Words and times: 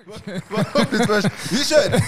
Vi 0.00 1.60
kjører! 1.68 2.00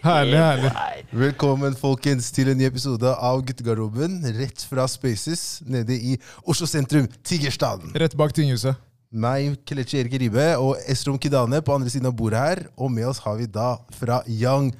Herlig, 0.00 0.38
herlig. 0.38 0.70
Velkommen 1.12 1.76
folkens 1.76 2.30
til 2.32 2.48
en 2.52 2.56
ny 2.60 2.64
episode 2.68 3.10
av 3.12 3.42
Guttegarderoben 3.44 4.22
rett 4.38 4.64
fra 4.68 4.86
Spaces 4.88 5.60
nede 5.68 5.92
i 5.96 6.16
Oslo 6.48 6.68
sentrum, 6.68 7.08
Tigerstaden. 7.26 7.92
Rett 8.00 8.16
bak 8.16 8.32
tinghuset. 8.36 8.80
Meg, 9.12 9.58
Kelechi 9.68 10.00
Erik 10.00 10.16
Ribe 10.20 10.46
og 10.60 10.80
Esrom 10.88 11.18
Kidane 11.20 11.60
på 11.64 11.76
andre 11.76 11.92
siden 11.92 12.08
av 12.08 12.16
bordet 12.16 12.40
her. 12.40 12.64
Og 12.76 12.92
med 12.92 13.08
oss 13.10 13.20
har 13.24 13.36
vi 13.40 13.48
da 13.48 13.74
fra 13.98 14.22
Young 14.28 14.72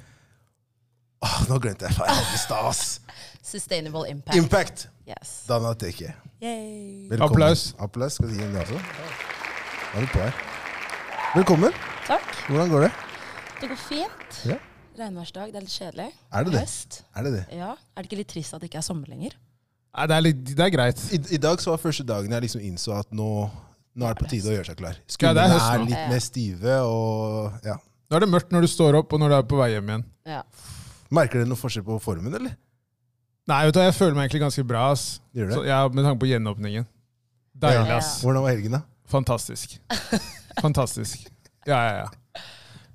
Åh, 1.19 1.39
Nå 1.49 1.57
glemte 1.59 1.89
jeg 1.89 1.97
i 1.99 2.37
stad, 2.39 2.69
ass. 2.69 3.01
Sustainable 3.43 4.05
impact. 4.09 4.37
Impact. 4.39 4.87
Yes. 5.09 5.41
Dana 5.49 5.73
Teke. 5.75 6.13
Velkommen. 6.39 7.27
Applaus. 7.27 7.73
Applaus. 7.77 8.17
Skal 8.17 8.31
du 8.31 8.39
gi 8.39 8.45
en 8.45 8.55
det 8.55 8.63
også? 8.63 8.79
Da 9.89 9.99
er 9.99 10.09
på 10.13 10.23
her. 10.23 10.58
Velkommen. 11.35 11.73
Takk. 12.07 12.25
Hvordan 12.49 12.69
går 12.73 12.81
det? 12.87 12.91
Det 13.61 13.67
går 13.69 13.79
fint. 13.81 14.37
Ja. 14.49 14.55
Regnværsdag. 14.99 15.51
Det 15.53 15.59
er 15.59 15.65
litt 15.65 15.75
kjedelig. 15.75 16.07
Er 16.33 16.45
det 16.47 16.53
det? 16.55 16.61
Høst. 16.63 16.97
Er 17.15 17.27
det 17.27 17.33
det? 17.35 17.43
Ja. 17.55 17.73
Er 17.93 18.01
det 18.03 18.09
ikke 18.09 18.19
litt 18.23 18.31
trist 18.33 18.55
at 18.55 18.63
det 18.63 18.69
ikke 18.71 18.79
er 18.81 18.85
sommer 18.87 19.11
lenger? 19.11 19.35
Nei, 19.97 20.05
det, 20.09 20.15
er 20.17 20.23
litt, 20.25 20.41
det 20.57 20.63
er 20.65 20.73
greit. 20.73 21.03
I, 21.13 21.19
I 21.37 21.39
dag 21.41 21.61
så 21.61 21.73
var 21.73 21.81
første 21.81 22.05
dagen 22.07 22.33
jeg 22.33 22.45
liksom 22.45 22.63
innså 22.65 22.95
at 22.97 23.09
nå, 23.15 23.27
nå 23.97 24.07
er 24.09 24.15
det 24.17 24.23
på 24.23 24.29
tide 24.31 24.49
å 24.51 24.55
gjøre 24.57 24.69
seg 24.71 24.79
klar. 24.81 24.97
Ja, 25.21 25.31
er 25.33 25.55
er 25.59 25.85
litt 25.85 26.09
mer 26.13 26.23
stive, 26.23 26.79
og 26.85 27.65
ja. 27.65 27.77
Nå 28.09 28.17
er 28.17 28.25
det 28.25 28.31
mørkt 28.33 28.53
når 28.53 28.65
du 28.65 28.71
står 28.71 28.97
opp, 29.01 29.13
og 29.13 29.21
når 29.21 29.33
du 29.33 29.37
er 29.39 29.47
på 29.53 29.59
vei 29.61 29.69
hjem 29.75 29.93
igjen. 29.93 30.05
Ja. 30.29 30.41
Merker 31.13 31.41
dere 31.41 31.49
noe 31.49 31.61
forskjell 31.61 31.85
på 31.85 31.97
formen, 32.03 32.33
eller? 32.41 32.57
Nei, 33.49 33.61
vet 33.69 33.77
du, 33.77 33.81
jeg 33.85 33.97
føler 33.97 34.17
meg 34.17 34.27
egentlig 34.27 34.43
ganske 34.47 34.65
bra. 34.69 34.87
ass. 34.93 35.07
Gjør 35.33 35.53
Så, 35.55 35.61
det? 35.61 35.69
ja, 35.71 35.79
Med 35.89 36.05
tanke 36.05 36.21
på 36.25 36.29
gjenåpningen. 36.29 36.89
Deilig, 37.53 37.87
Ja. 37.89 37.97
ass. 38.01 38.19
Hvordan 38.25 38.45
var 38.45 38.53
helgen, 38.53 38.77
da? 38.77 38.83
Fantastisk. 39.09 39.79
Fantastisk. 40.61 41.27
Ja, 41.67 41.79
ja, 41.85 42.05
ja. 42.05 42.43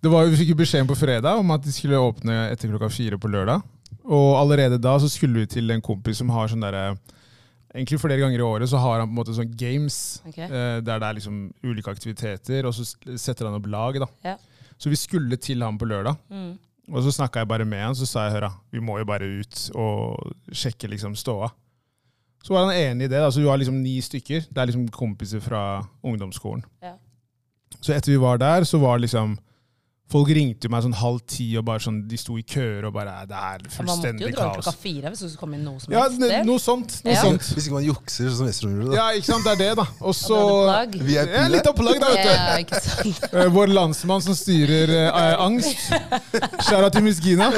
Det 0.05 0.11
var, 0.13 0.27
vi 0.29 0.37
fikk 0.37 0.53
jo 0.53 0.59
beskjeden 0.59 0.89
på 0.89 0.97
fredag 0.99 1.39
om 1.41 1.53
at 1.55 1.65
de 1.65 1.73
skulle 1.73 2.01
åpne 2.01 2.51
etter 2.51 2.69
klokka 2.69 2.91
fire 2.93 3.19
på 3.21 3.31
lørdag. 3.33 3.63
Og 4.05 4.35
allerede 4.37 4.81
da 4.83 4.99
så 5.01 5.09
skulle 5.09 5.45
vi 5.45 5.53
til 5.55 5.73
en 5.73 5.85
kompis 5.85 6.21
som 6.21 6.33
har 6.35 6.51
sånn 6.53 6.65
derre 6.65 6.95
Egentlig 7.75 7.99
flere 7.99 8.21
ganger 8.21 8.39
i 8.39 8.45
året 8.47 8.71
så 8.71 8.79
har 8.79 9.01
han 9.01 9.09
på 9.09 9.11
en 9.11 9.17
måte 9.17 9.33
sånn 9.35 9.55
games 9.59 9.97
okay. 10.29 10.47
eh, 10.47 10.77
der 10.79 11.01
det 11.03 11.09
er 11.09 11.17
liksom 11.17 11.39
ulike 11.67 11.91
aktiviteter, 11.91 12.69
og 12.69 12.77
så 12.77 12.85
setter 13.19 13.49
han 13.49 13.57
opp 13.59 13.67
lag. 13.67 13.99
da. 13.99 14.07
Ja. 14.23 14.37
Så 14.79 14.93
vi 14.93 14.99
skulle 15.01 15.35
til 15.43 15.65
ham 15.67 15.75
på 15.81 15.89
lørdag. 15.91 16.15
Mm. 16.31 16.53
Og 16.93 17.03
så 17.03 17.17
snakka 17.17 17.43
jeg 17.43 17.51
bare 17.51 17.67
med 17.67 17.83
han, 17.83 17.97
så 17.99 18.07
sa 18.07 18.29
jeg 18.29 18.37
høra, 18.37 18.53
vi 18.71 18.79
må 18.79 19.01
jo 19.01 19.09
bare 19.09 19.27
ut 19.41 19.65
og 19.75 20.55
sjekke 20.55 20.93
liksom 20.93 21.17
ståa. 21.19 21.51
Så 22.45 22.55
var 22.55 22.69
han 22.69 22.77
enig 22.77 23.09
i 23.09 23.11
det. 23.11 23.19
da, 23.19 23.33
så 23.33 23.41
Du 23.41 23.49
har 23.49 23.59
liksom 23.59 23.83
ni 23.83 23.97
stykker. 24.05 24.47
Det 24.51 24.61
er 24.61 24.71
liksom 24.71 24.87
kompiser 24.95 25.41
fra 25.43 25.83
ungdomsskolen. 26.05 26.63
Ja. 26.85 26.95
Så 27.85 27.93
etter 27.93 28.15
vi 28.15 28.21
var 28.23 28.39
der, 28.41 28.65
så 28.69 28.81
var 28.81 29.03
liksom 29.05 29.37
Folk 30.13 30.29
ringte 30.37 30.69
jo 30.69 30.71
meg 30.71 30.83
sånn 30.85 30.95
halv 31.01 31.23
ti, 31.33 31.47
og 31.57 31.65
bare 31.65 31.81
sånn, 31.81 32.03
de 32.07 32.17
sto 32.21 32.35
i 32.37 32.43
køer 32.45 32.85
og 32.85 32.93
bare 32.93 33.23
Det 33.27 33.39
er 33.41 33.63
fullstendig 33.73 33.81
kaos. 33.81 33.97
Man 34.05 34.19
måtte 34.21 34.27
jo 34.29 34.35
dra 34.37 34.49
klokka 34.59 34.73
fire 34.83 35.11
hvis 35.15 35.23
du 35.23 35.29
skulle 35.31 35.41
komme 35.41 35.57
inn 35.57 35.63
noe 35.65 35.81
som 35.81 35.95
Ja, 35.95 36.03
helst 36.05 36.19
sted. 36.21 36.45
noe 36.47 36.61
sånt. 36.61 36.97
Noe 37.07 37.15
Ja. 37.15 37.23
sånt. 37.25 37.47
Hvis 37.57 37.65
ikke 37.71 37.77
man 37.79 37.87
jukser, 37.87 38.29
sånn 38.29 38.37
som 38.37 38.47
Vesterålen 38.51 38.77
gjorde. 38.83 38.91
da. 38.93 38.99
Ja, 39.01 39.07
ikke 39.17 39.31
sant. 39.31 39.45
Det 39.49 39.53
er 39.55 39.61
det, 39.63 39.71
da. 39.81 39.87
Og 40.05 40.15
så 40.15 40.41
plagg. 40.69 40.95
Ja, 41.09 41.49
litt 41.49 41.67
av 41.73 41.75
plagg, 41.81 42.01
da, 42.05 42.13
vet 42.13 42.21
du. 42.21 43.09
Ja. 43.09 43.41
Eh, 43.45 43.49
Vår 43.57 43.73
landsmann 43.73 44.21
som 44.29 44.37
styrer 44.37 44.93
eh, 45.09 45.35
angst. 45.41 45.89
Skjæra 46.69 46.93
til 46.93 47.03
Miss 47.09 47.19
Gina. 47.25 47.49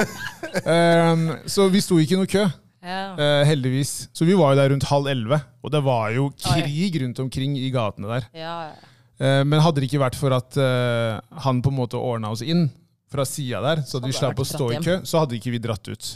Um, 0.64 1.26
så 1.50 1.66
vi 1.70 1.80
sto 1.84 1.98
ikke 2.00 2.14
i 2.14 2.20
noe 2.22 2.30
kø, 2.30 2.46
Ja. 2.86 3.16
eh, 3.18 3.44
heldigvis. 3.50 4.08
Så 4.14 4.24
vi 4.24 4.34
var 4.38 4.54
jo 4.54 4.60
der 4.62 4.70
rundt 4.70 4.84
halv 4.86 5.06
elleve, 5.10 5.42
og 5.64 5.70
det 5.72 5.82
var 5.82 6.10
jo 6.14 6.30
krig 6.30 7.02
rundt 7.02 7.18
omkring 7.26 7.58
i 7.58 7.70
gatene 7.74 8.06
der. 8.06 8.28
Ja, 8.32 8.68
ja. 8.70 8.74
Eh, 9.18 9.42
men 9.48 9.62
hadde 9.64 9.80
det 9.80 9.88
ikke 9.88 10.02
vært 10.02 10.18
for 10.18 10.34
at 10.36 10.58
eh, 10.60 11.16
han 11.44 11.62
på 11.64 11.72
en 11.72 11.78
måte 11.78 12.00
ordna 12.00 12.32
oss 12.34 12.44
inn 12.44 12.66
fra 13.12 13.24
sida 13.28 13.62
der, 13.64 13.84
så 13.86 13.96
hadde 13.96 14.10
vi 14.10 14.16
slapp 14.18 14.42
å 14.42 14.46
stå 14.46 14.70
i 14.74 14.80
kø, 14.82 14.98
så 15.06 15.22
hadde 15.22 15.38
ikke 15.38 15.54
vi 15.54 15.62
dratt 15.62 15.88
ut. 15.88 16.08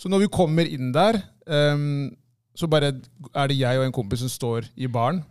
Så 0.00 0.10
når 0.12 0.24
vi 0.24 0.32
kommer 0.32 0.68
inn 0.68 0.92
der, 0.94 1.18
ehm, 1.48 2.14
så 2.56 2.68
bare 2.70 2.92
er 2.94 3.50
det 3.50 3.58
jeg 3.58 3.80
og 3.80 3.86
en 3.86 3.94
kompis 3.96 4.22
som 4.24 4.32
står 4.32 4.68
i 4.76 4.88
baren. 4.92 5.22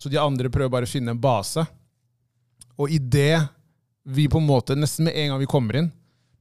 Så 0.00 0.10
de 0.10 0.18
andre 0.18 0.50
prøver 0.50 0.72
bare 0.72 0.88
å 0.88 0.90
finne 0.90 1.14
en 1.14 1.20
base. 1.20 1.62
Og 2.80 2.90
idet 2.90 3.38
vi 4.02 4.26
på 4.30 4.40
en 4.40 4.48
måte, 4.48 4.74
nesten 4.78 5.06
med 5.06 5.18
en 5.18 5.34
gang 5.34 5.42
vi 5.42 5.50
kommer 5.50 5.78
inn, 5.78 5.92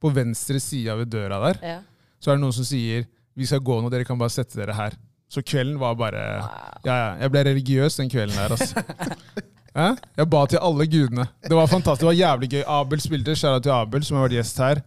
på 0.01 0.09
venstre 0.09 0.57
side 0.61 0.95
ved 0.97 1.11
døra 1.13 1.37
der, 1.43 1.59
ja. 1.61 1.77
så 2.17 2.31
er 2.31 2.39
det 2.39 2.41
noen 2.41 2.55
som 2.57 2.65
sier 2.65 3.03
vi 3.37 3.45
skal 3.45 3.61
gå 3.61 3.75
nå, 3.81 3.91
dere 3.93 4.07
kan 4.07 4.17
bare 4.17 4.33
sette 4.33 4.57
dere 4.57 4.73
her. 4.73 4.95
Så 5.31 5.43
kvelden 5.45 5.77
var 5.79 5.93
bare 5.99 6.23
Wow. 6.41 6.81
Ja, 6.83 6.95
ja. 6.97 7.09
Jeg 7.21 7.31
ble 7.31 7.43
religiøs 7.45 7.99
den 7.99 8.09
kvelden 8.09 8.35
der, 8.35 8.55
altså. 8.55 8.81
Hæ? 9.77 9.87
Jeg 10.19 10.27
ba 10.29 10.45
til 10.51 10.59
alle 10.61 10.87
gudene. 10.91 11.25
Det 11.43 11.55
var 11.55 11.69
fantastisk. 11.71 12.01
Det 12.03 12.09
var 12.09 12.17
jævlig 12.19 12.49
gøy. 12.51 12.63
Abel 12.67 13.01
spilte. 13.03 13.35
Kjære 13.39 13.61
til 13.63 13.71
Abel, 13.75 14.03
som 14.03 14.17
har 14.17 14.27
vært 14.27 14.37
gjest 14.39 14.57
her. 14.63 14.81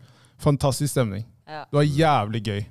Fantastisk 0.45 0.93
stemning. 0.93 1.25
Ja. 1.49 1.63
Det 1.71 1.79
var 1.79 1.87
jævlig 1.89 2.43
gøy. 2.45 2.63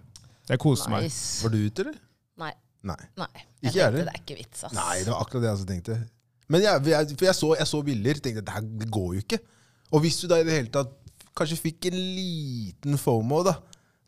Jeg 0.50 0.60
koste 0.60 0.92
meg. 0.92 1.08
Var 1.44 1.54
du 1.54 1.58
ute, 1.66 1.86
eller? 1.86 1.98
Nei. 2.44 2.52
Nei. 2.84 3.00
Nei. 3.18 3.30
Ikke 3.64 3.72
Jeg 3.72 3.76
jeg 3.80 3.94
tenkte 3.94 4.06
det 4.06 4.14
er 4.14 4.22
ikke 4.22 4.38
vits, 4.42 4.64
ass. 4.68 4.76
Nei, 4.76 4.98
det 5.00 5.14
var 5.14 5.22
akkurat 5.24 5.42
det 5.42 5.50
jeg 5.50 5.58
også 5.58 5.68
tenkte. 5.70 6.00
Men 6.52 6.62
jeg, 6.66 6.82
jeg, 6.92 7.18
for 7.18 7.26
jeg 7.30 7.36
så, 7.40 7.52
jeg 7.60 7.68
så 7.72 7.82
bilder, 7.88 8.20
tenkte 8.26 8.44
det 8.46 8.56
her 8.58 8.66
det 8.84 8.90
går 8.92 9.14
jo 9.16 9.24
ikke. 9.24 9.40
Og 9.94 10.04
hvis 10.04 10.18
du 10.22 10.28
da 10.28 10.42
i 10.42 10.46
det 10.46 10.58
hele 10.58 10.74
tatt 10.74 10.92
kanskje 11.38 11.58
fikk 11.64 11.88
en 11.90 11.98
liten 11.98 12.98
FOMO, 13.00 13.42
da 13.48 13.56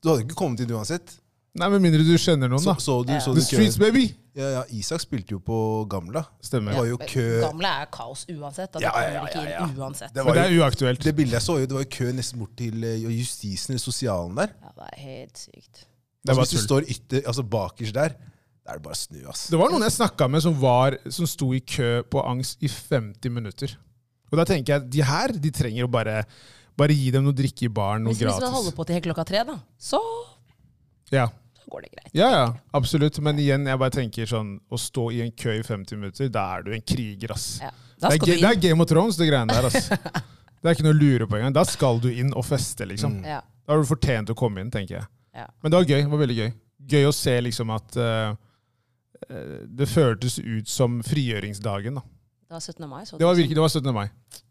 Du 0.03 0.11
hadde 0.11 0.25
ikke 0.27 0.37
kommet 0.37 0.59
inn 0.61 0.75
uansett. 0.75 1.15
Nei, 1.55 1.69
Med 1.71 1.79
mindre 1.85 2.03
du 2.03 2.11
kjenner 2.19 2.49
noen, 2.51 2.63
da. 2.65 2.73
så 2.83 2.97
du, 3.07 3.13
Ja. 3.13 3.19
så 3.23 3.31
The 3.31 3.39
du 3.39 3.45
Streets, 3.45 3.77
baby! 3.79 4.09
Ja, 4.35 4.49
ja, 4.57 4.63
Isak 4.75 4.99
spilte 4.99 5.31
jo 5.31 5.39
på 5.39 5.87
Gamla. 5.87 6.25
Det 6.41 6.49
Stemmer. 6.49 6.73
var 6.75 6.85
jo 6.89 6.97
kø 6.99 7.23
Gamle 7.45 7.69
er 7.81 7.85
kaos 7.95 8.25
uansett. 8.27 8.73
Da. 8.73 8.79
Ja, 8.83 8.91
ja, 8.99 9.13
ja, 9.13 9.21
ikke 9.29 9.43
ja, 9.45 9.61
ja. 9.61 9.67
uansett. 9.79 10.11
Det 10.13 10.25
Men 10.25 10.33
det 10.35 10.43
er 10.43 10.57
uaktuelt. 10.59 10.99
det 11.05 11.13
bildet 11.15 11.37
jeg 11.37 11.41
så, 11.45 11.55
jo, 11.61 11.65
det 11.65 11.77
var 11.77 11.85
jo 11.85 11.91
kø 11.95 12.11
nesten 12.11 12.39
bort 12.43 12.55
til 12.59 12.83
eh, 12.83 12.97
justisen 13.15 13.71
eller 13.71 13.79
sosialen 13.85 14.35
der. 14.35 14.51
Ja, 14.61 14.73
det 14.75 14.89
er 14.91 14.99
helt 15.05 15.37
sykt. 15.37 15.85
Det 16.25 16.29
Altså, 16.35 16.41
hvis 16.41 16.49
du 16.49 16.57
står 16.65 16.81
ytter, 16.91 17.21
altså 17.27 17.43
bakerst 17.43 17.93
der, 17.95 18.09
da 18.65 18.73
er 18.73 18.79
det 18.79 18.83
bare 18.83 18.97
å 18.97 18.99
snu, 18.99 19.21
ass. 19.29 19.47
Det 19.47 19.59
var 19.61 19.69
noen 19.71 19.83
jeg 19.87 19.95
snakka 19.95 20.27
med 20.27 20.41
som, 20.43 20.59
var, 20.59 20.97
som 21.07 21.25
sto 21.29 21.53
i 21.53 21.61
kø 21.61 22.01
på 22.03 22.19
angst 22.27 22.59
i 22.59 22.67
50 22.67 23.29
minutter. 23.31 23.77
Og 24.33 24.37
da 24.41 24.43
tenker 24.43 24.73
jeg 24.75 24.89
de 24.91 25.01
her 25.05 25.31
de 25.31 25.51
trenger 25.55 25.85
å 25.85 25.91
bare, 25.91 26.25
bare 26.75 26.91
gi 26.97 27.11
dem 27.15 27.23
noe 27.23 27.31
drikke 27.37 27.69
i 27.69 27.71
baren, 27.71 28.03
noe 28.03 28.11
Hvis 28.11 28.25
vi 28.25 28.27
skal 28.27 28.49
holde 28.51 28.73
gratis. 28.73 28.75
på 28.75 28.85
til 28.89 28.95
helt 28.99 29.05
klokka 29.07 29.23
tre, 29.31 29.43
da, 29.47 29.55
så 29.79 30.01
Ja. 31.13 31.29
Går 31.71 31.81
det 31.85 31.89
greit. 31.95 32.11
ja, 32.13 32.29
ja, 32.31 32.45
absolutt. 32.77 33.19
Men 33.25 33.39
igjen, 33.39 33.65
jeg 33.69 33.79
bare 33.81 33.93
tenker 33.95 34.25
sånn 34.29 34.55
Å 34.69 34.77
stå 34.79 35.09
i 35.15 35.21
en 35.25 35.31
kø 35.31 35.53
i 35.59 35.63
50 35.63 35.97
minutter, 35.99 36.29
da 36.33 36.45
er 36.57 36.63
du 36.67 36.71
en 36.75 36.81
kriger, 36.85 37.33
ass. 37.35 37.59
Ja. 37.63 37.71
Det 38.01 38.11
er, 38.13 38.25
det 38.27 38.49
er 38.49 38.59
Game 38.59 38.83
of 38.83 38.89
Thrones, 38.89 39.17
det 39.17 39.29
greiene 39.29 39.53
der. 39.53 39.69
ass. 39.71 39.89
Det 40.65 40.71
er 40.71 40.77
ikke 40.79 40.85
noe 40.87 40.95
å 40.95 40.97
lure 40.97 41.25
på 41.29 41.35
engang. 41.37 41.53
Da 41.53 41.61
skal 41.69 41.99
du 42.01 42.07
inn 42.09 42.31
og 42.33 42.41
feste, 42.47 42.87
liksom. 42.89 43.19
Mm. 43.19 43.25
Ja. 43.35 43.41
Da 43.67 43.75
har 43.75 43.83
du 43.83 43.85
fortjent 43.85 44.31
å 44.33 44.35
komme 44.37 44.63
inn, 44.63 44.71
tenker 44.73 44.95
jeg. 44.95 45.05
Ja. 45.37 45.43
Men 45.61 45.69
det 45.71 45.77
var 45.77 45.85
gøy. 45.91 45.99
det 46.01 46.09
var 46.09 46.21
veldig 46.23 46.37
gøy. 46.39 46.49
Gøy 46.89 47.05
å 47.05 47.11
se 47.13 47.35
liksom 47.45 47.69
at 47.75 47.97
eh, 48.01 48.31
eh, 49.29 49.51
det 49.77 49.85
føltes 49.91 50.39
ut 50.41 50.71
som 50.71 50.97
frigjøringsdagen. 51.05 51.99
da. 51.99 52.01
Det 52.49 52.57
var 52.57 52.63
17. 52.65 52.89
mai. 52.89 53.03
Så 53.05 53.19
Det 53.21 53.27
var 53.29 53.37
virkelig, 53.37 53.59
det 53.59 53.61
var 53.61 53.75
17. 53.75 53.93
mai. 53.93 54.07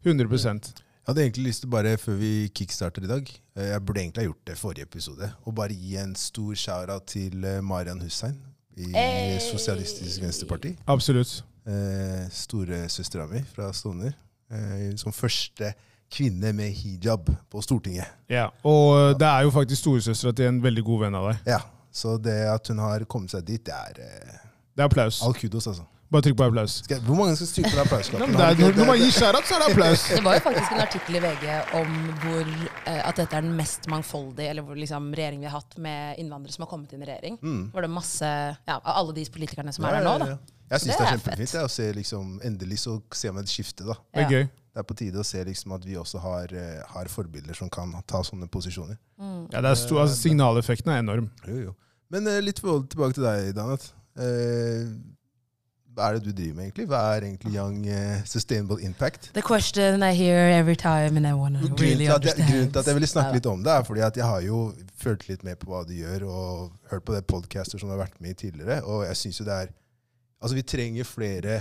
100 0.07 0.84
Jeg 1.05 1.13
hadde 1.13 1.21
egentlig 1.21 1.43
lyst 1.45 1.61
til 1.61 1.69
bare, 1.69 1.97
før 2.01 2.15
vi 2.17 2.29
kickstarter 2.55 3.03
i 3.05 3.07
dag 3.07 3.27
eh, 3.57 3.67
Jeg 3.69 3.81
burde 3.85 4.01
egentlig 4.01 4.23
ha 4.23 4.25
gjort 4.25 4.47
det 4.47 4.57
forrige 4.57 4.83
episode. 4.87 5.27
Og 5.45 5.53
bare 5.55 5.75
gi 5.77 5.95
en 6.01 6.15
stor 6.17 6.55
shout-out 6.57 7.05
til 7.11 7.43
eh, 7.45 7.59
Marian 7.63 8.01
Hussein 8.01 8.39
i 8.77 8.89
Hey! 8.95 9.37
Sosialistisk 9.39 10.21
Venstreparti. 10.23 10.71
Absolutt. 10.89 11.43
Eh, 11.67 12.25
Storesøstera 12.33 13.27
mi 13.29 13.43
fra 13.53 13.69
Stovner. 13.73 14.15
Eh, 14.51 14.95
som 14.97 15.13
første 15.13 15.73
kvinne 16.11 16.51
med 16.57 16.73
hijab 16.73 17.29
på 17.53 17.61
Stortinget. 17.61 18.09
Ja. 18.29 18.47
Og 18.65 19.19
det 19.19 19.27
er 19.29 19.45
jo 19.45 19.53
faktisk 19.53 19.81
storesøstera 19.85 20.33
til 20.37 20.49
en 20.49 20.59
veldig 20.63 20.83
god 20.89 21.05
venn 21.05 21.15
av 21.21 21.29
deg. 21.31 21.45
Ja, 21.53 21.61
Så 21.95 22.17
det 22.17 22.33
at 22.51 22.67
hun 22.73 22.81
har 22.83 23.05
kommet 23.07 23.31
seg 23.31 23.45
dit, 23.47 23.61
det 23.65 23.73
er 23.77 24.01
eh, 24.03 24.39
Det 24.75 24.81
er 24.83 24.89
applaus. 24.89 25.21
all 25.23 25.33
kudos, 25.37 25.67
altså. 25.69 25.85
Bare 26.13 26.21
trykk 26.21 26.35
på 26.37 26.45
applaus. 26.45 26.73
Skal 26.85 26.99
hvor 27.01 27.17
mange 27.17 27.33
skal 27.35 27.47
stryke 27.49 27.71
på 27.73 27.81
applausknappen? 27.81 28.35
når, 28.37 28.85
man 28.85 28.99
gir 29.01 29.11
skjærat, 29.15 29.47
så 29.49 29.55
er 29.55 29.63
det 29.63 29.69
applaus. 29.73 30.03
Det 30.13 30.23
var 30.23 30.35
jo 30.37 30.43
faktisk 30.45 30.73
en 30.75 30.81
artikkel 30.83 31.15
i 31.17 31.21
VG 31.23 31.45
om 31.79 31.95
hvor, 32.21 32.51
eh, 32.85 32.99
at 33.09 33.15
dette 33.21 33.39
er 33.39 33.41
den 33.47 33.55
mest 33.57 33.87
mangfoldige 33.91 34.51
eller 34.53 34.65
hvor 34.67 34.77
liksom, 34.77 35.07
regjeringen 35.17 35.41
vi 35.47 35.49
har 35.49 35.57
hatt 35.59 35.77
med 35.81 36.19
innvandrere 36.21 36.53
som 36.53 36.65
har 36.67 36.69
kommet 36.69 36.93
inn 36.93 37.01
i 37.01 37.09
regjering. 37.09 37.39
Mm. 37.41 37.63
Var 37.73 37.87
det 37.87 37.89
masse, 37.95 38.29
ja, 38.69 38.75
Av 38.77 38.91
alle 39.01 39.15
de 39.17 39.25
politikerne 39.33 39.73
som 39.73 39.87
Ja, 39.87 39.95
er 39.95 39.97
der 40.03 40.05
nå, 40.05 40.13
da. 40.21 40.27
ja. 40.35 40.37
Jeg 40.75 40.81
syns 40.81 40.85
Det 40.85 40.97
det 40.97 41.05
er 41.07 41.11
kjempefint 41.15 41.55
jeg, 41.57 41.63
å 41.65 41.69
se 41.69 41.87
liksom, 41.93 42.29
endelig 42.51 42.79
så 42.81 42.95
ser 43.13 43.33
man 43.35 43.43
et 43.45 43.49
skifte. 43.53 43.85
da. 43.85 43.97
Det 44.13 44.21
er 44.21 44.29
Ja. 44.29 44.29
gøy. 44.37 44.45
Det 44.75 44.81
er 44.81 44.87
på 44.89 44.95
tide 44.97 45.19
å 45.21 45.25
se 45.25 45.43
liksom, 45.45 45.71
at 45.75 45.85
vi 45.85 45.95
også 45.95 46.19
har, 46.19 46.53
eh, 46.53 46.83
har 46.93 47.05
forbilder 47.05 47.55
som 47.55 47.69
kan 47.69 47.91
ta 48.05 48.21
sånne 48.21 48.47
posisjoner. 48.51 48.97
Mm. 49.19 49.51
Ja, 49.53 49.61
det 49.61 49.71
er 49.71 49.75
stor, 49.75 50.01
altså, 50.05 50.17
signaleffekten 50.21 50.91
er 50.91 50.99
enorm. 51.01 51.29
Jo, 51.47 51.55
jo. 51.69 51.75
Men 52.11 52.27
eh, 52.27 52.41
litt 52.41 52.57
tilbake 52.61 53.13
til 53.13 53.23
deg, 53.23 53.53
Danet. 53.55 53.91
Eh, 54.17 54.89
hva 55.95 56.09
er 56.09 56.17
det 56.17 56.25
du 56.25 56.31
driver 56.35 56.55
med, 56.57 56.65
egentlig? 56.67 56.85
Hva 56.91 56.99
er 57.15 57.25
egentlig 57.29 57.53
Young 57.55 57.77
uh, 57.87 58.23
Sustainable 58.27 58.77
Impact? 58.83 59.29
The 59.33 59.41
question 59.45 60.03
I 60.03 60.11
hear 60.13 60.49
every 60.51 60.75
time 60.75 61.15
and 61.17 61.27
I 61.27 61.33
wanna 61.33 61.61
Grunnen 61.61 61.79
really 61.79 62.07
understand. 62.09 62.41
jeg, 62.43 62.49
grunnen 62.51 62.71
til 62.73 62.79
at 62.81 62.89
jeg 62.91 62.97
ville 62.99 63.07
snakke 63.11 63.37
litt 63.39 63.45
om 63.51 63.63
det, 63.63 63.71
er 63.71 63.83
fordi 63.87 64.03
at 64.05 64.17
jeg 64.19 64.25
har 64.27 64.41
jo 64.43 64.59
følt 64.99 65.23
litt 65.29 65.43
med 65.47 65.55
på 65.61 65.69
hva 65.71 65.83
du 65.87 65.93
gjør, 65.95 66.25
og 66.27 66.71
hørt 66.91 67.05
på 67.07 67.15
det 67.15 67.23
podcaster 67.31 67.79
som 67.79 67.89
du 67.89 67.95
har 67.95 68.03
vært 68.05 68.19
med 68.21 68.35
i 68.35 68.39
tidligere. 68.45 68.81
Og 68.83 69.05
jeg 69.07 69.15
synes 69.23 69.39
jo 69.41 69.47
det 69.47 69.57
er 69.63 69.73
Altså, 70.43 70.55
vi 70.59 70.61
trenger 70.67 71.07
flere 71.07 71.53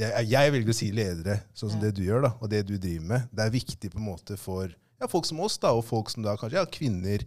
er, 0.00 0.22
Jeg 0.26 0.52
velger 0.54 0.72
å 0.72 0.74
si 0.74 0.88
ledere, 0.90 1.40
sånn 1.54 1.70
som 1.70 1.78
Ja. 1.78 1.84
det 1.86 1.96
du 1.98 2.02
gjør, 2.06 2.22
da, 2.24 2.30
og 2.40 2.50
det 2.50 2.62
du 2.66 2.76
driver 2.78 3.04
med. 3.06 3.28
Det 3.30 3.44
er 3.44 3.50
viktig 3.54 3.90
på 3.92 3.98
en 4.00 4.06
måte 4.08 4.36
for 4.40 4.72
ja, 4.98 5.06
folk 5.06 5.26
som 5.28 5.38
oss, 5.44 5.58
da, 5.62 5.70
og 5.76 5.84
folk 5.84 6.10
som 6.10 6.24
da 6.24 6.34
kanskje 6.40 6.58
ja, 6.58 6.64
kvinner, 6.66 7.22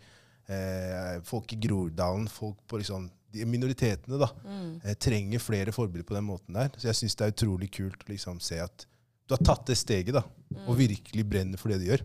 eh, 0.50 1.22
folk 1.24 1.54
i 1.54 1.60
Groruddalen, 1.62 2.28
folk 2.28 2.58
på 2.68 2.82
liksom, 2.82 3.10
minoritetene, 3.48 4.20
da, 4.22 4.28
mm. 4.44 4.72
trenger 5.02 5.44
flere 5.44 5.74
forbilder 5.76 6.08
på 6.08 6.18
den 6.18 6.28
måten 6.28 6.58
der. 6.58 6.72
Så 6.78 6.90
jeg 6.90 7.00
syns 7.00 7.18
det 7.20 7.28
er 7.28 7.36
utrolig 7.36 7.72
kult 7.74 8.06
å 8.06 8.12
liksom 8.12 8.42
se 8.44 8.60
at 8.64 8.86
du 9.30 9.38
har 9.38 9.44
tatt 9.48 9.70
det 9.70 9.78
steget, 9.80 10.16
da, 10.18 10.26
og 10.66 10.76
virkelig 10.76 11.24
brenner 11.28 11.60
for 11.62 11.72
det 11.72 11.80
du 11.80 11.88
gjør. 11.88 12.04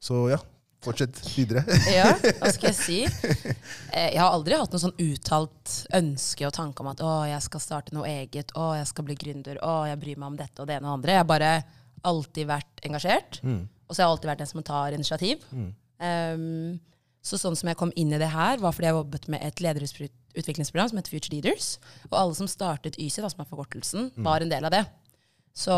Så 0.00 0.22
ja, 0.32 0.38
fortsett 0.84 1.18
videre. 1.34 1.64
Ja, 1.92 2.14
hva 2.40 2.52
skal 2.54 2.70
jeg 2.72 2.78
si? 2.78 2.98
Eh, 3.94 4.10
Jeg 4.10 4.18
har 4.18 4.32
aldri 4.34 4.56
hatt 4.58 4.72
noe 4.74 4.82
sånn 4.82 4.96
uttalt 4.98 5.74
ønske 5.94 6.48
og 6.48 6.54
tanke 6.56 6.82
om 6.82 6.88
at 6.90 7.02
å, 7.04 7.12
jeg 7.28 7.44
skal 7.44 7.62
starte 7.62 7.94
noe 7.94 8.08
eget, 8.10 8.50
å, 8.58 8.72
jeg 8.74 8.88
skal 8.90 9.06
bli 9.06 9.14
gründer, 9.20 9.60
å, 9.62 9.84
jeg 9.86 10.00
bryr 10.02 10.18
meg 10.18 10.32
om 10.32 10.38
dette 10.40 10.62
og 10.62 10.66
det 10.68 10.78
ene 10.78 10.88
og 10.88 10.90
det 10.90 10.96
andre. 10.98 11.14
Jeg 11.14 11.22
har 11.22 11.28
bare 11.30 11.52
alltid 12.10 12.48
vært 12.48 12.82
engasjert, 12.88 13.38
og 13.44 13.92
så 13.92 14.00
har 14.00 14.02
jeg 14.02 14.14
alltid 14.16 14.30
vært 14.32 14.42
den 14.42 14.50
som 14.50 14.64
tar 14.66 14.96
initiativ. 14.96 15.44
Um, 15.54 16.80
så 17.24 17.38
sånn 17.40 17.56
som 17.56 17.70
jeg 17.70 17.78
kom 17.80 17.92
inn 17.96 18.12
i 18.12 18.20
det 18.20 18.32
her, 18.34 18.58
var 18.60 18.74
fordi 18.74 18.90
jeg 18.90 18.98
jobbet 18.98 19.30
med 19.32 19.46
et 19.46 19.62
lederutviklingsprogram 20.34 20.90
som 20.90 21.00
heter 21.00 21.14
Future 21.14 21.34
Leaders. 21.36 21.78
Og 22.10 22.18
alle 22.18 22.36
som 22.38 22.50
startet 22.50 22.98
YSI, 22.98 23.22
da, 23.24 23.30
som 23.32 23.44
er 23.44 23.50
forkortelsen, 23.50 24.10
var 24.26 24.44
en 24.44 24.52
del 24.52 24.66
av 24.66 24.74
det. 24.74 24.84
Så 25.54 25.74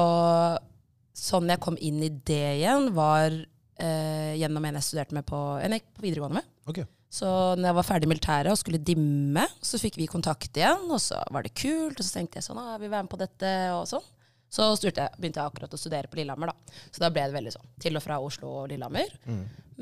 sånn 1.17 1.49
jeg 1.53 1.63
kom 1.65 1.79
inn 1.81 2.03
i 2.05 2.11
det 2.29 2.43
igjen, 2.59 2.91
var 2.97 3.31
eh, 3.31 4.35
gjennom 4.41 4.65
en 4.65 4.79
jeg 4.79 4.89
studerte 4.89 5.17
med 5.17 5.27
på, 5.29 5.39
en 5.61 5.73
jeg 5.73 5.83
gikk 5.83 5.95
på 5.97 6.05
videregående 6.05 6.41
med. 6.41 6.53
Okay. 6.69 6.89
Så 7.17 7.29
når 7.57 7.71
jeg 7.71 7.79
var 7.79 7.87
ferdig 7.87 8.09
i 8.09 8.11
militæret 8.11 8.53
og 8.53 8.59
skulle 8.61 8.83
dimme, 8.83 9.47
så 9.65 9.81
fikk 9.81 9.97
vi 10.01 10.09
kontakt 10.11 10.59
igjen, 10.59 10.89
og 10.91 11.01
så 11.01 11.23
var 11.33 11.47
det 11.47 11.55
kult. 11.57 11.97
Og 11.97 12.05
så 12.05 12.19
tenkte 12.19 12.41
jeg 12.41 12.49
sånn, 12.49 12.61
ah, 12.61 12.77
vil 12.81 12.93
være 12.93 13.07
med 13.07 13.13
på 13.13 13.21
dette, 13.21 13.53
og 13.77 13.87
sånn. 13.89 14.05
Så 14.53 14.67
jeg, 14.81 14.95
begynte 15.19 15.41
jeg 15.41 15.51
akkurat 15.51 15.73
å 15.75 15.81
studere 15.81 16.11
på 16.11 16.19
Lillehammer, 16.21 16.53
da. 16.53 16.77
Så 16.91 17.03
da 17.03 17.11
ble 17.13 17.25
det 17.29 17.37
veldig 17.37 17.55
sånn 17.57 17.73
til 17.83 17.99
og 17.99 18.05
fra 18.05 18.19
Oslo 18.23 18.53
og 18.63 18.69
Lillehammer. 18.71 19.17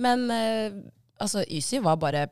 Men 0.06 0.24
eh, 0.34 0.78
altså, 1.22 1.44
YSI 1.44 1.82
var 1.84 1.98
bare 2.02 2.26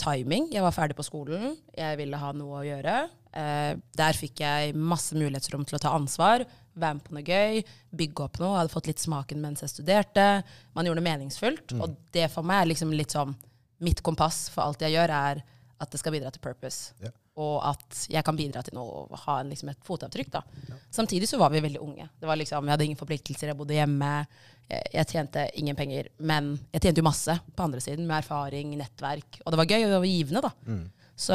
timing. 0.00 0.50
Jeg 0.52 0.64
var 0.64 0.74
ferdig 0.74 0.96
på 0.98 1.06
skolen, 1.06 1.54
jeg 1.76 1.98
ville 2.00 2.18
ha 2.20 2.32
noe 2.36 2.60
å 2.60 2.66
gjøre. 2.66 2.96
Eh, 3.34 3.72
der 3.98 4.18
fikk 4.18 4.42
jeg 4.44 4.76
masse 4.78 5.16
mulighetsrom 5.18 5.64
til 5.66 5.78
å 5.78 5.82
ta 5.82 5.94
ansvar, 5.96 6.44
være 6.74 6.98
med 6.98 7.06
på 7.06 7.16
noe 7.16 7.24
gøy, 7.26 7.64
bygge 7.94 8.26
opp 8.26 8.38
noe. 8.42 8.52
Jeg 8.52 8.62
hadde 8.62 8.74
fått 8.74 8.90
litt 8.90 9.02
smaken 9.02 9.42
mens 9.42 9.64
jeg 9.64 9.72
studerte. 9.72 10.28
Man 10.74 10.86
gjorde 10.86 11.02
det 11.02 11.08
meningsfullt. 11.08 11.74
Og 11.78 11.98
det 12.14 12.28
for 12.34 12.46
meg 12.46 12.62
er 12.62 12.72
liksom 12.74 12.94
litt 12.94 13.14
sånn 13.16 13.36
Mitt 13.84 13.98
kompass 14.06 14.46
for 14.54 14.62
alt 14.62 14.80
jeg 14.80 14.94
gjør, 14.94 15.10
er 15.12 15.40
at 15.82 15.90
det 15.92 15.98
skal 16.00 16.14
bidra 16.14 16.30
til 16.32 16.40
purpose. 16.40 16.94
Ja. 17.02 17.10
Og 17.42 17.56
at 17.66 18.04
jeg 18.12 18.22
kan 18.26 18.36
bidra 18.38 18.62
til 18.62 18.76
noe 18.76 19.04
og 19.04 19.14
ha 19.24 19.40
en, 19.42 19.48
liksom 19.50 19.72
et 19.72 19.86
fotavtrykk. 19.86 20.30
da. 20.36 20.42
Samtidig 20.94 21.26
så 21.26 21.38
var 21.40 21.50
vi 21.50 21.62
veldig 21.64 21.80
unge. 21.82 22.08
Det 22.20 22.28
var 22.30 22.38
liksom, 22.38 22.66
Jeg 22.66 22.76
hadde 22.76 22.84
ingen 22.84 23.00
forpliktelser, 23.00 23.50
jeg 23.50 23.58
bodde 23.58 23.74
hjemme. 23.74 24.10
Jeg, 24.68 24.84
jeg 24.94 25.08
tjente 25.10 25.48
ingen 25.58 25.78
penger. 25.78 26.12
Men 26.18 26.52
jeg 26.72 26.84
tjente 26.84 27.02
jo 27.02 27.08
masse 27.08 27.34
på 27.56 27.66
andre 27.66 27.82
siden, 27.82 28.06
med 28.06 28.20
erfaring, 28.22 28.76
nettverk. 28.78 29.40
Og 29.42 29.50
det 29.50 29.60
var 29.62 29.72
gøy 29.72 29.80
og 29.80 29.90
det 29.90 29.98
var 30.04 30.12
givende, 30.12 30.44
da. 30.46 30.52
Så 31.16 31.34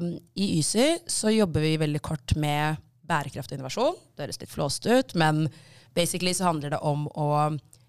um, 0.00 0.10
i 0.34 0.48
YSY 0.58 0.88
så 1.08 1.32
jobber 1.32 1.64
vi 1.64 1.76
veldig 1.80 2.02
kort 2.04 2.36
med 2.36 2.80
bærekraft 3.06 3.52
og 3.52 3.58
innovasjon. 3.58 4.00
Det 4.14 4.26
høres 4.26 4.40
litt 4.42 4.52
flåst 4.52 4.88
ut, 4.88 5.14
men 5.16 5.46
basically 5.96 6.34
så 6.36 6.50
handler 6.50 6.74
det 6.74 6.82
om 6.84 7.06
å 7.12 7.30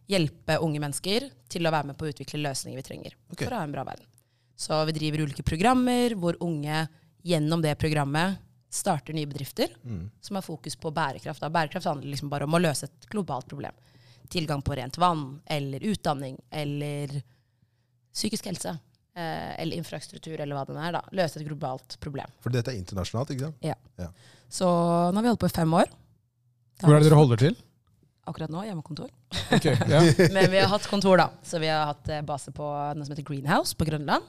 hjelpe 0.08 0.60
unge 0.64 0.80
mennesker 0.80 1.28
til 1.52 1.68
å 1.68 1.74
være 1.74 1.90
med 1.90 1.98
på 2.00 2.08
å 2.08 2.14
utvikle 2.14 2.44
løsninger 2.46 2.80
vi 2.80 2.86
trenger 2.86 3.18
okay. 3.32 3.44
for 3.44 3.56
å 3.56 3.60
ha 3.60 3.68
en 3.68 3.76
bra 3.76 3.84
verden. 3.88 4.08
Så 4.58 4.78
vi 4.88 4.96
driver 4.96 5.26
ulike 5.28 5.46
programmer 5.46 6.16
hvor 6.18 6.38
unge 6.44 6.86
gjennom 7.24 7.62
det 7.62 7.76
programmet 7.80 8.38
starter 8.70 9.16
nye 9.16 9.28
bedrifter 9.28 9.72
som 10.22 10.36
har 10.36 10.44
fokus 10.44 10.76
på 10.76 10.92
bærekraft. 10.92 11.42
Da. 11.42 11.50
Bærekraft 11.50 11.88
handler 11.88 12.12
liksom 12.12 12.30
bare 12.30 12.44
om 12.44 12.54
å 12.54 12.60
løse 12.62 12.86
et 12.90 13.08
globalt 13.10 13.48
problem. 13.48 13.74
Tilgang 14.30 14.62
på 14.62 14.76
rent 14.76 14.98
vann, 15.00 15.40
eller 15.46 15.80
utdanning, 15.88 16.36
eller 16.52 17.14
psykisk 18.14 18.50
helse. 18.52 18.74
Eh, 19.18 19.62
eller 19.62 19.80
infrastruktur, 19.80 20.36
eller 20.40 20.54
hva 20.54 20.66
den 20.68 20.78
er. 20.78 20.92
da. 21.00 21.02
Løse 21.16 21.40
et 21.40 21.48
globalt 21.48 21.96
problem. 22.04 22.30
For 22.44 22.54
dette 22.54 22.70
er 22.74 22.78
internasjonalt, 22.78 23.32
ikke 23.34 23.48
sant? 23.48 23.64
Ja. 23.66 23.74
Ja. 23.98 24.12
Så 24.50 24.68
nå 24.68 25.16
har 25.18 25.24
vi 25.26 25.32
holdt 25.32 25.42
på 25.42 25.50
i 25.50 25.56
fem 25.56 25.74
år. 25.74 25.90
Hvor 26.84 26.94
er 26.94 27.02
det 27.02 27.08
dere 27.10 27.18
holder 27.18 27.42
til? 27.42 27.56
Akkurat 28.28 28.52
nå 28.52 28.62
hjemmekontor. 28.68 29.10
Okay, 29.56 29.74
ja. 29.88 30.04
Men 30.36 30.52
vi 30.52 30.60
har 30.60 30.68
hatt 30.70 30.86
kontor, 30.92 31.18
da. 31.18 31.30
Så 31.48 31.58
vi 31.64 31.72
har 31.72 31.88
hatt 31.90 32.12
eh, 32.12 32.22
base 32.28 32.52
på 32.54 32.68
noe 32.68 33.08
som 33.08 33.16
heter 33.16 33.26
Greenhouse 33.26 33.74
på 33.80 33.88
Grønland. 33.88 34.28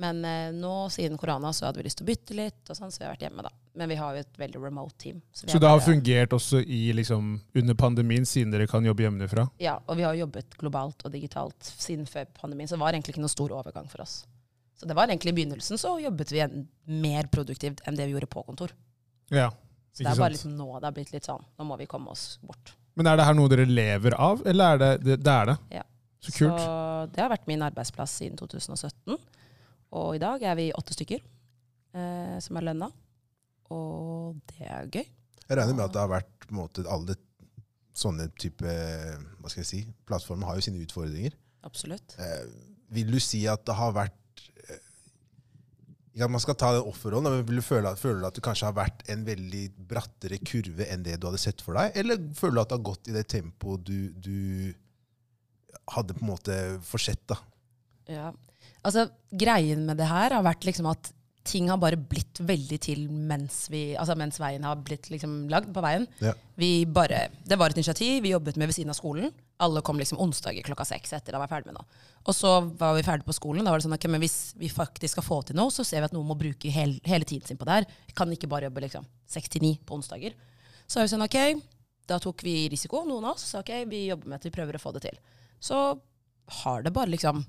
Men 0.00 0.22
eh, 0.24 0.48
nå 0.56 0.72
siden 0.92 1.18
korona 1.20 1.50
så 1.52 1.66
hadde 1.68 1.82
vi 1.82 1.84
lyst 1.84 1.98
til 2.00 2.06
å 2.06 2.08
bytte 2.08 2.36
litt, 2.38 2.60
og 2.72 2.76
sånn, 2.78 2.88
så 2.92 3.02
vi 3.02 3.04
har 3.04 3.12
vært 3.14 3.24
hjemme. 3.26 3.42
da. 3.44 3.50
Men 3.76 3.90
vi 3.92 3.98
har 4.00 4.14
jo 4.16 4.22
et 4.24 4.38
veldig 4.40 4.62
remote 4.62 4.96
team. 4.98 5.18
Så 5.32 5.44
er 5.44 5.58
det 5.60 5.68
har 5.68 5.78
bare- 5.78 5.86
fungert 5.90 6.32
også 6.36 6.62
i, 6.64 6.80
liksom, 6.96 7.34
under 7.54 7.74
pandemien, 7.74 8.24
siden 8.24 8.50
dere 8.54 8.66
kan 8.70 8.84
jobbe 8.84 9.04
hjemmefra? 9.04 9.44
Ja, 9.60 9.78
og 9.86 9.96
vi 10.00 10.02
har 10.08 10.14
jobbet 10.16 10.56
globalt 10.58 11.04
og 11.04 11.12
digitalt 11.12 11.60
siden 11.76 12.06
før 12.08 12.24
pandemien, 12.40 12.66
så 12.68 12.78
det 12.78 12.80
var 12.80 12.92
egentlig 12.96 13.14
ikke 13.14 13.24
noen 13.26 13.34
stor 13.36 13.52
overgang 13.60 13.88
for 13.92 14.00
oss. 14.02 14.24
Så 14.80 14.88
det 14.88 14.96
var 14.96 15.08
egentlig 15.08 15.34
i 15.34 15.44
begynnelsen 15.44 15.76
så 15.76 15.98
jobbet 16.00 16.32
vi 16.32 16.40
mer 16.88 17.24
produktivt 17.28 17.82
enn 17.86 17.96
det 17.96 18.06
vi 18.08 18.14
gjorde 18.16 18.30
på 18.32 18.46
kontor. 18.46 18.70
Ja, 19.30 19.50
ikke 19.50 19.92
Så 19.92 20.04
det 20.04 20.12
er 20.14 20.16
bare 20.22 20.32
liksom 20.32 20.56
nå 20.56 20.80
det 20.80 20.84
har 20.88 20.92
blitt 20.96 21.12
litt 21.12 21.24
sånn, 21.28 21.44
nå 21.58 21.66
må 21.68 21.76
vi 21.76 21.84
komme 21.86 22.08
oss 22.08 22.38
bort. 22.42 22.72
Men 22.96 23.06
er 23.06 23.16
det 23.20 23.26
her 23.26 23.34
noe 23.34 23.48
dere 23.52 23.66
lever 23.68 24.14
av, 24.18 24.40
eller 24.46 24.74
er 24.74 24.78
det 24.78 25.04
det, 25.04 25.18
det 25.22 25.32
er 25.34 25.46
det? 25.52 25.58
Ja. 25.76 25.82
Så 26.20 26.32
kult. 26.36 26.58
Så 26.60 27.12
det 27.12 27.20
har 27.22 27.30
vært 27.32 27.46
min 27.48 27.60
arbeidsplass 27.64 28.10
siden 28.20 28.36
2017. 28.36 29.16
Og 29.96 30.14
i 30.16 30.22
dag 30.22 30.42
er 30.46 30.56
vi 30.58 30.70
åtte 30.76 30.94
stykker 30.94 31.20
eh, 31.20 32.36
som 32.42 32.58
er 32.58 32.68
lønna. 32.68 32.90
Og 33.74 34.38
det 34.50 34.66
er 34.66 34.86
gøy. 34.90 35.02
Jeg 35.46 35.58
regner 35.58 35.76
med 35.76 35.86
at 35.88 35.94
det 35.94 36.02
har 36.02 36.12
vært 36.12 36.46
på 36.46 36.54
en 36.54 36.60
måte, 36.60 36.86
alle 36.90 37.16
sånne 38.00 38.28
type 38.38 38.64
hva 38.64 39.50
skal 39.50 39.64
jeg 39.64 39.68
si, 39.68 39.80
plattformer 40.08 40.48
har 40.48 40.58
jo 40.58 40.66
sine 40.68 40.82
utfordringer. 40.84 41.34
Absolutt. 41.66 42.14
Eh, 42.22 42.44
vil 42.94 43.10
du 43.12 43.18
si 43.22 43.42
at 43.50 43.64
det 43.66 43.76
har 43.78 43.92
vært 43.94 44.16
ja, 44.70 44.78
Ikke 46.14 46.26
at 46.26 46.32
man 46.34 46.42
skal 46.42 46.56
ta 46.58 46.70
den 46.74 46.86
offerrollen, 46.90 47.30
men 47.34 47.44
vil 47.46 47.60
du 47.60 47.64
føle 47.64 47.90
at, 47.90 48.00
du 48.02 48.24
at 48.26 48.34
det 48.34 48.42
kanskje 48.44 48.66
har 48.66 48.78
vært 48.78 49.04
en 49.12 49.22
veldig 49.26 49.64
brattere 49.90 50.40
kurve 50.42 50.88
enn 50.90 51.04
det 51.06 51.18
du 51.20 51.28
hadde 51.28 51.42
sett 51.42 51.62
for 51.62 51.78
deg? 51.78 51.94
Eller 51.98 52.18
føler 52.38 52.56
du 52.56 52.62
at 52.62 52.72
det 52.72 52.78
har 52.78 52.88
gått 52.90 53.10
i 53.10 53.14
det 53.14 53.26
tempoet 53.30 53.84
du, 53.86 53.98
du 54.18 54.38
hadde 55.94 56.16
på 56.16 56.24
en 56.24 56.32
måte 56.32 56.56
forsett? 56.86 57.22
da? 57.30 57.38
Ja. 58.10 58.30
Altså, 58.86 59.08
greien 59.30 59.82
med 59.86 59.98
det 60.00 60.08
her 60.08 60.34
har 60.36 60.46
vært 60.46 60.64
liksom 60.68 60.88
at 60.90 61.12
ting 61.50 61.70
har 61.70 61.78
bare 61.80 61.96
blitt 61.96 62.40
veldig 62.44 62.78
til 62.84 63.06
mens, 63.10 63.64
vi, 63.72 63.94
altså 63.98 64.14
mens 64.18 64.38
veien 64.40 64.64
har 64.66 64.80
blitt 64.84 65.08
liksom 65.12 65.48
lagd 65.52 65.70
på 65.74 65.82
veien. 65.84 66.06
Ja. 66.20 66.34
Vi 66.60 66.84
bare, 66.86 67.28
det 67.48 67.58
var 67.58 67.72
et 67.72 67.80
initiativ, 67.80 68.20
vi 68.24 68.34
jobbet 68.34 68.58
med 68.60 68.68
ved 68.68 68.76
siden 68.76 68.92
av 68.92 68.98
skolen. 68.98 69.32
Alle 69.60 69.82
kom 69.84 69.98
liksom 70.00 70.20
onsdager 70.20 70.64
klokka 70.64 70.86
seks 70.88 71.14
etter 71.16 71.36
å 71.36 71.40
være 71.42 71.52
ferdig 71.52 71.70
med 71.70 71.78
noe. 71.80 72.04
Og 72.28 72.36
så 72.36 72.52
var 72.80 72.94
vi 72.96 73.04
ferdig 73.04 73.26
på 73.26 73.36
skolen. 73.36 73.64
Da 73.64 73.72
var 73.72 73.80
det 73.80 73.86
sånn, 73.88 73.96
at 73.96 74.06
men 74.08 74.22
Hvis 74.22 74.38
vi 74.60 74.70
faktisk 74.72 75.16
skal 75.16 75.26
få 75.26 75.40
til 75.48 75.58
noe, 75.58 75.72
så 75.72 75.84
ser 75.84 76.04
vi 76.04 76.10
at 76.10 76.16
noen 76.16 76.28
må 76.28 76.36
bruke 76.38 76.72
hel, 76.72 76.98
hele 77.08 77.28
tiden 77.28 77.48
sin 77.48 77.60
på 77.60 77.68
det 77.68 77.80
her. 77.80 77.88
Kan 78.16 78.32
ikke 78.32 78.48
bare 78.50 78.68
jobbe 78.68 78.84
liksom 78.86 79.08
seks 79.28 79.52
til 79.52 79.64
ni 79.64 79.74
på 79.84 79.96
onsdager. 79.96 80.36
Så 80.86 81.00
er 81.00 81.08
vi 81.08 81.12
sånn, 81.12 81.24
ok, 81.24 81.38
da 82.08 82.18
tok 82.20 82.44
vi 82.44 82.54
risiko, 82.72 83.04
noen 83.08 83.28
av 83.28 83.36
oss. 83.36 83.48
Så 83.52 83.60
ok, 83.60 83.72
vi 83.88 84.06
jobber 84.08 84.32
med 84.32 84.40
at 84.40 84.48
vi 84.48 84.54
prøver 84.54 84.76
å 84.76 84.82
få 84.82 84.92
det 84.96 85.04
til. 85.08 85.20
Så 85.60 85.80
har 86.60 86.84
det 86.84 86.92
bare 86.96 87.12
liksom 87.12 87.44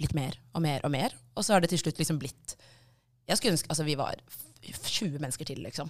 blitt 0.00 0.14
mer 0.16 0.36
og 0.56 0.62
mer 0.64 0.82
og 0.86 0.92
mer. 0.94 1.14
Og 1.36 1.44
så 1.46 1.54
har 1.54 1.62
det 1.64 1.70
til 1.74 1.82
slutt 1.84 2.00
liksom 2.00 2.18
blitt 2.20 2.56
Jeg 3.30 3.38
skulle 3.38 3.54
ønske 3.54 3.70
altså 3.70 3.84
vi 3.86 3.94
var 4.00 4.18
20 4.64 5.20
mennesker 5.22 5.46
til, 5.46 5.60
liksom. 5.62 5.88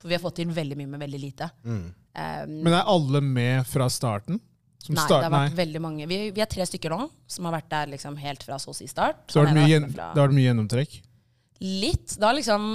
For 0.00 0.08
vi 0.10 0.16
har 0.16 0.22
fått 0.24 0.38
til 0.40 0.48
veldig 0.56 0.76
mye 0.80 0.88
med 0.94 1.00
veldig 1.04 1.20
lite. 1.20 1.46
Mm. 1.64 1.82
Um, 2.16 2.54
Men 2.64 2.72
er 2.74 2.88
alle 2.88 3.20
med 3.22 3.66
fra 3.68 3.86
starten? 3.92 4.40
Som 4.80 4.96
nei, 4.96 5.04
start- 5.04 5.20
det 5.22 5.28
har 5.28 5.34
vært 5.34 5.58
veldig 5.58 5.80
mange. 5.84 6.06
Vi, 6.08 6.18
vi 6.32 6.40
er 6.40 6.48
tre 6.48 6.64
stykker 6.64 6.90
nå 6.94 7.04
som 7.28 7.44
har 7.46 7.52
vært 7.58 7.68
der 7.70 7.90
liksom 7.92 8.16
helt 8.16 8.42
fra 8.46 8.56
så 8.58 8.72
å 8.72 8.76
si 8.76 8.88
start. 8.88 9.26
Så 9.28 9.42
har 9.42 9.50
det 9.50 9.54
mye, 9.58 9.66
vært 9.66 9.74
gjen- 9.74 9.92
fra- 9.92 10.08
det 10.14 10.22
har 10.22 10.28
vært 10.30 10.38
mye 10.38 10.46
gjennomtrekk? 10.48 10.96
Litt. 11.60 12.16
Det 12.16 12.24
har 12.24 12.36
liksom 12.38 12.68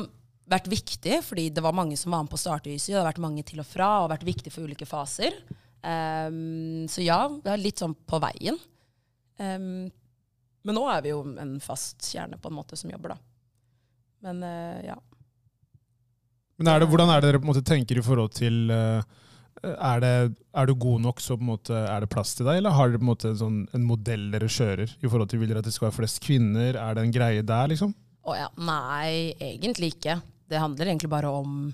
vært 0.54 0.70
viktig, 0.70 1.18
fordi 1.26 1.48
det 1.58 1.64
var 1.66 1.74
mange 1.74 1.98
som 1.98 2.14
var 2.14 2.22
med 2.24 2.30
på 2.30 2.38
startlyset. 2.38 2.94
Det 2.94 3.00
har 3.02 3.08
vært 3.10 3.24
mange 3.26 3.44
til 3.50 3.60
og 3.64 3.66
fra, 3.66 3.90
og 4.06 4.12
vært 4.14 4.28
viktig 4.30 4.54
for 4.54 4.70
ulike 4.70 4.86
faser. 4.86 5.34
Um, 5.86 6.86
så 6.90 7.02
ja, 7.06 7.20
det 7.42 7.52
er 7.56 7.62
litt 7.62 7.82
sånn 7.82 7.98
på 8.06 8.22
veien. 8.22 8.58
Ehm, 9.42 9.90
men 10.66 10.78
nå 10.78 10.86
er 10.90 11.04
vi 11.06 11.14
jo 11.14 11.22
en 11.42 11.58
fast 11.64 12.08
kjerne 12.10 12.40
på 12.42 12.50
en 12.50 12.58
måte 12.58 12.78
som 12.80 12.90
jobber, 12.90 13.14
da. 13.16 13.20
Men 14.26 14.42
eh, 14.44 14.88
ja. 14.88 14.98
Men 16.58 16.72
er 16.72 16.82
det, 16.82 16.90
hvordan 16.90 17.12
er 17.12 17.22
det 17.22 17.30
dere 17.30 17.42
på 17.42 17.48
en 17.48 17.52
måte 17.54 17.66
tenker 17.68 18.00
i 18.00 18.04
forhold 18.06 18.34
til 18.34 18.72
eh, 18.74 19.06
er, 19.66 20.02
det, 20.02 20.14
er 20.56 20.70
du 20.70 20.74
god 20.80 21.04
nok, 21.04 21.22
så 21.22 21.38
på 21.38 21.46
en 21.46 21.52
måte 21.54 21.78
er 21.78 22.04
det 22.04 22.12
plass 22.12 22.34
til 22.38 22.48
deg, 22.48 22.60
eller 22.60 22.76
har 22.76 22.90
dere 22.90 23.02
på 23.02 23.06
en 23.06 23.12
måte 23.12 23.30
en, 23.32 23.40
sånn, 23.40 23.60
en 23.76 23.88
modell 23.88 24.28
dere 24.34 24.50
kjører? 24.52 24.96
i 25.00 25.10
forhold 25.10 25.32
til 25.32 25.42
Vil 25.42 25.52
dere 25.52 25.62
at 25.64 25.70
det 25.70 25.76
skal 25.76 25.90
være 25.90 26.00
flest 26.00 26.22
kvinner? 26.26 26.80
Er 26.80 26.98
det 26.98 27.06
en 27.06 27.16
greie 27.16 27.46
der, 27.46 27.72
liksom? 27.72 27.94
Å 28.26 28.38
ja. 28.38 28.50
Nei, 28.58 29.36
egentlig 29.38 29.94
ikke. 29.96 30.18
Det 30.50 30.62
handler 30.62 30.90
egentlig 30.90 31.12
bare 31.12 31.30
om 31.30 31.68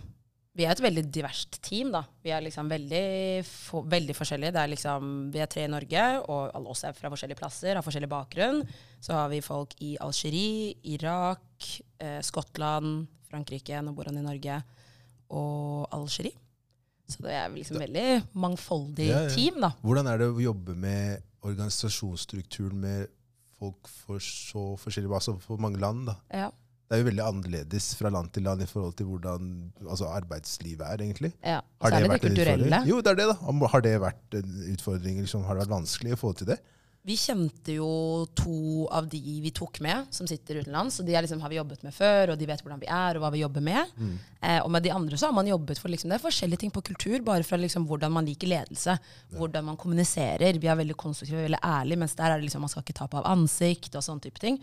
Vi 0.52 0.66
er 0.68 0.74
et 0.74 0.82
veldig 0.84 1.06
diverst 1.16 1.62
team, 1.64 1.94
da. 1.94 2.02
Vi 2.26 2.32
er 2.36 2.44
liksom 2.44 2.68
veldig, 2.68 3.06
for, 3.48 3.86
veldig 3.88 4.16
forskjellige. 4.18 4.52
Det 4.52 4.60
er 4.60 4.72
liksom, 4.74 5.08
vi 5.32 5.40
er 5.40 5.48
tre 5.52 5.64
i 5.64 5.72
Norge, 5.72 6.04
og 6.26 6.52
alle 6.58 6.74
oss 6.74 6.84
er 6.84 6.98
fra 6.98 7.12
forskjellige 7.14 7.40
plasser, 7.40 7.78
har 7.80 7.86
forskjellig 7.86 8.10
bakgrunn. 8.12 8.60
Så 9.00 9.16
har 9.16 9.30
vi 9.32 9.40
folk 9.46 9.78
i 9.80 9.94
Algerie, 10.04 10.74
Irak, 10.92 11.70
eh, 12.04 12.20
Skottland, 12.28 13.06
Frankrike, 13.32 13.80
nå 13.80 13.96
bor 13.96 14.12
han 14.12 14.20
i 14.20 14.26
Norge, 14.26 14.60
og 15.32 15.88
Algerie. 15.96 16.36
Så 17.12 17.24
det 17.24 17.32
er 17.36 17.52
liksom 17.52 17.80
veldig 17.80 18.08
mangfoldig 18.40 19.08
Ja, 19.08 19.24
ja. 19.26 19.32
team, 19.32 19.60
da. 19.64 19.72
Hvordan 19.84 20.08
er 20.12 20.20
det 20.20 20.30
å 20.32 20.44
jobbe 20.52 20.76
med 20.80 21.24
organisasjonsstrukturen 21.48 22.80
med 22.80 23.08
folk 23.60 23.88
for 23.88 24.20
så 24.24 24.74
forskjellige 24.80 25.16
altså 25.16 25.38
for 25.40 25.64
mange 25.64 25.80
land? 25.80 26.08
da? 26.12 26.18
Ja. 26.44 26.52
Det 26.92 26.98
er 26.98 27.06
jo 27.06 27.08
veldig 27.08 27.24
annerledes 27.24 27.86
fra 27.96 28.10
land 28.12 28.34
til 28.36 28.44
land 28.44 28.66
i 28.66 28.68
forhold 28.68 28.98
til 29.00 29.08
hvordan 29.08 29.46
altså 29.86 30.10
arbeidslivet 30.12 30.84
er, 30.84 31.04
egentlig. 31.06 31.30
ja. 31.40 31.62
Og 31.80 31.88
så 31.88 31.96
er 31.96 32.04
det 32.04 32.10
det 32.12 32.22
kulturelle. 32.26 32.82
Jo, 32.90 32.98
det 33.00 33.14
er 33.14 33.20
det, 33.22 33.28
da. 33.32 33.54
Har 33.72 33.86
det 33.86 33.94
vært 34.04 34.36
en 34.42 34.58
utfordring? 34.74 35.22
Liksom, 35.24 35.46
har 35.48 35.56
det 35.56 35.64
vært 35.64 35.76
vanskelig 35.78 36.18
å 36.18 36.20
få 36.20 36.34
til 36.36 36.50
det? 36.52 36.60
Vi 37.02 37.16
kjente 37.18 37.74
jo 37.80 37.88
to 38.38 38.86
av 38.94 39.08
de 39.10 39.40
vi 39.42 39.50
tok 39.58 39.80
med, 39.82 40.06
som 40.14 40.28
sitter 40.30 40.60
utenlands. 40.62 41.00
Og 41.02 41.08
de 41.08 41.16
er 41.18 41.26
liksom, 41.26 41.40
har 41.42 41.50
vi 41.50 41.58
jobbet 41.58 41.82
med 41.82 41.96
før, 41.96 42.34
og 42.34 42.38
de 42.38 42.46
vet 42.46 42.62
hvordan 42.62 42.82
vi 42.84 42.90
er, 42.94 43.18
og 43.18 43.24
hva 43.24 43.32
vi 43.34 43.42
jobber 43.42 43.64
med. 43.66 43.96
Eh, 44.42 44.60
og 44.62 44.70
med 44.74 44.86
de 44.86 44.92
andre 44.94 45.18
så 45.18 45.32
har 45.32 45.34
man 45.34 45.50
jobbet 45.50 45.82
for 45.82 45.90
liksom, 45.90 46.12
det 46.12 46.20
er 46.20 46.24
forskjellige 46.24 46.62
ting 46.62 46.74
på 46.74 46.84
kultur, 46.86 47.18
bare 47.26 47.46
fra 47.48 47.58
liksom, 47.58 47.88
hvordan 47.90 48.14
man 48.14 48.30
liker 48.30 48.52
ledelse, 48.52 48.98
hvordan 49.34 49.66
man 49.72 49.80
kommuniserer. 49.82 50.62
Vi 50.62 50.70
er 50.70 50.78
veldig 50.78 50.98
konstruktive, 50.98 51.42
veldig 51.48 51.64
ærlige, 51.66 52.04
mens 52.04 52.14
der 52.20 52.30
er 52.30 52.38
det 52.38 52.46
liksom, 52.46 52.62
man 52.62 52.74
skal 52.74 52.86
ikke 52.86 53.00
tape 53.02 53.18
av 53.18 53.32
ansikt 53.34 53.98
og 53.98 54.06
sånne 54.06 54.28
type 54.28 54.44
ting. 54.44 54.62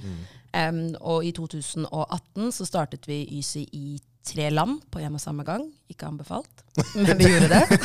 Em, 0.54 0.84
og 1.00 1.26
i 1.26 1.34
2018 1.34 2.54
så 2.54 2.68
startet 2.70 3.10
vi 3.10 3.24
YSI 3.38 3.66
i 3.74 3.98
tre 4.26 4.50
land 4.50 4.82
på 4.90 5.00
en 5.00 5.16
og 5.16 5.22
samme 5.22 5.44
gang. 5.46 5.64
Ikke 5.88 6.04
anbefalt, 6.04 6.64
men 6.98 7.16
vi 7.16 7.30
gjorde 7.30 7.48
det. 7.48 7.78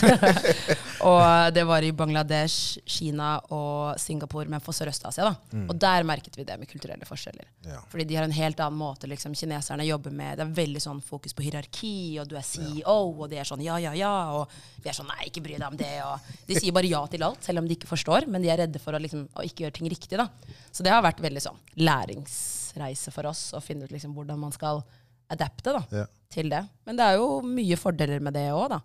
og 1.09 1.53
det 1.55 1.63
var 1.69 1.85
i 1.85 1.93
Bangladesh, 1.95 2.81
Kina 2.83 3.37
og 3.55 3.99
Singapore, 4.01 4.49
men 4.51 4.63
for 4.63 4.75
Sørøst-Asia. 4.75 5.29
da. 5.29 5.61
Og 5.71 5.77
der 5.79 6.03
merket 6.07 6.35
vi 6.35 6.43
det 6.43 6.57
med 6.59 6.67
kulturelle 6.67 7.07
forskjeller. 7.07 7.47
Ja. 7.69 7.79
Fordi 7.89 8.05
de 8.09 8.17
har 8.19 8.27
en 8.27 8.35
helt 8.35 8.59
annen 8.59 8.79
måte 8.81 9.07
liksom, 9.07 9.37
kineserne 9.39 9.87
jobber 9.87 10.11
med. 10.11 10.35
Det 10.39 10.43
er 10.43 10.57
veldig 10.57 10.81
sånn 10.83 10.99
fokus 11.05 11.35
på 11.37 11.45
hierarki, 11.45 11.93
og 12.19 12.27
du 12.27 12.35
er 12.39 12.43
CEO, 12.47 12.97
og 13.13 13.29
de 13.31 13.39
er 13.39 13.47
sånn 13.47 13.63
ja, 13.63 13.77
ja, 13.79 13.93
ja. 13.95 14.13
Og 14.35 14.51
vi 14.83 14.91
er 14.91 14.97
sånn 14.97 15.07
nei, 15.13 15.29
ikke 15.29 15.45
bry 15.45 15.55
deg 15.55 15.69
om 15.69 15.79
det. 15.79 15.93
Og 16.03 16.33
de 16.49 16.59
sier 16.59 16.75
bare 16.75 16.91
ja 16.91 17.05
til 17.07 17.23
alt, 17.23 17.39
selv 17.47 17.63
om 17.63 17.69
de 17.69 17.77
ikke 17.77 17.91
forstår. 17.93 18.27
Men 18.27 18.43
de 18.43 18.51
er 18.51 18.65
redde 18.65 18.83
for 18.83 18.91
å, 18.91 18.99
liksom, 18.99 19.29
å 19.31 19.47
ikke 19.47 19.67
gjøre 19.67 19.77
ting 19.79 19.87
riktig. 19.93 20.19
da. 20.19 20.27
Så 20.75 20.83
det 20.83 20.91
har 20.91 21.05
vært 21.05 21.23
veldig 21.23 21.45
sånn 21.47 21.63
læringsreise 21.79 23.15
for 23.15 23.31
oss 23.31 23.53
å 23.55 23.63
finne 23.63 23.87
ut 23.87 23.95
liksom, 23.95 24.11
hvordan 24.17 24.43
man 24.43 24.51
skal 24.55 24.83
adapte 25.31 25.73
da, 25.73 25.83
Ja. 25.91 26.05
til 26.29 26.49
det. 26.49 26.63
Men 26.85 26.95
det 26.97 27.05
er 27.05 27.15
jo 27.17 27.41
mye 27.41 27.75
fordeler 27.77 28.19
med 28.21 28.33
det 28.33 28.49
òg, 28.51 28.69
da. 28.69 28.79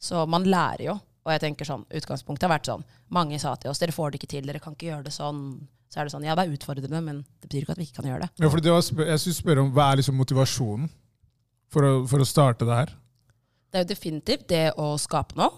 Så 0.00 0.26
man 0.28 0.44
lærer 0.44 0.84
jo. 0.84 0.94
Og 1.24 1.30
jeg 1.30 1.40
tenker 1.40 1.64
sånn, 1.64 1.84
utgangspunktet 1.94 2.48
har 2.48 2.58
vært 2.58 2.66
sånn 2.66 2.82
Mange 3.14 3.38
sa 3.38 3.54
til 3.54 3.70
oss 3.70 3.78
dere 3.78 3.92
får 3.94 4.10
det 4.10 4.18
ikke 4.20 4.30
til, 4.32 4.46
dere 4.48 4.58
kan 4.58 4.74
ikke 4.74 4.88
gjøre 4.90 5.04
det 5.04 5.12
sånn. 5.12 5.68
Så 5.92 6.00
er 6.00 6.04
det 6.08 6.12
sånn, 6.14 6.24
ja 6.24 6.34
det 6.34 6.48
er 6.48 6.56
utfordrende, 6.56 7.02
men 7.04 7.20
det 7.40 7.48
betyr 7.48 7.62
ikke 7.62 7.72
at 7.76 7.78
vi 7.78 7.84
ikke 7.86 8.00
kan 8.02 8.08
gjøre 8.10 8.20
det. 8.24 8.30
Ja, 8.40 8.48
for 8.48 8.58
det 8.64 8.72
var, 8.72 9.06
jeg 9.06 9.20
synes 9.20 9.36
spørre 9.42 9.60
om 9.62 9.70
Hva 9.76 9.92
er 9.92 9.96
liksom 10.00 10.16
motivasjonen 10.16 10.88
for 11.70 11.82
å, 11.86 11.92
for 12.08 12.18
å 12.24 12.26
starte 12.26 12.64
det 12.66 12.74
her? 12.74 12.94
Det 13.70 13.78
er 13.78 13.84
jo 13.84 13.90
definitivt 13.94 14.48
det 14.48 14.64
å 14.80 14.98
skape 14.98 15.36
noe, 15.36 15.52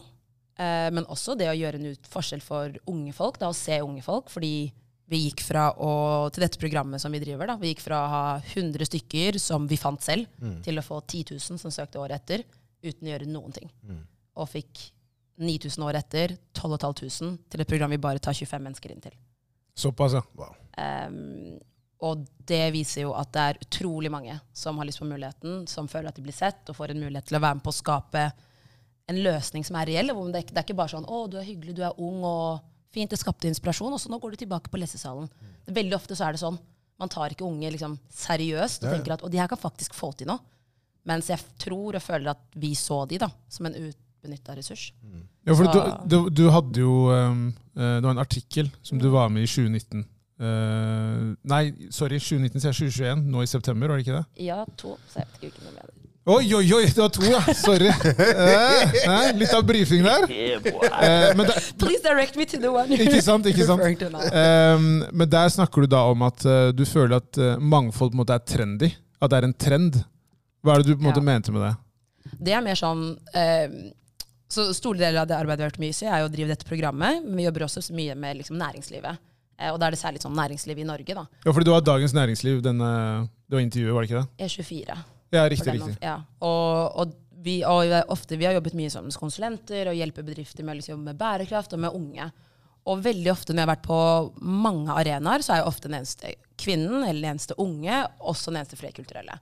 eh, 0.58 0.90
men 0.90 1.06
også 1.06 1.36
det 1.38 1.48
å 1.48 1.56
gjøre 1.56 1.80
en 1.80 1.86
ut 1.94 2.06
forskjell 2.10 2.42
for 2.42 2.74
unge 2.90 3.14
folk. 3.14 3.38
Da, 3.38 3.48
å 3.48 3.54
se 3.56 3.80
unge 3.80 4.02
folk. 4.02 4.28
Fordi 4.30 4.72
vi 5.06 5.18
gikk 5.28 5.42
fra 5.44 5.66
å, 5.76 6.30
til 6.32 6.40
dette 6.46 6.58
programmet 6.58 7.00
som 7.02 7.12
vi 7.12 7.20
driver, 7.20 7.46
da, 7.46 7.56
vi 7.60 7.74
gikk 7.74 7.80
fra 7.84 7.98
å 8.04 8.08
ha 8.08 8.22
100 8.40 8.86
stykker 8.88 9.38
som 9.38 9.66
vi 9.68 9.76
fant 9.76 10.00
selv, 10.02 10.26
til 10.64 10.78
å 10.78 10.82
få 10.82 11.00
10 11.06 11.34
000 11.36 11.58
som 11.60 11.70
søkte 11.70 11.98
året 12.00 12.22
etter, 12.22 12.44
uten 12.82 13.06
å 13.06 13.10
gjøre 13.12 13.26
noen 13.28 13.52
ting. 13.52 13.70
Og 14.36 14.48
fikk 14.48 14.90
9000 15.38 15.82
år 15.84 15.94
etter, 16.00 16.36
12 16.54 16.78
500 16.78 17.38
til 17.50 17.60
et 17.60 17.68
program 17.68 17.90
vi 17.90 17.98
bare 17.98 18.18
tar 18.22 18.32
25 18.32 18.62
mennesker 18.62 18.92
inn 18.94 19.00
til. 19.04 19.12
Såpass, 19.76 20.12
ja. 20.14 20.22
Wow. 20.38 20.54
Um, 20.78 21.58
og 22.04 22.24
det 22.46 22.72
viser 22.74 23.02
jo 23.06 23.12
at 23.16 23.30
det 23.32 23.40
er 23.42 23.58
utrolig 23.64 24.10
mange 24.12 24.38
som 24.52 24.76
har 24.78 24.86
lyst 24.86 25.00
på 25.00 25.08
muligheten, 25.08 25.66
som 25.70 25.88
føler 25.88 26.08
at 26.10 26.16
de 26.16 26.22
blir 26.22 26.36
sett, 26.36 26.62
og 26.68 26.76
får 26.76 26.90
en 26.94 27.00
mulighet 27.00 27.26
til 27.30 27.38
å 27.38 27.42
være 27.44 27.58
med 27.58 27.64
på 27.64 27.72
å 27.72 27.78
skape 27.78 28.24
en 29.08 29.18
løsning 29.24 29.64
som 29.66 29.76
er 29.76 29.86
reell. 29.86 30.06
Det, 30.08 30.38
er 30.38 30.42
ikke- 30.44 30.54
det 30.54 30.58
er 30.58 30.66
ikke 30.68 30.76
bare 30.80 30.88
sånn 30.94 31.04
'Å, 31.06 31.30
du 31.30 31.36
er 31.38 31.44
hyggelig, 31.44 31.74
du 31.74 31.82
er 31.82 31.98
ung 32.00 32.22
og 32.24 32.60
fint'. 32.94 33.10
Det 33.10 33.20
skapte 33.20 33.50
inspirasjon, 33.50 33.92
og 33.92 34.00
så 34.00 34.12
nå 34.12 34.20
går 34.22 34.34
du 34.34 34.44
tilbake 34.44 34.70
på 34.72 34.80
lesesalen. 34.80 35.28
Veldig 35.66 35.98
ofte 35.98 36.16
så 36.16 36.28
er 36.28 36.36
det 36.36 36.42
sånn. 36.42 36.58
Man 37.00 37.10
tar 37.10 37.34
ikke 37.34 37.46
unge 37.46 37.70
liksom, 37.74 37.98
seriøst 38.14 38.84
og 38.84 38.90
Ja, 38.90 38.96
tenker 38.96 39.16
at 39.16 39.24
Og 39.26 39.32
de 39.32 39.40
her 39.42 39.50
kan 39.50 39.58
faktisk 39.58 39.94
få 39.94 40.12
til 40.14 40.30
noe'. 40.30 40.40
Mens 41.04 41.28
jeg 41.28 41.42
tror 41.60 41.98
og 41.98 42.02
føler 42.02 42.32
at 42.32 42.40
vi 42.56 42.74
så 42.74 43.04
de 43.08 43.18
da, 43.20 43.28
som 43.48 43.66
en 43.66 43.76
utbenytta 43.76 44.56
ressurs. 44.56 44.92
Ja, 45.44 45.52
for 45.52 45.68
du, 45.68 45.80
du, 46.08 46.18
du 46.30 46.44
hadde 46.50 46.80
jo 46.80 47.10
um, 47.12 47.48
eh, 47.76 47.96
Det 47.98 48.06
var 48.06 48.14
en 48.14 48.22
artikkel 48.22 48.70
som 48.82 48.98
du 48.98 49.10
var 49.12 49.28
med 49.28 49.44
i 49.44 49.50
2019. 49.50 50.06
Uh, 50.40 51.36
nei, 51.46 51.68
sorry, 51.94 52.18
2019 52.18 52.58
sier 52.58 52.72
jeg 52.72 52.94
2021. 52.94 53.28
Nå 53.30 53.44
i 53.44 53.50
september, 53.50 53.92
var 53.92 54.00
det 54.00 54.06
ikke 54.06 54.16
det? 54.16 54.46
Ja, 54.46 54.64
to. 54.80 54.96
Så 55.10 55.20
jeg 55.20 55.28
vet 55.28 55.36
ikke 55.36 55.50
hvilken 55.50 55.68
nummer 55.68 55.84
jeg. 55.84 56.03
Oi, 56.24 56.54
oi, 56.56 56.64
oi! 56.72 56.84
Det 56.88 57.00
var 57.02 57.10
to, 57.12 57.22
ja! 57.28 57.40
Sorry. 57.52 57.88
Eh, 57.88 58.94
eh, 59.04 59.26
litt 59.36 59.52
av 59.52 59.64
brifing 59.68 60.04
der. 60.06 60.22
Eh, 61.04 61.36
men 61.36 61.44
det, 61.44 61.54
Please 61.76 62.00
direct 62.00 62.36
me 62.38 62.46
to 62.48 62.56
the 62.60 62.70
one 62.70 62.96
Ikke 62.96 63.20
sant, 63.20 63.44
ikke 63.50 63.66
sant. 63.68 63.82
Um, 64.32 65.02
men 65.12 65.28
der 65.28 65.50
snakker 65.52 65.84
du 65.84 65.90
da 65.92 66.04
om 66.08 66.22
at 66.24 66.46
uh, 66.48 66.70
du 66.72 66.84
føler 66.88 67.18
at 67.18 67.40
uh, 67.40 67.58
mangfold 67.60 68.14
på 68.14 68.16
en 68.16 68.22
måte 68.22 68.38
er 68.38 68.44
trendy. 68.48 68.88
At 69.20 69.34
det 69.34 69.40
er 69.40 69.48
en 69.50 69.56
trend. 69.66 70.00
Hva 70.64 70.78
er 70.78 70.84
det 70.84 70.94
du 70.94 70.96
på 70.96 71.04
en 71.04 71.10
måte 71.10 71.20
Ja. 71.20 71.26
mente 71.28 71.52
med 71.52 71.66
det? 71.66 71.74
Det 72.40 72.56
er 72.56 72.64
mer 72.64 72.78
sånn 72.80 73.04
uh, 73.20 73.78
Så 74.48 74.70
Store 74.72 75.02
deler 75.02 75.26
av 75.26 75.28
det 75.28 75.36
arbeidet 75.36 75.60
vi 75.60 75.66
har 75.66 75.74
gjort 75.74 75.82
mye 75.84 75.92
i, 75.92 76.08
er 76.08 76.24
jo 76.24 76.30
å 76.30 76.34
drive 76.38 76.54
dette 76.54 76.68
programmet. 76.68 77.20
Men 77.26 77.42
vi 77.42 77.48
jobber 77.50 77.68
også 77.68 77.84
så 77.84 78.00
mye 78.00 78.16
med 78.16 78.40
liksom, 78.40 78.56
næringslivet. 78.62 79.20
Eh, 79.60 79.70
og 79.74 79.76
da 79.78 79.90
er 79.90 79.94
det 79.94 80.00
særlig 80.00 80.24
sånn 80.24 80.34
næringsliv 80.38 80.80
i 80.80 80.88
Norge. 80.88 81.14
da. 81.20 81.26
Ja, 81.44 81.52
fordi 81.52 81.68
du 81.68 81.74
har 81.74 81.84
Dagens 81.84 82.16
Næringsliv, 82.16 82.62
denne, 82.64 82.94
det 83.44 83.58
var 83.58 83.66
intervjuet, 83.66 83.94
var 83.94 84.06
det 84.06 84.10
ikke 84.10 84.24
det? 84.24 84.48
E24. 84.48 85.02
Ja, 85.34 85.44
riktig, 85.50 85.76
riktig. 85.76 85.98
Ja. 86.02 86.16
Og, 86.46 86.98
og, 87.02 87.14
vi, 87.44 87.58
og 87.68 87.84
vi 87.90 88.00
ofte, 88.14 88.38
vi 88.40 88.48
har 88.48 88.56
jobbet 88.56 88.76
mye 88.78 88.92
som 88.92 89.10
konsulenter 89.18 89.90
og 89.90 89.98
hjelper 89.98 90.26
bedrifter 90.26 90.64
med, 90.64 90.76
å 90.76 90.80
liksom, 90.80 91.04
med 91.10 91.20
bærekraft 91.20 91.76
og 91.76 91.84
med 91.84 91.98
unge. 91.98 92.30
Og 92.84 93.00
veldig 93.00 93.30
ofte 93.32 93.54
når 93.54 93.62
jeg 93.62 93.66
har 93.66 93.72
vært 93.72 93.86
på 93.86 94.00
mange 94.44 94.92
arenaer, 94.92 95.44
så 95.44 95.54
er 95.54 95.62
jeg 95.62 95.70
ofte 95.70 95.88
den 95.88 95.98
eneste 96.02 96.34
kvinnen 96.60 96.98
eller 97.00 97.20
den 97.22 97.30
eneste 97.32 97.56
unge, 97.60 98.02
også 98.20 98.52
den 98.52 98.60
eneste 98.60 98.78
flerkulturelle. 98.80 99.38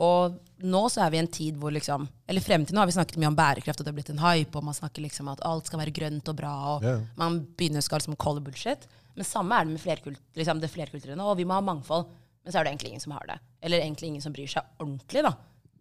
Og 0.00 0.38
nå 0.64 0.80
så 0.90 1.04
er 1.04 1.12
vi 1.12 1.18
i 1.18 1.20
en 1.20 1.28
tid 1.28 1.58
hvor 1.60 1.72
liksom 1.74 2.06
Eller 2.30 2.40
frem 2.40 2.62
til 2.64 2.76
nå 2.76 2.80
har 2.80 2.88
vi 2.88 2.94
snakket 2.94 3.18
mye 3.20 3.28
om 3.28 3.36
bærekraft, 3.36 3.82
og 3.82 3.84
det 3.84 3.92
har 3.92 3.98
blitt 3.98 4.12
en 4.14 4.22
hype, 4.22 4.56
og 4.56 4.66
man 4.66 4.76
snakker 4.76 5.04
liksom 5.04 5.28
at 5.32 5.42
alt 5.46 5.68
skal 5.68 5.82
være 5.82 5.94
grønt 5.94 6.32
og 6.32 6.38
bra, 6.38 6.54
og 6.72 6.86
yeah. 6.86 7.04
man 7.20 7.42
begynner 7.58 7.84
skal 7.84 8.00
liksom 8.00 8.18
call 8.20 8.40
it 8.40 8.46
bullshit. 8.46 8.88
Men 9.18 9.28
samme 9.28 9.54
er 9.58 9.66
det 9.66 9.74
med 9.74 9.82
flerkult, 9.82 10.22
liksom 10.38 10.62
det 10.62 10.70
flerkulturelle. 10.72 11.26
Og 11.26 11.38
vi 11.38 11.46
må 11.46 11.58
ha 11.58 11.64
mangfold. 11.64 12.08
Men 12.44 12.52
så 12.52 12.58
er 12.60 12.64
det 12.64 12.72
egentlig 12.72 12.90
ingen 12.94 13.00
som 13.04 13.12
har 13.12 13.26
det. 13.28 13.38
Eller 13.62 13.82
egentlig 13.84 14.08
ingen 14.08 14.22
som 14.24 14.32
bryr 14.32 14.48
seg 14.48 14.62
ordentlig, 14.80 15.22
da. 15.26 15.34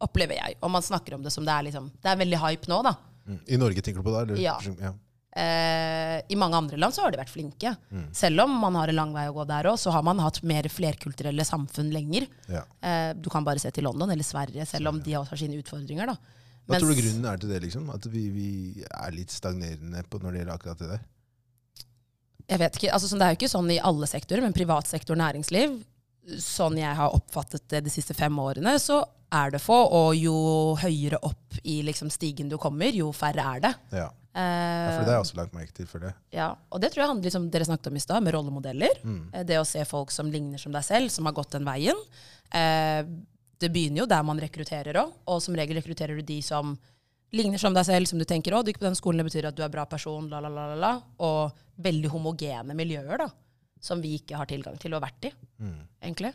Opplever 0.03 0.35
jeg. 0.39 0.57
Og 0.63 0.71
man 0.71 0.83
snakker 0.83 1.15
om 1.15 1.23
det 1.23 1.31
som 1.35 1.43
det 1.47 1.51
er 1.51 1.63
liksom 1.67 1.89
Det 2.01 2.07
er 2.11 2.19
veldig 2.19 2.39
hype 2.39 2.67
nå, 2.71 2.81
da. 2.87 2.95
Mm. 3.27 3.39
I 3.47 3.57
Norge 3.61 3.81
tenker 3.83 4.01
du 4.03 4.07
på 4.09 4.15
det? 4.15 4.21
Eller? 4.25 4.41
Ja. 4.43 4.57
ja. 4.79 4.93
Eh, 5.39 6.21
I 6.33 6.35
mange 6.39 6.57
andre 6.57 6.77
land 6.81 6.95
så 6.95 7.03
har 7.05 7.11
de 7.13 7.19
vært 7.21 7.29
flinke. 7.31 7.75
Selv 8.17 8.41
om 8.45 8.55
man 8.63 8.75
har 8.79 8.89
en 8.91 8.97
lang 8.97 9.11
vei 9.13 9.27
å 9.29 9.35
gå 9.35 9.45
der 9.47 9.69
òg, 9.71 9.77
så 9.79 9.91
har 9.93 10.03
man 10.07 10.19
hatt 10.23 10.41
mer 10.43 10.67
flerkulturelle 10.71 11.45
samfunn 11.47 11.91
lenger. 11.93 12.25
Ja. 12.49 12.63
Eh, 12.81 13.11
du 13.15 13.29
kan 13.31 13.45
bare 13.47 13.61
se 13.61 13.71
til 13.75 13.85
London 13.87 14.09
eller 14.11 14.25
Sverige, 14.25 14.65
selv 14.67 14.89
om 14.91 14.99
de 15.05 15.15
også 15.19 15.35
har 15.35 15.43
sine 15.43 15.59
utfordringer. 15.61 16.11
da. 16.11 16.17
Hva 16.65 16.75
Mens- 16.75 16.83
tror 16.83 16.95
du 16.95 17.01
grunnen 17.01 17.29
er 17.31 17.37
til 17.37 17.49
det? 17.49 17.61
liksom? 17.63 17.87
At 17.93 18.05
vi, 18.05 18.25
vi 18.33 18.49
er 18.89 19.11
litt 19.15 19.31
stagnerende 19.33 20.03
på 20.09 20.19
når 20.21 20.31
det 20.35 20.41
gjelder 20.43 20.57
akkurat 20.57 20.77
det 20.83 20.89
der? 20.95 21.07
Jeg 22.49 22.59
vet 22.63 22.77
ikke, 22.79 22.91
altså 22.93 23.07
sånn, 23.09 23.19
Det 23.21 23.25
er 23.27 23.33
jo 23.35 23.37
ikke 23.39 23.51
sånn 23.53 23.71
i 23.71 23.79
alle 23.79 24.07
sektorer, 24.09 24.41
men 24.41 24.53
privat 24.57 24.87
sektor 24.89 25.15
næringsliv, 25.19 25.83
sånn 26.39 26.77
jeg 26.79 26.95
har 26.97 27.15
oppfattet 27.15 27.65
det 27.71 27.83
de 27.85 27.93
siste 27.93 28.13
fem 28.17 28.35
årene, 28.39 28.75
så 28.81 29.01
er 29.33 29.53
det 29.53 29.61
få. 29.63 29.77
Og 29.99 30.13
jo 30.17 30.35
høyere 30.81 31.21
opp 31.25 31.59
i 31.63 31.81
liksom, 31.85 32.11
stigen 32.13 32.49
du 32.51 32.57
kommer, 32.61 32.93
jo 32.95 33.11
færre 33.15 33.45
er 33.55 33.63
det. 33.67 33.73
Ja. 34.01 34.09
Eh, 34.29 34.43
ja, 34.43 34.91
for 34.93 35.07
det 35.07 35.09
har 35.09 35.17
jeg 35.17 35.25
også 35.25 35.39
lagt 35.39 35.55
merke 35.57 35.73
til. 35.75 35.87
for 35.89 36.05
det. 36.05 36.13
ja, 36.35 36.51
og 36.69 36.81
det 36.81 36.91
tror 36.93 37.03
jeg 37.03 37.11
handler 37.11 37.29
liksom, 37.29 37.49
dere 37.53 37.65
snakket 37.65 37.89
om 37.91 37.97
i 37.97 38.03
stad, 38.03 38.23
med 38.23 38.35
rollemodeller. 38.35 39.01
Mm. 39.03 39.23
Det 39.47 39.57
å 39.59 39.67
se 39.67 39.83
folk 39.89 40.13
som 40.13 40.29
ligner 40.31 40.61
som 40.61 40.75
deg 40.75 40.85
selv, 40.85 41.13
som 41.13 41.27
har 41.29 41.35
gått 41.37 41.57
den 41.57 41.67
veien. 41.67 41.97
Eh, 42.53 43.01
det 43.59 43.71
begynner 43.73 44.03
jo 44.03 44.09
der 44.09 44.23
man 44.23 44.39
rekrutterer 44.39 45.01
òg, 45.01 45.17
og 45.27 45.41
som 45.43 45.57
regel 45.57 45.81
rekrutterer 45.81 46.19
du 46.19 46.23
de 46.23 46.39
som 46.45 46.77
ligner 47.35 47.61
som 47.61 47.75
deg 47.75 47.85
selv, 47.85 48.09
som 48.09 48.21
du 48.21 48.25
tenker 48.25 48.55
å, 48.55 48.63
du 48.63 48.71
gikk 48.71 48.79
på 48.81 48.87
den 48.87 48.97
skolen, 48.97 49.21
det 49.21 49.29
betyr 49.29 49.49
at 49.51 49.57
du 49.57 49.61
er 49.65 49.73
bra 49.73 49.83
person, 49.89 50.29
la, 50.31 50.39
la, 50.41 50.49
la, 50.49 50.69
la, 50.71 50.77
la. 50.79 50.93
Og 51.25 51.59
veldig 51.83 52.09
homogene 52.13 52.77
miljøer, 52.77 53.21
da. 53.21 53.29
Som 53.81 54.01
vi 54.03 54.15
ikke 54.19 54.35
har 54.35 54.45
tilgang 54.49 54.77
til 54.79 54.93
og 54.97 55.01
vært 55.05 55.29
i, 55.29 55.31
egentlig. 56.03 56.33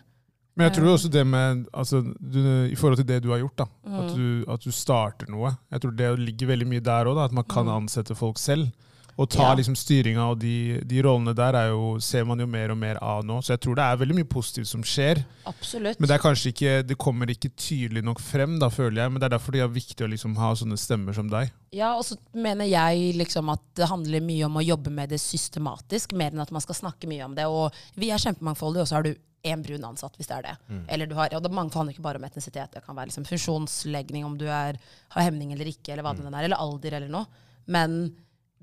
Men 0.57 0.69
jeg 0.69 0.77
tror 0.77 0.93
også 0.95 1.09
det 1.11 1.25
med 1.27 1.65
altså, 1.75 1.99
du, 2.21 2.39
I 2.71 2.77
forhold 2.79 2.97
til 3.01 3.09
det 3.09 3.23
du 3.25 3.31
har 3.33 3.41
gjort, 3.43 3.57
da, 3.59 3.65
Mm. 3.85 3.95
at, 4.01 4.15
du, 4.17 4.45
at 4.53 4.61
du 4.65 4.71
starter 4.73 5.27
noe 5.29 5.51
Jeg 5.71 5.81
tror 5.83 5.91
det 5.99 6.19
ligger 6.21 6.47
veldig 6.47 6.67
mye 6.71 6.81
der 6.81 7.05
òg, 7.11 7.19
at 7.25 7.33
man 7.33 7.45
kan 7.45 7.69
ansette 7.69 8.15
folk 8.15 8.39
selv. 8.39 8.71
Og 9.17 9.29
ta 9.31 9.45
Mm. 9.45 9.49
Ja. 9.49 9.55
liksom 9.55 9.77
styringa, 9.79 10.25
og 10.31 10.39
de, 10.41 10.81
de 10.83 11.03
rollene 11.03 11.35
der 11.37 11.55
er 11.55 11.69
jo, 11.71 11.99
ser 12.01 12.25
man 12.25 12.41
jo 12.41 12.47
mer 12.51 12.73
og 12.73 12.79
mer 12.79 12.99
av 13.03 13.23
nå. 13.25 13.37
Så 13.43 13.53
jeg 13.55 13.61
tror 13.61 13.77
det 13.79 13.85
er 13.85 14.01
veldig 14.01 14.17
mye 14.19 14.29
positivt 14.29 14.67
som 14.67 14.83
skjer. 14.83 15.21
Absolutt. 15.47 16.01
Men 16.01 16.09
det 16.11 16.19
ikke, 16.51 16.83
det 16.83 16.97
kommer 16.99 17.31
ikke 17.31 17.51
tydelig 17.55 18.03
nok 18.03 18.19
frem, 18.21 18.59
da, 18.59 18.69
føler 18.69 19.03
jeg. 19.05 19.13
Men 19.13 19.21
det 19.21 19.29
er 19.29 19.37
derfor 19.37 19.53
det 19.53 19.61
er 19.63 19.69
viktig 19.69 20.03
å 20.07 20.11
liksom 20.11 20.35
ha 20.37 20.51
sånne 20.55 20.79
stemmer 20.81 21.15
som 21.15 21.29
deg. 21.31 21.53
Ja, 21.75 21.95
og 21.95 22.05
så 22.05 22.17
mener 22.35 22.67
jeg 22.67 23.15
liksom 23.19 23.53
at 23.55 23.63
det 23.79 23.89
handler 23.91 24.21
mye 24.21 24.49
om 24.49 24.59
å 24.59 24.65
jobbe 24.67 24.91
med 24.91 25.11
det 25.15 25.21
systematisk, 25.23 26.13
mer 26.13 26.35
enn 26.35 26.43
at 26.43 26.51
man 26.51 26.65
skal 26.65 26.75
snakke 26.75 27.07
mye 27.07 27.25
om 27.25 27.35
det. 27.39 27.47
Og 27.47 27.71
vi 27.95 28.11
er 28.11 28.19
kjempemangfoldige, 28.19 28.83
og 28.83 28.91
så 28.91 28.99
har 28.99 29.07
du 29.07 29.15
én 29.45 29.63
brun 29.63 29.85
ansatt, 29.85 30.17
hvis 30.17 30.27
det 30.31 30.37
er 30.41 30.47
det. 30.49 30.57
Eller 30.89 31.07
du 31.07 31.15
har, 31.15 31.31
og 31.37 31.43
det 31.45 31.53
handler 31.55 31.93
ikke 31.93 32.03
bare 32.03 32.19
om 32.19 32.25
etnisitet, 32.25 32.73
det 32.73 32.83
kan 32.87 32.97
være 32.97 33.11
liksom 33.13 33.27
funksjonslegning, 33.29 34.25
om 34.25 34.39
du 34.41 34.47
er, 34.49 34.79
har 35.15 35.27
hemning 35.27 35.53
eller 35.53 35.69
ikke, 35.71 35.93
eller 35.93 36.03
hva 36.07 36.15
det 36.17 36.25
er, 36.25 36.45
eller 36.49 36.57
alder 36.57 36.97
eller 36.99 37.13
noe. 37.13 37.27
Men 37.67 38.15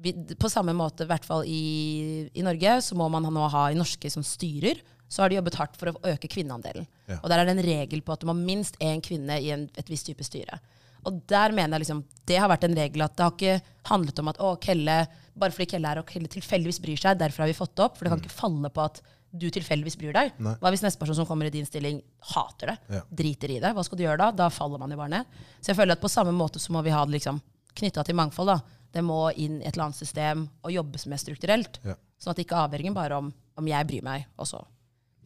på 0.01 0.50
samme 0.50 0.74
måte, 0.77 1.05
i 1.05 1.10
hvert 1.12 1.25
fall 1.27 1.46
i, 1.46 2.27
i 2.34 2.46
Norge, 2.46 2.77
så 2.86 2.98
må 2.98 3.08
man 3.13 3.27
nå 3.29 3.48
ha 3.53 3.67
i 3.70 3.77
norske 3.77 4.10
som 4.10 4.25
styrer, 4.25 4.81
så 5.12 5.24
har 5.24 5.31
de 5.31 5.38
jobbet 5.38 5.58
hardt 5.60 5.79
for 5.79 5.91
å 5.91 6.13
øke 6.13 6.29
kvinneandelen. 6.31 6.86
Ja. 7.10 7.20
Og 7.20 7.29
der 7.29 7.41
er 7.41 7.50
det 7.50 7.58
en 7.58 7.65
regel 7.65 8.03
på 8.05 8.13
at 8.15 8.22
du 8.22 8.29
må 8.29 8.36
ha 8.36 8.39
minst 8.39 8.79
én 8.79 9.03
kvinne 9.03 9.38
i 9.43 9.51
en, 9.53 9.67
et 9.77 9.91
visst 9.91 10.08
type 10.08 10.24
styre. 10.24 10.62
Og 11.08 11.17
der 11.29 11.53
mener 11.55 11.75
jeg 11.75 11.86
liksom, 11.86 12.03
det 12.29 12.38
har 12.38 12.50
vært 12.51 12.67
en 12.67 12.77
regel 12.77 13.03
at 13.03 13.15
det 13.17 13.25
har 13.25 13.34
ikke 13.34 13.89
handlet 13.89 14.22
om 14.22 14.29
at 14.31 14.39
å, 14.43 14.51
Kelle, 14.62 15.00
bare 15.34 15.55
fordi 15.55 15.74
Kelle 15.74 15.91
er 15.91 16.01
og 16.01 16.08
Kelle 16.10 16.29
tilfeldigvis 16.31 16.79
bryr 16.84 17.01
seg, 17.01 17.17
derfor 17.20 17.43
har 17.43 17.51
vi 17.51 17.58
fått 17.58 17.74
det 17.75 17.86
opp. 17.88 17.98
For 17.98 18.05
det 18.05 18.13
kan 18.13 18.22
ikke 18.24 18.36
falle 18.36 18.72
på 18.72 18.86
at 18.86 19.01
du 19.31 19.48
tilfeldigvis 19.53 19.98
bryr 20.00 20.15
deg. 20.15 20.34
Nei. 20.43 20.53
Hva 20.62 20.72
hvis 20.74 20.84
neste 20.86 21.00
person 21.01 21.17
som 21.17 21.27
kommer 21.27 21.48
i 21.48 21.53
din 21.53 21.67
stilling, 21.67 22.01
hater 22.34 22.74
det? 22.74 22.77
Ja. 22.98 23.01
Driter 23.22 23.55
i 23.55 23.62
det? 23.63 23.72
Hva 23.75 23.86
skal 23.88 24.00
du 24.00 24.05
gjøre 24.05 24.20
da? 24.20 24.29
Da 24.43 24.51
faller 24.53 24.81
man 24.81 24.91
jo 24.93 25.00
bare 25.00 25.13
ned. 25.15 25.39
Så 25.60 25.72
jeg 25.72 25.79
føler 25.79 25.96
at 25.96 26.03
på 26.03 26.12
samme 26.12 26.36
måte 26.36 26.62
så 26.62 26.75
må 26.75 26.84
vi 26.86 26.93
ha 26.93 27.03
det 27.08 27.15
liksom 27.17 27.39
knytta 27.79 28.03
til 28.05 28.17
mangfold. 28.20 28.51
da. 28.51 28.80
Det 28.91 29.03
må 29.07 29.19
inn 29.39 29.62
i 29.62 29.65
et 29.65 29.74
eller 29.75 29.88
annet 29.89 30.00
system 30.01 30.48
og 30.63 30.74
jobbes 30.74 31.05
med 31.07 31.21
strukturelt. 31.21 31.79
Ja. 31.88 31.95
Sånn 32.19 32.33
at 32.33 32.39
det 32.41 32.45
ikke 32.48 32.60
avhenger 32.65 32.95
bare 32.98 33.21
om 33.21 33.31
om 33.60 33.67
jeg 33.67 33.88
bryr 33.88 34.03
meg, 34.05 34.24
og 34.39 34.48
så 34.48 34.62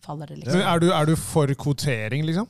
faller 0.03 0.27
det 0.31 0.39
liksom. 0.41 0.59
er 0.59 0.81
du, 0.81 0.87
er 0.91 1.05
du 1.07 1.13
for 1.15 1.47
kvotering, 1.61 2.25
liksom? 2.27 2.47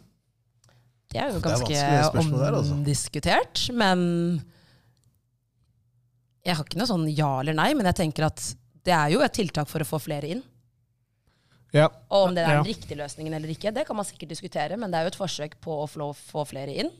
Det 1.11 1.19
er 1.21 1.29
jo 1.31 1.39
Det 1.39 1.51
er 1.51 1.59
ganske 1.59 2.31
der, 2.39 2.55
altså. 2.57 2.73
omdiskutert, 2.73 3.61
men 3.75 3.99
jeg 6.45 6.55
har 6.57 6.65
ikke 6.65 6.79
noe 6.79 6.89
sånn 6.89 7.05
ja 7.11 7.29
eller 7.41 7.57
nei, 7.57 7.69
men 7.77 7.87
jeg 7.91 7.99
tenker 8.01 8.27
at 8.27 8.41
det 8.85 8.93
er 8.93 9.13
jo 9.15 9.21
et 9.25 9.33
tiltak 9.35 9.69
for 9.69 9.81
å 9.81 9.87
få 9.87 9.99
flere 10.01 10.29
inn. 10.35 10.43
Ja. 11.75 11.87
Og 12.13 12.29
om 12.29 12.35
det 12.35 12.43
er 12.45 12.53
Ja. 12.55 12.63
den 12.63 12.69
riktige 12.71 12.97
løsningen 12.97 13.33
eller 13.33 13.49
ikke, 13.51 13.73
det 13.73 13.85
kan 13.87 13.97
man 13.97 14.05
sikkert 14.05 14.29
diskutere, 14.29 14.77
men 14.77 14.91
det 14.91 14.99
er 14.99 15.03
jo 15.03 15.13
et 15.13 15.21
forsøk 15.21 15.59
på 15.61 15.83
å 15.83 15.87
få 15.89 16.13
få 16.15 16.45
flere 16.47 16.75
inn. 16.85 16.91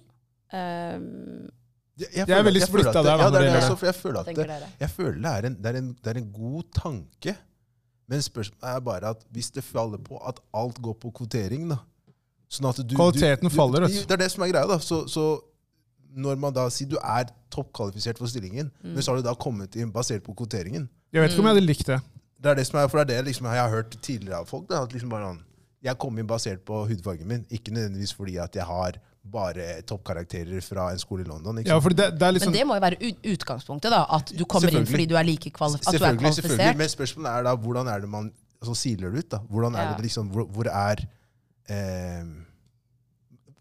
Um, 0.52 1.50
Jeg, 1.98 2.28
Jeg 2.28 2.38
er 2.38 2.44
veldig 2.44 2.62
splitta 2.66 3.02
der, 3.06 3.22
Ja, 3.24 3.30
det 3.32 3.42
er 3.48 3.54
det 3.56 3.78
for 3.80 3.86
jeg 3.88 3.96
føler 3.96 4.20
at 4.20 4.28
det, 4.36 4.48
jeg 4.82 4.90
føler 4.92 5.20
det 5.22 5.32
er, 5.32 5.46
en, 5.48 5.54
det, 5.64 5.70
er 5.72 5.78
en, 5.80 5.92
det 6.04 6.12
er 6.12 6.18
en 6.20 6.32
god 6.36 6.64
tanke. 6.76 7.36
Men 8.12 8.22
spørsmålet 8.22 8.68
er 8.76 8.80
bare 8.86 9.12
at 9.16 9.22
hvis 9.34 9.48
det 9.56 9.64
faller 9.64 9.98
på 10.04 10.20
at 10.28 10.40
alt 10.54 10.82
går 10.84 10.94
på 11.02 11.12
kvotering 11.22 11.70
da, 11.72 11.78
sånn 12.52 12.68
at 12.70 12.82
du, 12.84 12.96
Kvaliteten 13.00 13.48
du, 13.50 13.54
faller, 13.56 13.86
vet 13.88 13.96
du. 13.96 14.02
det 14.12 14.18
er 14.18 14.22
det 14.26 14.32
som 14.34 14.44
er 14.46 14.52
greia. 14.52 14.68
da. 14.70 14.78
Så, 14.84 15.06
så 15.10 15.24
når 16.16 16.38
man 16.40 16.54
da 16.56 16.68
sier 16.72 16.88
du 16.92 16.98
er 17.02 17.32
toppkvalifisert 17.52 18.20
for 18.22 18.28
stillingen, 18.32 18.70
Mm. 18.84 18.94
men 18.94 19.02
så 19.04 19.12
har 19.12 19.18
du 19.20 19.26
da 19.26 19.34
kommet 19.36 19.76
inn 19.80 19.90
basert 19.92 20.24
på 20.24 20.36
kvoteringen 20.38 20.86
Jeg 21.16 21.22
vet 21.24 21.32
ikke 21.34 21.42
om 21.42 21.48
jeg 21.50 21.56
hadde 21.56 21.66
likt 21.66 21.88
det. 21.90 21.98
Det 22.44 22.52
er 22.52 22.56
det 22.60 22.68
som 22.68 22.78
er, 22.80 22.88
for 22.92 23.00
det 23.02 23.16
er 23.16 23.24
det 23.24 23.32
liksom, 23.32 23.48
jeg 23.50 23.64
har 23.64 23.72
hørt 23.74 23.96
tidligere 24.04 24.44
av 24.44 24.46
folk. 24.52 24.68
Da, 24.70 24.84
at 24.84 24.94
liksom 24.94 25.10
bare 25.10 25.32
sånn, 25.32 25.42
Jeg 25.86 25.98
kom 26.02 26.18
inn 26.20 26.28
basert 26.28 26.62
på 26.68 26.84
hudfargen 26.90 27.28
min, 27.28 27.44
ikke 27.50 27.72
nødvendigvis 27.74 28.14
fordi 28.18 28.38
at 28.42 28.56
jeg 28.56 28.66
har 28.66 29.00
bare 29.32 29.82
toppkarakterer 29.90 30.62
fra 30.64 30.92
en 30.94 31.00
skole 31.02 31.26
i 31.26 31.28
London. 31.28 31.58
Ikke 31.60 31.74
Ja, 31.74 31.80
for 31.82 31.90
det, 31.96 32.12
det 32.14 32.22
er 32.22 32.32
Men 32.32 32.38
liksom 32.38 32.54
det 32.54 32.66
må 32.70 32.78
jo 32.78 32.84
være 32.86 33.12
utgangspunktet, 33.34 33.92
da. 33.92 34.04
At 34.18 34.32
du 34.38 34.46
kommer 34.46 34.74
inn 34.78 34.86
fordi 34.88 35.08
du 35.10 35.16
er 35.18 35.26
like 35.28 35.50
kvalif 35.56 35.82
at 35.82 35.90
du 35.90 35.98
er 35.98 36.00
Selvfølgelig, 36.00 36.34
selvfølgelig. 36.40 36.78
Men 36.78 36.90
spørsmålet 36.94 37.32
er 37.32 37.48
da 37.50 37.56
hvordan 37.56 37.88
er 37.92 38.00
det 38.06 38.10
man 38.10 38.32
altså, 38.62 38.76
siler 38.78 39.10
det 39.12 39.26
ut? 39.26 39.32
da? 39.32 39.40
Hvordan 39.50 39.76
er 39.76 39.88
Ja. 39.90 39.94
det 39.98 40.06
liksom, 40.08 40.30
hvor, 40.34 40.46
hvor 40.46 40.70
er 40.72 41.06
eh, 41.70 42.26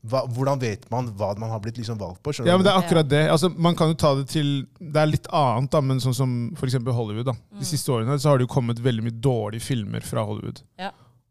hva, 0.04 0.21
Hvordan 0.28 0.61
vet 0.61 0.85
man 0.92 1.06
hva 1.16 1.30
man 1.40 1.49
har 1.50 1.61
blitt 1.64 1.78
liksom 1.80 1.99
valgt 2.00 2.21
på? 2.23 2.35
Ja, 2.44 2.56
men 2.59 2.64
det 2.66 2.73
er 2.75 2.80
akkurat 2.83 3.09
det. 3.09 3.23
Altså, 3.33 3.49
man 3.49 3.76
kan 3.76 3.88
jo 3.88 3.94
ta 3.94 4.14
det 4.18 4.26
til 4.28 4.66
Det 4.78 5.00
er 5.00 5.09
litt 5.09 5.26
annet, 5.33 5.71
da, 5.73 5.80
men 5.80 6.02
sånn 6.04 6.16
som 6.16 6.35
f.eks. 6.59 6.76
Hollywood. 6.85 7.25
da. 7.30 7.33
Mm. 7.33 7.62
De 7.62 7.64
siste 7.64 7.92
årene 7.94 8.18
så 8.21 8.28
har 8.28 8.38
det 8.38 8.44
jo 8.49 8.52
kommet 8.52 8.83
veldig 8.85 9.06
mye 9.06 9.16
dårlige 9.25 9.64
filmer 9.64 10.04
fra 10.04 10.25
Hollywood. 10.28 10.61
Ja. 10.78 10.90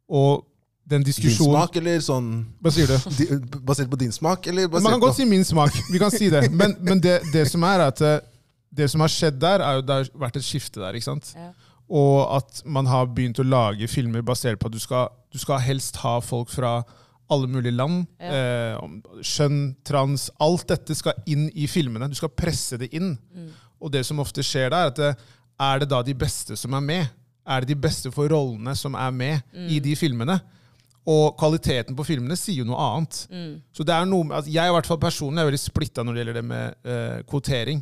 Og 0.10 0.46
den 0.84 1.04
Din 1.04 1.08
diskusjonen 1.08 1.56
smak, 1.56 1.78
eller 1.80 2.02
sånn 2.04 2.30
Hva 2.60 2.72
sier 2.76 2.90
du? 2.92 2.96
di, 3.18 3.28
Basert 3.64 3.92
på 3.92 4.00
din 4.02 4.12
smak? 4.12 4.48
Eller 4.52 4.68
basert 4.68 4.84
Man 4.84 4.98
kan 4.98 5.04
godt 5.06 5.20
si 5.20 5.28
min 5.28 5.46
smak. 5.48 5.76
Vi 5.92 6.02
kan 6.02 6.12
si 6.12 6.28
det. 6.34 6.50
Men, 6.52 6.76
men 6.84 7.02
det, 7.04 7.22
det 7.34 7.46
som 7.52 7.64
er 7.68 7.86
at 7.86 8.02
eh, 8.04 8.20
det 8.74 8.90
som 8.92 9.04
har 9.04 9.12
skjedd 9.12 9.38
der, 9.42 9.62
er 9.64 9.78
jo 9.78 9.86
det 9.86 10.00
har 10.00 10.10
vært 10.26 10.40
et 10.40 10.46
skifte 10.46 10.82
der. 10.82 10.98
ikke 10.98 11.08
sant? 11.08 11.32
Ja. 11.38 11.52
Og 11.94 12.18
at 12.40 12.64
man 12.66 12.88
har 12.90 13.10
begynt 13.14 13.40
å 13.40 13.46
lage 13.46 13.88
filmer 13.92 14.24
basert 14.26 14.60
på 14.60 14.70
at 14.70 14.76
du 14.76 14.82
skal, 14.82 15.12
du 15.32 15.38
skal 15.42 15.62
helst 15.62 16.00
ha 16.02 16.18
folk 16.26 16.52
fra 16.52 16.80
alle 17.32 17.50
mulige 17.50 17.76
land. 17.76 18.04
Ja. 18.20 18.34
Eh, 18.34 19.22
skjønn, 19.26 19.62
trans, 19.86 20.30
alt 20.44 20.66
dette 20.72 20.98
skal 20.98 21.22
inn 21.30 21.48
i 21.54 21.68
filmene. 21.70 22.10
Du 22.10 22.18
skal 22.18 22.34
presse 22.34 22.80
det 22.82 22.92
inn. 22.98 23.14
Mm. 23.34 23.52
Og 23.84 23.94
det 23.94 24.04
som 24.08 24.22
ofte 24.24 24.44
skjer 24.46 24.74
da, 24.74 24.84
er 24.84 24.94
at 24.94 25.00
det, 25.00 25.14
er 25.64 25.84
det 25.84 25.90
da 25.94 26.02
de 26.04 26.16
beste 26.18 26.58
som 26.60 26.76
er 26.76 26.84
med? 26.84 27.14
Er 27.44 27.64
det 27.64 27.74
de 27.74 27.80
beste 27.84 28.12
for 28.14 28.32
rollene 28.32 28.76
som 28.80 28.96
er 28.96 29.16
med 29.16 29.56
i 29.70 29.80
de 29.84 29.96
filmene? 30.00 30.40
Og 31.10 31.36
kvaliteten 31.40 31.98
på 31.98 32.06
filmene 32.08 32.36
sier 32.40 32.62
jo 32.62 32.68
noe 32.70 32.80
annet. 32.80 33.18
Så 33.76 33.84
det 33.84 33.92
er 33.96 34.08
noe 34.08 34.38
at 34.38 34.48
Jeg 34.48 34.72
i 34.72 34.74
hvert 34.76 34.88
fall 34.88 35.02
personlig 35.02 35.42
er 35.42 35.50
veldig 35.50 35.60
splitta 35.60 36.04
når 36.04 36.16
det 36.16 36.22
gjelder 36.22 36.38
det 36.40 36.44
med 36.48 36.78
uh, 36.88 37.18
kvotering. 37.28 37.82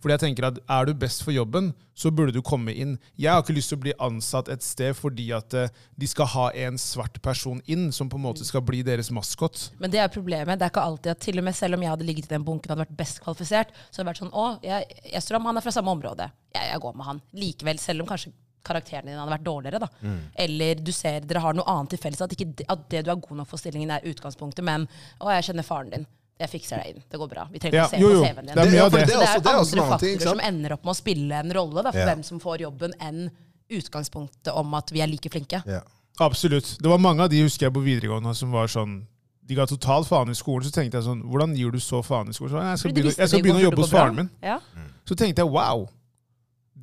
Fordi 0.00 0.14
jeg 0.14 0.22
tenker 0.24 0.48
at 0.48 0.60
Er 0.64 0.88
du 0.88 0.94
best 0.96 1.24
for 1.24 1.34
jobben, 1.36 1.72
så 1.92 2.10
burde 2.10 2.32
du 2.32 2.40
komme 2.40 2.72
inn. 2.72 2.96
Jeg 3.20 3.32
har 3.32 3.42
ikke 3.42 3.56
lyst 3.56 3.72
til 3.72 3.78
å 3.80 3.82
bli 3.84 3.92
ansatt 4.00 4.48
et 4.52 4.64
sted 4.64 4.96
fordi 4.96 5.28
at 5.36 5.56
uh, 5.58 5.68
de 6.00 6.08
skal 6.08 6.30
ha 6.32 6.46
en 6.64 6.80
svart 6.80 7.20
person 7.24 7.60
inn, 7.66 7.90
som 7.92 8.08
på 8.08 8.16
en 8.20 8.24
måte 8.24 8.46
skal 8.48 8.64
bli 8.64 8.80
deres 8.86 9.12
maskot. 9.12 9.68
Men 9.82 9.92
det 9.92 10.00
er 10.00 10.12
problemet. 10.12 10.58
Det 10.58 10.68
er 10.68 10.72
ikke 10.72 10.86
alltid 10.86 11.12
at 11.12 11.20
til 11.26 11.42
og 11.42 11.48
med 11.48 11.58
selv 11.58 11.76
om 11.76 11.84
jeg 11.84 11.92
hadde 11.92 12.08
ligget 12.08 12.30
i 12.30 12.34
den 12.34 12.46
bunken 12.46 12.70
og 12.70 12.76
hadde 12.76 12.86
vært 12.86 13.02
best 13.02 13.20
kvalifisert, 13.24 13.76
så 13.90 14.00
hadde 14.00 14.06
det 14.06 14.12
vært 14.14 14.22
sånn 14.24 14.32
Å, 14.32 14.46
jeg, 14.64 15.20
tror 15.26 15.44
han 15.44 15.60
er 15.60 15.64
fra 15.66 15.74
samme 15.74 15.92
område. 15.92 16.30
Jeg, 16.54 16.70
jeg 16.72 16.82
går 16.86 16.96
med 16.96 17.08
han. 17.10 17.22
Likevel, 17.36 17.82
selv 17.82 18.04
om 18.04 18.08
kanskje 18.08 18.32
karakteren 18.64 19.06
din 19.10 19.18
hadde 19.18 19.32
vært 19.34 19.44
dårligere, 19.46 19.78
da. 19.82 19.88
Mm. 20.02 20.18
Eller 20.46 20.74
du 20.80 20.92
ser 20.92 21.20
dere 21.20 21.40
har 21.44 21.54
noe 21.54 21.66
annet 21.66 21.90
til 21.90 21.98
felles. 21.98 22.20
At, 22.22 22.32
ikke, 22.36 22.64
at 22.68 22.88
det 22.90 23.04
du 23.04 23.10
er 23.10 23.20
god 23.20 23.36
nok 23.42 23.48
for 23.48 23.58
stillingen, 23.58 23.90
er 23.90 24.00
utgangspunktet, 24.12 24.64
men 24.64 24.88
Å, 25.20 25.30
jeg 25.36 25.48
kjenner 25.50 25.66
faren 25.66 25.90
din. 25.90 26.06
Jeg 26.42 26.48
fikser 26.50 26.80
deg 26.80 26.94
inn. 26.96 27.02
Det 27.10 27.18
går 27.20 27.28
bra. 27.30 27.44
Vi 27.52 27.58
trenger 27.62 27.76
Ja, 27.76 27.84
ikke 27.86 27.96
se 27.96 28.02
jo, 28.02 28.08
på. 28.08 28.26
CV-en 28.26 28.46
din. 28.46 28.54
Det 28.56 28.74
Ja, 28.74 28.88
det. 28.88 29.06
det 29.06 29.14
er 29.14 29.52
andre 29.52 29.86
faktorer 29.92 30.20
som 30.26 30.40
ender 30.42 30.72
opp 30.74 30.84
med 30.84 30.90
å 30.94 30.98
spille 30.98 31.38
en 31.44 31.52
rolle 31.54 31.82
da, 31.84 31.92
for 31.92 32.00
Ja. 32.00 32.06
hvem 32.14 32.22
som 32.24 32.40
får 32.40 32.60
jobben, 32.64 32.94
enn 33.00 33.30
utgangspunktet 33.70 34.52
om 34.54 34.74
at 34.74 34.90
vi 34.92 35.00
er 35.02 35.06
like 35.10 35.30
flinke. 35.30 35.62
Ja. 35.66 35.80
Absolutt. 36.20 36.76
Det 36.82 36.88
var 36.90 36.98
mange 36.98 37.22
av 37.24 37.30
de 37.32 37.40
husker 37.42 37.66
jeg 37.68 37.72
på 37.74 37.82
videregående 37.84 38.34
som 38.36 38.50
var 38.52 38.66
sånn 38.68 39.06
De 39.44 39.56
ga 39.58 39.64
totalt 39.66 40.06
faen 40.06 40.30
i 40.30 40.34
skolen. 40.38 40.62
Så 40.62 40.70
tenkte 40.70 41.00
jeg 41.00 41.04
sånn 41.04 41.22
Hvordan 41.26 41.56
gir 41.56 41.72
du 41.74 41.78
så 41.82 41.98
faen 42.04 42.28
i 42.30 42.32
skolen? 42.32 42.52
Så, 42.52 42.60
jeg 42.62 42.78
skal 42.78 42.92
begynne, 42.94 43.14
jeg 43.16 43.28
skal 43.28 43.42
begynne 43.42 43.58
å 43.60 43.64
jobbe 43.64 43.82
hos 43.82 43.90
faren 43.90 44.14
min. 44.20 44.30
Ja. 44.42 44.58
Så 45.04 45.16
tenkte 45.18 45.42
jeg 45.42 45.50
wow. 45.50 45.88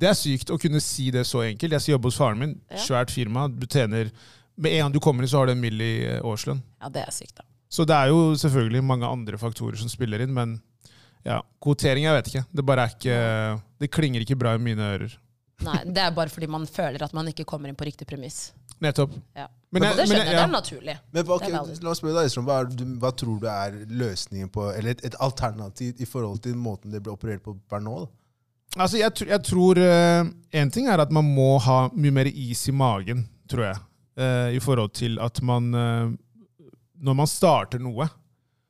Det 0.00 0.08
er 0.08 0.16
sykt 0.16 0.50
å 0.52 0.58
kunne 0.60 0.80
si 0.80 1.10
det 1.12 1.26
så 1.28 1.42
enkelt. 1.44 1.74
Jeg 1.76 1.84
skal 1.84 1.96
jobbe 1.98 2.08
hos 2.08 2.18
faren 2.20 2.40
min. 2.40 2.54
Ja. 2.70 2.80
Svært 2.86 3.12
firma. 3.12 3.48
Du 3.52 3.66
tjener 3.68 4.10
Med 4.60 4.74
en 4.76 4.82
gang 4.84 4.92
du 4.92 5.00
kommer 5.00 5.24
inn, 5.24 5.30
så 5.30 5.38
har 5.40 5.48
du 5.48 5.52
en 5.54 5.60
mill. 5.60 5.80
i 5.80 6.04
eh, 6.04 6.20
årslønn. 6.26 6.60
ja, 6.82 6.88
det 6.92 7.04
er 7.06 7.14
sykt, 7.16 7.36
da. 7.38 7.44
Så 7.70 7.86
det 7.86 7.94
er 7.96 8.10
jo 8.10 8.34
selvfølgelig 8.36 8.82
mange 8.84 9.06
andre 9.06 9.38
faktorer 9.38 9.78
som 9.78 9.88
spiller 9.88 10.20
inn, 10.20 10.34
men 10.34 10.56
ja, 11.24 11.38
kvotering, 11.62 12.04
jeg 12.04 12.16
vet 12.16 12.28
ikke. 12.32 12.44
Det 12.52 12.64
bare 12.66 12.84
er 12.84 12.94
ikke 12.96 13.18
Det 13.80 13.90
klinger 13.94 14.20
ikke 14.24 14.36
bra 14.36 14.54
i 14.56 14.58
mine 14.58 14.82
ører. 14.96 15.14
Nei, 15.64 15.84
Det 15.84 16.02
er 16.02 16.10
bare 16.16 16.32
fordi 16.32 16.48
man 16.48 16.66
føler 16.66 17.02
at 17.04 17.14
man 17.16 17.28
ikke 17.28 17.44
kommer 17.44 17.68
inn 17.68 17.76
på 17.78 17.84
riktig 17.88 18.08
premiss. 18.08 18.50
Nettopp. 18.80 19.12
Ja. 19.36 19.46
Men 19.70 19.84
men, 19.84 19.96
det 19.96 20.06
skjønner 20.08 20.24
jeg, 20.24 20.32
ja. 20.32 20.38
det 20.40 20.44
er 20.48 20.52
naturlig. 20.54 20.94
Men 21.12 21.26
okay, 21.28 21.50
Det 21.50 21.58
er 21.60 21.84
la 21.84 21.90
oss 21.92 22.00
spørre 22.00 22.22
deg, 22.24 22.38
hva, 22.48 22.56
du- 22.64 22.96
hva 23.02 23.10
tror 23.12 23.40
du 23.40 23.46
er 23.46 23.76
løsningen 23.86 24.48
på, 24.50 24.70
eller 24.72 24.96
et, 24.96 25.04
et 25.04 25.16
alternativ 25.20 26.00
i 26.00 26.08
forhold 26.08 26.40
til 26.42 26.56
måten 26.56 26.90
det 26.90 27.02
blir 27.04 27.12
operert 27.12 27.44
på 27.44 27.54
per 27.68 27.84
nå? 27.84 27.98
Da? 28.00 28.10
Altså, 28.78 29.00
jeg, 29.00 29.26
jeg 29.26 29.42
tror 29.42 29.78
Én 30.54 30.70
ting 30.70 30.86
er 30.86 31.02
at 31.02 31.10
man 31.10 31.26
må 31.26 31.56
ha 31.58 31.88
mye 31.90 32.14
mer 32.14 32.28
is 32.30 32.68
i 32.70 32.74
magen, 32.74 33.24
tror 33.50 33.64
jeg. 33.66 33.80
uh, 34.20 34.48
I 34.54 34.60
forhold 34.62 34.92
til 34.94 35.18
at 35.22 35.40
man 35.42 35.74
uh, 35.74 36.12
Når 37.00 37.16
man 37.18 37.30
starter 37.30 37.82
noe, 37.82 38.06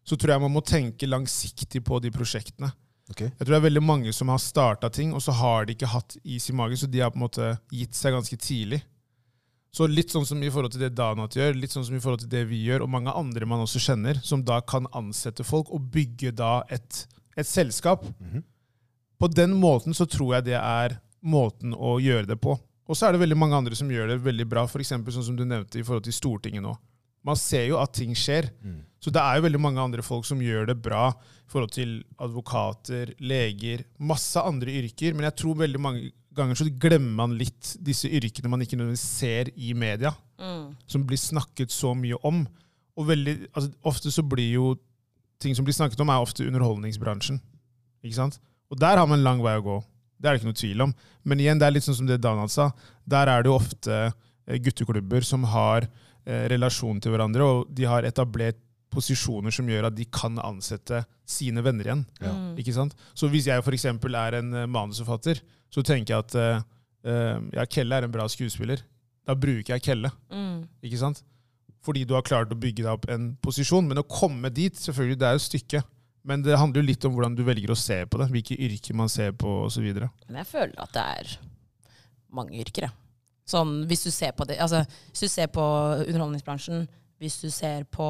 så 0.06 0.16
tror 0.16 0.34
jeg 0.34 0.44
man 0.44 0.54
må 0.54 0.62
tenke 0.64 1.08
langsiktig 1.08 1.82
på 1.84 1.98
de 2.00 2.10
prosjektene. 2.14 2.70
Okay. 3.10 3.26
Jeg 3.26 3.42
tror 3.42 3.56
det 3.56 3.58
er 3.58 3.66
veldig 3.66 3.82
mange 3.82 4.12
som 4.14 4.30
har 4.30 4.38
starta 4.38 4.88
ting, 4.92 5.12
og 5.14 5.22
så 5.22 5.34
har 5.34 5.66
de 5.66 5.74
ikke 5.74 5.90
hatt 5.90 6.16
is 6.22 6.46
i 6.50 6.54
magen, 6.54 6.78
så 6.78 6.86
de 6.86 7.02
har 7.02 7.10
på 7.10 7.18
en 7.18 7.24
måte 7.24 7.48
gitt 7.74 7.98
seg 7.98 8.14
ganske 8.14 8.38
tidlig. 8.38 8.80
Så 9.74 9.86
litt 9.90 10.10
sånn 10.10 10.26
som 10.26 10.40
i 10.42 10.50
forhold 10.50 10.74
til 10.74 10.82
det 10.82 10.92
Danat 10.98 11.34
gjør, 11.38 11.58
litt 11.58 11.74
sånn 11.74 11.86
som 11.86 11.94
i 11.98 12.02
forhold 12.02 12.22
til 12.24 12.30
det 12.30 12.44
vi 12.50 12.62
gjør, 12.66 12.84
og 12.86 12.92
mange 12.94 13.14
andre 13.14 13.46
man 13.50 13.62
også 13.62 13.82
kjenner, 13.82 14.18
som 14.26 14.42
da 14.46 14.60
kan 14.62 14.86
ansette 14.98 15.46
folk 15.46 15.70
og 15.74 15.90
bygge 15.94 16.32
da 16.38 16.60
et, 16.70 17.04
et 17.38 17.46
selskap. 17.46 18.06
Mhm. 18.18 18.46
På 19.20 19.28
den 19.28 19.52
måten 19.60 19.94
så 19.96 20.06
tror 20.08 20.38
jeg 20.38 20.48
det 20.50 20.58
er 20.58 20.96
måten 21.20 21.74
å 21.76 21.98
gjøre 22.00 22.30
det 22.32 22.38
på. 22.40 22.54
Og 22.90 22.96
så 22.96 23.06
er 23.06 23.14
det 23.14 23.20
veldig 23.22 23.36
mange 23.38 23.58
andre 23.58 23.76
som 23.78 23.90
gjør 23.92 24.14
det 24.14 24.22
veldig 24.24 24.46
bra, 24.50 24.64
f.eks. 24.66 24.94
sånn 24.96 25.26
som 25.28 25.36
du 25.38 25.44
nevnte 25.46 25.78
i 25.78 25.84
forhold 25.86 26.06
til 26.08 26.16
Stortinget 26.16 26.64
nå. 26.64 26.72
Man 27.22 27.36
ser 27.36 27.66
jo 27.68 27.76
at 27.78 27.92
ting 27.92 28.14
skjer. 28.16 28.48
Mm. 28.64 28.78
Så 29.00 29.12
det 29.12 29.20
er 29.20 29.36
jo 29.36 29.44
veldig 29.44 29.60
mange 29.60 29.82
andre 29.82 30.02
folk 30.02 30.24
som 30.24 30.40
gjør 30.42 30.70
det 30.72 30.78
bra 30.82 31.10
i 31.12 31.52
forhold 31.52 31.74
til 31.76 31.98
advokater, 32.18 33.12
leger, 33.20 33.84
masse 34.00 34.40
andre 34.40 34.72
yrker. 34.80 35.14
Men 35.14 35.28
jeg 35.28 35.36
tror 35.42 35.60
veldig 35.60 35.82
mange 35.84 36.10
ganger 36.36 36.56
så 36.56 36.66
glemmer 36.80 37.12
man 37.20 37.36
litt 37.36 37.74
disse 37.84 38.08
yrkene 38.08 38.48
man 38.50 38.64
ikke 38.64 38.78
nødvendigvis 38.80 39.06
ser 39.20 39.52
i 39.56 39.74
media, 39.74 40.14
Mm. 40.40 40.70
som 40.88 41.02
blir 41.04 41.18
snakket 41.20 41.68
så 41.68 41.92
mye 41.94 42.16
om. 42.24 42.46
Og 42.96 43.06
veldig, 43.06 43.50
altså, 43.52 43.70
ofte 43.84 44.08
så 44.10 44.22
blir 44.24 44.54
jo 44.54 44.70
ting 45.38 45.54
som 45.54 45.66
blir 45.66 45.76
snakket 45.76 46.00
om, 46.00 46.08
er 46.08 46.22
ofte 46.24 46.46
underholdningsbransjen. 46.48 47.40
Ikke 48.02 48.16
sant? 48.16 48.38
Og 48.70 48.78
der 48.80 49.00
har 49.00 49.08
man 49.08 49.18
en 49.18 49.26
lang 49.26 49.42
vei 49.42 49.56
å 49.58 49.64
gå. 49.64 49.78
Det 50.20 50.28
er 50.28 50.36
det 50.36 50.42
ikke 50.42 50.50
noe 50.50 50.60
tvil 50.60 50.84
om. 50.86 50.94
Men 51.26 51.42
igjen, 51.42 51.60
det 51.60 51.66
er 51.66 51.74
litt 51.74 51.86
sånn 51.86 51.98
som 52.02 52.08
det 52.08 52.20
Donald 52.22 52.52
sa. 52.52 52.70
Der 53.08 53.30
er 53.32 53.42
det 53.42 53.50
jo 53.50 53.58
ofte 53.58 54.00
eh, 54.06 54.58
gutteklubber 54.62 55.24
som 55.26 55.46
har 55.48 55.86
eh, 55.86 56.44
relasjon 56.52 57.00
til 57.02 57.14
hverandre, 57.14 57.46
og 57.46 57.72
de 57.74 57.88
har 57.88 58.06
etablert 58.08 58.60
posisjoner 58.90 59.54
som 59.54 59.68
gjør 59.70 59.86
at 59.86 59.96
de 59.96 60.06
kan 60.10 60.38
ansette 60.42 61.04
sine 61.30 61.62
venner 61.62 61.88
igjen. 61.88 62.04
Ja. 62.20 62.34
Mm. 62.34 62.52
Ikke 62.60 62.74
sant? 62.74 62.96
Så 63.14 63.30
hvis 63.30 63.48
jeg 63.48 63.62
f.eks. 63.62 63.86
er 63.86 64.38
en 64.40 64.54
eh, 64.62 64.70
manusforfatter, 64.70 65.42
så 65.70 65.84
tenker 65.86 66.16
jeg 66.16 66.26
at 66.26 66.38
eh, 66.42 66.62
ja, 67.56 67.66
Kelle 67.70 67.96
er 67.96 68.06
en 68.06 68.14
bra 68.14 68.26
skuespiller. 68.28 68.82
Da 69.26 69.36
bruker 69.38 69.76
jeg 69.76 69.86
Kelle. 69.86 70.10
Mm. 70.32 70.66
ikke 70.84 71.00
sant? 71.00 71.22
Fordi 71.84 72.04
du 72.04 72.12
har 72.12 72.26
klart 72.26 72.52
å 72.52 72.58
bygge 72.60 72.84
deg 72.84 72.92
opp 72.92 73.06
en 73.08 73.30
posisjon. 73.40 73.86
Men 73.88 74.02
å 74.02 74.08
komme 74.08 74.50
dit, 74.52 74.76
selvfølgelig, 74.76 75.20
det 75.20 75.28
er 75.28 75.36
jo 75.36 75.40
et 75.40 75.46
stykke. 75.46 75.82
Men 76.26 76.42
det 76.44 76.58
handler 76.60 76.82
jo 76.82 76.88
litt 76.90 77.04
om 77.08 77.14
hvordan 77.14 77.36
du 77.36 77.44
velger 77.46 77.72
å 77.72 77.78
se 77.78 78.02
på 78.06 78.20
det. 78.20 78.28
Hvilke 78.34 78.58
yrker 78.60 78.96
man 78.98 79.12
ser 79.12 79.32
på 79.38 79.62
osv. 79.66 79.86
Men 80.28 80.40
jeg 80.42 80.48
føler 80.50 80.76
at 80.82 80.92
det 80.96 81.04
er 81.16 81.36
mange 82.36 82.60
yrker, 82.60 82.88
jeg. 82.88 82.96
Sånn, 83.50 83.80
hvis 83.90 84.04
du 84.06 84.12
ser 84.14 84.34
på 84.36 84.46
det, 84.46 84.60
altså, 84.62 84.84
hvis 85.10 85.24
du 85.24 85.32
ser 85.32 85.48
på 85.50 85.62
underholdningsbransjen, 86.04 86.84
hvis 87.20 87.40
du 87.42 87.48
ser 87.52 87.82
på 87.90 88.06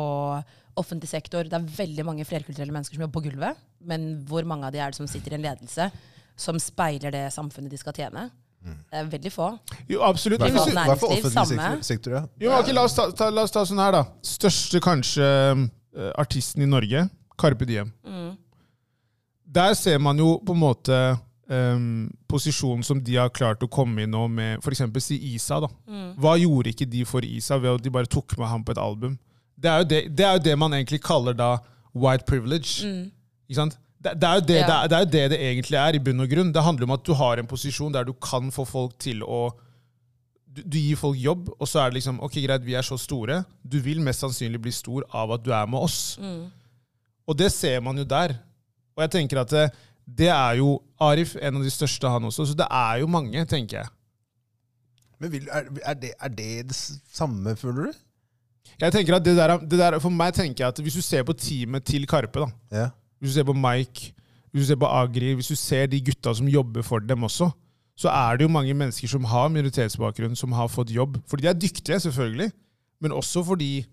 offentlig 0.78 1.08
sektor, 1.10 1.48
det 1.48 1.56
er 1.56 1.70
veldig 1.78 2.04
mange 2.06 2.26
flerkulturelle 2.28 2.74
mennesker 2.74 2.98
som 2.98 3.06
jobber 3.06 3.16
på 3.16 3.24
gulvet, 3.28 3.62
men 3.80 4.12
hvor 4.28 4.46
mange 4.48 4.68
av 4.68 4.74
de 4.74 4.82
er 4.82 4.92
det 4.92 5.00
som 5.00 5.08
sitter 5.10 5.34
i 5.34 5.38
en 5.38 5.46
ledelse 5.48 5.88
som 6.40 6.60
speiler 6.60 7.12
det 7.14 7.24
samfunnet 7.34 7.72
de 7.72 7.80
skal 7.80 7.96
tjene? 7.96 8.28
Det 8.60 8.98
er 9.00 9.08
veldig 9.08 9.32
få. 9.32 9.48
Jo, 9.88 10.02
absolutt. 10.04 10.42
Hva 10.42 10.50
er 10.52 10.98
for 11.00 11.14
offentlig 11.14 11.32
sektor, 11.32 11.84
sektor 11.86 12.16
ja. 12.18 12.20
jo, 12.42 12.50
okay, 12.58 12.74
la, 12.76 12.84
oss 12.84 12.96
ta, 12.98 13.06
ta, 13.16 13.30
la 13.32 13.46
oss 13.46 13.54
ta 13.54 13.64
sånn 13.64 13.80
her, 13.80 13.96
da. 13.96 14.02
Største 14.26 14.82
kanskje 14.84 15.24
eh, 15.24 16.10
artisten 16.20 16.66
i 16.66 16.68
Norge, 16.68 17.06
Carpe 17.40 17.66
Diem. 17.68 17.90
Mm. 18.06 18.30
Der 19.50 19.74
ser 19.74 19.98
man 19.98 20.20
jo 20.20 20.36
på 20.46 20.54
en 20.54 20.62
måte 20.62 20.98
um, 21.50 22.08
posisjonen 22.30 22.84
som 22.86 23.00
de 23.02 23.16
har 23.18 23.32
klart 23.34 23.64
å 23.66 23.70
komme 23.72 24.04
i 24.04 24.10
nå 24.10 24.26
med 24.30 24.60
f.eks. 24.62 24.84
si 25.02 25.18
Isa. 25.34 25.58
da. 25.64 25.70
Mm. 25.90 26.12
Hva 26.22 26.36
gjorde 26.38 26.72
ikke 26.74 26.88
de 26.92 27.04
for 27.08 27.26
Isa 27.26 27.58
ved 27.58 27.80
at 27.80 27.84
de 27.84 27.92
bare 27.94 28.10
tok 28.10 28.36
med 28.38 28.50
ham 28.52 28.64
på 28.64 28.76
et 28.76 28.82
album? 28.82 29.18
Det 29.60 29.68
er 29.70 29.82
jo 29.82 29.88
det, 29.90 30.00
det, 30.16 30.24
er 30.26 30.38
jo 30.38 30.44
det 30.46 30.58
man 30.58 30.76
egentlig 30.76 31.02
kaller 31.04 31.36
da 31.36 31.56
white 31.94 32.24
privilege. 32.28 32.86
Mm. 32.86 33.08
Ikke 33.50 33.58
sant? 33.58 33.80
Det, 34.00 34.14
det, 34.16 34.28
er 34.28 34.38
jo 34.38 34.44
det, 34.48 34.60
Ja. 34.60 34.66
det, 34.88 35.00
er, 35.00 35.08
det 35.12 35.24
er 35.24 35.32
det 35.34 35.40
egentlig 35.40 35.76
er 35.76 35.98
i 35.98 36.04
bunn 36.04 36.22
og 36.24 36.30
grunn. 36.30 36.52
Det 36.54 36.62
handler 36.64 36.86
om 36.88 36.94
at 36.96 37.02
du 37.04 37.12
har 37.18 37.40
en 37.42 37.50
posisjon 37.50 37.92
der 37.92 38.06
du 38.08 38.14
kan 38.16 38.48
få 38.54 38.64
folk 38.64 38.94
til 39.02 39.24
å 39.26 39.50
du, 40.50 40.62
du 40.66 40.78
gir 40.80 40.96
folk 40.98 41.18
jobb, 41.20 41.50
og 41.60 41.68
så 41.68 41.82
er 41.82 41.90
det 41.90 42.00
liksom 42.00 42.16
Ok, 42.26 42.40
greit, 42.42 42.64
vi 42.66 42.74
er 42.74 42.86
så 42.86 42.96
store. 42.98 43.42
Du 43.62 43.76
vil 43.84 44.00
mest 44.02 44.24
sannsynlig 44.24 44.58
bli 44.64 44.72
stor 44.74 45.04
av 45.14 45.36
at 45.36 45.44
du 45.44 45.52
er 45.54 45.68
med 45.70 45.78
oss. 45.86 46.16
Mm. 46.18 46.48
Og 47.30 47.38
det 47.38 47.52
ser 47.54 47.78
man 47.84 47.98
jo 48.00 48.04
der. 48.10 48.34
Og 48.96 49.04
jeg 49.06 49.12
tenker 49.14 49.40
at 49.44 49.52
det, 49.54 49.68
det 50.18 50.28
er 50.34 50.58
jo 50.58 50.74
Arif, 51.00 51.36
en 51.38 51.60
av 51.60 51.64
de 51.64 51.70
største, 51.72 52.10
han 52.10 52.26
også. 52.26 52.48
Så 52.50 52.56
det 52.58 52.66
er 52.66 53.00
jo 53.04 53.08
mange, 53.10 53.44
tenker 53.48 53.80
jeg. 53.84 53.90
Men 55.20 55.32
vil, 55.34 55.46
er, 55.52 55.68
er, 55.84 55.98
det, 56.00 56.10
er 56.18 56.32
det 56.32 56.48
det 56.72 56.76
samme, 57.14 57.54
føler 57.60 57.90
du? 57.90 57.98
Jeg 58.80 58.94
tenker 58.94 59.18
at 59.18 59.24
det 59.24 59.36
der, 59.36 59.56
det 59.60 59.78
der, 59.78 59.98
For 60.00 60.12
meg 60.12 60.32
tenker 60.36 60.64
jeg 60.64 60.72
at 60.74 60.80
hvis 60.84 60.96
du 60.96 61.02
ser 61.04 61.24
på 61.28 61.34
teamet 61.36 61.84
til 61.84 62.06
Karpe, 62.08 62.46
da, 62.46 62.48
Ja. 62.72 62.86
hvis 63.20 63.30
du 63.34 63.34
ser 63.38 63.44
på 63.48 63.52
Mike, 63.56 64.12
hvis 64.50 64.64
du 64.64 64.66
ser 64.72 64.80
på 64.80 64.88
Agri, 64.88 65.34
hvis 65.36 65.50
du 65.52 65.56
ser 65.58 65.86
de 65.92 66.00
gutta 66.00 66.32
som 66.34 66.48
jobber 66.48 66.82
for 66.82 66.98
dem 67.04 67.22
også, 67.28 67.50
så 68.00 68.08
er 68.08 68.36
det 68.40 68.46
jo 68.48 68.52
mange 68.52 68.72
mennesker 68.74 69.08
som 69.12 69.24
har 69.28 69.50
minoritetsbakgrunn, 69.52 70.36
som 70.36 70.52
har 70.56 70.70
fått 70.72 70.90
jobb. 70.90 71.18
Fordi 71.28 71.44
de 71.44 71.48
er 71.52 71.58
dyktige, 71.60 72.00
selvfølgelig, 72.00 72.48
men 73.00 73.12
også 73.12 73.44
fordi 73.44 73.84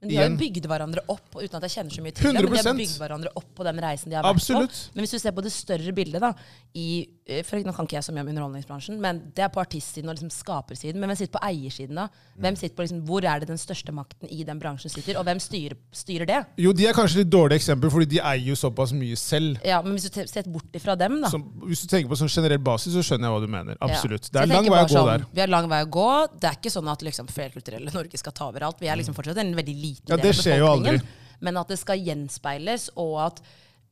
Men 0.00 0.10
de 0.10 0.16
har 0.18 0.28
jo 0.28 0.36
bygd 0.40 0.66
hverandre 0.68 1.02
opp, 1.08 1.28
uten 1.38 1.56
at 1.56 1.64
jeg 1.66 1.72
kjenner 1.78 1.94
så 1.94 2.02
mye 2.04 2.14
til 2.16 2.26
det. 2.28 2.32
Men 2.36 2.46
de 2.46 2.58
har 2.58 2.66
100%. 2.66 2.80
bygd 2.82 2.96
hverandre 3.00 3.30
opp 3.40 3.48
på 3.56 3.64
den 3.64 3.78
reisen 3.80 4.12
de 4.12 4.18
har 4.18 4.26
vært 4.26 4.36
Absolutt. 4.36 4.76
på. 4.76 4.96
Men 4.96 5.06
hvis 5.06 5.14
du 5.16 5.18
ser 5.22 5.36
på 5.36 5.44
det 5.46 5.52
større 5.54 5.94
bildet, 5.96 6.20
da 6.20 6.32
i, 6.76 6.88
for 7.26 7.58
Nå 7.66 7.72
kan 7.74 7.88
ikke 7.88 7.96
jeg 7.96 8.06
så 8.06 8.12
mye 8.14 8.22
om 8.22 8.28
underholdningsbransjen, 8.30 8.98
men 9.02 9.18
det 9.34 9.42
er 9.42 9.48
på 9.50 9.58
artistsiden 9.58 10.10
og 10.10 10.14
liksom 10.14 10.30
skapersiden. 10.30 11.00
Men 11.02 11.10
hvem 11.10 11.18
sitter 11.18 11.34
på 11.34 11.42
eiersiden, 11.48 11.98
da? 11.98 12.04
Hvem 12.38 12.58
sitter 12.60 12.76
på 12.78 12.84
liksom, 12.84 13.00
Hvor 13.08 13.26
er 13.26 13.42
det 13.42 13.48
den 13.50 13.58
største 13.58 13.94
makten 13.94 14.30
i 14.30 14.44
den 14.46 14.60
bransjen 14.62 14.92
sitter, 14.92 15.18
og 15.18 15.26
hvem 15.26 15.40
styrer, 15.42 15.74
styrer 15.90 16.30
det? 16.30 16.38
Jo, 16.62 16.70
de 16.76 16.86
er 16.86 16.94
kanskje 16.94 17.24
litt 17.24 17.32
dårlige 17.34 17.58
eksempler, 17.64 17.90
fordi 17.90 18.08
de 18.14 18.20
eier 18.22 18.46
jo 18.52 18.58
såpass 18.60 18.94
mye 18.94 19.18
selv. 19.18 19.58
Ja, 19.66 19.82
Men 19.82 19.98
hvis 19.98 20.06
du 20.06 20.22
ser 20.30 20.46
bort 20.46 20.78
ifra 20.78 20.94
dem, 20.94 21.18
da. 21.24 21.32
Som, 21.34 21.48
hvis 21.66 21.82
du 21.82 21.90
tenker 21.90 22.12
på 22.14 22.20
sånn 22.22 22.30
generell 22.30 22.62
basis, 22.62 22.94
så 22.94 23.02
skjønner 23.02 23.26
jeg 23.26 23.36
hva 23.36 23.42
du 23.42 23.50
mener. 23.58 23.82
Absolutt. 23.82 24.30
Ja. 24.30 24.38
Det 24.38 24.44
er 24.44 24.54
lang 24.54 24.70
vei 24.70 24.80
å 24.84 24.86
gå 24.86 24.94
sånn, 24.94 25.12
der. 25.12 25.28
Vi 25.34 25.42
har 25.42 25.54
lang 25.56 25.70
vei 25.74 25.82
å 25.82 25.92
gå. 25.98 26.08
Det 26.38 26.52
er 26.52 26.58
ikke 26.60 26.74
sånn 26.78 26.94
at 26.94 27.06
liksom, 27.10 27.34
flerkulturelle 27.34 27.90
Norge 27.98 28.22
skal 28.22 28.38
ta 28.38 28.50
over 28.52 28.70
alt. 28.70 28.78
Vi 28.82 28.92
er 28.92 29.02
liksom 29.02 29.18
fortsatt 29.18 29.42
en 29.42 29.54
veldig 29.58 29.78
liten 29.82 30.14
Ja, 30.14 30.22
del 30.22 30.30
av 30.30 30.46
jo 30.46 30.66
befolkningen. 30.70 31.14
Men 31.42 31.58
at 31.60 31.68
det 31.74 31.82
skal 31.82 32.00
gjenspeiles, 32.00 32.90
og 32.96 33.16
at 33.26 33.42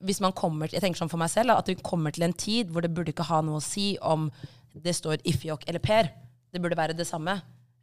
hvis 0.04 0.20
man 0.24 0.34
kommer 0.36 0.68
til, 0.68 0.78
jeg 0.78 0.84
tenker 0.84 1.00
sånn 1.00 1.12
for 1.12 1.20
meg 1.20 1.32
selv, 1.32 1.54
at 1.56 1.68
vi 1.70 1.76
kommer 1.80 2.14
til 2.14 2.26
en 2.26 2.36
tid 2.36 2.70
hvor 2.72 2.84
det 2.84 2.92
burde 2.94 3.14
ikke 3.14 3.26
ha 3.28 3.40
noe 3.44 3.60
å 3.60 3.64
si 3.64 3.94
om 4.04 4.28
det 4.74 4.94
står 4.96 5.22
Ifjok 5.24 5.66
eller 5.70 5.82
Per. 5.82 6.10
Det 6.52 6.62
burde 6.62 6.78
være 6.78 6.96
det 6.96 7.06
samme. 7.08 7.38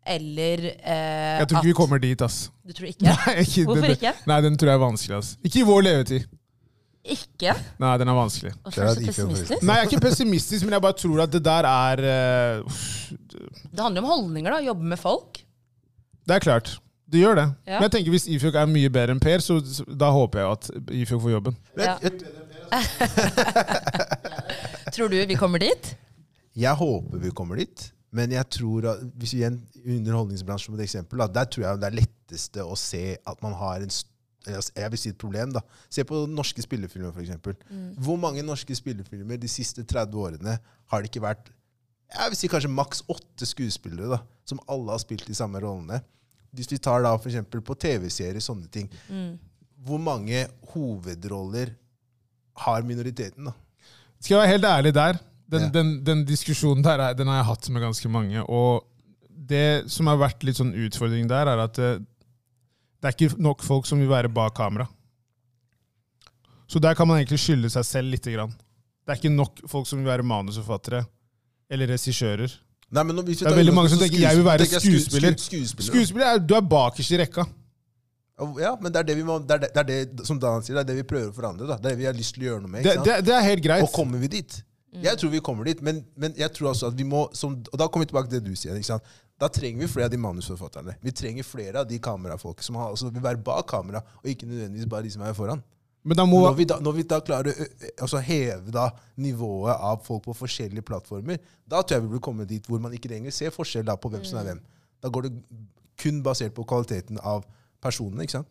Eller 0.08 0.64
eh, 0.82 1.40
Jeg 1.40 1.48
tror 1.48 1.60
ikke 1.60 1.70
vi 1.70 1.78
kommer 1.78 2.02
dit, 2.02 2.22
ass. 2.26 2.44
Du 2.66 2.74
tror 2.74 2.90
ikke? 2.90 3.06
Nei, 3.10 3.34
ikke, 3.44 3.66
Hvorfor 3.70 3.88
den, 3.88 3.98
ikke? 3.98 4.14
Nei, 4.32 4.38
den 4.48 4.58
tror 4.58 4.72
jeg 4.72 4.80
er 4.80 4.86
vanskelig, 4.86 5.18
ass. 5.20 5.34
Ikke 5.46 5.62
i 5.62 5.66
vår 5.68 5.84
levetid. 5.86 6.30
Ikke? 7.02 7.54
Nei, 7.82 7.92
den 7.98 8.12
er 8.14 8.18
vanskelig. 8.18 8.54
Hvorfor 8.62 8.86
er 8.86 8.94
du 8.94 9.02
så 9.02 9.10
pessimistisk. 9.10 9.66
Nei, 9.66 9.78
jeg 9.78 9.86
er 9.86 9.90
ikke 9.90 10.04
pessimistisk, 10.06 10.66
men 10.68 10.78
jeg 10.78 10.86
bare 10.86 10.98
tror 11.02 11.24
at 11.26 11.34
det 11.34 11.42
der 11.46 11.68
er 11.70 12.04
uh, 12.06 12.82
Det 13.72 13.82
handler 13.82 14.04
om 14.04 14.10
holdninger, 14.12 14.54
da. 14.54 14.62
Jobbe 14.70 14.90
med 14.94 15.02
folk. 15.02 15.42
Det 16.30 16.38
er 16.38 16.46
klart. 16.46 16.76
Det 17.12 17.20
gjør 17.20 17.36
det. 17.42 17.48
Ja. 17.68 17.78
Men 17.78 17.88
jeg 17.88 17.94
tenker 17.98 18.12
hvis 18.16 18.28
Ifjok 18.32 18.56
er 18.62 18.72
mye 18.72 18.92
bedre 18.94 19.16
enn 19.16 19.24
Per, 19.24 19.40
så, 19.44 19.54
så 19.66 19.86
da 19.88 20.12
håper 20.16 20.42
jeg 20.42 20.58
at 20.58 20.64
Ifjok 21.02 21.22
får 21.26 21.36
jobben. 21.36 21.58
Ja. 21.80 21.98
Tror 24.96 25.12
du 25.12 25.18
vi 25.20 25.36
kommer 25.40 25.60
dit? 25.60 25.96
jeg 26.58 26.76
håper 26.76 27.22
vi 27.22 27.32
kommer 27.36 27.60
dit, 27.62 27.84
men 28.12 28.34
jeg 28.36 28.48
tror 28.52 28.88
at 28.92 29.04
hvis 29.20 29.36
vi 29.36 29.40
igjen 29.40 29.62
underholdningsbransjen 29.82 30.72
som 30.72 30.80
et 30.80 30.84
eksempel, 30.84 31.22
da, 31.24 31.30
der 31.32 31.48
tror 31.48 31.64
jeg 31.64 31.80
det 31.80 31.88
er 31.88 32.00
letteste 32.02 32.66
å 32.66 32.76
se 32.80 33.04
at 33.16 33.44
man 33.44 33.56
har 33.60 33.86
en 33.86 33.94
jeg 34.42 34.90
vil 34.90 34.98
si 34.98 35.12
et 35.12 35.20
problem. 35.22 35.52
da. 35.54 35.62
Se 35.86 36.02
på 36.08 36.24
norske 36.26 36.64
spillefilmer, 36.66 37.14
f.eks. 37.14 37.60
Hvor 38.02 38.18
mange 38.18 38.42
norske 38.42 38.74
spillefilmer 38.74 39.38
de 39.38 39.50
siste 39.52 39.86
30 39.86 40.18
årene 40.18 40.56
har 40.58 41.04
det 41.04 41.12
ikke 41.12 41.22
vært 41.22 41.52
jeg 42.12 42.34
vil 42.34 42.40
si 42.40 42.50
kanskje 42.52 42.72
maks 42.74 43.06
åtte 43.08 43.48
skuespillere 43.48 44.10
da, 44.12 44.18
som 44.44 44.60
alle 44.68 44.92
har 44.92 45.00
spilt 45.00 45.30
de 45.30 45.36
samme 45.38 45.62
rollene? 45.64 46.02
Hvis 46.54 46.68
vi 46.72 46.78
tar 46.84 47.02
da 47.06 47.14
f.eks. 47.16 47.38
på 47.64 47.76
TV-serier, 47.80 48.40
sånne 48.44 48.68
ting. 48.72 48.90
Hvor 49.86 49.98
mange 50.04 50.48
hovedroller 50.74 51.72
har 52.66 52.82
minoriteten? 52.84 53.46
da? 53.48 53.54
Skal 54.20 54.36
jeg 54.36 54.42
være 54.44 54.52
helt 54.52 54.66
ærlig 54.70 54.94
der, 54.94 55.20
den, 55.52 55.62
Ja. 55.62 55.70
den, 55.70 56.04
den 56.04 56.26
diskusjonen 56.26 56.84
der 56.84 57.00
er- 57.00 57.14
den 57.14 57.28
har 57.28 57.36
jeg 57.42 57.46
hatt 57.46 57.70
med 57.70 57.82
ganske 57.82 58.10
mange. 58.10 58.44
Og 58.50 58.86
det 59.30 59.90
som 59.92 60.08
har 60.08 60.18
vært 60.18 60.44
litt 60.44 60.56
sånn 60.60 60.74
utfordring 60.76 61.28
der, 61.28 61.48
er 61.48 61.58
at 61.64 61.74
det, 61.74 62.00
det 63.02 63.08
er 63.10 63.16
ikke 63.16 63.40
nok 63.42 63.64
folk 63.64 63.86
som 63.86 64.00
vil 64.00 64.08
være 64.12 64.30
bak 64.30 64.54
kamera. 64.56 64.88
Så 66.68 66.80
der 66.80 66.94
kan 66.96 67.08
man 67.08 67.18
egentlig 67.20 67.40
skylde 67.40 67.70
seg 67.70 67.84
selv 67.86 68.12
lite 68.12 68.32
grann. 68.32 68.52
Det 69.06 69.10
er 69.16 69.16
ikke 69.20 69.34
nok 69.36 69.60
folk 69.68 69.88
som 69.88 70.00
vil 70.00 70.08
være 70.08 70.24
manusforfattere 70.24 71.06
eller 71.70 71.88
regissører. 71.88 72.54
Nei, 72.92 73.04
men 73.08 73.16
hvis 73.24 73.40
vi 73.40 73.46
Det 73.46 73.52
er 73.54 73.58
veldig 73.62 73.74
mange 73.74 73.90
som 73.90 74.00
i 74.00 74.04
tenker, 74.04 74.20
jeg 74.20 74.36
vil 74.38 74.46
være 74.46 74.66
skuespiller. 74.68 75.36
sku- 75.40 75.46
skuespiller. 75.48 75.88
Skuespiller 75.94 76.26
er 76.34 76.40
du 76.44 76.56
er 76.58 76.66
bakerst 76.74 77.12
i 77.16 77.20
rekka. 77.22 77.46
Ja, 78.60 78.72
men 78.82 78.92
det 78.92 79.00
er 79.00 79.06
det, 79.06 79.16
vi 79.20 79.24
må, 79.24 79.38
det, 79.46 79.54
er 79.54 79.62
det, 79.62 79.70
det 79.76 79.82
er 80.02 80.06
det 80.18 80.26
som 80.26 80.40
Dan 80.42 80.64
sier, 80.66 80.74
det 80.80 80.82
er 80.82 80.90
det 80.90 80.96
vi 81.04 81.06
prøver 81.08 81.30
å 81.30 81.36
forandre. 81.36 81.68
Da. 81.70 81.76
Det 81.78 81.92
er 81.92 81.96
det 81.96 82.00
vi 82.02 82.08
har 82.10 82.16
lyst 82.18 82.34
til 82.36 82.44
å 82.44 82.48
gjøre 82.50 82.64
noe 82.64 82.72
med. 82.74 82.84
Det, 82.88 82.96
sant? 82.98 83.06
det, 83.06 83.18
det 83.28 83.34
er 83.38 83.44
helt 83.46 83.64
greit. 83.64 83.84
og 83.86 83.92
kommer 83.94 84.18
vi 84.24 84.28
dit? 84.34 84.56
Jeg 84.92 85.20
tror 85.22 85.30
vi 85.32 85.40
kommer 85.40 85.64
dit, 85.70 85.80
men, 85.86 86.02
men 86.20 86.34
jeg 86.36 86.52
tror 86.52 86.72
også 86.74 86.90
at 86.92 86.98
vi 87.00 87.06
må 87.08 87.22
som, 87.38 87.54
Og 87.72 87.78
da 87.80 87.86
kommer 87.88 88.04
vi 88.04 88.10
tilbake 88.12 88.28
til 88.32 88.42
det 88.42 88.50
du 88.52 88.58
sier. 88.60 88.76
Ikke 88.76 88.90
sant? 88.90 89.06
Da 89.40 89.48
trenger 89.48 89.86
vi 89.86 89.88
flere 89.94 90.10
av 90.10 90.12
de 90.12 90.20
manusforfatterne. 90.22 90.98
Vi 91.06 91.14
trenger 91.16 91.46
flere 91.48 91.80
av 91.86 91.88
de 91.90 92.00
kamerafolk 92.04 92.60
som 92.66 92.76
har, 92.82 92.90
altså, 92.92 93.08
vil 93.14 93.24
være 93.24 93.40
bak 93.46 93.70
kamera, 93.72 94.02
og 94.20 94.28
ikke 94.34 94.50
nødvendigvis 94.50 94.90
bare 94.90 95.06
de 95.08 95.14
som 95.14 95.24
er 95.26 95.38
foran. 95.38 95.62
Men 96.04 96.18
da 96.18 96.26
må 96.26 96.40
Når 96.48 96.56
vi 96.58 96.66
da, 96.66 96.80
når 96.82 96.96
vi 96.98 97.04
da 97.06 97.20
klarer 97.22 97.52
å 97.54 97.66
ø- 97.66 97.90
altså 98.02 98.22
heve 98.26 98.72
da 98.74 98.88
nivået 99.22 99.76
av 99.76 100.00
folk 100.06 100.24
på 100.26 100.34
forskjellige 100.40 100.82
plattformer, 100.88 101.38
da 101.70 101.84
tror 101.84 102.00
jeg 102.00 102.06
vi 102.08 102.14
blir 102.16 102.24
kommet 102.26 102.50
dit 102.50 102.66
hvor 102.66 102.82
man 102.82 102.96
ikke 102.98 103.12
lenger 103.12 103.32
ser 103.36 103.54
forskjell 103.54 103.86
da 103.86 103.96
på 104.02 104.10
hvem 104.10 104.24
som 104.26 104.40
er 104.42 104.48
hvem. 104.50 104.64
Da 105.02 105.10
går 105.14 105.28
det 105.28 105.36
kun 106.02 106.24
basert 106.26 106.56
på 106.58 106.66
kvaliteten 106.66 107.20
av 107.22 107.46
personene. 107.82 108.26
ikke 108.26 108.40
sant? 108.40 108.50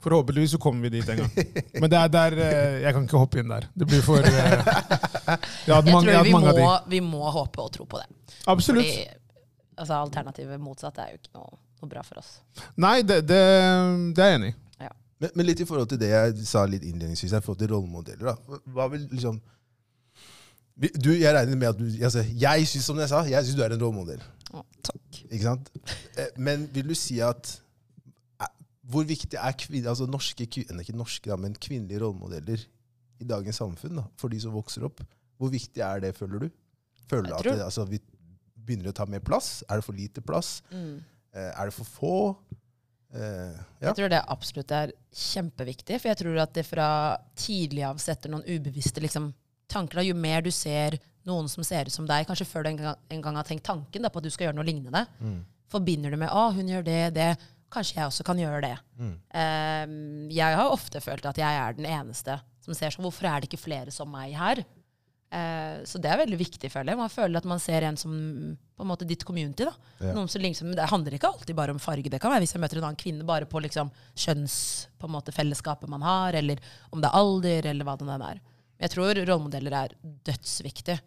Forhåpentligvis 0.00 0.54
så 0.54 0.58
kommer 0.58 0.88
vi 0.88 0.94
dit 0.96 1.08
en 1.12 1.18
gang. 1.20 1.30
Men 1.82 1.90
det 1.92 1.98
er 2.00 2.08
der 2.08 2.36
eh, 2.40 2.76
Jeg 2.86 2.94
kan 2.96 3.04
ikke 3.04 3.20
hoppe 3.20 3.42
inn 3.42 3.50
der. 3.52 3.66
Det 3.76 3.88
blir 3.90 4.00
for 4.00 4.24
eh, 4.24 4.30
Jeg 5.66 5.74
hadde 5.74 5.92
mange, 5.92 6.08
jeg 6.08 6.16
tror 6.16 6.24
vi 6.24 6.30
hatt 6.30 6.32
mange 6.32 6.48
av 6.48 6.56
de. 6.56 6.62
må, 6.64 6.76
vi 6.94 7.00
må 7.04 7.20
håpe 7.36 7.60
og 7.66 7.68
tro 7.76 7.84
på 7.84 8.00
det. 8.00 8.08
Absolutt. 8.48 8.88
Fordi 8.88 9.04
altså, 9.76 9.98
alternativet 10.00 10.60
motsatt 10.64 10.96
er 11.04 11.12
jo 11.12 11.20
ikke 11.20 11.34
noe, 11.36 11.52
noe 11.82 11.92
bra 11.92 12.06
for 12.08 12.22
oss. 12.22 12.30
Nei, 12.80 13.02
det, 13.04 13.20
det, 13.28 13.42
det 14.16 14.24
er 14.24 14.32
jeg 14.32 14.40
enig 14.40 14.54
i. 14.54 14.56
Men, 15.20 15.30
men 15.36 15.46
litt 15.46 15.60
i 15.60 15.66
forhold 15.68 15.88
til 15.92 15.98
det 16.00 16.08
jeg 16.10 16.44
sa 16.48 16.62
litt 16.68 16.84
innledningsvis, 16.88 17.32
i 17.36 17.40
forhold 17.44 17.58
til 17.60 17.72
rollemodeller. 17.74 18.30
da. 18.32 18.60
Hva 18.72 18.86
vil 18.92 19.02
liksom 19.12 19.40
du, 20.80 21.10
Jeg 21.12 21.34
regner 21.36 21.58
med 21.60 21.68
at 21.68 21.76
du 21.80 21.84
altså, 22.06 22.22
Jeg 22.40 22.66
syns 22.70 22.86
som 22.88 23.00
jeg 23.02 23.10
sa, 23.10 23.18
jeg 23.28 23.44
synes 23.44 23.58
du 23.58 23.64
er 23.66 23.74
en 23.74 23.82
rollemodell. 23.82 24.22
Å, 24.56 24.62
takk. 24.86 25.18
Ikke 25.28 25.42
sant? 25.44 25.68
Eh, 26.16 26.30
Men 26.40 26.64
vil 26.74 26.88
du 26.88 26.94
si 26.96 27.18
at 27.22 27.50
eh, 28.40 28.48
Hvor 28.90 29.04
viktig 29.08 29.36
er 29.38 29.56
kvinner, 29.60 29.90
altså 29.92 30.08
norske, 30.10 30.46
ikke 30.48 30.96
norske, 30.96 31.28
da, 31.30 31.36
men 31.40 31.52
kvinnelige 31.60 32.00
rollemodeller 32.02 32.64
i 33.20 33.28
dagens 33.28 33.60
samfunn 33.60 33.98
da, 34.00 34.06
for 34.16 34.32
de 34.32 34.40
som 34.40 34.54
vokser 34.56 34.86
opp? 34.88 35.02
Hvor 35.40 35.52
viktig 35.52 35.84
er 35.84 36.00
det, 36.06 36.14
føler 36.16 36.46
du? 36.46 36.48
Føler 37.10 37.28
du 37.28 37.36
at 37.36 37.44
det, 37.44 37.60
altså, 37.66 37.84
vi 37.90 38.00
begynner 38.56 38.90
å 38.92 38.96
ta 38.96 39.04
mer 39.08 39.20
plass? 39.24 39.60
Er 39.68 39.80
det 39.80 39.84
for 39.84 39.96
lite 39.96 40.24
plass? 40.24 40.60
Mm. 40.72 40.96
Eh, 41.36 41.50
Er 41.60 41.68
det 41.68 41.76
for 41.76 41.84
få? 41.92 42.14
Eh, 43.14 43.54
ja. 43.80 43.88
Jeg 43.88 43.96
tror 43.98 44.10
det 44.12 44.22
absolutt 44.30 44.74
er 44.74 44.92
kjempeviktig, 45.10 45.98
for 45.98 46.12
jeg 46.12 46.20
tror 46.20 46.40
at 46.44 46.52
det 46.56 46.66
fra 46.68 46.88
tidlig 47.38 47.84
av 47.88 48.00
setter 48.02 48.32
noen 48.32 48.46
ubevisste 48.46 49.02
liksom, 49.02 49.30
tanker. 49.70 50.00
Da. 50.00 50.06
Jo 50.06 50.18
mer 50.18 50.44
du 50.46 50.50
ser 50.54 50.98
noen 51.28 51.48
som 51.52 51.64
ser 51.66 51.90
ut 51.90 51.94
som 51.94 52.06
deg, 52.08 52.26
kanskje 52.28 52.48
før 52.48 52.64
du 52.64 52.72
en 52.72 52.80
gang, 52.80 53.00
en 53.12 53.24
gang 53.24 53.38
har 53.40 53.48
tenkt 53.48 53.66
tanken 53.66 54.06
da, 54.06 54.10
på 54.12 54.22
at 54.22 54.28
du 54.28 54.32
skal 54.32 54.48
gjøre 54.48 54.58
noe 54.60 54.68
lignende, 54.68 55.04
forbinder 55.70 56.10
du 56.14 56.16
med 56.22 56.32
å, 56.32 56.48
hun 56.56 56.70
gjør 56.70 56.86
det, 56.86 57.00
det. 57.18 57.30
Kanskje 57.70 58.00
jeg 58.00 58.10
også 58.10 58.24
kan 58.26 58.38
gjøre 58.40 58.62
det. 58.64 58.76
Eh, 59.38 59.92
jeg 60.34 60.56
har 60.58 60.72
ofte 60.74 61.02
følt 61.04 61.26
at 61.30 61.38
jeg 61.38 61.60
er 61.64 61.76
den 61.76 61.86
eneste 61.86 62.40
som 62.64 62.74
ser 62.74 62.90
sånn. 62.90 63.04
Hvorfor 63.06 63.28
er 63.30 63.40
det 63.42 63.50
ikke 63.50 63.62
flere 63.62 63.94
som 63.94 64.10
meg 64.10 64.34
her? 64.34 64.64
Eh, 65.30 65.82
så 65.86 66.00
det 66.02 66.10
er 66.10 66.18
veldig 66.24 66.38
viktig, 66.40 66.70
føler 66.72 66.92
jeg. 66.92 67.00
Man 67.00 67.12
føler 67.12 67.38
at 67.38 67.46
man 67.46 67.62
ser 67.62 67.86
en 67.86 67.98
som 68.00 68.14
på 68.76 68.84
en 68.84 68.90
måte 68.90 69.06
ditt 69.06 69.24
community. 69.26 69.66
da. 69.68 69.74
Ja. 70.00 70.14
Noen 70.16 70.30
som 70.30 70.42
liksom, 70.42 70.72
det 70.76 70.88
handler 70.90 71.16
ikke 71.16 71.30
alltid 71.30 71.58
bare 71.58 71.74
om 71.74 71.82
farge. 71.82 72.10
Det 72.10 72.20
kan 72.22 72.32
være 72.32 72.44
hvis 72.46 72.56
jeg 72.56 72.62
møter 72.62 72.80
en 72.80 72.88
annen 72.88 73.00
kvinne 73.00 73.26
bare 73.28 73.46
på 73.50 73.62
liksom 73.62 73.92
kjønns 74.18 74.56
på 74.98 75.06
en 75.06 75.14
måte 75.14 75.34
fellesskapet 75.34 75.90
man 75.92 76.02
har, 76.06 76.38
eller 76.40 76.62
om 76.90 77.02
det 77.02 77.10
er 77.10 77.20
alder, 77.20 77.70
eller 77.72 77.86
hva 77.86 77.98
det 78.00 78.08
nå 78.08 78.18
er. 78.26 78.42
Jeg 78.80 78.94
tror 78.94 79.12
rollemodeller 79.18 79.76
er 79.76 79.94
dødsviktig. 80.26 80.98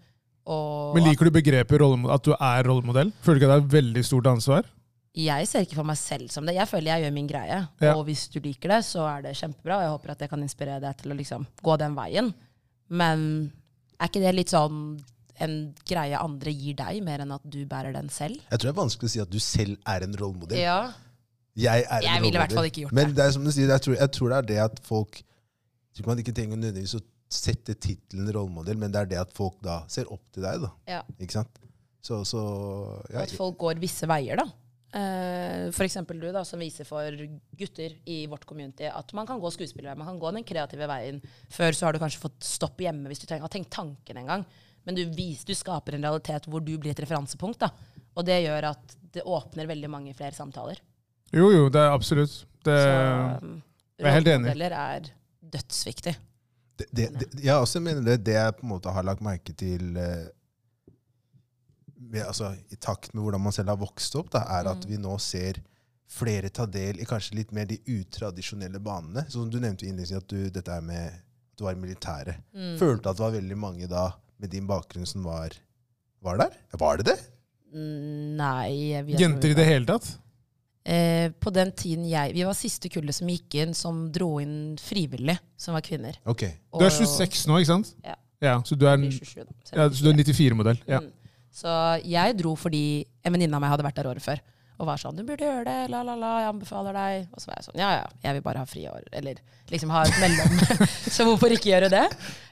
Men 0.43 1.05
liker 1.07 1.29
du 1.29 1.35
begrepet 1.39 1.83
at 2.11 2.25
du 2.27 2.33
er 2.35 2.65
rollemodell? 2.67 3.13
Føler 3.23 3.39
du 3.39 3.43
ikke 3.43 3.51
det 3.51 3.55
er 3.55 3.63
et 3.63 3.75
veldig 3.79 4.03
stort 4.05 4.27
ansvar? 4.31 4.67
jeg 5.13 5.45
ser 5.45 5.61
ikke 5.61 5.77
for 5.77 5.85
meg 5.85 5.97
selv 5.99 6.31
som 6.33 6.45
det. 6.47 6.55
Jeg 6.57 6.69
føler 6.69 6.89
jeg 6.89 7.05
gjør 7.05 7.11
min 7.13 7.27
greie. 7.29 7.59
Ja. 7.83 7.91
Og 7.93 8.07
hvis 8.07 8.25
du 8.33 8.39
liker 8.41 8.73
det, 8.73 8.79
så 8.87 9.05
er 9.05 9.21
det 9.21 9.35
kjempebra. 9.37 9.77
Og 9.77 9.83
jeg 9.85 9.91
håper 9.93 10.13
at 10.13 10.23
jeg 10.25 10.31
kan 10.31 10.45
inspirere 10.45 10.81
deg 10.81 10.97
til 10.97 11.13
å 11.13 11.17
liksom 11.19 11.45
gå 11.61 11.75
den 11.77 11.97
veien. 11.97 12.31
Men 12.89 13.27
er 14.03 14.11
ikke 14.11 14.23
det 14.23 14.35
litt 14.35 14.53
sånn 14.53 14.83
en 15.43 15.53
greie 15.89 16.19
andre 16.19 16.51
gir 16.53 16.75
deg, 16.77 16.99
mer 17.03 17.23
enn 17.23 17.31
at 17.33 17.45
du 17.49 17.63
bærer 17.69 17.95
den 17.95 18.11
selv? 18.13 18.37
Jeg 18.51 18.59
tror 18.59 18.69
det 18.69 18.73
er 18.75 18.81
vanskelig 18.81 19.09
å 19.09 19.13
si 19.15 19.21
at 19.23 19.31
du 19.33 19.39
selv 19.41 19.79
er 19.89 20.05
en 20.05 20.13
rollemodell. 20.19 20.59
Ja. 20.61 20.77
Jeg 21.57 21.85
er 21.85 21.99
en 21.99 22.05
Jeg 22.07 22.21
ville 22.23 22.37
i 22.37 22.41
hvert 22.41 22.53
fall 22.57 22.67
ikke 22.69 22.81
gjort 22.87 22.95
Men 22.97 23.11
det. 23.11 23.17
det 23.19 23.25
er 23.27 23.33
som 23.35 23.43
du 23.45 23.51
sier, 23.53 23.69
jeg 23.69 23.85
tror, 23.85 23.95
jeg 23.99 24.11
tror 24.15 24.31
det 24.31 24.37
er 24.37 24.47
det 24.51 24.59
at 24.63 24.79
folk 24.85 25.19
jeg 25.19 25.99
tror 25.99 26.09
man 26.09 26.21
ikke 26.23 26.33
trenger 26.33 26.57
nødvendigvis 26.57 26.95
å 26.97 27.01
sette 27.33 27.75
tittelen 27.81 28.29
rollemodell, 28.33 28.77
men 28.81 28.93
det 28.93 29.01
er 29.03 29.09
det 29.11 29.19
at 29.21 29.33
folk 29.37 29.59
da 29.65 29.83
ser 29.89 30.09
opp 30.13 30.21
til 30.33 30.45
deg. 30.45 30.63
da. 30.63 30.69
Ja. 30.89 31.01
Ikke 31.21 31.35
sant? 31.37 31.59
Så, 32.03 32.19
så 32.27 32.41
ja, 33.13 33.23
At 33.23 33.33
folk 33.37 33.59
går 33.61 33.77
visse 33.81 34.09
veier, 34.09 34.41
da. 34.41 34.47
Eh, 34.93 35.71
for 35.73 35.87
eksempel 35.87 36.19
du, 36.21 36.27
da, 36.29 36.43
som 36.45 36.61
viser 36.61 36.85
for 36.85 37.17
gutter 37.57 37.95
i 38.05 38.19
vårt 38.29 38.43
community 38.45 38.85
at 38.85 39.09
man 39.17 39.25
kan 39.25 39.39
gå 39.41 39.49
skuespillerveien, 39.55 39.97
man 39.97 40.11
kan 40.11 40.19
gå 40.21 40.33
den 40.35 40.45
kreative 40.45 40.89
veien. 40.89 41.17
Før 41.49 41.73
så 41.73 41.87
har 41.87 41.95
du 41.95 42.01
kanskje 42.03 42.21
fått 42.21 42.45
stopp 42.45 42.83
hjemme 42.83 43.09
hvis 43.09 43.23
du 43.23 43.25
tenker, 43.25 43.47
har 43.47 43.53
tenkt 43.53 43.73
tanken 43.73 44.21
en 44.21 44.29
gang. 44.29 44.45
Men 44.85 44.99
du, 44.99 45.05
viser, 45.15 45.47
du 45.49 45.57
skaper 45.57 45.97
en 45.97 46.05
realitet 46.05 46.45
hvor 46.51 46.61
du 46.61 46.75
blir 46.77 46.93
et 46.93 47.01
referansepunkt. 47.01 47.63
da. 47.63 47.71
Og 48.13 48.27
det 48.27 48.43
gjør 48.43 48.69
at 48.73 48.97
det 49.15 49.25
åpner 49.25 49.69
veldig 49.69 49.89
mange 49.89 50.13
flere 50.17 50.35
samtaler. 50.35 50.81
Jo, 51.33 51.49
jo, 51.49 51.65
det 51.73 51.81
er 51.81 51.95
absolutt. 51.95 52.35
Det, 52.63 52.77
Så 52.83 53.41
um, 53.41 53.57
jeg 53.97 54.09
er 54.09 54.17
helt 54.19 54.31
enig. 54.35 54.53
er 54.77 55.09
dødsviktig. 55.53 56.13
det, 56.79 56.87
det, 56.91 57.09
det, 57.17 57.43
jeg 57.45 57.55
også 57.55 57.81
mener 57.81 58.05
det, 58.05 58.19
det 58.25 58.37
jeg 58.37 58.55
på 58.59 58.67
en 58.67 58.73
måte 58.75 58.93
har 58.93 59.05
lagt 59.05 59.25
merke 59.25 59.53
til 59.57 59.97
eh, 59.97 60.27
med, 60.27 60.29
altså, 62.21 62.51
i 62.71 62.75
takt 62.75 63.13
med 63.13 63.23
hvordan 63.23 63.41
man 63.41 63.51
selv 63.51 63.69
har 63.69 63.77
vokst 63.77 64.15
opp, 64.15 64.29
da, 64.29 64.39
er 64.59 64.63
Mm. 64.63 64.71
at 64.77 64.85
vi 64.85 64.97
nå 64.97 65.19
ser 65.19 65.53
flere 66.07 66.49
ta 66.49 66.65
del 66.65 66.99
i 67.01 67.05
kanskje 67.05 67.35
litt 67.35 67.51
mer 67.51 67.65
de 67.65 67.77
utradisjonelle 67.87 68.79
banene. 68.79 69.25
Som 69.31 69.49
du 69.49 69.59
nevnte 69.59 69.85
innledningsvis 69.87 70.17
at 70.17 70.27
du, 70.27 70.49
dette 70.49 70.69
er 70.71 70.81
med 70.81 71.07
at 71.07 71.57
du 71.57 71.63
var 71.63 71.73
i 71.73 71.75
militæret. 71.81 72.35
Mm. 72.53 72.77
Følte 72.77 73.09
at 73.09 73.17
det 73.17 73.23
var 73.23 73.31
veldig 73.31 73.57
mange 73.57 73.87
da 73.89 74.11
med 74.39 74.49
din 74.51 74.67
bakgrunn 74.67 75.05
som 75.07 75.23
var, 75.23 75.49
var 76.21 76.37
der? 76.37 76.51
Var 76.77 76.97
det 76.97 77.05
det? 77.05 77.19
Mm, 77.73 78.35
Nei. 78.37 78.91
jeg 78.91 79.17
jenter 79.19 79.49
i 79.49 79.53
det 79.57 79.65
hele 79.65 79.85
tatt? 79.85 80.17
Eh, 80.85 81.29
på 81.39 81.49
den 81.53 81.71
tiden 81.71 82.03
jeg 82.09 82.33
Vi 82.35 82.43
var 82.43 82.53
siste 82.53 82.89
kullet 82.91 83.15
som 83.15 83.27
gikk 83.31 83.55
inn, 83.55 83.73
som 83.73 84.11
dro 84.11 84.39
inn 84.43 84.75
frivillig, 84.77 85.37
som 85.57 85.73
var 85.73 85.81
kvinner. 85.81 86.17
Ok. 86.27 86.41
Du 86.43 86.83
er 86.83 86.89
Og- 86.89 86.91
26 86.91 87.47
nå, 87.47 87.57
ikke 87.61 87.65
sant? 87.71 87.95
Ja. 88.03 88.15
Ja, 88.41 88.57
så 88.61 88.75
du 88.77 88.85
er, 88.85 88.97
blir 88.97 89.09
27 89.09 89.45
da, 89.45 89.83
ja, 89.83 89.89
så 89.89 90.03
du 90.03 90.09
er 90.09 90.13
94-modell. 90.13 90.79
Ja. 90.85 90.99
Mm. 90.99 91.11
Så 91.53 91.69
jeg 92.09 92.37
dro 92.39 92.55
fordi 92.57 93.05
en 93.23 93.35
venninne 93.35 93.55
av 93.55 93.61
meg 93.63 93.73
hadde 93.75 93.85
vært 93.85 94.01
der 94.01 94.09
året 94.09 94.25
før. 94.25 94.41
Og 94.81 94.87
var 94.89 94.97
sånn 94.97 95.15
'Du 95.15 95.23
burde 95.23 95.45
gjøre 95.45 95.65
det. 95.67 95.79
La, 95.93 96.01
la, 96.01 96.15
la. 96.17 96.31
Jeg 96.41 96.49
anbefaler 96.49 96.97
deg.' 96.97 97.27
Og 97.31 97.41
så 97.41 97.49
var 97.49 97.59
jeg 97.59 97.65
sånn 97.67 97.79
'Ja, 97.79 97.89
ja. 98.01 98.05
Jeg 98.25 98.33
vil 98.33 98.45
bare 98.45 98.63
ha 98.63 98.65
friår.' 98.65 99.09
Eller 99.13 99.41
liksom 99.69 99.93
ha 99.93 100.01
et 100.03 100.17
mellom. 100.19 100.57
så 101.15 101.27
hvorfor 101.29 101.53
ikke 101.53 101.69
gjøre 101.69 101.91
det? 101.93 102.05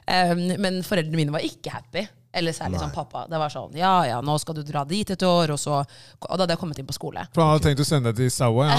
Um, 0.06 0.44
men 0.62 0.82
foreldrene 0.86 1.18
mine 1.18 1.34
var 1.34 1.42
ikke 1.42 1.74
happy. 1.74 2.06
Eller 2.32 2.54
særlig 2.56 2.78
Nei. 2.78 2.86
sånn 2.86 2.94
pappa. 2.94 3.26
Det 3.28 3.36
var 3.36 3.50
sånn 3.52 3.74
'Ja, 3.76 4.06
ja, 4.08 4.20
nå 4.24 4.38
skal 4.40 4.54
du 4.56 4.62
dra 4.64 4.84
dit 4.88 5.10
et 5.10 5.22
år', 5.22 5.50
og 5.52 5.58
så 5.60 5.84
Og 6.22 6.38
da 6.38 6.44
hadde 6.44 6.54
jeg 6.54 6.58
kommet 6.58 6.78
inn 6.78 6.86
på 6.86 6.94
skole. 6.94 7.26
For 7.34 7.42
han 7.42 7.50
hadde 7.52 7.64
tenkt 7.66 7.80
å 7.82 7.84
sende 7.84 8.12
deg 8.12 8.16
til 8.16 8.30
Sawa. 8.30 8.68
Ja. 8.70 8.78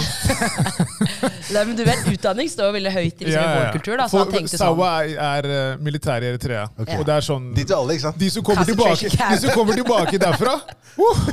Nei, 1.53 1.63
men 1.67 1.75
du 1.75 1.83
vet, 1.85 2.07
utdanning 2.07 2.49
står 2.49 2.71
jo 2.71 2.73
veldig 2.77 2.93
høyt 2.95 3.21
i 3.21 3.29
ja, 3.29 3.43
i 3.43 3.57
vår 3.59 3.67
kultur. 3.77 3.97
Da, 3.99 4.07
så 4.07 4.17
For 4.17 4.23
han 4.23 4.33
tenkte 4.33 4.57
sånn 4.57 4.73
Sawa 4.73 5.03
er, 5.03 5.13
er 5.19 5.49
eh, 5.51 5.77
militær 5.77 6.23
i 6.23 6.31
Eritrea. 6.31 6.63
Okay. 6.79 6.97
Og 6.97 7.05
det 7.05 7.13
er 7.13 7.27
sånn 7.27 7.53
De 7.53 7.67
alle, 7.75 7.93
ikke 7.93 8.05
sant? 8.07 8.19
De 8.23 8.29
som 8.33 8.47
kommer 8.47 8.65
tilbake, 8.65 9.11
de 9.13 9.39
som 9.43 9.53
kommer 9.53 9.77
tilbake 9.77 10.21
derfra, 10.23 10.55
uh, 10.97 11.23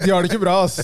de 0.00 0.10
har 0.10 0.22
det 0.22 0.32
ikke 0.32 0.40
bra. 0.40 0.56
ass. 0.64 0.80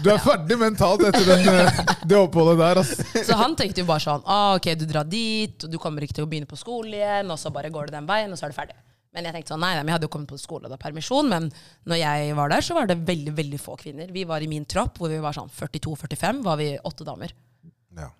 Du 0.00 0.10
er 0.14 0.22
ferdig 0.24 0.58
mentalt 0.60 1.04
etter 1.10 1.28
den, 1.34 1.48
eh, 1.52 1.84
det 2.08 2.16
oppholdet 2.16 2.58
der. 2.62 2.80
ass. 2.84 2.94
Så 3.28 3.36
han 3.36 3.56
tenkte 3.58 3.84
jo 3.84 3.88
bare 3.90 4.04
sånn 4.04 4.24
ah, 4.24 4.54
Ok, 4.56 4.72
du 4.78 4.86
drar 4.88 5.04
dit, 5.04 5.64
og 5.64 5.72
du 5.72 5.78
kommer 5.82 6.06
ikke 6.06 6.16
til 6.16 6.24
å 6.24 6.30
begynne 6.30 6.48
på 6.48 6.56
skole 6.56 6.96
igjen, 6.96 7.28
og 7.28 7.40
så 7.40 7.52
bare 7.52 7.72
går 7.72 7.90
det 7.90 7.98
den 7.98 8.08
veien, 8.08 8.32
og 8.32 8.40
så 8.40 8.48
er 8.48 8.54
du 8.54 8.56
ferdig. 8.56 8.78
Men 9.14 9.24
jeg 9.24 9.34
tenkte 9.38 9.54
sånn, 9.54 9.62
nei, 9.64 9.70
nei, 9.78 9.84
jeg 9.88 9.94
hadde 9.96 10.06
jo 10.08 10.12
kommet 10.12 10.28
på 10.30 10.38
skole 10.40 10.68
og 10.68 10.72
da 10.74 10.78
permisjon, 10.80 11.30
men 11.32 11.46
når 11.88 12.00
jeg 12.02 12.34
var 12.36 12.50
der, 12.52 12.64
så 12.66 12.74
var 12.76 12.90
det 12.90 12.98
veldig 13.08 13.32
veldig 13.38 13.60
få 13.62 13.76
kvinner. 13.80 14.10
Vi 14.12 14.24
var 14.28 14.44
i 14.44 14.48
min 14.50 14.66
tropp, 14.68 14.98
hvor 15.00 15.08
vi 15.12 15.20
var 15.24 15.36
sånn 15.36 15.48
42-45, 15.48 16.42
var 16.44 16.58
vi 16.60 16.68
åtte 16.90 17.06
damer. 17.08 17.32
Ja. 17.96 18.10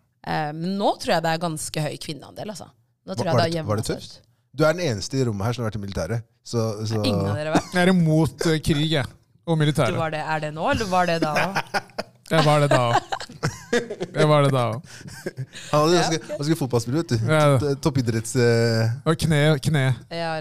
Men 0.57 0.72
um, 0.72 0.79
nå 0.81 0.94
tror 1.03 1.14
jeg 1.18 1.27
det 1.27 1.35
er 1.35 1.42
ganske 1.44 1.85
høy 1.85 1.98
kvinneandel, 2.03 2.55
altså. 2.57 2.70
Nå 3.09 3.14
tror 3.16 3.31
Var- 3.33 3.44
jeg 3.46 3.53
det 3.59 3.61
er 3.61 3.68
var 3.68 3.81
det 3.83 3.87
tøft? 3.90 4.18
Du 4.59 4.64
er 4.64 4.72
den 4.74 4.87
eneste 4.88 5.20
i 5.20 5.24
rommet 5.29 5.44
her 5.46 5.55
som 5.55 5.62
har 5.62 5.70
vært 5.70 5.79
i 5.79 5.85
militæret. 5.85 6.24
Så, 6.42 6.64
så 6.88 7.03
Ingen 7.05 7.29
av 7.29 7.37
dere 7.37 7.53
vært? 7.53 7.68
Jeg 7.77 7.85
er 7.85 7.92
imot 7.92 8.46
eh, 8.48 8.59
krig 8.64 8.88
jeg, 8.96 9.05
og 9.44 9.55
Du 9.59 9.61
militæret. 9.61 9.96
var 10.01 10.11
det, 10.16 10.24
er 10.24 10.40
det 10.46 10.55
nå, 10.57 10.64
eller 10.72 10.88
var 10.90 11.07
det 11.11 11.18
da 11.22 11.35
òg? 11.44 11.59
Jeg 12.29 12.45
var 12.45 12.61
det 12.61 12.69
da 12.73 12.79
òg. 12.91 12.97
Jeg 14.19 14.29
var 14.29 14.45
det 14.45 14.51
da 14.53 14.62
òg. 14.73 14.91
Han 15.71 15.83
var 15.83 15.93
Ja, 15.93 16.03
ganske, 16.03 16.19
ganske 16.37 16.57
fotballspiller, 16.61 17.03
vet 17.03 17.14
du. 17.14 17.31
Ja. 17.31 17.75
Toppidretts... 17.85 18.35
eh, 18.37 18.95
Og 19.09 19.17
kne, 19.21 19.41
kne. 19.64 19.85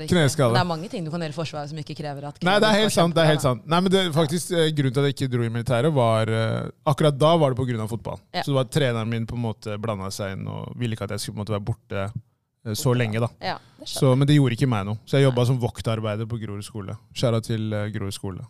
Kneskade. 0.10 0.56
Det 0.56 0.62
er 0.64 0.68
mange 0.68 0.90
ting 0.92 1.06
du 1.08 1.12
kan 1.14 1.24
gjøre 1.24 1.36
i 1.36 1.38
Forsvaret 1.38 1.72
som 1.72 1.80
ikke 1.82 1.96
krever 2.00 2.28
at 2.30 2.40
Nei, 2.48 2.58
det 2.64 2.70
er 2.72 2.80
helt 2.84 2.96
sant. 2.96 3.16
det 3.16 3.24
er 3.24 3.32
helt 3.34 3.46
sant. 3.46 3.66
Nei, 3.68 3.82
men 3.84 3.94
det, 3.94 4.06
faktisk, 4.16 4.52
eh, 4.56 4.70
Grunnen 4.78 4.96
til 4.96 5.04
at 5.04 5.10
jeg 5.12 5.18
ikke 5.18 5.32
dro 5.36 5.48
i 5.48 5.52
militæret, 5.54 5.94
var 5.96 6.32
eh, 6.32 6.70
Akkurat 6.88 7.18
da 7.20 7.36
var 7.40 7.54
det 7.56 7.60
pga. 7.62 7.88
fotball. 7.88 8.20
Ja. 8.34 8.44
Så 8.44 8.52
det 8.52 8.60
var 8.62 8.72
treneren 8.72 9.10
min 9.12 9.28
på 9.30 9.36
en 9.40 9.46
måte 9.48 9.78
blanda 9.82 10.12
seg 10.14 10.38
inn 10.38 10.48
og 10.52 10.74
ville 10.80 10.96
ikke 10.98 11.08
at 11.08 11.16
jeg 11.16 11.24
skulle 11.26 11.38
på 11.38 11.42
en 11.42 11.46
måte 11.46 11.58
være 11.58 11.68
borte 11.72 12.08
så 12.76 12.94
lenge. 12.94 13.20
da. 13.20 13.28
da. 13.28 13.46
Ja, 13.54 13.58
det 13.80 13.88
Så, 13.88 14.16
men 14.16 14.28
det 14.28 14.36
gjorde 14.36 14.58
ikke 14.58 14.68
meg 14.68 14.86
noe. 14.90 15.00
Så 15.08 15.18
jeg 15.20 15.28
jobba 15.30 15.46
som 15.48 15.60
voktarbeider 15.62 16.28
på 16.28 16.40
Grorud 16.42 16.66
skole. 16.66 16.98
Skjæra 17.16 17.40
til 17.46 17.70
uh, 17.72 17.86
Grorud 17.94 18.12
skole. 18.16 18.44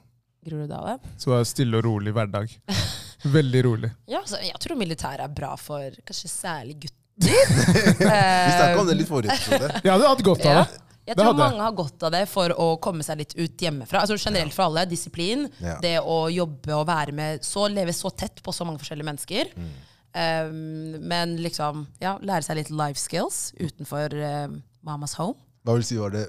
Groruddalen. 0.48 1.04
Så 1.20 1.32
det 1.34 1.40
er 1.42 1.50
stille 1.52 1.80
og 1.82 1.86
rolig 1.88 2.14
hverdag. 2.16 2.56
Veldig 3.38 3.62
rolig. 3.66 3.92
Ja, 4.10 4.22
så 4.30 4.40
jeg 4.44 4.58
tror 4.64 4.80
militæret 4.80 5.26
er 5.26 5.34
bra 5.38 5.54
for 5.60 5.96
kanskje 6.08 6.30
særlig 6.32 6.78
gutter. 6.86 6.98
Vi 7.98 8.04
snakka 8.04 8.82
om 8.82 8.88
det 8.92 8.98
litt 9.00 9.10
forrige 9.10 9.34
episode. 9.34 9.72
Jeg 9.84 9.90
hadde 9.94 10.12
hatt 10.12 10.28
godt 10.28 10.46
av 10.46 10.60
Ja. 10.62 10.68
Jeg 11.08 11.16
Det 11.16 11.24
tror 11.24 11.30
hadde 11.32 11.40
jeg. 11.46 11.52
mange 11.54 11.64
har 11.64 11.76
godt 11.78 12.04
av 12.04 12.12
det 12.12 12.22
for 12.28 12.52
å 12.60 12.66
komme 12.84 13.04
seg 13.08 13.22
litt 13.22 13.34
ut 13.40 13.62
hjemmefra. 13.64 14.02
Altså 14.04 14.18
Generelt 14.20 14.52
for 14.52 14.66
alle. 14.66 14.82
Disiplin. 14.92 15.46
Ja. 15.64 15.78
Det 15.80 15.94
å 16.04 16.18
jobbe 16.28 16.74
og 16.76 16.84
være 16.90 17.14
med 17.16 17.46
så, 17.48 17.64
leve 17.72 17.94
så 17.96 18.12
tett 18.12 18.42
på 18.44 18.52
så 18.52 18.68
mange 18.68 18.82
forskjellige 18.84 19.08
mennesker. 19.08 19.54
Mm. 19.56 19.70
Um, 20.18 20.98
men 21.08 21.38
liksom 21.40 21.86
ja, 22.04 22.18
lære 22.20 22.44
seg 22.44 22.60
litt 22.60 22.74
life 22.76 23.00
skills 23.00 23.54
utenfor 23.56 24.18
um, 24.20 24.60
mamas 24.84 25.16
home. 25.16 25.40
Hva 25.64 25.78
vil 25.78 25.88
si 25.88 25.96
var 26.00 26.12
det 26.12 26.26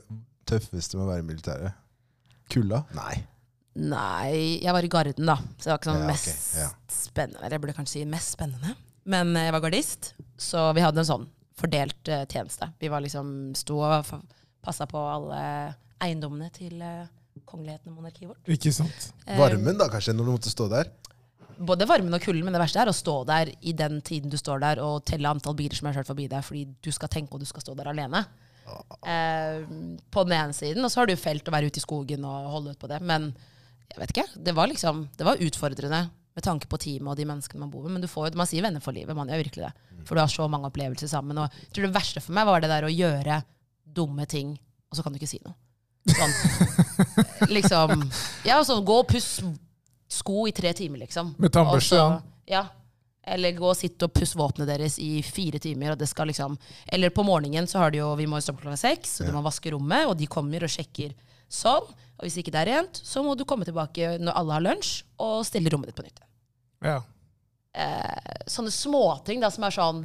tøffeste 0.47 0.95
med 0.99 1.09
å 1.09 1.11
være 1.11 1.25
i 1.25 1.29
militæret? 1.33 1.75
Kulda? 2.55 2.85
Nei. 2.95 3.17
Nei, 3.79 4.59
jeg 4.63 4.75
var 4.75 4.85
i 4.85 4.91
Garden, 4.91 5.29
da. 5.29 5.37
Så 5.59 5.69
det 5.69 5.73
var 5.73 5.81
ikke 5.81 5.91
sånn 5.91 6.01
Ja, 6.03 6.09
mest 6.09 6.57
ja. 6.59 6.69
spennende. 6.93 7.43
Eller 7.43 7.57
jeg 7.57 7.65
burde 7.65 7.77
kanskje 7.77 7.99
si 7.99 8.07
mest 8.09 8.35
spennende. 8.35 8.75
Men 9.09 9.37
eh, 9.37 9.49
jeg 9.49 9.55
var 9.55 9.65
gardist, 9.65 10.13
så 10.41 10.71
vi 10.77 10.85
hadde 10.85 11.03
en 11.05 11.09
sånn 11.09 11.29
fordelt 11.59 12.11
uh, 12.13 12.23
tjeneste. 12.31 12.69
Vi 12.79 12.91
var 12.91 13.03
liksom 13.03 13.53
sto 13.59 13.81
og 13.83 14.11
passa 14.63 14.87
på 14.87 15.01
alle 15.11 15.41
eiendommene 16.05 16.53
til 16.55 16.77
uh, 16.79 17.09
kongeligheten 17.49 17.91
og 17.93 17.99
monarkiet 17.99 18.31
vårt. 18.31 18.43
Ikke 18.51 18.71
sant? 18.75 19.09
Varmen, 19.27 19.79
da, 19.79 19.89
kanskje, 19.91 20.15
når 20.15 20.29
du 20.29 20.33
måtte 20.37 20.53
stå 20.53 20.69
der? 20.71 20.93
Både 21.59 21.89
varmen 21.91 22.15
og 22.15 22.23
kulden, 22.23 22.45
men 22.47 22.55
det 22.55 22.63
verste 22.63 22.83
er 22.85 22.91
å 22.93 22.95
stå 22.95 23.17
der 23.27 23.51
i 23.67 23.75
den 23.75 23.99
tiden 24.07 24.31
du 24.31 24.39
står 24.39 24.63
der 24.63 24.83
og 24.85 25.01
telle 25.09 25.31
antall 25.31 25.57
biler 25.59 25.75
som 25.75 25.89
har 25.91 25.99
kjørt 25.99 26.13
forbi 26.13 26.29
deg, 26.31 26.45
fordi 26.47 26.69
du 26.87 26.93
skal 26.95 27.11
tenke 27.11 27.35
og 27.35 27.43
du 27.43 27.49
skal 27.51 27.65
stå 27.65 27.75
der 27.79 27.91
alene. 27.91 28.23
Eh, 29.03 29.65
på 30.11 30.25
den 30.25 30.37
ene 30.37 30.55
siden, 30.55 30.85
og 30.85 30.93
så 30.93 31.03
har 31.03 31.11
du 31.11 31.17
felt 31.19 31.49
å 31.49 31.55
være 31.55 31.71
ute 31.71 31.81
i 31.81 31.85
skogen 31.85 32.27
og 32.29 32.51
holde 32.53 32.75
ut 32.75 32.81
på 32.81 32.91
det. 32.91 33.01
Men 33.03 33.33
jeg 33.93 34.01
vet 34.03 34.13
ikke, 34.15 34.27
det 34.45 34.55
var 34.55 34.69
liksom, 34.71 35.07
det 35.17 35.27
var 35.27 35.41
utfordrende 35.43 36.03
med 36.39 36.45
tanke 36.45 36.69
på 36.71 36.79
teamet 36.79 37.11
og 37.11 37.17
de 37.19 37.25
menneskene 37.27 37.61
man 37.65 37.71
bor 37.73 37.83
med. 37.87 37.97
Men 37.97 38.05
du 38.05 38.09
får, 38.11 38.29
jo- 38.31 38.39
man 38.39 38.47
sier 38.47 38.63
venner 38.63 38.81
for 38.85 38.95
livet, 38.95 39.17
man 39.17 39.29
gjør 39.31 39.41
virkelig 39.43 39.65
det. 39.67 39.73
For 40.07 40.15
du 40.15 40.21
har 40.23 40.31
så 40.31 40.47
mange 40.49 40.69
opplevelser 40.71 41.09
sammen. 41.11 41.39
Og 41.41 41.51
jeg 41.65 41.73
tror 41.75 41.89
det 41.89 41.95
verste 41.97 42.23
for 42.23 42.37
meg 42.37 42.47
var 42.47 42.61
det 42.63 42.71
der 42.71 42.87
å 42.87 42.93
gjøre 42.93 43.41
dumme 43.99 44.27
ting, 44.31 44.53
og 44.91 44.97
så 44.99 45.03
kan 45.03 45.13
du 45.13 45.19
ikke 45.19 45.31
si 45.31 45.41
noe. 45.45 45.57
Sånn. 46.09 46.37
liksom, 47.57 48.05
ja, 48.47 48.61
sånn 48.65 48.85
gå 48.87 49.01
og 49.03 49.09
puss 49.11 49.41
sko 50.09 50.47
i 50.49 50.55
tre 50.57 50.73
timer, 50.77 51.03
liksom. 51.05 51.35
Med 51.41 51.53
tannbørste, 51.53 51.99
ja. 51.99 52.21
Ja. 52.49 52.63
Eller 53.29 53.53
gå 53.59 53.67
og 53.69 53.77
sitte 53.77 54.07
og 54.07 54.15
pusse 54.17 54.39
våpenet 54.41 54.71
deres 54.71 54.95
i 55.05 55.19
fire 55.27 55.59
timer. 55.61 55.93
Og 55.93 55.99
det 56.01 56.09
skal 56.09 56.31
liksom, 56.31 56.55
eller 56.89 57.13
på 57.13 57.25
morgenen 57.29 57.67
så 57.69 57.83
har 57.83 57.93
de 57.93 58.01
jo 58.01 58.15
Vi 58.17 58.25
må 58.31 58.39
stoppe 58.41 58.63
klokka 58.65 58.79
seks, 58.81 59.19
så 59.19 59.27
du 59.27 59.35
må 59.35 59.43
vaske 59.45 59.75
rommet, 59.75 60.07
og 60.09 60.17
de 60.17 60.29
kommer 60.31 60.65
og 60.65 60.73
sjekker 60.73 61.13
sånn. 61.53 61.91
Og 62.19 62.27
hvis 62.27 62.37
ikke 62.43 62.51
det 62.55 62.61
er 62.65 62.71
rent, 62.73 62.99
så 63.07 63.23
må 63.23 63.37
du 63.39 63.45
komme 63.47 63.65
tilbake 63.65 64.17
når 64.19 64.35
alle 64.41 64.53
har 64.57 64.65
lunsj, 64.65 65.03
og 65.23 65.45
stille 65.47 65.71
rommet 65.71 65.93
ditt 65.93 65.97
på 65.99 66.03
nytt. 66.07 66.19
Ja. 66.83 67.01
Eh, 67.79 68.43
sånne 68.51 68.73
småting 68.75 69.41
da, 69.45 69.51
som 69.55 69.65
er 69.69 69.75
sånn 69.75 70.01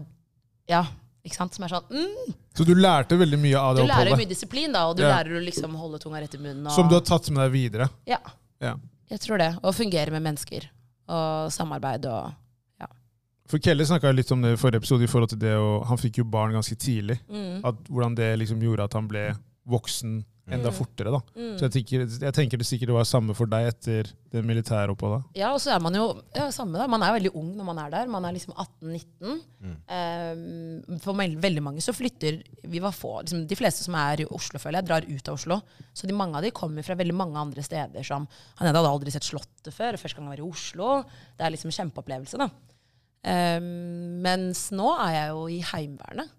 Ja, 0.70 0.84
ikke 1.26 1.36
sant? 1.40 1.54
Som 1.56 1.64
er 1.66 1.72
sånn 1.72 1.88
mm, 1.90 2.34
Så 2.58 2.66
du 2.68 2.74
lærte 2.76 3.18
veldig 3.18 3.40
mye 3.40 3.58
av 3.58 3.76
Du 3.78 3.82
det 3.82 3.88
lærer 3.88 4.10
jo 4.12 4.14
oppholdet? 4.14 4.20
mye 4.20 4.30
disiplin, 4.34 4.72
da, 4.76 4.84
og 4.90 4.98
du 4.98 5.04
Ja. 5.04 5.16
lærer 5.18 5.40
å 5.40 5.44
liksom 5.44 5.74
holde 5.80 6.00
tunga 6.04 6.22
rett 6.22 6.36
i 6.36 6.38
munnen. 6.38 6.68
Og, 6.68 6.72
Som 6.76 6.90
du 6.90 6.96
har 6.96 7.02
tatt 7.02 7.30
med 7.32 7.42
deg 7.46 7.52
videre? 7.56 7.90
Ja, 8.06 8.20
Ja. 8.62 8.76
jeg 9.10 9.20
tror 9.22 9.38
det. 9.40 9.50
Å 9.64 9.74
fungere 9.74 10.12
med 10.12 10.22
mennesker. 10.24 10.70
Og 11.10 11.52
samarbeid 11.52 12.06
og 12.06 12.34
ja. 12.80 12.88
For 13.48 13.58
Kelle 13.60 13.84
snakka 13.86 14.14
litt 14.16 14.32
om 14.32 14.42
det 14.42 14.54
i 14.54 14.62
forrige 14.62 14.78
episode, 14.84 15.04
i 15.04 15.08
forhold 15.08 15.30
til 15.30 15.40
det, 15.40 15.56
og 15.58 15.86
han 15.88 15.98
fikk 15.98 16.18
jo 16.18 16.24
barn 16.26 16.54
ganske 16.54 16.76
tidlig. 16.78 17.20
mm, 17.30 17.62
At, 17.66 17.76
hvordan 17.90 18.16
det 18.16 18.38
liksom 18.40 18.62
gjorde 18.62 18.84
at 18.84 18.94
han 18.94 19.08
ble 19.08 19.36
voksen 19.68 20.24
enda 20.52 20.70
Mm. 20.70 20.76
fortere. 20.76 21.12
da. 21.14 21.20
mm. 21.40 21.54
Så 21.58 21.66
jeg 21.70 21.72
tenker, 21.72 22.02
jeg 22.26 22.34
tenker 22.36 22.58
det 22.60 22.66
sikkert 22.68 22.90
var 22.92 23.06
samme 23.08 23.32
for 23.34 23.48
deg 23.48 23.68
etter 23.70 24.10
det 24.34 24.42
militære 24.44 24.92
oppholdet. 24.92 25.24
Ja, 25.40 25.54
og 25.56 25.62
så 25.64 25.72
er 25.72 25.80
man 25.80 25.96
jo 25.96 26.22
ja, 26.36 26.50
samme 26.52 26.76
da. 26.78 26.88
Man 26.92 27.02
er 27.02 27.14
veldig 27.16 27.32
ung 27.40 27.54
når 27.56 27.68
man 27.70 27.80
er 27.80 27.94
der. 27.94 28.08
Man 28.12 28.26
er 28.28 28.34
liksom 28.36 28.52
18-19. 28.60 29.38
Eh, 29.88 30.98
for 31.00 31.16
veldig 31.16 31.64
mange 31.64 31.80
så 31.86 31.94
flytter 31.96 32.42
Vi 32.68 32.82
var 32.84 32.92
få. 32.92 33.22
Liksom, 33.22 33.46
de 33.48 33.56
fleste 33.56 33.86
som 33.86 33.96
er 33.96 34.26
i 34.26 34.28
Oslo, 34.28 34.60
føler 34.60 34.82
jeg, 34.82 34.88
drar 34.90 35.08
ut 35.08 35.30
av 35.32 35.40
Oslo. 35.40 35.62
Så 35.94 36.08
de, 36.10 36.14
mange 36.18 36.36
av 36.36 36.44
de 36.44 36.52
kommer 36.52 36.84
fra 36.84 36.96
veldig 37.00 37.16
mange 37.16 37.40
andre 37.40 37.64
steder. 37.64 38.04
Som, 38.04 38.28
han 38.60 38.68
ene 38.68 38.78
hadde 38.82 38.92
aldri 38.92 39.12
sett 39.16 39.24
Slottet 39.24 39.72
før. 39.74 39.96
Første 40.02 40.18
gang 40.20 40.28
han 40.28 40.36
var 40.36 40.44
i 40.44 40.50
Oslo. 40.50 40.92
Det 41.38 41.46
er 41.48 41.56
liksom 41.56 41.72
en 41.72 41.78
kjempeopplevelse, 41.80 42.42
da. 42.44 42.50
Um, 43.24 44.20
mens 44.26 44.66
nå 44.76 44.90
er 45.00 45.14
jeg 45.16 45.30
jo 45.32 45.46
i 45.48 45.62
Heimevernet. 45.72 46.34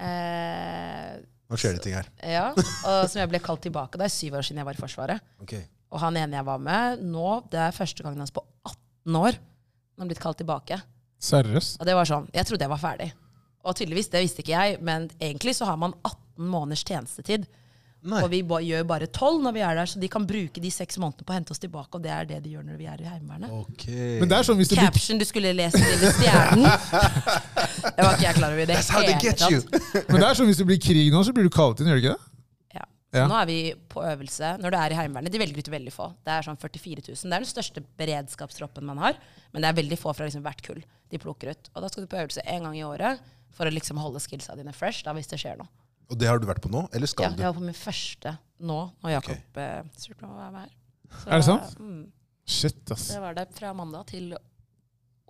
Eh, 0.00 1.18
Nå 1.50 1.58
skjer 1.58 1.76
det 1.76 1.84
ting 1.84 1.96
her. 1.98 2.08
ja, 2.36 2.46
og 2.54 3.04
som 3.10 3.20
jeg 3.22 3.30
ble 3.32 3.42
kalt 3.42 3.62
tilbake. 3.66 3.98
Det 3.98 4.06
er 4.06 4.14
syv 4.14 4.38
år 4.38 4.46
siden 4.46 4.62
jeg 4.62 4.70
var 4.70 4.78
i 4.78 4.82
Forsvaret. 4.82 5.30
Ok. 5.42 5.56
Og 5.90 6.02
han 6.04 6.18
ene 6.20 6.38
jeg 6.38 6.46
var 6.46 6.60
med 6.62 7.02
nå, 7.02 7.30
det 7.50 7.60
er 7.64 7.74
første 7.74 8.06
gangen 8.06 8.22
hans 8.22 8.34
på 8.34 8.44
18 8.68 9.18
år 9.18 9.40
han 10.00 10.06
har 10.06 10.14
blitt 10.14 10.22
kalt 10.22 10.38
tilbake. 10.40 10.78
Seriøst? 11.20 11.80
Og 11.82 11.84
det 11.84 11.94
var 11.98 12.08
sånn, 12.08 12.30
Jeg 12.32 12.46
trodde 12.48 12.64
jeg 12.64 12.72
var 12.72 12.80
ferdig. 12.80 13.10
Og 13.68 13.76
tydeligvis, 13.76 14.08
det 14.08 14.22
visste 14.24 14.40
ikke 14.40 14.54
jeg, 14.54 14.78
men 14.80 15.10
egentlig 15.20 15.52
så 15.58 15.66
har 15.68 15.76
man 15.76 15.92
18 16.00 16.46
måneders 16.48 16.84
tjenestetid. 16.88 17.44
Nei. 18.00 18.22
Og 18.24 18.30
vi 18.32 18.38
gjør 18.40 18.86
bare 18.88 19.04
12 19.12 19.42
når 19.44 19.52
vi 19.52 19.60
er 19.60 19.76
der, 19.76 19.88
så 19.90 20.00
de 20.00 20.08
kan 20.08 20.24
bruke 20.24 20.62
de 20.62 20.70
seks 20.72 20.96
månedene 20.96 21.26
på 21.28 21.34
å 21.34 21.36
hente 21.36 21.52
oss 21.52 21.60
tilbake. 21.60 21.98
Og 21.98 22.04
det 22.06 22.12
er 22.14 22.30
det 22.30 22.38
de 22.46 22.54
gjør 22.54 22.64
når 22.70 22.78
vi 22.80 22.86
er 22.88 23.02
i 23.02 23.10
Heimevernet. 23.10 23.52
Ok. 23.52 23.84
Men 24.22 24.30
det 24.30 24.38
er 24.38 24.48
sånn 24.48 24.56
hvis 24.62 24.72
du 24.72 24.76
Caption 24.78 25.20
du 25.20 25.26
skulle 25.28 25.52
lese 25.52 25.82
til 25.84 26.14
Stjernen. 26.16 26.64
Det 27.80 28.04
var 28.04 28.16
ikke 28.16 28.26
jeg 28.26 28.36
klar 28.40 28.50
over 28.54 28.62
i 28.62 28.66
det 28.70 28.76
That's 28.78 28.90
how 28.94 29.00
they 29.04 29.14
hele 29.14 29.22
get 29.24 29.38
tatt. 29.38 29.50
you! 29.50 29.60
Men 30.10 30.20
det 30.20 30.26
er 30.30 30.38
sånn 30.40 30.48
hvis 30.50 30.60
det 30.62 30.66
blir 30.70 30.80
krig 30.82 31.10
nå, 31.14 31.22
så 31.26 31.32
blir 31.36 31.46
du 31.48 31.52
kalt 31.54 31.80
inn, 31.82 31.90
gjør 31.90 32.00
du 32.00 32.02
ikke 32.04 32.14
det? 32.16 32.26
Ja. 32.76 32.84
Ja. 33.10 33.24
Så 33.24 33.26
nå 33.32 33.38
er 33.40 33.48
vi 33.50 33.58
på 33.90 34.04
øvelse. 34.06 34.52
Når 34.62 34.70
du 34.74 34.78
er 34.80 34.94
i 34.94 34.98
Heimevernet, 35.00 35.32
De 35.34 35.40
velger 35.42 35.58
ut 35.64 35.70
veldig 35.74 35.92
få. 35.94 36.08
Det 36.26 36.34
er 36.36 36.46
sånn 36.46 36.58
44 36.62 37.02
000. 37.08 37.16
Det 37.16 37.36
er 37.38 37.44
den 37.44 37.50
største 37.50 37.82
beredskapstroppen 37.98 38.86
man 38.86 39.00
har. 39.02 39.18
Men 39.54 39.64
det 39.64 39.70
er 39.72 39.78
veldig 39.80 39.98
få 39.98 40.12
fra 40.14 40.28
liksom 40.28 40.44
hvert 40.46 40.62
kull 40.66 40.82
de 41.10 41.18
plukker 41.18 41.50
ut. 41.54 41.70
Og 41.74 41.82
da 41.82 41.88
skal 41.90 42.04
du 42.06 42.10
på 42.12 42.20
øvelse 42.20 42.44
én 42.46 42.62
gang 42.68 42.76
i 42.78 42.84
året 42.86 43.18
for 43.56 43.66
å 43.66 43.72
liksom 43.74 43.98
holde 43.98 44.20
skillsa 44.22 44.54
dine 44.58 44.70
fresh 44.76 45.02
da, 45.06 45.10
hvis 45.16 45.26
det 45.32 45.40
skjer 45.42 45.58
noe. 45.58 45.66
Og 46.10 46.18
det 46.18 46.26
har 46.30 46.38
du 46.42 46.46
vært 46.46 46.62
på 46.62 46.70
nå? 46.70 46.84
Eller 46.94 47.06
skal 47.10 47.26
Ja, 47.26 47.32
skal 47.32 47.38
jeg 47.38 47.42
du? 47.42 47.48
var 47.50 47.58
på 47.58 47.66
min 47.66 47.78
første 47.78 48.30
nå, 48.70 48.78
når 49.02 49.12
Jakob 49.16 49.58
eh, 49.62 49.82
spurte 49.98 50.22
meg 50.22 50.30
om 50.30 50.36
å 50.36 50.40
være 50.44 50.54
med 50.54 50.62
her. 50.62 50.72
Så, 51.10 51.26
Er 51.26 51.36
det 51.42 51.46
sant? 51.48 51.74
Mm, 51.82 52.00
Shit, 52.50 52.80
ass. 52.94 53.08
Det 53.10 53.20
var 53.22 53.34
det 53.38 53.44
fra 53.58 53.70
mandag 53.78 54.06
til 54.10 54.32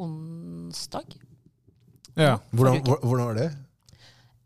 onsdag. 0.00 1.16
Ja. 2.18 2.38
Hvordan, 2.51 2.81
hvordan 2.85 3.27
var 3.27 3.38
det? 3.38 3.51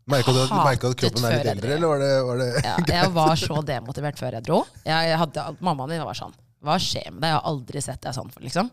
Merka 0.05 0.33
du, 0.35 0.41
merket 0.53 0.91
at 0.91 0.99
kroppen 1.01 1.23
er 1.25 1.39
litt 1.39 1.47
eldre, 1.55 1.71
eller 1.79 1.89
var 1.89 2.01
det, 2.03 2.11
var 2.27 2.41
det 2.41 2.49
Ja, 2.61 2.75
jeg 2.99 3.13
var 3.15 3.39
så 3.41 3.61
demotivert 3.65 4.19
før 4.21 4.37
jeg 4.37 4.45
dro. 4.45 4.59
Jeg, 4.85 5.15
hadde, 5.17 5.45
mammaen 5.65 5.95
min 5.95 6.03
var 6.05 6.17
sånn 6.17 6.35
Hva 6.65 6.77
skjer 6.81 7.09
med 7.09 7.23
deg? 7.23 7.31
Jeg 7.31 7.39
har 7.39 7.49
aldri 7.49 7.81
sett 7.81 8.03
deg 8.05 8.13
sånn. 8.17 8.29
liksom. 8.45 8.69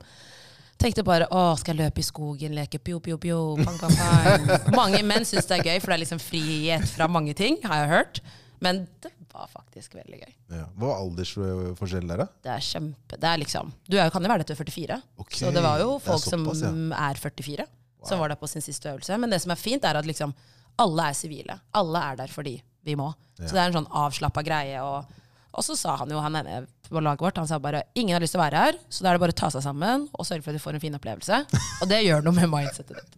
Tenkte 0.83 1.05
bare 1.07 1.29
å, 1.31 1.53
skal 1.61 1.77
jeg 1.77 1.87
løpe 1.87 2.03
i 2.03 2.05
skogen, 2.05 2.55
leke 2.59 2.81
pjo, 2.83 2.99
pjo, 3.05 3.17
pjo, 3.23 3.41
pang, 3.63 3.77
pang, 3.79 3.97
pang. 3.97 4.47
Mange 4.81 5.03
menn 5.07 5.25
syns 5.29 5.47
det 5.49 5.61
er 5.61 5.69
gøy, 5.71 5.81
for 5.81 5.93
det 5.93 5.99
er 5.99 6.03
liksom 6.05 6.23
frihet 6.23 6.87
fra 6.91 7.07
mange 7.07 7.37
ting, 7.39 7.61
har 7.65 7.85
jeg 7.85 7.91
hørt. 7.93 8.23
Men 8.63 8.83
det 9.05 9.13
var 9.33 9.49
faktisk 9.53 9.95
veldig 9.97 10.19
gøy. 10.21 10.33
ja. 10.57 10.65
Hva 10.77 10.89
var 10.89 11.05
aldersforskjellen 11.05 12.13
der, 12.13 12.25
da? 12.25 12.27
Det 12.45 12.51
er 12.53 12.65
kjempe 12.67 13.19
Det 13.21 13.29
er 13.31 13.41
liksom 13.41 13.71
Du 13.89 13.97
er, 13.97 14.11
kan 14.13 14.25
jo 14.25 14.33
være 14.33 14.45
dette 14.45 14.59
44. 14.59 14.99
okay. 15.23 15.39
Så 15.39 15.53
det 15.55 15.63
var 15.65 15.81
jo 15.81 15.97
folk 16.03 16.25
såpass, 16.25 16.61
som 16.65 16.83
ja. 16.93 17.07
er 17.09 17.21
44, 17.23 17.67
som 18.09 18.21
var 18.21 18.33
der 18.33 18.41
på 18.41 18.49
sin 18.51 18.65
siste 18.65 18.91
øvelse. 18.91 19.17
Men 19.21 19.31
det 19.33 19.41
som 19.45 19.53
er 19.55 19.61
fint, 19.61 19.85
er 19.85 19.99
at 19.99 20.09
liksom 20.09 20.35
alle 20.83 21.09
er 21.11 21.17
sivile. 21.17 21.59
Alle 21.77 22.03
er 22.13 22.21
der 22.23 22.33
fordi 22.33 22.57
vi 22.83 22.97
må. 22.99 23.11
Så 23.39 23.51
det 23.53 23.61
er 23.61 23.69
en 23.71 23.77
sånn 23.81 23.91
avslappa 24.03 24.43
greie. 24.47 24.81
Og, 24.83 25.11
og 25.53 25.65
så 25.67 25.77
sa 25.79 25.97
han 26.01 26.11
jo, 26.11 26.21
han 26.23 26.39
ene 26.41 26.63
på 26.89 27.01
laget 27.01 27.25
vårt, 27.25 27.39
han 27.41 27.49
sa 27.49 27.59
bare 27.63 27.85
ingen 27.97 28.17
har 28.17 28.23
lyst 28.25 28.35
til 28.37 28.41
å 28.41 28.45
være 28.45 28.63
her, 28.67 28.79
så 28.93 29.05
da 29.05 29.11
er 29.11 29.17
det 29.17 29.23
bare 29.23 29.33
å 29.33 29.41
ta 29.41 29.49
seg 29.55 29.65
sammen 29.65 30.09
og 30.13 30.27
sørge 30.29 30.45
for 30.45 30.53
at 30.53 30.59
de 30.59 30.63
får 30.65 30.77
en 30.77 30.83
fin 30.83 30.97
opplevelse. 30.99 31.39
Og 31.81 31.89
det 31.89 32.03
gjør 32.05 32.25
noe 32.27 32.37
med 32.37 32.51
mindsetet 32.53 32.99
ditt. 32.99 33.15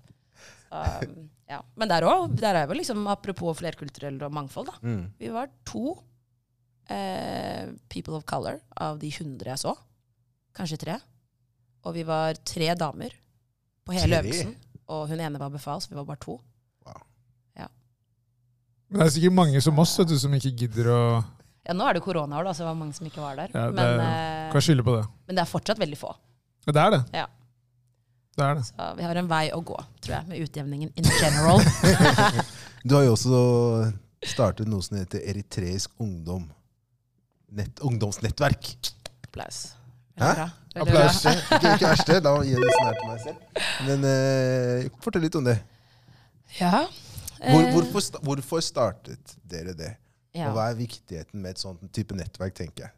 Um, 0.75 1.25
ja. 1.51 1.59
Men 1.79 1.91
der 1.91 2.07
òg, 2.07 2.37
der 2.39 2.61
er 2.61 2.69
jo 2.71 2.77
liksom 2.79 3.07
apropos 3.11 3.59
flerkulturell 3.59 4.21
og 4.27 4.35
mangfold, 4.35 4.71
da. 4.71 4.79
Mm. 4.87 5.03
Vi 5.19 5.33
var 5.35 5.51
to 5.67 5.97
eh, 6.91 7.73
people 7.89 8.15
of 8.19 8.25
color 8.31 8.61
av 8.77 8.99
de 9.03 9.11
100 9.11 9.51
jeg 9.51 9.63
så. 9.65 9.75
Kanskje 10.55 10.81
tre. 10.85 10.99
Og 11.85 11.95
vi 11.99 12.07
var 12.07 12.39
tre 12.47 12.71
damer 12.79 13.15
på 13.85 13.95
hele 13.97 14.09
Tre? 14.09 14.23
øvelsen. 14.23 14.55
Og 14.89 15.07
hun 15.09 15.21
ene 15.21 15.39
var 15.41 15.51
befal, 15.55 15.81
så 15.81 15.89
vi 15.93 15.97
var 15.97 16.05
bare 16.09 16.21
to. 16.25 16.41
Men 18.95 19.01
det 19.01 19.07
er 19.09 19.13
sikkert 19.15 19.35
mange 19.35 19.61
som 19.65 19.79
oss 19.83 19.95
vet 19.99 20.11
du, 20.13 20.19
som 20.21 20.35
ikke 20.37 20.51
gidder 20.55 20.91
å 20.93 20.99
Ja, 21.65 21.73
Nå 21.75 21.87
er 21.89 21.97
det 21.97 22.03
koronaår, 22.05 22.45
da, 22.45 22.53
så 22.55 22.63
det 22.63 22.69
var 22.69 22.77
mange 22.77 22.95
som 22.95 23.07
ikke 23.09 23.23
var 23.23 23.39
der. 23.41 23.49
Ja, 23.57 23.63
det 23.73 23.75
men, 23.79 24.01
er- 24.05 24.45
eh, 24.47 24.53
Kan 24.53 24.61
skylde 24.63 24.85
på 24.85 24.93
det. 24.99 25.07
men 25.27 25.35
det 25.39 25.43
er 25.43 25.49
fortsatt 25.51 25.81
veldig 25.81 25.97
få. 25.99 26.11
Ja, 26.67 26.73
det 26.77 26.83
er 26.83 26.91
det. 26.93 27.01
Ja. 27.17 27.25
Det 28.37 28.45
er 28.45 28.55
det. 28.61 28.65
Så 28.69 28.89
vi 28.99 29.03
har 29.09 29.17
en 29.17 29.29
vei 29.31 29.43
å 29.57 29.63
gå, 29.65 29.79
tror 30.05 30.15
jeg, 30.19 30.29
med 30.29 30.45
utjevningen 30.45 30.93
in 30.95 31.05
general. 31.21 31.65
Du 32.85 32.95
har 32.99 33.07
jo 33.07 33.15
også 33.17 33.39
startet 34.29 34.69
noe 34.69 34.85
som 34.85 34.99
heter 34.99 35.23
Eritreisk 35.25 35.91
ungdom. 36.05 36.51
Nett, 37.57 37.81
ungdomsnettverk. 37.81 38.75
Applaus. 39.25 39.71
Hæ? 40.19 40.49
Applaus. 40.75 41.21
Ikke, 41.27 41.73
ikke 41.75 41.89
verste, 41.91 42.17
da 42.23 42.33
gir 42.43 42.55
jeg 42.57 42.63
det 42.63 42.75
snart 42.79 42.99
til 43.01 43.09
meg 43.11 43.21
selv. 43.23 43.63
Men 43.87 44.05
eh, 44.11 44.89
fortell 45.05 45.23
litt 45.27 45.37
om 45.39 45.45
det. 45.47 45.57
Ja. 46.61 46.85
Hvor, 47.45 47.61
eh, 47.63 47.73
hvorfor, 47.75 48.03
sta- 48.03 48.21
hvorfor 48.25 48.63
startet 48.65 49.35
dere 49.51 49.75
det? 49.79 49.93
ja. 50.35 50.49
Og 50.49 50.57
hva 50.57 50.69
er 50.73 50.79
viktigheten 50.79 51.39
med 51.43 51.55
et 51.55 51.63
sånt 51.63 51.83
type 51.95 52.15
nettverk, 52.19 52.55
tenker 52.59 52.87
jeg? 52.89 52.93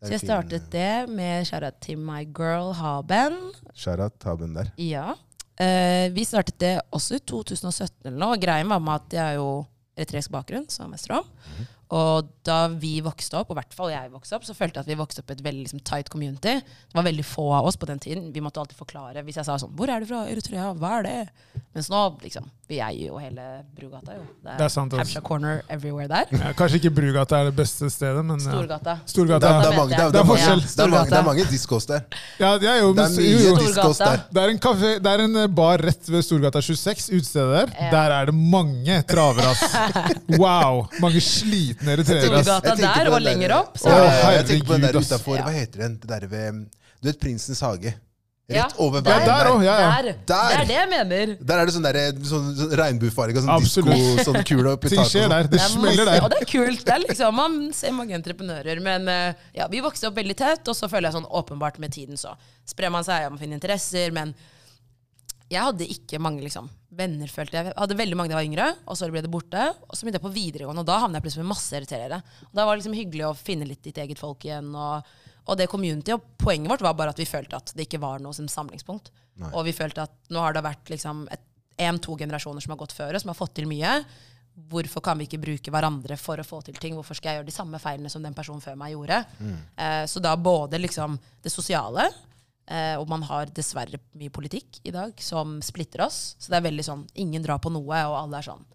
Det 0.00 0.06
er 0.06 0.06
Så 0.06 0.10
jeg 0.10 0.14
en 0.14 0.20
fin, 0.20 0.28
startet 0.30 0.70
det 0.72 1.08
med 1.14 1.44
shout 1.46 1.74
til 1.84 1.98
my 1.98 2.22
girl 2.34 2.72
Haben. 2.78 3.36
Sharat 3.76 4.22
Haben 4.24 4.54
der. 4.56 4.70
Ja. 4.80 5.12
Eh, 5.60 6.08
vi 6.16 6.24
startet 6.24 6.56
det 6.62 6.72
også 6.90 7.18
i 7.18 7.22
2017 7.30 8.06
eller 8.08 8.18
noe. 8.18 8.38
Greien 8.40 8.68
var 8.72 8.80
med 8.80 8.94
at 8.94 9.12
jeg 9.18 9.20
har 9.26 9.34
jo 9.36 9.50
eritreisk 10.00 10.30
bakgrunn, 10.32 10.64
som 10.72 10.90
mester 10.90 11.18
om. 11.18 11.28
Og 11.90 12.28
da 12.46 12.68
vi 12.70 13.00
vokste 13.02 13.40
opp, 13.40 13.50
og 13.50 13.56
i 13.56 13.60
hvert 13.60 13.74
fall 13.74 13.90
jeg 13.90 14.12
vokste 14.12 14.36
opp, 14.36 14.44
så 14.46 14.54
følte 14.54 14.78
jeg 14.78 14.86
at 14.86 14.92
vi 14.92 14.98
vokste 15.00 15.24
opp 15.24 15.32
i 15.32 15.34
et 15.34 15.42
veldig 15.42 15.64
liksom, 15.64 15.82
tight 15.86 16.10
community. 16.12 16.60
Det 16.62 16.98
var 16.98 17.08
veldig 17.08 17.26
få 17.26 17.48
av 17.56 17.66
oss 17.66 17.78
på 17.80 17.88
den 17.90 17.98
tiden. 18.02 18.30
Vi 18.34 18.42
måtte 18.44 18.62
alltid 18.62 18.78
forklare. 18.78 19.24
Hvis 19.26 19.40
jeg 19.40 19.48
sa 19.48 19.58
sånn 19.58 19.74
'Hvor 19.74 19.90
er 19.90 20.00
du 20.00 20.06
fra?' 20.06 20.26
'Eritrea'. 20.28 20.78
Hva 20.78 20.98
er 20.98 21.02
det? 21.02 21.28
Mens 21.74 21.90
nå, 21.90 22.20
liksom 22.22 22.50
Vi 22.70 22.76
jeg 22.78 23.00
jo 23.08 23.16
hele 23.18 23.44
Brugata, 23.74 24.14
jo. 24.14 24.22
Det 24.46 24.62
er 24.62 24.68
sant, 24.70 24.92
altså. 24.94 25.00
Hampshire 25.00 25.22
Corner 25.26 25.62
everywhere 25.74 26.06
der. 26.10 26.28
Ja, 26.38 26.52
kanskje 26.54 26.78
ikke 26.78 26.92
Brugata 26.94 27.40
er 27.40 27.48
det 27.48 27.56
beste 27.58 27.88
stedet, 27.90 28.20
men 28.24 28.38
ja. 28.38 28.52
Storgata. 28.52 28.94
Det 29.00 29.10
Storgata. 29.10 29.48
er, 29.48 29.64
det 29.64 29.70
er, 29.72 29.76
mange, 29.80 29.90
det 29.96 30.04
er, 30.04 30.12
det 30.14 30.20
er, 30.20 30.28
forskjell. 30.28 30.60
Det 30.62 30.76
er 30.76 30.84
er, 30.84 30.92
mange, 30.92 31.10
det 31.10 31.16
er 31.18 31.24
mange 31.26 31.46
diskos 31.50 31.88
der. 31.90 32.04
Ja, 32.38 32.50
det 32.62 32.68
er 32.70 32.76
jo, 32.78 32.92
Det 32.94 33.06
er 33.08 33.16
mye 33.16 33.32
jo, 33.32 33.40
jo. 33.48 33.54
diskos 33.58 33.96
Storgata. 33.98 34.10
der. 34.12 34.22
Det 34.36 34.42
er 34.44 34.52
en, 34.54 34.60
kafé, 34.68 34.90
det 35.02 35.14
er 35.16 35.22
en 35.24 35.40
eh, 35.42 35.48
bar 35.60 35.82
rett 35.88 36.10
ved 36.14 36.22
Storgata 36.28 36.62
26, 36.62 37.08
utestedet 37.18 37.56
der. 37.56 37.72
Ja. 37.80 37.88
Der 37.96 38.14
er 38.20 38.30
det 38.30 38.36
mange 38.54 39.00
travere, 39.10 39.50
ass. 39.50 39.64
Wow! 40.44 40.84
Mange 41.02 41.20
slitne 41.26 41.96
eritreere. 41.96 42.44
Storgata 42.44 42.76
der 42.84 43.10
og 43.10 43.18
lenger 43.24 43.56
opp. 43.58 43.74
Så 43.82 43.90
Å, 43.90 43.96
Ja, 43.98 44.06
ja, 44.14 44.30
jeg 44.38 44.46
tenker 44.52 44.70
på 44.70 44.78
den 44.78 44.86
der 44.86 45.00
utafor. 45.02 45.42
Hva 45.42 45.56
heter 45.58 45.88
den? 45.88 45.98
Det 46.04 46.12
der 46.14 46.28
ved 46.30 46.62
Du 47.02 47.08
vet 47.10 47.18
Prinsens 47.18 47.60
hage? 47.66 47.96
Ja, 48.50 48.64
Rett 48.66 48.78
over 48.82 49.00
der. 49.06 49.12
veien 49.14 49.20
Ja, 49.20 49.26
der 49.26 49.44
der. 49.44 49.50
også, 49.52 49.64
ja, 49.64 49.74
ja. 49.80 49.90
Der. 50.02 50.16
Det 50.26 50.38
er 50.60 50.64
det 50.66 50.76
jeg 50.76 50.88
mener. 50.90 51.34
Der 51.50 51.62
er 51.62 51.68
det 51.70 51.74
sånn, 51.76 51.86
der, 51.86 51.98
sånn, 52.30 52.48
sånn 52.58 52.74
og 53.38 53.44
sånn 53.46 53.62
disko, 53.62 53.98
sånn 54.26 54.40
kule 54.48 54.72
oppi 54.74 54.90
taket. 54.92 55.12
skjer 55.12 55.28
der. 55.30 55.46
sånn. 55.46 55.52
Det 55.54 55.60
er 55.62 55.74
smeller 55.74 56.10
der. 56.10 56.24
Og 56.26 56.30
det 56.34 56.40
er 56.42 56.48
kult. 56.50 56.84
Det 56.86 56.94
er 56.96 57.04
liksom, 57.06 57.36
man 57.38 57.58
ser 57.76 57.94
mange 57.96 58.16
entreprenører. 58.18 58.82
Men 58.84 59.06
eh, 59.12 59.44
ja, 59.60 59.68
vi 59.70 59.82
vokste 59.84 60.10
opp 60.10 60.18
veldig 60.18 60.36
tett, 60.42 60.66
og 60.66 60.76
så 60.78 60.90
føler 60.90 61.08
jeg 61.10 61.20
sånn 61.20 61.30
åpenbart 61.40 61.78
med 61.82 61.94
tiden 61.94 62.18
så 62.20 62.34
sprer 62.68 62.90
man 62.90 63.06
seg, 63.06 63.28
og 63.28 63.36
å 63.36 63.42
finner 63.44 63.60
interesser. 63.60 64.10
Men 64.16 64.34
jeg 65.50 65.62
hadde 65.66 65.86
ikke 65.90 66.20
mange 66.22 66.44
liksom, 66.44 66.68
venner, 66.94 67.26
følte 67.30 67.56
jeg. 67.58 67.70
Jeg 67.72 67.78
hadde 67.80 67.96
veldig 67.98 68.18
mange 68.18 68.30
da 68.30 68.36
jeg 68.36 68.42
var 68.42 68.50
yngre, 68.50 68.66
og 68.86 68.98
så 68.98 69.08
ble 69.10 69.22
det 69.24 69.30
borte. 69.32 69.64
Og 69.88 69.96
så 69.98 70.04
begynte 70.06 70.20
jeg 70.20 70.26
på 70.28 70.34
videregående, 70.36 70.84
og 70.84 70.90
da 70.90 70.98
havnet 71.02 71.18
jeg 71.18 71.24
plutselig 71.26 71.46
med 71.46 71.52
masse 71.54 71.74
irriterere. 71.78 72.20
Og 72.50 72.52
da 72.54 72.66
var 72.66 72.74
det 72.76 72.82
liksom 72.84 72.98
hyggelig 72.98 73.26
å 73.26 73.32
finne 73.38 73.66
litt 73.66 73.82
ditt 73.82 73.98
eget 73.98 74.20
folk 74.22 74.46
igjen. 74.46 74.70
Og, 74.74 75.10
Og 75.46 75.56
det 75.58 75.68
community, 75.72 76.12
og 76.14 76.24
poenget 76.38 76.70
vårt 76.70 76.84
var 76.84 76.96
bare 76.98 77.14
at 77.14 77.20
vi 77.20 77.28
følte 77.28 77.56
at 77.56 77.72
det 77.76 77.86
ikke 77.88 78.00
var 78.02 78.20
noe 78.22 78.36
som 78.36 78.48
samlingspunkt. 78.50 79.10
Og 79.52 79.64
vi 79.64 79.72
følte 79.72 80.04
at 80.04 80.12
nå 80.30 80.42
har 80.42 80.52
det 80.52 80.62
vært 80.66 80.90
liksom 80.92 81.24
én-to 81.80 82.16
generasjoner 82.20 82.60
som 82.60 82.74
har 82.74 82.80
gått 82.82 82.92
før 82.92 83.16
oss, 83.16 83.24
som 83.24 83.32
har 83.32 83.38
fått 83.38 83.54
til 83.56 83.68
mye. 83.70 83.94
Hvorfor 84.70 85.00
kan 85.04 85.16
vi 85.16 85.24
ikke 85.24 85.40
bruke 85.40 85.72
hverandre 85.72 86.18
for 86.20 86.40
å 86.40 86.44
få 86.44 86.60
til 86.66 86.76
ting? 86.76 86.96
Hvorfor 86.98 87.16
skal 87.16 87.32
jeg 87.32 87.40
gjøre 87.40 87.48
de 87.48 87.54
samme 87.54 87.80
feilene 87.80 88.10
som 88.12 88.22
den 88.24 88.36
personen 88.36 88.60
før 88.60 88.76
meg 88.76 88.92
gjorde? 88.92 89.22
Eh, 89.80 90.02
så 90.10 90.20
da 90.20 90.34
både 90.36 90.80
liksom 90.82 91.16
det 91.42 91.52
sosiale, 91.54 92.10
eh, 92.68 92.96
og 93.00 93.08
man 93.08 93.24
har 93.30 93.52
dessverre 93.56 94.02
mye 94.20 94.34
politikk 94.34 94.82
i 94.84 94.92
dag 94.92 95.14
som 95.24 95.60
splitter 95.64 96.04
oss. 96.04 96.34
Så 96.38 96.52
det 96.52 96.60
er 96.60 96.68
veldig 96.68 96.84
sånn 96.84 97.06
ingen 97.14 97.46
drar 97.46 97.62
på 97.62 97.72
noe, 97.72 98.04
og 98.10 98.18
alle 98.24 98.42
er 98.42 98.50
sånn 98.52 98.66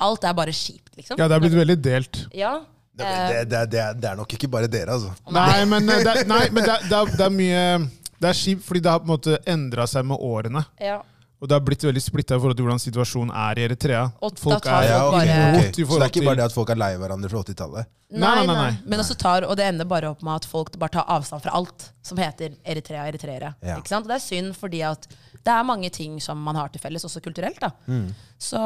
Alt 0.00 0.24
er 0.24 0.32
bare 0.32 0.54
kjipt, 0.56 0.94
liksom. 0.96 1.18
Ja, 1.20 1.26
det 1.28 1.36
er 1.36 1.42
blitt 1.42 1.54
veldig 1.58 1.74
delt. 1.84 2.18
Ja, 2.34 2.62
Det, 2.92 3.06
eh, 3.08 3.28
det, 3.28 3.44
det, 3.50 3.60
det, 3.72 3.78
er- 3.80 3.94
det 4.02 4.08
er 4.10 4.16
nok 4.18 4.32
ikke 4.36 4.48
bare 4.52 4.68
dere, 4.68 4.92
altså. 4.98 5.12
Nei, 5.32 5.64
men, 5.64 5.88
eh, 5.88 6.02
det, 6.04 6.26
nei, 6.28 6.42
men 6.52 6.64
det, 6.66 6.74
det, 6.90 7.00
det 7.16 7.24
er 7.26 7.32
mye 7.38 7.62
Det 8.22 8.28
er 8.30 8.36
kjipt 8.38 8.62
fordi 8.68 8.80
det 8.84 8.90
har 8.92 9.00
på 9.02 9.08
en 9.08 9.14
måte 9.16 9.38
endra 9.50 9.86
seg 9.90 10.04
med 10.06 10.20
årene. 10.22 10.60
ja. 10.80 11.00
Og 11.42 11.48
det 11.50 11.56
har 11.56 11.62
blitt 11.66 11.82
veldig 11.82 12.00
splitta 12.02 12.36
i 12.36 12.38
forhold 12.38 12.54
til 12.54 12.62
hvordan 12.68 12.78
situasjonen 12.78 13.32
er 13.34 13.58
i 13.58 13.64
Eritrea. 13.66 14.02
Og 14.22 14.36
Folk 14.38 14.66
er 14.70 14.84
ja, 14.86 15.00
okay. 15.08 15.26
bare- 15.26 15.56
Okay. 15.58 15.72
Så 15.84 15.98
det 15.98 16.04
er 16.06 16.12
ikke 16.12 16.24
bare 16.28 16.38
det 16.38 16.44
at 16.44 16.54
folk 16.54 16.70
er 16.70 16.78
lei 16.78 16.92
hverandre 17.00 17.30
fra 17.32 17.40
80-tallet? 17.42 17.88
Nei, 18.12 18.30
nei, 18.36 18.44
nei, 18.46 18.54
nei. 18.54 18.76
Men 18.86 19.00
også 19.02 19.16
tar, 19.18 19.42
og 19.48 19.56
det 19.56 19.64
ender 19.66 19.88
bare 19.88 20.10
opp 20.12 20.22
med 20.22 20.36
at 20.36 20.44
folk 20.46 20.76
bare 20.78 20.92
tar 20.94 21.08
avstand 21.10 21.42
fra 21.42 21.54
alt 21.58 21.86
som 22.04 22.18
heter 22.20 22.54
Eritrea 22.64 23.08
eritreere. 23.08 23.54
Ja. 23.64 23.78
Ikke 23.80 23.88
sant? 23.90 24.04
Og 24.06 24.12
det 24.12 24.18
er 24.20 24.24
synd, 24.26 24.52
fordi 24.54 24.82
at 24.86 25.08
det 25.42 25.50
er 25.50 25.64
mange 25.66 25.90
ting 25.90 26.20
som 26.22 26.38
man 26.38 26.54
har 26.60 26.68
til 26.70 26.78
felles, 26.80 27.02
også 27.08 27.22
kulturelt. 27.24 27.58
da. 27.58 27.70
Mm. 27.88 28.12
Så 28.38 28.60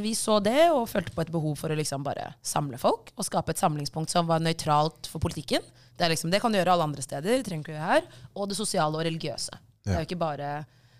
vi 0.00 0.14
så 0.16 0.38
det, 0.42 0.70
og 0.72 0.88
følte 0.88 1.12
på 1.12 1.20
et 1.26 1.32
behov 1.34 1.58
for 1.60 1.68
å 1.68 1.76
liksom 1.76 2.04
bare 2.06 2.30
samle 2.40 2.78
folk, 2.80 3.10
og 3.18 3.26
skape 3.28 3.50
et 3.52 3.60
samlingspunkt 3.60 4.08
som 4.14 4.26
var 4.30 4.40
nøytralt 4.40 5.10
for 5.10 5.20
politikken. 5.20 5.60
Det, 5.98 6.06
er 6.06 6.14
liksom, 6.14 6.30
det 6.32 6.40
kan 6.40 6.52
du 6.54 6.56
gjøre 6.56 6.72
alle 6.72 6.86
andre 6.88 7.02
steder, 7.04 7.42
trenger 7.44 7.66
ikke 7.66 7.76
gjøre 7.76 7.90
her. 7.90 8.08
Og 8.34 8.48
det 8.48 8.56
sosiale 8.56 8.96
og 8.96 9.04
religiøse. 9.04 9.58
Det 9.84 9.92
er 9.92 10.00
jo 10.04 10.08
ikke 10.08 10.22
bare... 10.24 10.54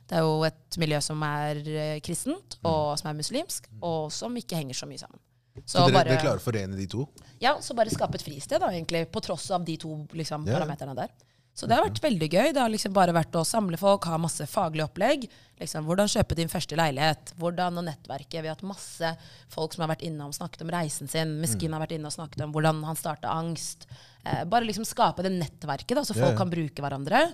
Det 0.09 0.19
er 0.19 0.25
jo 0.27 0.43
et 0.45 0.77
miljø 0.81 0.99
som 1.01 1.23
er 1.25 1.61
eh, 1.65 2.01
kristent, 2.05 2.59
og 2.67 2.99
som 3.01 3.09
er 3.11 3.17
muslimsk, 3.19 3.71
og 3.81 4.11
som 4.13 4.35
ikke 4.37 4.59
henger 4.61 4.77
så 4.77 4.89
mye 4.91 5.01
sammen. 5.01 5.21
Så, 5.65 5.85
dere, 5.87 6.03
dere 6.09 6.19
klarer 6.21 6.41
å 6.41 6.45
forene 6.45 6.77
de 6.77 6.87
to? 6.91 7.05
Ja, 7.41 7.55
så 7.63 7.77
bare 7.79 7.93
skape 7.95 8.19
et 8.19 8.25
fristed, 8.27 8.59
da, 8.61 8.73
egentlig, 8.75 9.07
på 9.15 9.23
tross 9.23 9.47
av 9.55 9.65
de 9.65 9.77
to 9.81 9.95
liksom, 10.13 10.45
Ja. 10.49 10.59
parameterne 10.59 10.97
der. 10.99 11.13
Så 11.55 11.69
det 11.71 11.77
har 11.77 11.85
vært 11.87 12.01
veldig 12.03 12.27
gøy. 12.33 12.49
Det 12.53 12.59
har 12.59 12.69
liksom 12.73 12.93
bare 12.93 13.13
vært 13.15 13.37
å 13.39 13.45
samle 13.47 13.79
folk, 13.79 14.09
ha 14.11 14.17
masse 14.19 14.43
faglig 14.51 14.83
opplegg. 14.83 15.29
Liksom, 15.61 15.87
hvordan 15.87 16.11
kjøpe 16.11 16.35
din 16.35 16.51
første 16.51 16.75
leilighet, 16.75 17.31
hvordan 17.39 17.79
å 17.79 17.85
nettverke. 17.87 18.43
Vi 18.43 18.49
har 18.51 18.57
hatt 18.57 18.67
masse 18.67 19.13
folk 19.55 19.73
som 19.77 19.85
har 19.87 19.93
vært 19.95 20.03
innom 20.03 20.33
snakket 20.35 20.65
om 20.67 20.73
reisen 20.75 21.07
sin. 21.07 21.37
Miskin 21.41 21.73
har 21.73 21.85
vært 21.85 21.95
inne 21.95 22.11
og 22.11 22.17
snakket 22.17 22.43
om 22.43 22.51
hvordan 22.57 22.83
han 22.89 22.99
starta 22.99 23.31
angst. 23.31 23.87
Eh, 24.25 24.45
bare 24.49 24.65
liksom 24.65 24.87
skape 24.89 25.25
det 25.27 25.35
nettverket, 25.35 25.93
da, 25.99 26.05
så 26.05 26.17
folk 26.17 26.31
yeah. 26.33 26.39
kan 26.39 26.53
bruke 26.53 26.85
hverandre. 26.85 27.27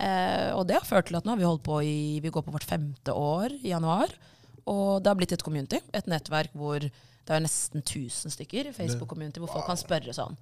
Eh, 0.00 0.48
og 0.56 0.64
det 0.68 0.78
har 0.78 0.86
ført 0.88 1.10
til 1.10 1.18
at 1.18 1.26
nå 1.26 1.34
har 1.34 1.40
vi 1.40 1.48
holdt 1.48 1.66
på 1.66 1.80
i 1.84 1.98
Vi 2.24 2.32
går 2.32 2.46
på 2.46 2.54
vårt 2.54 2.64
femte 2.68 3.12
år 3.12 3.52
i 3.60 3.74
januar. 3.74 4.14
Og 4.68 5.02
det 5.02 5.10
har 5.10 5.18
blitt 5.18 5.34
et 5.36 5.44
community, 5.44 5.80
et 5.96 6.08
nettverk 6.08 6.54
hvor 6.56 6.80
det 6.80 7.34
er 7.36 7.44
nesten 7.44 7.82
1000 7.84 8.32
stykker 8.32 8.70
Facebook-community, 8.76 9.42
hvor 9.42 9.52
folk 9.52 9.66
kan 9.68 9.80
spørre 9.80 10.14
sånn 10.16 10.36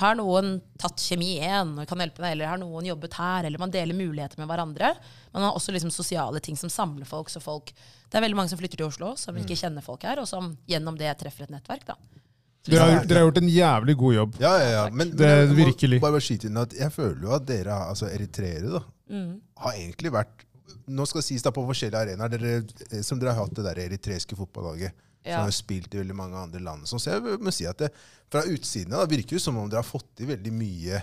Har 0.00 0.16
noen 0.18 0.56
tatt 0.80 1.02
kjemi 1.02 1.36
1 1.42 1.76
og 1.78 1.86
kan 1.86 2.02
hjelpe 2.02 2.22
meg, 2.24 2.34
eller 2.34 2.50
har 2.50 2.58
noen 2.58 2.88
jobbet 2.88 3.14
her? 3.20 3.46
Eller 3.46 3.62
man 3.62 3.74
deler 3.74 3.94
muligheter 3.94 4.40
med 4.40 4.50
hverandre. 4.50 4.94
Man 5.34 5.46
har 5.46 5.54
også 5.54 5.74
liksom 5.74 5.92
sosiale 5.94 6.42
ting 6.42 6.58
som 6.58 6.72
samler 6.72 7.06
folk. 7.06 7.30
Så 7.30 7.42
folk 7.44 7.70
Det 7.74 8.18
er 8.18 8.26
veldig 8.26 8.38
mange 8.40 8.50
som 8.50 8.58
flytter 8.58 8.82
til 8.82 8.90
Oslo, 8.90 9.14
som 9.20 9.38
ikke 9.38 9.58
kjenner 9.58 9.84
folk 9.84 10.02
her, 10.08 10.18
og 10.18 10.26
som 10.30 10.56
gjennom 10.66 10.98
det 10.98 11.14
treffer 11.22 11.46
et 11.46 11.54
nettverk. 11.54 11.86
da. 11.86 12.21
Dere 12.70 12.80
har, 12.80 13.04
dere 13.06 13.18
har 13.18 13.26
gjort 13.30 13.38
en 13.42 13.48
jævlig 13.50 13.96
god 13.98 14.14
jobb. 14.14 14.36
Ja, 14.40 14.52
ja, 14.62 14.68
ja. 14.70 14.82
Men, 14.90 15.10
Det 15.10 15.18
men 15.26 15.56
jeg 15.56 15.66
virkelig. 15.66 16.00
Bare, 16.00 16.12
bare 16.12 16.20
skyte 16.28 16.46
inn 16.46 16.56
at 16.62 16.72
jeg 16.78 16.92
føler 16.94 17.22
jo 17.26 17.32
at 17.34 17.46
dere, 17.46 17.78
altså 17.90 18.06
eritreere, 18.12 18.70
da, 18.78 18.82
Mm. 19.12 19.40
har 19.58 19.72
egentlig 19.76 20.12
vært 20.12 20.44
Nå 20.88 21.04
skal 21.06 21.20
det 21.20 21.26
sies 21.26 21.42
da 21.44 21.50
på 21.54 21.62
forskjellige 21.68 22.00
arenaer, 22.00 22.28
dere, 22.32 22.64
eh, 22.90 23.02
som 23.02 23.18
dere 23.20 23.34
har 23.34 23.44
hatt 23.44 23.54
det 23.54 23.62
der 23.64 23.78
eritreiske 23.84 24.34
fotballaget. 24.36 24.92
Som 25.24 25.44
har 25.46 25.50
spilt 25.54 25.94
i 25.94 25.98
veldig 26.00 26.14
mange 26.16 26.34
andre 26.34 26.58
land. 26.60 26.82
Så 26.90 26.98
jeg 27.06 27.20
må 27.38 27.52
si 27.54 27.64
at 27.66 27.78
det, 27.78 27.92
fra 28.32 28.42
utsiden 28.42 28.90
da, 28.90 29.04
virker 29.06 29.36
det 29.36 29.40
som 29.44 29.56
om 29.58 29.68
dere 29.70 29.78
har 29.78 29.86
fått 29.86 30.08
til 30.18 30.26
veldig 30.26 30.50
mye 30.52 31.02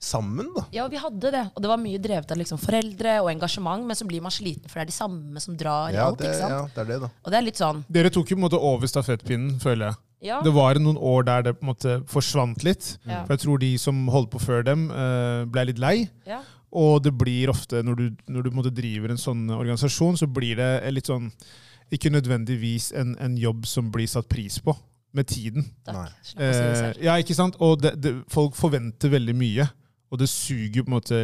sammen. 0.00 0.48
da. 0.56 0.64
Ja, 0.72 0.86
vi 0.88 0.96
hadde 0.96 1.30
det. 1.30 1.42
Og 1.54 1.60
det 1.62 1.68
var 1.68 1.76
mye 1.82 1.98
drevet 2.02 2.30
av 2.32 2.38
liksom 2.40 2.58
foreldre 2.58 3.18
og 3.22 3.28
engasjement, 3.34 3.84
men 3.86 3.94
så 3.96 4.06
blir 4.08 4.22
man 4.24 4.32
sliten, 4.34 4.68
for 4.70 4.80
det 4.80 4.86
er 4.86 4.90
de 4.92 4.96
samme 4.96 5.40
som 5.44 5.56
drar 5.56 5.92
Ja, 5.92 6.06
alt. 6.08 6.18
det, 6.18 6.30
ikke 6.32 6.40
sant? 6.40 6.50
ja, 6.56 6.62
det 6.74 6.78
er 6.78 6.88
det, 6.94 7.00
da. 7.04 7.10
Og 7.24 7.30
det 7.30 7.38
er 7.38 7.42
litt 7.46 7.60
sånn 7.60 7.84
Dere 7.90 8.10
tok 8.10 8.30
jo 8.32 8.36
på 8.36 8.40
en 8.40 8.46
måte 8.48 8.58
over 8.62 8.86
stafettpinnen, 8.90 9.60
føler 9.60 9.90
jeg. 9.92 9.96
Ja. 10.22 10.38
Det 10.44 10.52
var 10.54 10.78
noen 10.78 10.98
år 10.98 11.26
der 11.26 11.46
det 11.48 11.56
på 11.58 11.66
en 11.66 11.72
måte 11.72 11.98
forsvant 12.10 12.62
litt. 12.66 12.96
Ja. 13.04 13.24
For 13.26 13.34
jeg 13.34 13.44
tror 13.44 13.62
de 13.62 13.70
som 13.82 14.04
holdt 14.12 14.30
på 14.32 14.42
før 14.42 14.62
dem, 14.66 14.88
eh, 14.90 15.44
ble 15.50 15.70
litt 15.72 15.82
lei. 15.82 15.96
ja. 16.26 16.42
Og 16.72 17.02
det 17.04 17.12
blir 17.20 17.50
ofte, 17.52 17.82
når 17.84 17.98
du, 17.98 18.04
når 18.32 18.42
du 18.42 18.48
på 18.48 18.54
en 18.54 18.60
måte 18.62 18.72
driver 18.72 19.12
en 19.12 19.20
sånn 19.20 19.42
organisasjon, 19.52 20.16
så 20.16 20.24
blir 20.24 20.56
det 20.56 20.70
litt 20.94 21.10
sånn 21.10 21.30
Ikke 21.92 22.08
nødvendigvis 22.08 22.94
en, 22.96 23.10
en 23.20 23.34
jobb 23.36 23.66
som 23.68 23.90
blir 23.92 24.08
satt 24.08 24.24
pris 24.32 24.54
på 24.64 24.72
med 25.12 25.26
tiden. 25.28 25.66
Eh, 26.40 27.04
ja, 27.04 27.18
ikke 27.20 27.36
sant? 27.36 27.58
Og 27.60 27.82
det, 27.82 27.90
det, 28.00 28.14
folk 28.32 28.56
forventer 28.56 29.12
veldig 29.12 29.34
mye, 29.36 29.66
og 30.08 30.22
det 30.22 30.30
suger 30.32 30.86
på 30.86 30.88
en 30.88 30.96
måte 30.96 31.18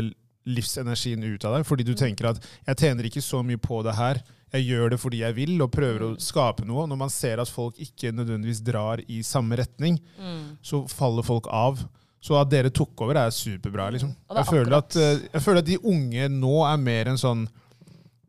livsenergien 0.48 1.22
ut 1.28 1.44
av 1.44 1.58
deg, 1.58 1.66
fordi 1.68 1.84
du 1.86 1.94
tenker 1.98 2.30
at 2.32 2.40
jeg 2.66 2.76
tjener 2.82 3.04
ikke 3.08 3.22
så 3.24 3.42
mye 3.44 3.60
på 3.60 3.82
det 3.86 3.94
her, 3.98 4.20
jeg 4.54 4.64
gjør 4.64 4.90
det 4.94 4.98
fordi 5.02 5.18
jeg 5.20 5.34
vil, 5.36 5.54
og 5.60 5.70
prøver 5.74 6.06
å 6.06 6.10
skape 6.24 6.64
noe. 6.64 6.86
Når 6.88 6.96
man 6.96 7.10
ser 7.12 7.38
at 7.42 7.50
folk 7.52 7.76
ikke 7.84 8.14
nødvendigvis 8.16 8.62
drar 8.64 9.02
i 9.06 9.20
samme 9.22 9.58
retning, 9.60 9.98
Mm. 10.18 10.56
så 10.62 10.86
faller 10.88 11.22
folk 11.22 11.46
av. 11.52 11.82
Så 12.20 12.34
at 12.40 12.48
dere 12.50 12.70
tok 12.70 12.98
over, 13.04 13.14
er 13.16 13.30
superbra. 13.30 13.90
liksom. 13.92 14.14
Er 14.30 14.36
Jeg 14.40 14.46
føler, 14.46 14.72
at, 14.78 14.96
eh, 14.96 15.18
jeg 15.34 15.42
føler 15.44 15.58
at 15.58 15.66
de 15.66 15.76
unge 15.84 16.28
nå 16.32 16.54
er 16.72 16.76
mer 16.78 17.08
en 17.08 17.16
sånn 17.20 17.48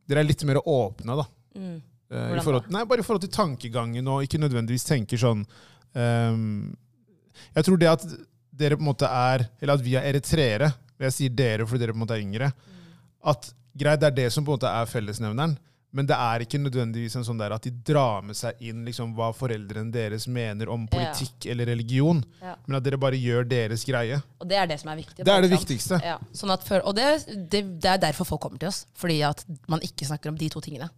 Dere 0.10 0.20
er 0.20 0.24
litt 0.26 0.44
mer 0.44 0.56
åpne, 0.66 1.16
da. 1.16 1.26
Mm. 1.56 1.82
Eh, 2.12 2.36
I 2.38 2.42
forhold, 2.42 2.70
nei, 2.72 2.84
bare 2.84 3.00
i 3.00 3.04
forhold 3.04 3.22
til 3.22 3.30
tankegangen, 3.30 4.08
og 4.08 4.24
ikke 4.26 4.40
nødvendigvis 4.42 4.86
tenker 4.86 5.18
sånn 5.18 5.46
um, 5.96 6.76
Jeg 7.56 7.64
tror 7.66 7.78
det 7.80 7.88
at 7.90 8.06
dere 8.60 8.76
på 8.76 8.82
en 8.84 8.90
måte 8.90 9.08
er 9.10 9.48
Eller 9.62 9.74
at 9.78 9.82
vi 9.86 9.96
er 9.96 10.08
eritreere, 10.12 10.74
og 11.00 11.08
jeg 11.08 11.16
sier 11.16 11.30
dere 11.41 11.66
fordi 11.66 11.86
dere 11.86 11.95
på 11.95 12.02
en 12.02 12.06
måte 12.06 12.18
er 12.20 12.26
yngre 12.26 12.52
At 13.24 13.50
greit, 13.80 14.00
det 14.04 14.08
er 14.12 14.20
det 14.26 14.30
som 14.36 14.45
på 14.45 14.52
en 14.54 14.60
måte 14.60 14.70
er 14.72 14.86
fellesnevneren, 14.89 15.58
men 15.91 16.06
det 16.06 16.14
er 16.14 16.43
ikke 16.45 16.60
nødvendigvis 16.62 17.16
en 17.18 17.24
sånn 17.26 17.39
der 17.39 17.54
at 17.56 17.64
de 17.66 17.72
drar 17.88 18.22
med 18.22 18.38
seg 18.38 18.60
inn 18.62 18.84
liksom, 18.86 19.16
hva 19.18 19.32
foreldrene 19.34 19.89
deres 19.91 20.28
mener 20.30 20.70
om 20.70 20.84
politikk 20.91 21.47
eller 21.50 21.66
religion, 21.72 22.20
Ja. 22.43 22.52
men 22.68 22.78
at 22.78 22.84
dere 22.86 23.00
bare 23.02 23.18
gjør 23.18 23.47
deres 23.50 23.84
greie. 23.89 24.20
Og 24.38 24.45
det 24.52 24.60
er 24.62 24.68
det 24.70 24.78
som 24.84 24.91
er 24.93 25.00
viktig. 25.00 25.26
Det 25.26 25.34
er 25.34 25.41
det 25.41 25.50
viktigste. 25.50 25.97
Ja, 26.06 26.20
sånn 26.32 26.54
at 26.54 26.62
for, 26.68 26.86
og 26.86 26.93
det, 27.00 27.08
det, 27.50 27.64
det 27.82 27.89
er 27.89 27.97
derfor 28.06 28.30
folk 28.30 28.43
kommer 28.45 28.62
til 28.62 28.70
oss. 28.70 28.84
Fordi 29.02 29.18
at 29.26 29.41
man 29.68 29.82
ikke 29.82 30.06
snakker 30.06 30.30
om 30.30 30.38
de 30.38 30.52
to 30.54 30.62
tingene. 30.62 30.91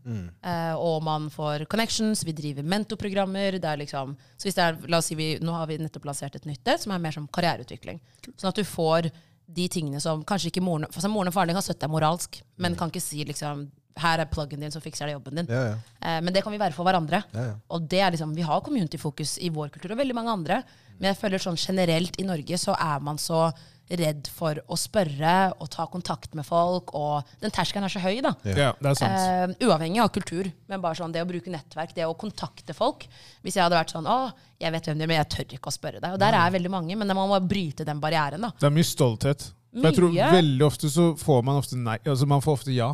Eh, 0.44 0.76
og 0.76 1.00
man 1.08 1.30
får 1.32 1.66
connections, 1.72 2.26
vi 2.28 2.36
driver 2.36 2.68
mentorprogrammer. 2.76 3.62
Det 3.64 3.72
er 3.72 3.80
liksom, 3.86 4.18
så 4.36 4.50
hvis 4.50 4.60
det 4.60 4.68
er, 4.68 4.82
la 4.92 5.00
oss 5.00 5.08
si 5.08 5.16
vi, 5.16 5.38
Nå 5.40 5.56
har 5.56 5.72
vi 5.72 5.80
nettopp 5.80 6.04
lansert 6.12 6.36
et 6.36 6.46
nytt 6.52 6.68
et, 6.68 6.84
som 6.84 6.92
er 6.92 7.00
mer 7.00 7.16
som 7.16 7.32
karriereutvikling. 7.32 8.04
Sånn 8.36 8.52
at 8.52 8.60
du 8.60 8.68
får 8.68 9.08
de 9.56 9.68
tingene 9.72 10.00
som 10.04 10.24
kanskje 10.28 10.52
ikke 10.52 10.64
moren, 10.64 10.88
sånn, 10.94 11.14
moren 11.14 11.32
og 11.32 11.36
faren 11.36 11.52
din 11.52 11.58
kan 11.60 11.66
støtte 11.66 11.86
deg 11.86 11.94
moralsk, 11.94 12.42
men 12.62 12.78
kan 12.80 12.92
ikke 12.92 13.04
si 13.04 13.26
liksom 13.28 13.68
her 14.00 14.22
er 14.24 14.30
pluggen 14.32 14.62
din, 14.64 14.72
så 14.72 14.82
fikser 14.82 15.10
det 15.10 15.18
jobben 15.18 15.42
din. 15.42 15.50
Ja, 15.52 15.64
ja. 15.72 15.74
Eh, 16.00 16.20
men 16.24 16.34
det 16.34 16.44
kan 16.46 16.54
vi 16.54 16.62
være 16.62 16.76
for 16.76 16.88
hverandre. 16.88 17.24
Ja, 17.36 17.50
ja. 17.50 17.58
Og 17.76 17.90
det 17.92 18.00
er 18.00 18.14
liksom, 18.16 18.36
Vi 18.36 18.46
har 18.48 18.64
community-fokus 18.64 19.38
i 19.44 19.52
vår 19.52 19.74
kultur 19.74 19.92
og 19.92 20.00
veldig 20.00 20.16
mange 20.16 20.32
andre. 20.32 20.62
Men 20.98 21.12
jeg 21.12 21.20
føler 21.20 21.44
sånn 21.44 21.60
generelt 21.60 22.20
i 22.22 22.28
Norge 22.28 22.58
så 22.62 22.76
er 22.78 23.04
man 23.04 23.20
så 23.22 23.50
redd 24.00 24.30
for 24.32 24.60
å 24.72 24.78
spørre 24.80 25.36
og 25.58 25.70
ta 25.74 25.86
kontakt 25.92 26.36
med 26.38 26.48
folk. 26.48 26.94
Og 26.98 27.28
den 27.44 27.54
terskelen 27.54 27.88
er 27.88 27.94
så 27.94 28.04
høy, 28.04 28.22
da. 28.24 28.34
Ja. 28.48 28.72
Det 28.80 28.94
er 28.94 29.00
sant. 29.00 29.58
Uh, 29.60 29.68
uavhengig 29.68 30.04
av 30.04 30.12
kultur. 30.16 30.50
Men 30.72 30.84
bare 30.84 31.00
sånn 31.00 31.14
det 31.16 31.24
å 31.24 31.30
bruke 31.30 31.54
nettverk, 31.54 31.96
det 31.98 32.08
å 32.08 32.18
kontakte 32.18 32.76
folk. 32.78 33.08
Hvis 33.46 33.58
jeg 33.58 33.66
hadde 33.66 33.80
vært 33.80 33.96
sånn 33.96 34.10
å, 34.10 34.20
jeg 34.62 34.76
vet 34.76 34.92
hvem 34.92 35.00
du 35.00 35.06
er, 35.06 35.12
men 35.12 35.22
jeg 35.22 35.32
tør 35.36 35.58
ikke 35.58 35.72
å 35.72 35.76
spørre 35.76 36.04
deg. 36.04 36.16
Og 36.16 36.22
der 36.22 36.38
er 36.38 36.58
veldig 36.58 36.74
mange, 36.74 36.98
men 37.00 37.16
man 37.16 37.32
må 37.32 37.40
bryte 37.44 37.88
den 37.88 38.02
barrieren, 38.04 38.48
da. 38.48 38.54
Det 38.60 38.70
er 38.70 38.78
mye 38.78 38.88
stolthet. 38.88 39.52
For 39.72 39.88
jeg 39.88 39.96
tror 39.96 40.16
veldig 40.36 40.66
ofte 40.68 40.90
så 40.92 41.12
får 41.16 41.46
man 41.48 41.62
ofte 41.62 41.78
nei. 41.80 41.96
Altså 42.04 42.28
man 42.28 42.44
får 42.44 42.60
ofte 42.60 42.74
ja. 42.76 42.90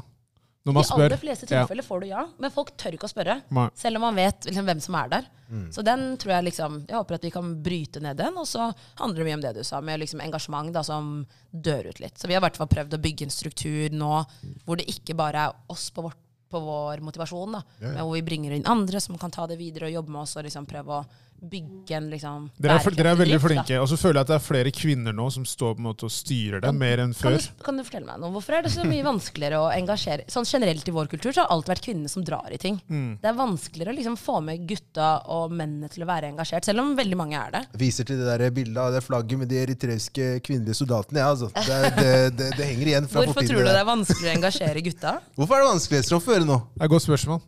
Når 0.68 0.76
man 0.76 0.84
I 0.84 0.92
aller 0.98 1.18
fleste 1.22 1.48
Ja. 1.50 1.62
tilfeller 1.64 1.86
får 1.88 2.02
du 2.04 2.08
ja, 2.12 2.26
men 2.44 2.52
folk 2.54 2.74
tør 2.78 2.94
ikke 2.98 3.08
å 3.08 3.12
spørre. 3.14 3.38
Nei. 3.56 3.70
Selv 3.80 3.98
om 4.02 4.06
man 4.10 4.16
vet 4.20 4.46
liksom, 4.50 4.68
hvem 4.68 4.82
som 4.84 4.96
er 5.00 5.10
der. 5.16 5.30
Så 5.72 5.80
den 5.88 6.18
tror 6.20 6.34
jeg 6.36 6.44
liksom 6.50 6.74
Jeg 6.90 6.98
håper 6.98 7.16
at 7.16 7.24
vi 7.24 7.32
kan 7.32 7.54
bryte 7.64 8.02
ned 8.04 8.18
den. 8.20 8.36
Og 8.38 8.46
så 8.46 8.68
handler 9.00 9.16
det 9.24 9.28
mye 9.30 9.38
om 9.40 9.46
det 9.48 9.56
du 9.56 9.64
sa, 9.64 9.80
med 9.82 10.00
liksom 10.04 10.20
engasjement 10.22 10.74
da, 10.76 10.84
som 10.84 11.26
dør 11.56 11.88
ut 11.90 12.00
litt. 12.04 12.20
Så 12.20 12.28
vi 12.28 12.36
har 12.36 12.42
i 12.44 12.46
hvert 12.50 12.58
fall 12.60 12.68
prøvd 12.68 12.94
å 12.98 13.02
bygge 13.02 13.24
en 13.30 13.32
struktur 13.34 13.90
nå 13.96 14.26
hvor 14.66 14.76
det 14.78 14.90
ikke 14.92 15.16
bare 15.16 15.48
er 15.48 15.54
oss 15.72 15.90
på, 15.96 16.04
vårt, 16.04 16.18
på 16.52 16.60
vår 16.64 17.00
motivasjon, 17.04 17.52
da, 17.58 17.64
Ja, 17.80 17.88
ja. 17.88 17.94
men 17.96 18.04
hvor 18.06 18.14
vi 18.20 18.22
bringer 18.28 18.52
inn 18.56 18.68
andre 18.68 19.00
som 19.04 19.18
kan 19.18 19.32
ta 19.32 19.48
det 19.48 19.58
videre 19.58 19.88
og 19.88 19.94
jobbe 19.94 20.12
med 20.12 20.22
oss 20.22 20.36
og 20.38 20.44
liksom 20.44 20.68
prøve 20.68 21.00
å 21.00 21.06
bygge 21.42 21.96
en 21.98 22.10
liksom 22.12 22.48
Dere 22.58 22.78
er, 22.80 22.96
dere 22.98 23.12
er 23.14 23.20
veldig 23.20 23.36
drift, 23.38 23.46
flinke. 23.48 23.80
Og 23.84 23.88
så 23.92 23.98
føler 24.00 24.20
jeg 24.20 24.26
at 24.28 24.32
det 24.32 24.36
er 24.40 24.44
flere 24.48 24.72
kvinner 24.74 25.14
nå 25.16 25.28
som 25.34 25.46
står 25.48 25.76
på 25.78 25.84
en 25.84 25.88
måte 25.90 26.08
og 26.08 26.14
styrer 26.14 26.64
det, 26.64 26.72
mer 26.76 27.04
enn 27.04 27.14
Kan 27.14 27.38
før. 27.38 27.38
du, 27.44 27.64
kan 27.68 27.78
du 27.78 27.84
fortelle 27.88 28.08
meg 28.10 28.22
noe? 28.24 28.32
Hvorfor 28.36 28.58
er 28.58 28.66
det 28.66 28.72
så 28.74 28.86
mye 28.88 29.06
vanskeligere 29.06 29.60
å 29.62 29.68
engasjere 29.76 30.26
Sånn 30.34 30.48
Generelt 30.48 30.88
i 30.90 30.94
vår 30.96 31.10
kultur 31.12 31.32
så 31.36 31.44
har 31.44 31.48
det 31.50 31.54
alltid 31.58 31.72
vært 31.74 31.86
kvinnene 31.86 32.10
som 32.12 32.24
drar 32.26 32.50
i 32.56 32.58
ting. 32.62 32.80
Mm. 32.90 33.18
Det 33.22 33.30
er 33.30 33.36
vanskeligere 33.38 33.94
å 33.94 33.98
liksom 33.98 34.18
få 34.20 34.40
med 34.48 34.66
gutta 34.70 35.10
og 35.38 35.52
mennene 35.54 35.90
til 35.94 36.06
å 36.06 36.10
være 36.10 36.32
engasjert, 36.32 36.66
selv 36.66 36.82
om 36.84 36.94
veldig 36.98 37.18
mange 37.20 37.38
er 37.40 37.54
det. 37.58 37.64
Viser 37.82 38.08
til 38.08 38.20
det 38.22 38.28
der 38.32 38.52
bildet 38.56 38.80
av 38.82 38.94
det 38.96 39.04
flagget 39.06 39.42
med 39.44 39.52
de 39.52 39.60
eritreiske 39.62 40.30
kvinnelige 40.46 40.80
soldatene. 40.80 41.22
Ja, 41.22 41.30
altså. 41.36 41.52
det, 41.54 41.68
er- 41.78 41.98
det, 41.98 42.14
det, 42.40 42.50
det 42.58 42.70
henger 42.72 42.92
igjen 42.94 43.10
fra 43.12 43.26
Hvorfor 43.28 43.48
tror 43.48 43.62
du 43.64 43.70
det 43.70 43.78
er 43.82 43.88
vanskeligere 43.92 44.34
å 44.34 44.38
engasjere 44.40 44.84
gutta? 44.88 45.16
Hvorfor 45.38 45.58
er 45.60 45.66
det 45.66 45.70
vanskeligere, 45.74 46.18
å 46.18 46.24
føre 46.24 46.48
nå? 46.48 46.60
Det 46.74 46.82
er 46.82 46.90
et 46.90 46.96
godt 46.96 47.06
spørsmål. 47.08 47.44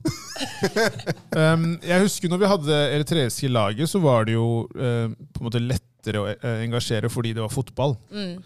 um, 1.39 1.65
jeg 1.83 2.03
husker 2.05 2.31
når 2.31 2.41
vi 2.41 2.49
hadde 2.53 2.79
eritreiske 2.95 3.49
laget, 3.51 3.89
så 3.91 4.01
var 4.03 4.27
det 4.29 4.35
jo 4.37 4.47
uh, 4.75 5.09
på 5.11 5.41
en 5.41 5.47
måte 5.49 5.61
lettere 5.63 6.21
å 6.21 6.29
eh, 6.31 6.63
engasjere 6.63 7.09
fordi 7.11 7.33
det 7.35 7.43
var 7.43 7.51
fotball. 7.53 7.97
Mm. 8.13 8.39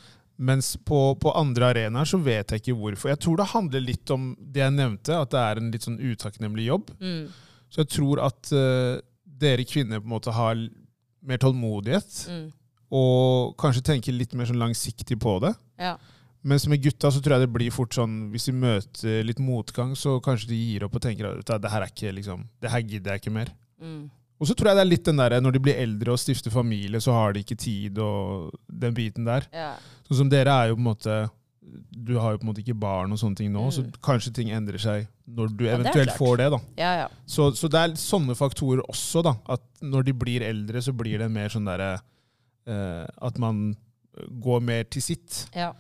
Mens 0.44 0.72
på, 0.82 1.00
på 1.22 1.34
andre 1.38 1.70
arenaer 1.70 2.10
så 2.10 2.18
vet 2.18 2.52
jeg 2.52 2.64
ikke 2.64 2.78
hvorfor. 2.80 3.12
Jeg 3.14 3.22
tror 3.22 3.38
det 3.40 3.52
handler 3.52 3.84
litt 3.86 4.14
om 4.16 4.32
det 4.40 4.64
jeg 4.64 4.74
nevnte, 4.76 5.20
at 5.22 5.32
det 5.36 5.44
er 5.44 5.62
en 5.62 5.70
litt 5.76 5.86
sånn 5.86 6.00
utakknemlig 6.02 6.66
jobb. 6.72 6.90
Mm. 7.00 7.28
Så 7.70 7.84
jeg 7.84 7.92
tror 7.94 8.24
at 8.26 8.50
uh, 8.58 8.98
dere 9.44 9.66
kvinner 9.70 10.02
på 10.02 10.10
en 10.10 10.16
måte 10.16 10.34
har 10.34 10.58
mer 11.24 11.40
tålmodighet, 11.40 12.26
Mm. 12.34 12.50
og 12.94 13.54
kanskje 13.62 13.86
tenker 13.94 14.14
litt 14.14 14.34
mer 14.38 14.50
sånn 14.50 14.60
langsiktig 14.62 15.16
på 15.22 15.38
det. 15.46 15.54
Ja. 15.82 15.96
Mens 16.44 16.66
med 16.68 16.82
gutta 16.84 17.08
så 17.12 17.22
tror 17.24 17.38
jeg 17.38 17.46
det 17.48 17.54
blir 17.56 17.72
fort 17.72 17.96
sånn, 17.96 18.30
hvis 18.34 18.50
de 18.50 18.52
møter 18.52 19.24
litt 19.24 19.40
motgang, 19.40 19.94
så 19.96 20.18
kanskje 20.24 20.50
de 20.50 20.58
gir 20.60 20.84
opp 20.84 20.98
og 20.98 21.02
tenker 21.06 21.30
at 21.40 21.62
det 21.64 21.72
her 21.72 21.86
er 21.86 21.92
ikke 21.94 22.12
liksom, 22.18 22.42
det 22.60 22.72
her 22.74 22.82
gidder 22.84 23.14
jeg 23.16 23.22
ikke 23.24 23.32
mer. 23.38 23.52
Mm. 23.80 24.10
Og 24.42 24.48
så 24.50 24.56
tror 24.60 24.74
jeg 24.74 24.76
det 24.76 24.84
er 24.84 24.90
litt 24.92 25.06
den 25.08 25.22
der, 25.22 25.38
når 25.40 25.54
de 25.56 25.60
blir 25.64 25.78
eldre 25.80 26.12
og 26.12 26.20
stifter 26.20 26.52
familie, 26.52 27.00
så 27.00 27.14
har 27.16 27.32
de 27.34 27.40
ikke 27.46 27.56
tid 27.56 27.98
og 28.04 28.52
den 28.68 28.94
biten 28.98 29.24
der. 29.30 29.48
Ja. 29.56 29.70
Sånn 30.10 30.20
som 30.26 30.30
dere 30.34 30.52
er 30.52 30.74
jo 30.74 30.76
på 30.76 30.84
en 30.84 30.90
måte 30.92 31.16
Du 31.96 32.18
har 32.20 32.34
jo 32.34 32.38
på 32.42 32.44
en 32.44 32.50
måte 32.52 32.60
ikke 32.60 32.76
barn 32.76 33.14
og 33.16 33.18
sånne 33.22 33.38
ting 33.40 33.52
nå, 33.54 33.62
så 33.72 33.82
Mm. 33.86 33.94
kanskje 34.04 34.34
ting 34.36 34.50
endrer 34.52 34.78
seg 34.78 35.08
når 35.32 35.48
du 35.56 35.64
Ja, 35.64 35.78
det 35.78 35.86
eventuelt 35.86 36.10
klart. 36.10 36.18
får 36.20 36.38
det. 36.38 36.50
da. 36.52 36.60
ja, 36.78 36.92
ja. 37.04 37.08
Så, 37.26 37.52
så 37.56 37.70
det 37.72 37.80
er 37.80 37.94
sånne 37.96 38.36
faktorer 38.36 38.82
også, 38.90 39.24
da. 39.24 39.34
At 39.48 39.62
når 39.82 40.04
de 40.04 40.14
blir 40.14 40.42
eldre, 40.44 40.82
så 40.84 40.92
blir 40.92 41.18
det 41.24 41.32
mer 41.32 41.48
sånn 41.48 41.64
derre 41.66 42.02
eh, 42.68 43.08
At 43.22 43.40
man 43.40 43.78
går 44.44 44.60
mer 44.62 44.84
til 44.84 45.02
sitt. 45.02 45.48
ja. 45.56 45.72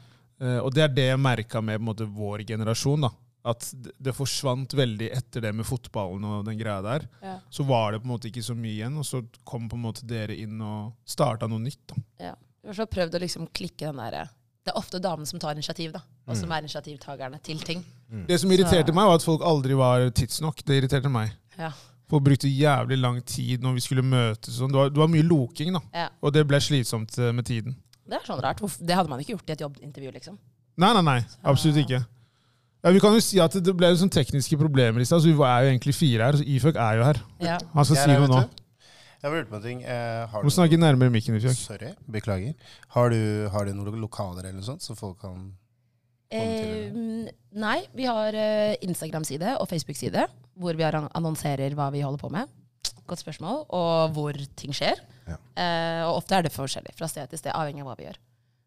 Eh, 0.41 0.59
og 0.59 0.73
det 0.73 0.84
er 0.84 0.88
det 0.95 1.05
jeg 1.11 1.19
merka 1.19 1.61
med 1.61 1.77
på 1.79 1.84
en 1.84 1.89
måte, 1.91 2.07
vår 2.09 2.45
generasjon. 2.47 3.01
da. 3.01 3.09
At 3.45 3.65
det, 3.99 4.13
forsvant 4.15 4.71
veldig 4.71 5.09
etter 5.11 5.41
det 5.43 5.49
med 5.55 5.65
fotballen 5.67 6.23
og 6.23 6.45
den 6.47 6.57
greia 6.57 6.81
der. 6.81 7.07
ja. 7.21 7.39
Så 7.51 7.65
var 7.67 7.91
det 7.91 7.99
på 8.01 8.07
en 8.07 8.13
måte 8.13 8.29
ikke 8.31 8.43
så 8.45 8.55
mye 8.55 8.71
igjen, 8.77 8.95
og 8.97 9.03
så 9.05 9.19
kom 9.43 9.67
på 9.69 9.75
en 9.75 9.84
måte 9.84 10.05
dere 10.07 10.36
inn 10.39 10.61
og 10.63 10.93
starta 11.05 11.47
noe 11.51 11.59
nytt. 11.59 11.81
da. 11.91 11.95
ja. 12.29 12.36
Vi 12.63 12.69
har 12.71 12.77
så 12.77 12.86
prøvd 12.88 13.17
å 13.17 13.19
liksom 13.19 13.47
klikke 13.51 13.89
den 13.89 13.97
derre 13.99 14.29
Det 14.63 14.71
er 14.71 14.77
ofte 14.79 14.99
damene 15.03 15.27
som 15.27 15.39
tar 15.43 15.51
initiativ, 15.57 15.91
da. 15.91 15.99
Og 16.31 16.38
som 16.39 16.49
er 16.55 16.61
initiativtakerne 16.63 17.41
til 17.43 17.59
ting. 17.59 17.81
Det 18.29 18.39
som 18.39 18.49
irriterte 18.55 18.88
Så- 18.88 18.95
meg, 18.95 19.05
var 19.09 19.15
at 19.15 19.25
folk 19.27 19.41
aldri 19.43 19.73
var 19.75 20.09
tidsnok. 20.15 20.63
Det 20.63 20.77
irriterte 20.79 21.09
meg. 21.11 21.34
Ja. 21.57 21.73
Folk 22.07 22.23
brukte 22.23 22.47
jævlig 22.47 22.97
lang 23.01 23.19
tid 23.25 23.59
når 23.61 23.73
vi 23.73 23.79
skulle 23.81 24.01
møtes. 24.07 24.55
og 24.55 24.69
Sånn. 24.69 24.71
Det, 24.71 24.77
var, 24.79 24.89
det 24.89 24.97
var 25.03 25.07
mye 25.11 25.23
loking, 25.27 25.73
da. 25.73 25.81
Ja. 25.93 26.07
Og 26.21 26.31
det 26.31 26.47
ble 26.47 26.61
slitsomt 26.63 27.17
eh, 27.19 27.34
med 27.34 27.43
tiden. 27.45 27.75
Det 28.14 28.20
er 28.22 28.28
sånn 28.30 28.41
rart. 28.45 28.61
Det 28.78 28.97
hadde 28.97 29.09
man 29.09 29.22
ikke 29.24 29.34
gjort 29.34 29.49
i 29.49 29.55
et 29.55 29.64
jobbintervju, 29.66 30.11
liksom. 30.20 30.36
Nei, 30.78 30.89
nei, 30.97 31.05
nei. 31.05 31.20
Absolutt 31.49 31.80
ikke. 31.82 32.03
Ja, 32.84 32.91
vi 32.91 32.99
kan 33.01 33.16
jo 33.16 33.22
si 33.24 33.39
at 33.41 33.55
det 33.64 33.74
ble 33.80 33.89
jo 33.93 33.97
sånn 34.01 34.11
tekniske 34.11 34.57
problemer 34.59 35.01
i 35.01 35.07
stad, 35.07 35.24
så 35.24 35.32
vi 35.32 35.34
er 35.47 35.66
jo 35.66 35.72
egentlig 35.72 35.95
fire 35.97 36.28
her. 36.28 36.38
Så 36.38 36.45
Iføk 36.45 36.78
er 36.78 36.99
jo 36.99 37.07
her. 37.07 37.20
Ja. 37.41 37.55
Han 37.74 37.88
skal 37.88 38.01
si 38.03 38.14
noe 38.14 38.30
nå. 38.30 38.41
Jeg 39.24 39.32
var 39.32 39.39
lurt 39.39 39.51
på 39.53 39.55
en 39.55 39.64
ting. 39.64 39.84
Eh, 39.88 40.26
har 40.28 40.43
Du 40.43 40.49
må 40.49 40.51
snakke 40.51 40.78
nærmere 40.78 41.14
mikken, 41.14 41.38
Ifjok. 41.39 41.55
Sorry, 41.55 41.93
beklager. 42.11 42.57
Har 42.91 43.14
du, 43.14 43.47
har 43.53 43.66
du 43.66 43.72
noen 43.78 44.01
lokaler 44.03 44.49
eller 44.49 44.59
noe 44.59 44.68
sånt, 44.68 44.84
så 44.84 44.97
folk 44.99 45.22
kan 45.24 45.53
Komme 46.34 46.53
til 46.57 46.74
Eh, 46.74 47.32
nei, 47.61 47.78
vi 47.93 48.07
har 48.09 48.34
eh, 48.34 48.74
Instagram-side 48.82 49.51
og 49.61 49.68
Facebook-side 49.70 50.26
hvor 50.57 50.74
vi 50.78 50.86
annonserer 50.86 51.76
hva 51.78 51.91
vi 51.93 52.01
holder 52.01 52.22
på 52.22 52.32
med. 52.34 52.49
Godt 53.07 53.19
spørsmål. 53.23 53.65
Og 53.69 54.13
hvor 54.15 54.34
ting 54.55 54.73
skjer. 54.75 54.99
Ja. 55.27 55.38
Eh, 55.55 56.01
og 56.07 56.17
ofte 56.21 56.36
er 56.38 56.43
det 56.43 56.51
forskjellig 56.55 56.93
fra 56.97 57.07
sted 57.07 57.29
til 57.31 57.39
sted, 57.39 57.51
avhengig 57.55 57.81
av 57.84 57.88
hva 57.91 57.97
vi 57.99 58.05
gjør. 58.09 58.17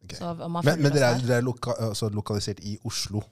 Okay. 0.06 0.18
Så 0.20 0.34
Men, 0.38 0.82
men 0.82 0.92
dere 0.92 1.08
er, 1.10 1.14
der- 1.18 1.26
dere 1.26 1.38
er 1.38 1.42
loka, 1.42 1.72
altså 1.90 2.10
lokalisert 2.14 2.60
i 2.62 2.76
Oslo 2.86 3.22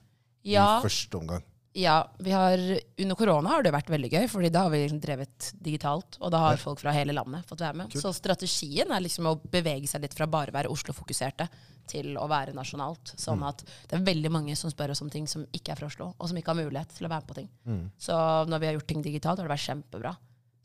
ja, 0.43 0.79
i 0.79 0.83
første 0.83 1.15
omgang. 1.17 1.43
ja, 1.73 2.03
vi 2.19 2.31
har 2.31 2.57
Under 2.99 3.15
korona 3.15 3.49
har 3.49 3.63
det 3.63 3.71
vært 3.73 3.87
veldig 3.89 4.09
gøy, 4.11 4.27
Fordi 4.29 4.49
da 4.51 4.63
har 4.63 4.69
vi 4.69 4.81
liksom 4.83 4.99
drevet 5.01 5.53
digitalt. 5.61 6.17
Og 6.21 6.31
da 6.31 6.37
har 6.39 6.57
folk 6.57 6.79
fra 6.79 6.91
hele 6.91 7.13
landet 7.13 7.45
fått 7.47 7.61
være 7.61 7.75
med. 7.75 7.89
Kult. 7.91 8.01
Så 8.03 8.13
strategien 8.13 8.91
er 8.91 8.99
liksom 9.01 9.25
å 9.25 9.39
bevege 9.51 9.87
seg 9.87 10.01
litt 10.01 10.13
fra 10.13 10.27
bare 10.27 10.51
å 10.51 10.53
være 10.53 10.69
Oslo-fokuserte 10.69 11.47
til 11.87 12.15
å 12.17 12.27
være 12.27 12.53
nasjonalt. 12.53 13.15
Sånn 13.15 13.39
Mm. 13.39 13.47
at 13.47 13.63
det 13.87 13.93
er 13.93 14.03
veldig 14.13 14.31
mange 14.31 14.55
som 14.57 14.69
spør 14.71 14.91
oss 14.91 15.01
om 15.01 15.09
ting 15.09 15.27
som 15.27 15.45
ikke 15.53 15.71
er 15.71 15.75
fra 15.75 15.87
Oslo, 15.87 16.13
og 16.19 16.27
som 16.27 16.35
ikke 16.37 16.47
har 16.53 16.63
mulighet 16.65 16.89
til 16.97 17.05
å 17.07 17.09
være 17.09 17.21
med 17.21 17.27
på 17.27 17.35
ting. 17.35 17.49
Mm. 17.67 17.91
Så 17.99 18.13
når 18.49 18.59
vi 18.59 18.65
har 18.65 18.73
gjort 18.73 18.87
ting 18.87 19.01
digitalt, 19.03 19.39
har 19.39 19.47
det 19.47 19.55
vært 19.57 19.69
kjempebra. 19.69 20.15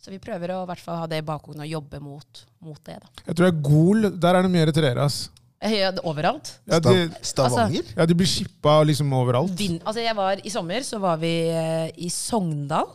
Så 0.00 0.12
vi 0.12 0.20
prøver 0.22 0.54
å 0.54 0.62
i 0.64 0.68
hvert 0.70 0.80
fall 0.80 1.02
ha 1.02 1.08
det 1.10 1.18
i 1.20 1.26
bakhodet 1.26 1.60
og 1.66 1.68
jobbe 1.68 2.00
mot, 2.00 2.44
mot 2.64 2.80
det. 2.88 2.96
da. 3.02 3.10
Jeg 3.26 3.36
tror 3.36 3.46
det 3.46 3.52
er 3.52 3.60
Gol. 3.66 4.08
Der 4.16 4.38
er 4.38 4.48
det 4.48 4.62
eritreere. 4.64 5.04
ass. 5.04 5.26
Ja, 5.60 5.90
overalt. 6.08 6.54
Ja, 6.64 6.78
de, 6.80 7.10
Stavanger? 7.20 7.84
ja, 7.92 8.06
de 8.08 8.16
blir 8.16 8.28
shippa 8.28 8.78
liksom 8.88 9.12
overalt. 9.12 9.52
Vin, 9.58 9.76
altså 9.84 10.00
jeg 10.00 10.16
var, 10.16 10.40
I 10.40 10.52
sommer 10.52 10.86
så 10.86 10.96
var 11.02 11.20
vi 11.20 11.34
eh, 11.52 11.90
i 12.00 12.08
Sogndal, 12.08 12.88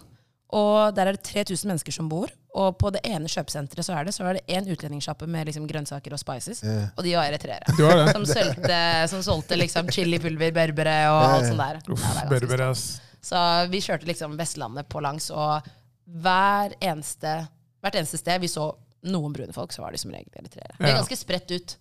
og 0.55 0.95
der 0.97 1.11
er 1.11 1.17
det 1.17 1.21
3000 1.29 1.69
mennesker 1.69 1.93
som 1.93 2.09
bor. 2.09 2.33
Og 2.55 2.73
på 2.79 2.89
det 2.95 3.03
ene 3.05 3.29
kjøpesenteret 3.29 3.85
så 3.85 3.93
er 3.99 4.07
det 4.07 4.15
så 4.15 4.25
er 4.25 4.39
det 4.39 4.57
én 4.57 4.65
utlendingssjappe 4.71 5.27
med 5.29 5.49
liksom 5.49 5.67
grønnsaker 5.69 6.15
og 6.15 6.21
spices, 6.21 6.63
yeah. 6.63 6.87
og 6.95 7.05
de 7.05 7.13
var 7.17 7.29
eritreere. 7.29 7.67
Det. 7.75 7.95
Som 8.15 8.25
solgte, 8.29 8.77
som 9.11 9.23
solgte 9.27 9.57
liksom 9.59 9.91
chilipulver, 9.91 10.53
berbere 10.55 10.93
og 11.11 11.21
alt 11.25 11.49
sånt 11.51 11.61
der. 11.61 11.81
Uff, 11.91 12.05
Ja, 12.07 12.23
er 12.23 12.31
berbere, 12.31 12.69
ass. 12.71 13.01
Så 13.25 13.41
vi 13.69 13.81
kjørte 13.83 14.07
liksom 14.07 14.37
Vestlandet 14.39 14.87
på 14.87 15.03
langs, 15.03 15.27
og 15.35 15.67
hver 16.05 16.75
eneste, 16.81 17.35
hvert 17.81 17.95
eneste 17.99 18.17
sted 18.21 18.41
vi 18.43 18.49
så 18.51 18.69
noen 19.05 19.33
brune 19.33 19.53
folk, 19.53 19.73
så 19.73 19.83
var 19.83 19.93
de 19.93 19.99
som 20.01 20.11
regel 20.13 20.29
eritreere. 20.39 20.75
Det 20.79 20.89
er 20.89 20.97
ganske 20.99 21.17
spredt 21.19 21.51
ut 21.53 21.75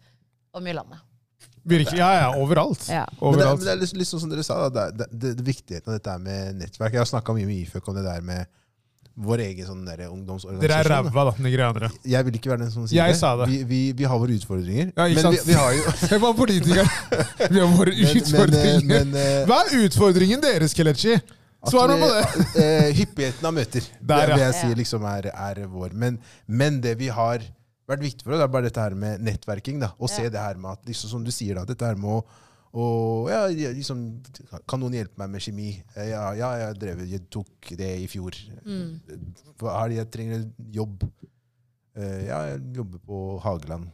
om 0.54 0.66
i 0.68 0.74
landet. 0.76 1.00
Virkelig. 1.64 1.96
Ja, 1.96 2.10
ja, 2.18 2.26
overalt. 2.36 2.82
Ja. 2.92 3.06
Men 3.20 3.38
det, 3.38 3.44
er- 3.46 3.54
men 3.56 3.64
det 3.64 3.72
er 3.72 3.96
litt, 3.96 4.08
sånn 4.10 4.20
som 4.20 4.28
dere 4.32 4.44
sa, 4.44 4.58
da, 4.68 4.90
det, 4.92 5.06
det, 5.12 5.30
det, 5.38 5.44
viktigheten 5.46 5.88
av 5.88 5.96
dette 5.96 6.16
med 6.20 6.58
nettverk. 6.60 6.92
Jeg 6.92 7.00
har 7.00 7.08
snakka 7.08 7.32
mye 7.36 7.48
med 7.48 7.62
IFØK 7.62 7.88
om 7.88 7.96
det 7.96 8.04
der 8.04 8.20
med 8.20 8.44
vår 9.24 9.40
egen 9.46 9.64
sånn 9.68 9.84
der 9.86 10.02
ungdomsorganisasjon. 10.10 10.64
Dere 10.68 10.80
er 10.82 10.88
da. 10.90 10.96
ræva, 11.06 11.24
da, 11.30 11.34
nigerianere. 11.46 11.88
Jeg 12.04 12.26
vil 12.26 12.36
ikke 12.36 12.50
være 12.52 12.64
den 12.66 12.72
som 12.74 12.84
sier 12.90 12.98
Jeg 12.98 13.14
det. 13.14 13.18
sa 13.20 13.30
det. 13.40 13.46
Vi, 13.52 13.60
vi, 13.70 13.80
vi 13.96 14.04
har 14.10 14.18
våre 14.20 14.34
utfordringer. 14.36 14.90
Ja, 14.96 15.06
ikke 15.08 15.22
men 15.22 15.32
vi, 15.32 15.38
sant? 15.38 15.48
vi 15.48 15.56
har 15.60 15.72
jo 15.78 15.84
Jeg 16.12 16.20
var 16.26 16.34
politiker. 16.40 16.92
Vi 17.54 17.62
har 17.62 17.72
våre 17.78 17.94
men, 17.96 18.02
men, 18.04 18.20
utfordringer. 18.20 18.84
men, 18.90 19.14
eh, 19.22 19.46
Hva 19.48 19.60
er 19.64 19.86
utfordringen 19.86 20.42
deres, 20.44 20.74
Kelechi? 20.76 21.16
At 21.64 21.72
Svar 21.72 21.90
meg 21.90 22.04
på 22.04 22.12
det. 22.12 22.46
eh, 22.62 22.92
hyppigheten 23.00 23.48
av 23.50 23.54
møter 23.56 23.84
Der, 24.00 24.14
det 24.14 24.28
ja. 24.28 24.36
vil 24.36 24.44
jeg 24.44 24.56
si 24.60 24.78
liksom 24.84 25.04
er, 25.10 25.30
er 25.32 25.62
vår. 25.72 25.96
Men, 26.04 26.20
men 26.46 26.80
det 26.84 26.94
vi 27.00 27.08
har 27.12 27.42
vært 27.88 28.00
viktig 28.04 28.24
for 28.24 28.36
oss, 28.36 28.44
er 28.44 28.48
bare 28.52 28.68
dette 28.70 28.80
her 28.84 28.94
med 28.96 29.20
nettverking. 29.26 29.80
da, 29.82 29.90
Å 29.98 30.08
se 30.08 30.28
det 30.32 30.40
her 30.40 30.56
med 30.60 30.70
at, 30.76 30.86
liksom, 30.88 31.10
som 31.16 31.24
du 31.26 31.32
sier, 31.34 31.58
da, 31.58 31.64
dette 31.68 31.84
her 31.88 31.96
med 32.00 32.18
å 32.20 32.24
og 32.74 33.28
ja, 33.30 33.44
liksom, 33.54 33.98
Kan 34.66 34.80
noen 34.82 34.96
hjelpe 34.96 35.20
meg 35.22 35.28
med 35.30 35.42
kjemi? 35.44 35.68
Eh, 35.94 36.08
Ja, 36.10 36.24
ja 36.34 36.48
jeg, 36.58 36.78
drev, 36.82 37.04
jeg 37.06 37.20
tok 37.30 37.68
det 37.78 37.90
i 38.02 38.08
fjor. 38.10 38.34
Mm. 38.66 38.96
Hva 39.62 39.76
er 39.84 39.92
det 39.92 39.98
jeg 40.00 40.08
trenger 40.16 40.42
jobb? 40.74 41.04
Eh, 41.94 42.24
ja, 42.26 42.40
jeg 42.50 42.64
jobber 42.80 42.98
på 43.06 43.20
Hageland. 43.44 43.92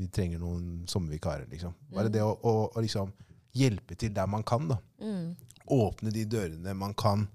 Vi 0.00 0.08
trenger 0.10 0.40
noen 0.42 0.80
sommervikarer. 0.90 1.46
Liksom. 1.52 1.74
Bare 1.94 2.08
Mm. 2.10 2.12
det 2.16 2.22
å, 2.26 2.32
å, 2.42 2.54
å 2.74 2.82
liksom 2.82 3.12
hjelpe 3.54 3.94
til 3.94 4.10
der 4.16 4.26
man 4.26 4.42
kan. 4.42 4.66
da. 4.72 4.80
Mm. 4.98 5.36
Åpne 5.66 6.12
de 6.14 6.24
dørene 6.30 6.74
man 6.78 6.94
kan 6.94 7.26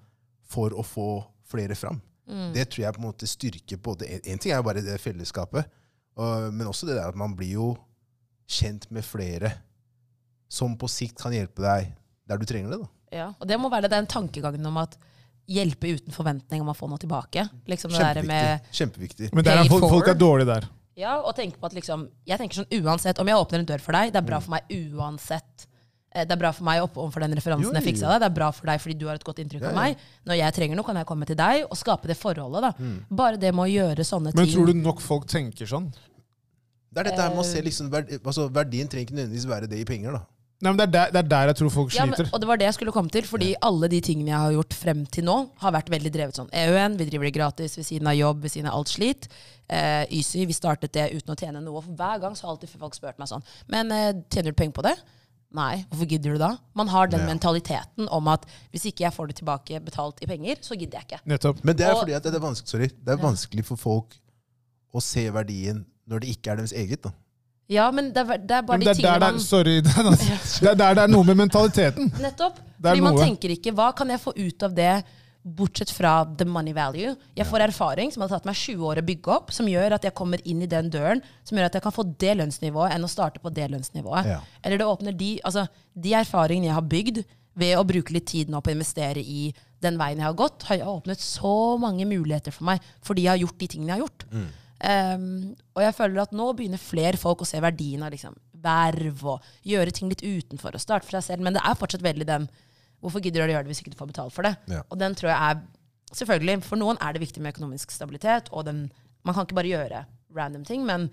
for 0.51 0.73
å 0.75 0.84
få 0.86 1.09
flere 1.51 1.75
fram. 1.75 1.99
Mm. 2.29 2.51
Det 2.55 2.67
tror 2.71 2.86
jeg 2.86 2.95
på 2.95 3.01
en 3.01 3.07
måte 3.09 3.27
styrker 3.27 3.79
både 3.84 4.07
En, 4.07 4.39
ting 4.39 4.53
er 4.53 4.61
jo 4.61 4.67
bare 4.67 4.84
det 4.86 4.97
fellesskapet, 5.03 5.67
og, 6.15 6.51
men 6.53 6.67
også 6.69 6.88
det 6.88 6.95
der 6.95 7.09
at 7.11 7.17
man 7.19 7.34
blir 7.36 7.57
jo 7.57 7.69
kjent 8.51 8.88
med 8.91 9.03
flere 9.07 9.51
som 10.51 10.75
på 10.79 10.88
sikt 10.91 11.19
kan 11.23 11.34
hjelpe 11.36 11.63
deg 11.63 11.93
der 12.27 12.39
du 12.39 12.45
trenger 12.47 12.73
det. 12.73 12.82
da. 12.84 12.89
Ja, 13.11 13.29
og 13.39 13.47
det 13.47 13.57
må 13.59 13.71
være 13.71 13.89
den 13.91 14.07
tankegangen 14.07 14.65
om 14.67 14.77
at 14.79 14.97
hjelpe 15.51 15.89
uten 15.91 16.15
forventning 16.15 16.63
om 16.63 16.69
å 16.71 16.75
få 16.77 16.88
noe 16.91 17.01
tilbake. 17.01 17.43
Liksom 17.67 17.91
det 17.91 17.99
Kjempeviktig. 17.99 18.27
med, 18.29 18.69
Kjempeviktig. 18.77 19.32
Men 19.36 19.47
der 19.47 19.63
er 19.63 19.71
folk, 19.71 19.88
folk 19.91 20.11
er 20.11 20.19
dårlige 20.19 20.51
der. 20.51 20.67
ja, 20.99 21.17
og 21.19 21.34
tenke 21.36 21.59
på 21.59 21.67
at 21.67 21.75
liksom, 21.75 22.05
jeg 22.27 22.39
tenker 22.39 22.61
sånn 22.61 22.84
uansett, 22.84 23.19
om 23.19 23.27
jeg 23.27 23.39
åpner 23.43 23.63
en 23.63 23.67
dør 23.73 23.84
for 23.84 23.97
deg, 23.97 24.13
det 24.13 24.21
er 24.21 24.27
bra 24.27 24.39
for 24.43 24.55
meg 24.55 24.71
uansett. 24.95 25.67
Eh, 26.14 26.26
Det 26.26 26.32
er 26.32 26.39
bra 26.41 26.51
for 26.51 26.64
meg 26.68 26.82
opp 26.84 26.95
overfor 26.99 27.22
den 27.24 27.34
referansen 27.38 27.70
Jo, 27.70 27.74
jeg 27.74 27.84
fiksa 27.84 28.09
deg. 28.12 28.20
Det 28.20 28.28
er 28.32 28.36
bra 28.36 28.51
for 28.51 28.66
deg 28.68 28.80
fordi 28.84 28.97
du 28.99 29.05
har 29.07 29.16
et 29.16 29.24
godt 29.24 29.39
inntrykk 29.39 29.62
Ja, 29.62 29.70
av 29.70 29.76
meg. 29.76 29.97
Når 30.28 30.36
jeg 30.41 30.53
trenger 30.53 30.76
noe, 30.76 30.84
kan 30.86 30.95
jeg 30.99 31.05
komme 31.07 31.26
til 31.26 31.36
deg 31.39 31.64
og 31.70 31.78
skape 31.78 32.07
det 32.07 32.18
forholdet. 32.18 32.62
da. 32.62 32.72
Mm. 32.78 33.05
Bare 33.09 33.38
det 33.38 33.53
med 33.55 33.64
å 33.64 33.72
gjøre 33.72 34.03
sånne 34.03 34.34
Men 34.36 34.45
ting. 34.45 34.53
tror 34.55 34.66
du 34.68 34.74
nok 34.74 34.99
folk 34.99 35.26
tenker 35.28 35.66
sånn? 35.66 35.91
Det 36.91 36.99
er 36.99 37.03
dette 37.12 37.22
her 37.22 37.30
med 37.30 37.39
å 37.39 37.45
se 37.47 37.59
Eh. 37.59 37.64
liksom, 37.64 37.89
verdi, 37.89 38.18
altså, 38.20 38.49
Verdien 38.51 38.88
trenger 38.89 39.05
ikke 39.07 39.16
nødvendigvis 39.16 39.45
være 39.47 39.68
det 39.70 39.80
i 39.80 39.86
penger. 39.86 40.12
da. 40.12 40.22
Nei, 40.64 40.74
men 40.74 40.78
det 40.78 40.84
er, 40.84 40.91
der, 40.91 41.12
det 41.12 41.20
er 41.24 41.28
der 41.30 41.47
jeg 41.47 41.55
tror 41.55 41.70
folk 41.72 41.93
Ja, 41.95 42.05
men, 42.05 42.14
sliter. 42.14 42.30
og 42.34 42.39
det 42.41 42.47
var 42.47 42.57
det 42.57 42.66
jeg 42.66 42.74
skulle 42.76 42.91
komme 42.91 43.09
til, 43.09 43.24
fordi 43.24 43.55
alle 43.64 43.88
de 43.89 43.99
tingene 44.01 44.28
jeg 44.28 44.38
har 44.38 44.51
gjort 44.51 44.74
frem 44.74 45.05
til 45.09 45.24
nå, 45.24 45.49
har 45.57 45.72
vært 45.72 45.89
veldig 45.89 46.12
drevet 46.14 46.36
sånn. 46.36 46.49
EUN, 46.53 46.97
vi 46.97 47.05
driver 47.05 47.24
det 47.26 47.34
gratis 47.34 47.78
ved 47.78 47.86
siden 47.86 48.05
av 48.07 48.14
jobb, 48.14 48.41
ved 48.43 48.51
siden 48.51 48.68
av 48.70 48.76
alt 48.78 48.88
slit. 48.89 49.28
Eh, 49.68 50.05
YSY, 50.12 50.45
vi 50.45 50.53
startet 50.53 50.91
det 50.91 51.14
uten 51.16 51.34
å 51.34 51.39
tjene 51.39 51.64
noe. 51.64 51.82
For 51.82 51.91
hver 51.95 52.20
gang 52.22 52.34
så 52.36 52.43
har 52.45 52.51
alltid 52.57 52.70
folk 52.78 52.93
spurt 52.93 53.18
meg 53.18 53.28
sånn 53.30 53.41
Men 53.70 53.91
eh, 53.91 54.14
tjener 54.30 54.51
du 54.51 54.53
penger 54.53 54.74
på 54.74 54.84
det? 54.84 54.97
Nei, 55.54 55.86
hvorfor 55.89 56.08
gidder 56.08 56.32
du 56.34 56.38
da? 56.39 56.54
Man 56.80 56.88
har 56.88 57.08
den 57.12 57.20
Ja. 57.20 57.26
mentaliteten 57.28 58.08
om 58.10 58.28
at 58.32 58.45
hvis 58.72 58.86
ikke 58.88 59.04
jeg 59.04 59.14
får 59.14 59.28
det 59.28 59.36
tilbake 59.41 59.80
betalt 59.84 60.22
i 60.24 60.26
penger, 60.26 60.56
så 60.62 60.78
gidder 60.80 60.99
jeg 61.02 61.08
ikke. 61.10 61.20
Nettopp. 61.28 61.64
Men 61.66 61.76
det 61.76 61.86
er 61.88 61.95
fordi 61.99 62.14
at 62.16 62.24
det 62.24 62.36
er 62.36 62.39
vanskelig, 62.39 62.70
sorry, 62.70 62.88
det 62.88 63.08
er 63.12 63.18
Ja. 63.18 63.24
vanskelig 63.28 63.66
for 63.66 63.76
folk 63.76 64.16
å 64.95 65.02
se 65.02 65.30
verdien 65.32 65.86
når 66.08 66.20
det 66.22 66.30
ikke 66.38 66.52
er 66.52 66.56
deres 66.56 66.72
eget. 66.74 67.02
da. 67.04 67.12
Ja, 67.70 67.89
men 67.91 68.12
det 68.14 68.18
er, 68.18 68.38
det 68.38 68.52
er 68.52 68.62
bare 68.62 68.78
Men 68.78 68.88
de 68.88 68.93
det 68.93 69.06
er 69.06 69.20
der 69.20 69.20
tingene 69.20 69.20
det 69.20 69.28
er, 69.28 69.32
man 69.32 69.39
sorry, 69.39 69.82
det 69.82 69.97
er, 69.97 70.04
det 70.62 70.70
er 70.72 70.76
der 70.76 70.93
det 70.93 71.04
er 71.04 71.08
noe 71.08 71.24
med 71.24 71.36
mentaliteten. 71.38 72.12
Nettopp. 72.20 72.58
Fordi 72.82 72.99
man 73.02 73.14
noe. 73.16 73.24
tenker 73.26 73.49
ikke 73.56 73.72
hva 73.76 73.91
kan 73.95 74.10
jeg 74.10 74.20
få 74.20 74.34
ut 74.36 74.64
av 74.64 74.74
det, 74.76 75.04
bortsett 75.42 75.89
fra 75.89 76.22
the 76.38 76.46
money 76.46 76.74
value. 76.74 77.16
Jeg 77.38 77.48
får 77.50 77.66
erfaring 77.66 78.12
som 78.14 78.24
har 78.24 78.30
tatt 78.32 78.46
meg 78.46 78.58
20 78.60 78.86
år 78.92 79.02
å 79.02 79.06
bygge 79.06 79.34
opp, 79.34 79.54
som 79.56 79.70
gjør 79.70 79.98
at 79.98 80.06
jeg 80.06 80.16
kommer 80.18 80.42
inn 80.48 80.62
i 80.62 80.70
den 80.70 80.92
døren, 80.94 81.24
som 81.48 81.58
gjør 81.58 81.70
at 81.70 81.78
jeg 81.78 81.86
kan 81.86 81.96
få 81.96 82.06
det 82.22 82.36
lønnsnivået 82.38 82.96
enn 82.96 83.08
å 83.08 83.12
starte 83.12 83.42
på 83.42 83.54
det 83.54 83.68
lønnsnivået. 83.74 84.30
Ja. 84.30 84.39
Eller 84.62 84.82
det 84.82 84.89
åpner 84.89 85.18
de, 85.18 85.34
altså, 85.48 85.66
de 85.94 86.16
erfaringene 86.22 86.70
jeg 86.70 86.78
har 86.78 86.89
bygd 86.94 87.24
ved 87.62 87.76
å 87.78 87.86
bruke 87.88 88.16
litt 88.16 88.30
tid 88.32 88.52
nå 88.52 88.62
på 88.62 88.72
å 88.72 88.78
investere 88.78 89.22
i 89.22 89.50
den 89.82 89.98
veien 90.00 90.22
jeg 90.22 90.30
har 90.30 90.38
gått, 90.38 90.66
har 90.70 90.86
åpnet 90.88 91.22
så 91.24 91.78
mange 91.82 92.06
muligheter 92.08 92.54
for 92.54 92.70
meg 92.70 92.84
fordi 93.04 93.26
jeg 93.26 93.34
har 93.34 93.42
gjort 93.42 93.60
de 93.60 93.70
tingene 93.72 93.92
jeg 93.92 93.98
har 93.98 94.06
gjort. 94.06 94.28
Um, 94.82 95.26
og 95.76 95.84
jeg 95.84 95.94
føler 95.94 96.24
at 96.24 96.32
nå 96.34 96.48
begynner 96.58 96.82
flere 96.82 97.20
folk 97.22 97.44
å 97.44 97.50
se 97.50 97.60
verdien 97.62 98.02
av 98.06 98.14
liksom, 98.14 98.38
verv 98.62 99.26
og 99.36 99.54
gjøre 99.68 99.94
ting 99.94 100.10
litt 100.10 100.24
utenfor 100.24 100.78
og 100.78 100.84
starte 100.84 101.08
for 101.08 101.18
seg 101.18 101.28
selv. 101.28 101.46
Men 101.46 101.58
det 101.58 101.66
er 101.66 101.78
fortsatt 101.78 102.06
veldig 102.06 102.28
den 102.30 102.48
Hvorfor 103.02 103.24
gidder 103.24 103.41
du 103.41 103.49
å 103.49 103.56
gjøre 103.56 103.66
det 103.66 103.74
hvis 103.74 103.84
ikke 103.84 103.93
du 103.93 103.99
får 103.99 104.12
betalt 104.14 104.36
for 104.36 104.47
det? 104.47 104.56
Ja. 104.72 104.84
Og 104.89 104.99
den 105.02 105.18
tror 105.18 105.34
jeg 105.34 105.39
er 105.52 105.62
Selvfølgelig, 106.12 106.58
for 106.68 106.76
noen 106.76 106.97
er 106.99 107.16
det 107.16 107.22
viktig 107.22 107.39
med 107.39 107.54
økonomisk 107.54 107.93
stabilitet, 107.95 108.49
og 108.52 108.66
den, 108.68 108.82
man 109.24 109.32
kan 109.32 109.45
ikke 109.45 109.56
bare 109.56 109.70
gjøre 109.70 110.02
random 110.36 110.66
ting, 110.68 110.82
men 110.84 111.06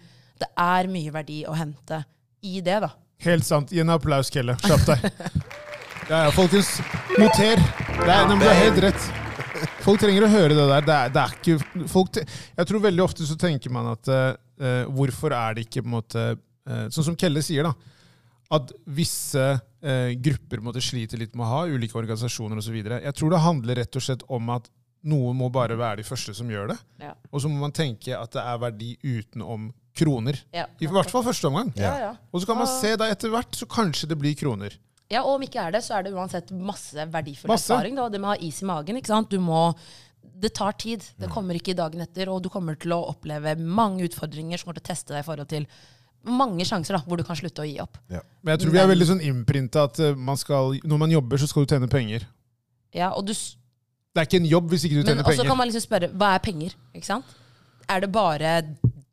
det 0.43 0.49
er 0.59 0.89
mye 0.91 1.13
verdi 1.15 1.45
å 1.47 1.55
hente 1.55 2.01
i 2.43 2.59
det, 2.67 2.81
da. 2.83 2.89
Helt 3.23 3.47
sant. 3.47 3.71
Gi 3.71 3.79
en 3.83 3.95
applaus, 3.95 4.27
Kelle. 4.35 4.57
Kjapp 4.63 4.89
deg. 4.89 5.07
Ja, 6.09 6.25
ja, 6.25 6.29
folkens. 6.33 6.71
Noter. 7.19 7.61
Det 7.61 8.13
er, 8.15 8.29
du 8.31 8.45
har 8.47 8.59
helt 8.63 8.79
rett. 8.81 9.09
Folk 9.85 10.01
trenger 10.01 10.25
å 10.25 10.31
høre 10.33 10.55
det 10.55 10.67
der. 10.71 10.87
Det 10.87 10.95
er, 10.95 11.11
det 11.13 11.23
er 11.23 11.35
ikke 11.37 11.87
folk, 11.91 12.21
Jeg 12.23 12.69
tror 12.71 12.85
veldig 12.85 13.03
ofte 13.05 13.27
så 13.29 13.37
tenker 13.41 13.75
man 13.75 13.91
at 13.93 14.09
uh, 14.09 14.87
hvorfor 14.95 15.35
er 15.37 15.59
det 15.59 15.67
ikke 15.67 15.83
på 15.83 15.91
en 15.91 15.97
måte 15.99 16.25
uh, 16.39 16.87
Sånn 16.95 17.11
som 17.11 17.19
Kelle 17.19 17.43
sier, 17.45 17.69
da. 17.69 17.75
At 18.57 18.73
visse 18.97 19.45
eh, 19.83 20.15
grupper 20.19 20.61
måtte 20.65 20.83
slite 20.85 21.19
litt 21.21 21.35
med 21.37 21.47
å 21.47 21.51
ha 21.53 21.61
ulike 21.71 21.99
organisasjoner 21.99 22.59
osv. 22.61 22.77
Jeg 22.83 23.15
tror 23.19 23.31
det 23.35 23.43
handler 23.45 23.81
rett 23.83 23.97
og 23.99 24.05
slett 24.05 24.25
om 24.29 24.51
at 24.55 24.69
noen 25.09 25.37
må 25.39 25.47
bare 25.55 25.77
være 25.79 26.01
de 26.03 26.07
første 26.09 26.35
som 26.35 26.49
gjør 26.51 26.73
det. 26.73 26.79
Ja. 27.05 27.13
Og 27.31 27.41
så 27.45 27.49
må 27.51 27.61
man 27.63 27.73
tenke 27.77 28.17
at 28.19 28.33
det 28.35 28.43
er 28.43 28.59
verdi 28.65 28.97
utenom 29.07 29.71
kroner. 29.99 30.39
Ja, 30.55 30.67
I 30.79 30.87
hvert 30.91 31.11
fall 31.11 31.25
første 31.27 31.49
omgang. 31.51 31.73
ja, 31.79 31.95
ja. 31.99 32.11
Og 32.33 32.43
så 32.43 32.47
kan 32.51 32.59
man 32.59 32.69
se 32.71 32.93
da 32.99 33.07
etter 33.11 33.31
hvert, 33.33 33.55
så 33.59 33.67
kanskje 33.71 34.09
det 34.11 34.19
blir 34.19 34.35
kroner. 34.39 34.75
Ja, 35.11 35.23
og 35.25 35.39
om 35.39 35.43
ikke 35.47 35.63
er 35.63 35.73
det, 35.73 35.81
så 35.87 35.97
er 35.97 36.05
det 36.05 36.13
uansett 36.13 36.51
masse 36.53 37.07
verdifull 37.09 37.49
Masse. 37.49 37.71
erfaring. 37.73 37.97
Da. 37.97 38.09
Det 38.13 38.21
med 38.21 38.29
å 38.29 38.35
ha 38.35 38.43
is 38.45 38.59
i 38.61 38.67
magen. 38.69 38.99
ikke 39.01 39.09
sant? 39.15 39.31
Du 39.33 39.41
må, 39.41 39.63
det 40.21 40.51
tar 40.59 40.75
tid. 40.79 41.07
Det 41.17 41.31
kommer 41.33 41.57
ikke 41.57 41.75
dagen 41.79 42.03
etter, 42.05 42.29
og 42.29 42.43
du 42.45 42.51
kommer 42.53 42.77
til 42.77 42.93
å 42.93 43.01
oppleve 43.15 43.55
mange 43.59 44.05
utfordringer 44.05 44.59
som 44.61 44.69
kommer 44.69 44.83
til 44.83 44.85
å 44.85 44.91
teste 44.93 45.15
deg 45.15 45.25
i 45.25 45.29
forhold 45.31 45.49
til 45.55 45.65
mange 46.27 46.67
sjanser 46.67 46.97
da, 46.97 47.03
hvor 47.07 47.21
du 47.21 47.25
kan 47.27 47.39
slutte 47.39 47.63
å 47.63 47.69
gi 47.69 47.79
opp. 47.83 47.99
Ja. 48.13 48.23
Men 48.43 48.55
jeg 48.55 48.65
tror 48.65 48.75
vi 48.75 48.81
er 48.83 48.91
veldig 48.91 49.09
sånn 49.11 49.23
innprinta 49.25 49.87
at 49.89 50.01
eh, 50.03 50.17
man 50.17 50.39
skal, 50.41 50.79
når 50.89 51.03
man 51.05 51.15
jobber, 51.15 51.41
så 51.41 51.49
skal 51.51 51.65
du 51.65 51.75
tjene 51.75 51.91
penger. 51.91 52.27
Ja, 52.97 53.13
og 53.13 53.29
du, 53.29 53.35
Det 53.35 54.23
er 54.23 54.29
ikke 54.29 54.41
en 54.41 54.49
jobb 54.49 54.73
hvis 54.73 54.89
ikke 54.89 54.99
du 54.99 55.03
tjener 55.03 55.21
men 55.21 55.25
tjener 55.25 55.37
også 55.37 55.51
kan 55.51 55.61
man 55.61 55.71
liksom 55.71 55.85
spørre, 55.85 56.11
hva 56.19 56.33
er 56.37 56.43
penger? 56.45 56.75
ikke 56.97 57.11
sant? 57.11 57.37
Er 57.89 58.03
det 58.05 58.11
bare 58.13 58.57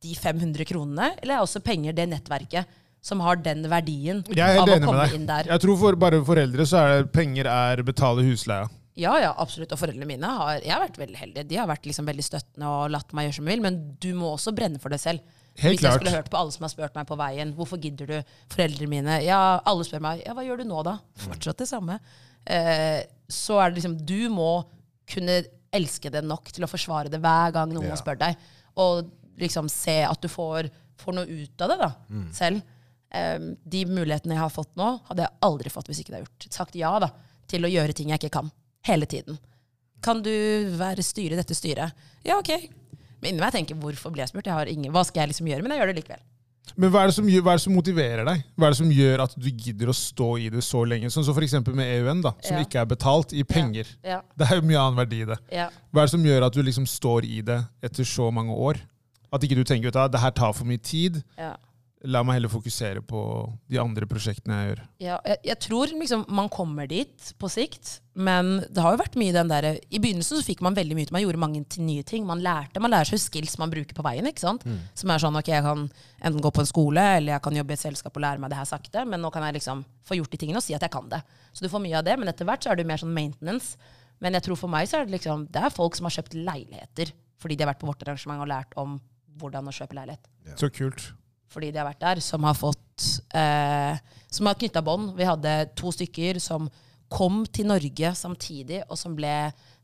de 0.03 0.15
500 0.19 0.67
kronene, 0.67 1.11
eller 1.21 1.37
er 1.37 1.45
også 1.45 1.61
penger 1.63 1.95
det 1.95 2.07
nettverket 2.11 2.73
som 3.05 3.21
har 3.21 3.37
den 3.37 3.67
verdien 3.69 4.23
er 4.33 4.57
av 4.59 4.71
å 4.71 4.79
komme 4.81 5.05
inn 5.15 5.27
der? 5.29 5.51
Jeg 5.53 5.63
tror 5.63 5.77
for 5.79 5.99
bare 5.99 6.23
foreldre 6.25 6.65
så 6.67 6.81
er 6.81 6.95
det 6.97 7.13
penger 7.15 7.47
er 7.51 7.83
betale 7.85 8.25
husleia. 8.25 8.67
Ja, 8.95 9.11
ja, 9.19 9.33
absolutt. 9.43 9.73
Og 9.75 9.79
foreldrene 9.79 10.07
mine 10.07 10.27
har, 10.39 10.61
jeg 10.63 10.71
har 10.71 10.83
vært 10.85 10.99
veldig 11.01 11.19
heldige. 11.19 11.47
De 11.49 11.57
har 11.59 11.67
vært 11.67 11.87
liksom 11.87 12.07
veldig 12.07 12.23
støttende 12.23 12.69
og 12.71 12.93
latt 12.93 13.11
meg 13.15 13.27
gjøre 13.27 13.37
som 13.37 13.49
jeg 13.49 13.57
vil, 13.57 13.63
men 13.65 13.79
du 13.99 14.13
må 14.15 14.29
også 14.37 14.53
brenne 14.55 14.79
for 14.79 14.95
det 14.95 15.01
selv. 15.03 15.35
Helt 15.63 15.79
Hvis 15.79 15.85
jeg 15.87 15.93
skulle 15.99 16.11
hørt 16.17 16.29
på 16.33 16.37
alle 16.37 16.51
som 16.51 16.65
har 16.65 16.71
spurt 16.73 16.95
meg 16.97 17.07
på 17.07 17.15
veien, 17.19 17.53
hvorfor 17.55 17.79
gidder 17.79 18.09
du? 18.09 18.15
Foreldrene 18.51 18.89
mine. 18.91 19.19
Ja, 19.23 19.61
alle 19.65 19.85
spør 19.87 20.01
meg, 20.03 20.23
ja, 20.25 20.33
hva 20.35 20.43
gjør 20.43 20.59
du 20.59 20.65
nå 20.67 20.81
da? 20.83 20.97
Fortsatt 21.23 21.61
det 21.63 21.67
samme. 21.69 21.95
Eh, 22.45 23.05
så 23.31 23.61
er 23.63 23.71
det 23.71 23.79
liksom, 23.79 23.95
du 24.05 24.27
må 24.33 24.49
kunne 25.07 25.37
elske 25.75 26.11
det 26.11 26.23
nok 26.27 26.51
til 26.55 26.65
å 26.67 26.69
forsvare 26.71 27.11
det 27.13 27.21
hver 27.23 27.53
gang 27.55 27.71
noen 27.71 27.87
Ja. 27.93 27.95
spør 27.99 28.19
deg. 28.19 28.35
Og 28.83 29.07
liksom 29.39 29.69
se 29.71 30.01
at 30.03 30.19
du 30.21 30.27
får, 30.31 30.69
får 30.99 31.13
noe 31.21 31.25
ut 31.27 31.61
av 31.63 31.71
det 31.71 31.79
da, 31.79 31.89
selv. 32.35 32.61
Eh, 33.15 33.39
de 33.63 33.85
mulighetene 33.87 34.35
jeg 34.35 34.43
har 34.43 34.51
fått 34.51 34.75
nå, 34.75 34.91
hadde 35.07 35.23
jeg 35.23 35.37
aldri 35.47 35.71
fått 35.71 35.87
hvis 35.87 36.03
ikke 36.03 36.11
det 36.11 36.19
hadde 36.19 36.27
gjort. 36.29 36.51
Sagt 36.59 36.75
ja 36.75 36.93
da, 36.99 37.13
til 37.47 37.63
å 37.63 37.71
gjøre 37.71 37.95
ting 37.95 38.11
jeg 38.11 38.19
ikke 38.19 38.35
kan. 38.41 38.51
Hele 38.87 39.07
tiden. 39.07 39.39
Kan 40.03 40.19
du 40.21 40.29
være 40.77 41.01
styre 41.01 41.33
i 41.33 41.39
dette 41.39 41.55
styret? 41.57 41.95
Ja, 42.27 42.37
ok. 42.37 42.51
Inni 43.25 43.39
meg 43.41 43.51
tenker 43.55 43.75
hvorfor 43.75 44.11
ble 44.13 44.23
jeg 44.23 44.29
spurt? 44.31 44.45
Jeg 44.49 44.53
har 44.53 44.65
ingen, 44.71 44.91
hva 44.93 45.03
skal 45.07 45.21
jeg 45.25 45.33
liksom 45.33 45.47
gjøre? 45.51 45.61
Men 45.65 45.71
jeg 45.75 45.81
gjør 45.83 45.91
det 45.93 45.97
likevel. 46.03 46.23
Men 46.81 46.89
hva 46.91 47.03
er, 47.03 47.11
det 47.11 47.13
som, 47.15 47.27
hva 47.29 47.51
er 47.53 47.59
det 47.59 47.63
som 47.63 47.75
motiverer 47.77 48.25
deg? 48.25 48.39
Hva 48.57 48.65
er 48.67 48.73
det 48.73 48.77
som 48.79 48.89
gjør 48.91 49.21
at 49.27 49.35
du 49.37 49.49
gidder 49.53 49.91
å 49.91 49.93
stå 49.95 50.29
i 50.41 50.47
det 50.49 50.63
så 50.65 50.81
lenge? 50.83 51.11
Sånn 51.13 51.23
som 51.27 51.35
f.eks. 51.37 51.53
med 51.69 51.85
EUN, 51.99 52.23
da, 52.25 52.31
som 52.41 52.57
Ja. 52.57 52.63
ikke 52.65 52.81
er 52.81 52.85
betalt 52.89 53.33
i 53.37 53.43
penger. 53.43 53.85
Ja, 54.03 54.21
Det 54.35 54.47
er 54.49 54.55
jo 54.57 54.65
mye 54.65 54.79
annen 54.81 54.97
verdi 54.97 55.21
i 55.21 55.25
det. 55.29 55.37
ja. 55.53 55.69
Hva 55.93 56.01
er 56.01 56.09
det 56.09 56.11
som 56.15 56.25
gjør 56.25 56.45
at 56.47 56.53
du 56.57 56.63
liksom 56.65 56.87
står 56.89 57.23
i 57.29 57.41
det 57.45 57.59
etter 57.85 58.03
så 58.03 58.31
mange 58.33 58.51
år? 58.51 58.81
At 59.31 59.41
ikke 59.45 59.55
du 59.55 59.63
tenker 59.63 59.93
at 59.95 60.11
det 60.11 60.19
her 60.21 60.31
tar 60.31 60.53
for 60.53 60.65
mye 60.65 60.81
tid. 60.81 61.21
Ja. 62.05 62.11
La 62.15 62.21
meg 62.23 62.37
heller 62.37 62.51
fokusere 62.53 63.01
på 63.05 63.19
de 63.71 63.79
andre 63.81 64.07
prosjektene 64.09 64.57
jeg 64.61 64.69
gjør. 64.69 64.81
Ja, 65.03 65.17
jeg, 65.25 65.39
jeg 65.49 65.57
tror 65.65 65.91
liksom 65.91 66.25
man 66.37 66.49
kommer 66.53 66.87
dit 66.89 67.31
på 67.41 67.49
sikt, 67.51 67.99
men 68.15 68.61
det 68.69 68.83
har 68.83 68.93
jo 68.95 69.01
vært 69.01 69.17
mye 69.19 69.33
den 69.35 69.49
der 69.51 69.67
I 69.75 69.99
begynnelsen 69.99 70.39
så 70.39 70.45
fikk 70.45 70.61
man 70.63 70.77
veldig 70.77 70.95
mye 70.95 71.09
til. 71.09 71.15
Man 71.17 71.25
gjorde 71.25 71.41
mange 71.41 71.63
nye 71.83 72.05
ting. 72.07 72.23
Man 72.29 72.43
lærte, 72.45 72.79
man 72.79 72.93
lærer 72.93 73.09
seg 73.09 73.19
skills 73.25 73.57
man 73.59 73.73
bruker 73.73 73.97
på 73.97 74.05
veien. 74.05 74.29
ikke 74.29 74.45
sant? 74.45 74.63
Som 74.95 75.11
er 75.11 75.19
sånn 75.25 75.35
ok, 75.35 75.49
jeg 75.51 75.65
kan 75.65 75.83
enten 76.21 76.41
gå 76.45 76.53
på 76.55 76.63
en 76.63 76.69
skole 76.69 77.03
eller 77.17 77.35
jeg 77.35 77.43
kan 77.49 77.59
jobbe 77.59 77.75
i 77.75 77.77
et 77.79 77.83
selskap 77.83 78.15
og 78.15 78.23
lære 78.23 78.39
meg 78.43 78.53
det 78.53 78.61
her 78.61 78.69
sakte, 78.69 79.03
men 79.09 79.21
nå 79.21 79.33
kan 79.35 79.43
jeg 79.49 79.57
liksom 79.59 79.83
få 80.07 80.21
gjort 80.21 80.31
de 80.31 80.37
tingene 80.45 80.61
og 80.61 80.65
si 80.65 80.77
at 80.77 80.85
jeg 80.85 80.93
kan 80.93 81.09
det. 81.11 81.21
Så 81.51 81.65
du 81.65 81.69
får 81.73 81.83
mye 81.83 81.99
av 81.99 82.05
det, 82.07 82.15
men 82.21 82.31
etter 82.31 82.47
hvert 82.47 82.63
så 82.63 82.71
er 82.71 82.79
det 82.79 82.87
mer 82.87 83.01
sånn 83.01 83.13
maintenance. 83.15 83.75
Men 84.23 84.37
jeg 84.37 84.45
tror 84.45 84.61
for 84.61 84.71
meg 84.71 84.87
så 84.87 85.01
er 85.01 85.09
det 85.09 85.17
liksom 85.17 85.49
Det 85.51 85.59
er 85.59 85.73
folk 85.75 85.97
som 85.97 86.07
har 86.07 86.13
kjøpt 86.15 86.37
leiligheter 86.39 87.11
fordi 87.41 87.57
de 87.57 87.65
har 87.65 87.73
vært 87.73 87.81
på 87.81 87.89
vårt 87.89 88.03
arrangement 88.05 88.41
og 88.41 88.47
lært 88.47 88.75
om 88.79 88.95
hvordan 89.41 89.67
å 89.67 89.73
kjøpe 89.75 89.97
leilighet 89.97 90.29
Så 90.55 90.69
kult. 90.71 91.09
Fordi 91.55 91.71
de 91.71 91.79
har 91.81 91.87
vært 91.87 92.03
der, 92.03 92.21
som 92.23 92.43
har 92.47 92.57
fått 92.59 92.81
eh, 93.35 93.95
Som 94.35 94.49
har 94.49 94.57
knytta 94.59 94.81
bånd. 94.83 95.13
Vi 95.15 95.23
hadde 95.27 95.51
to 95.79 95.93
stykker 95.95 96.39
som 96.43 96.67
kom 97.11 97.43
til 97.53 97.69
Norge 97.69 98.09
samtidig, 98.17 98.81
og 98.91 98.97
som 98.99 99.13
ble 99.15 99.31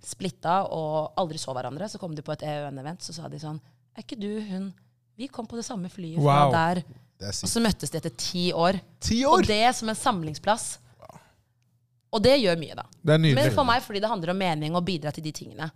splitta 0.03 0.65
og 0.73 1.13
aldri 1.21 1.39
så 1.39 1.53
hverandre. 1.55 1.87
Så 1.87 1.99
kom 2.01 2.15
de 2.17 2.23
på 2.25 2.33
et 2.35 2.43
EØN-event, 2.43 3.03
så 3.05 3.15
sa 3.15 3.29
de 3.31 3.39
sånn 3.39 3.59
Er 3.95 4.03
ikke 4.03 4.19
du 4.19 4.31
hun 4.49 4.71
Vi 5.19 5.27
kom 5.31 5.45
på 5.47 5.55
det 5.59 5.65
samme 5.67 5.87
flyet 5.91 6.19
fra 6.19 6.45
Wow. 6.47 6.51
der. 6.55 6.83
Er 7.21 7.29
Og 7.29 7.49
så 7.51 7.61
møttes 7.61 7.91
de 7.93 7.99
etter 8.01 8.15
ti 8.17 8.47
år. 8.51 8.79
Ti 8.99 9.21
år? 9.29 9.37
Og 9.43 9.47
det 9.47 9.75
som 9.77 9.89
en 9.91 9.95
samlingsplass. 9.99 10.79
Og 12.11 12.19
det 12.25 12.33
gjør 12.41 12.57
mye, 12.59 12.75
da. 12.75 12.83
Det 13.05 13.13
er 13.15 13.21
Men 13.37 13.53
for 13.55 13.63
meg 13.67 13.83
fordi 13.85 14.01
det 14.03 14.09
handler 14.11 14.33
om 14.33 14.41
mening 14.41 14.75
og 14.75 14.83
bidra 14.83 15.13
til 15.15 15.23
de 15.23 15.31
tingene. 15.31 15.69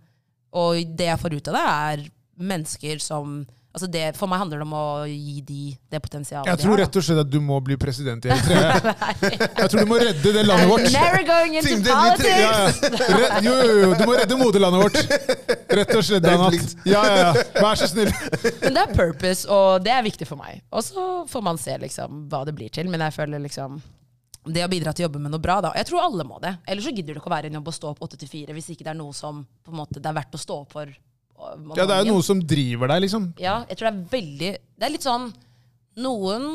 Og 0.52 0.82
det 0.96 1.06
jeg 1.08 1.20
får 1.22 1.36
ut 1.38 1.48
av 1.52 1.56
det, 1.56 1.62
er 1.64 2.02
mennesker 2.36 3.00
som 3.00 3.38
altså 3.76 3.88
det, 3.92 4.02
For 4.16 4.30
meg 4.32 4.40
handler 4.40 4.62
det 4.62 4.64
om 4.66 4.72
å 4.76 4.84
gi 5.06 5.34
de 5.44 5.58
det 5.92 6.00
potensialet 6.00 6.48
Jeg 6.48 6.56
de 6.58 6.64
tror 6.64 6.72
har. 6.74 6.80
rett 6.86 6.96
og 6.96 7.04
slett 7.06 7.20
at 7.22 7.30
du 7.30 7.36
må 7.44 7.58
bli 7.64 7.76
president 7.80 8.24
i 8.24 8.30
Eritrea. 8.32 8.94
Jeg 9.20 9.68
tror 9.72 9.82
du 9.84 9.90
må 9.90 9.98
redde 10.00 10.32
det 10.38 10.44
landet 10.48 10.70
vårt. 10.70 10.86
Never 10.96 11.26
going 11.28 11.58
into 11.60 11.68
Team 11.68 11.84
politics! 11.84 12.80
Ja, 12.96 13.40
Jo, 13.44 13.52
jo, 13.60 13.74
jo, 13.82 13.90
du 14.00 14.04
må 14.08 14.16
redde 14.16 14.38
moderlandet 14.40 14.86
vårt. 14.86 14.96
Rett 15.76 15.92
og 15.98 16.06
slett, 16.08 16.24
Det 16.24 16.32
Danat. 16.32 16.76
Ja, 16.88 17.02
ja, 17.04 17.18
ja. 17.26 17.44
Vær 17.60 17.76
så 17.82 17.90
snill. 17.92 18.10
Men 18.64 18.78
det 18.78 18.86
er 18.86 18.94
purpose, 18.96 19.44
og 19.52 19.84
det 19.84 19.92
er 19.92 20.02
viktig 20.06 20.26
for 20.28 20.40
meg. 20.40 20.62
Og 20.72 20.82
så 20.86 21.06
får 21.30 21.44
man 21.52 21.60
se 21.60 21.76
liksom 21.84 22.24
hva 22.32 22.42
det 22.48 22.56
blir 22.56 22.72
til. 22.72 22.88
Men 22.92 23.04
jeg 23.06 23.14
føler 23.18 23.42
liksom 23.44 23.76
det 24.46 24.62
å 24.62 24.68
bidra 24.70 24.92
til 24.94 25.02
å 25.04 25.08
jobbe 25.08 25.18
med 25.24 25.32
noe 25.34 25.42
bra, 25.42 25.56
da. 25.64 25.72
Jeg 25.74 25.88
tror 25.88 26.04
alle 26.06 26.24
må 26.24 26.36
det. 26.42 26.52
Ellers 26.70 26.86
så 26.86 26.92
gidder 26.94 27.16
du 27.16 27.18
ikke 27.20 27.30
å 27.32 27.34
være 27.34 27.48
i 27.48 27.50
en 27.50 27.58
jobb 27.58 27.70
og 27.72 27.74
stå 27.74 27.88
opp 27.90 28.04
åtte 28.06 28.18
til 28.20 28.30
fire 28.30 28.54
hvis 28.54 28.68
ikke 28.72 28.86
det 28.86 28.92
er 28.92 28.98
noe 29.00 29.14
som 29.16 29.40
på 29.66 29.72
en 29.74 29.80
måte, 29.80 29.98
det 29.98 30.06
er 30.06 30.14
verdt 30.20 30.36
å 30.38 30.40
stå 30.40 30.58
opp 30.62 30.76
for. 30.76 30.92
Ja, 31.36 31.84
det 31.84 31.92
er 31.92 32.06
jo 32.06 32.14
noe 32.16 32.24
som 32.24 32.40
driver 32.40 32.88
deg, 32.92 33.02
liksom. 33.04 33.28
Ja, 33.40 33.58
jeg 33.68 33.76
tror 33.78 33.90
det 33.90 33.92
er 33.92 34.06
veldig 34.14 34.52
Det 34.56 34.86
er 34.86 34.92
litt 34.94 35.04
sånn 35.04 35.26
Noen 36.00 36.46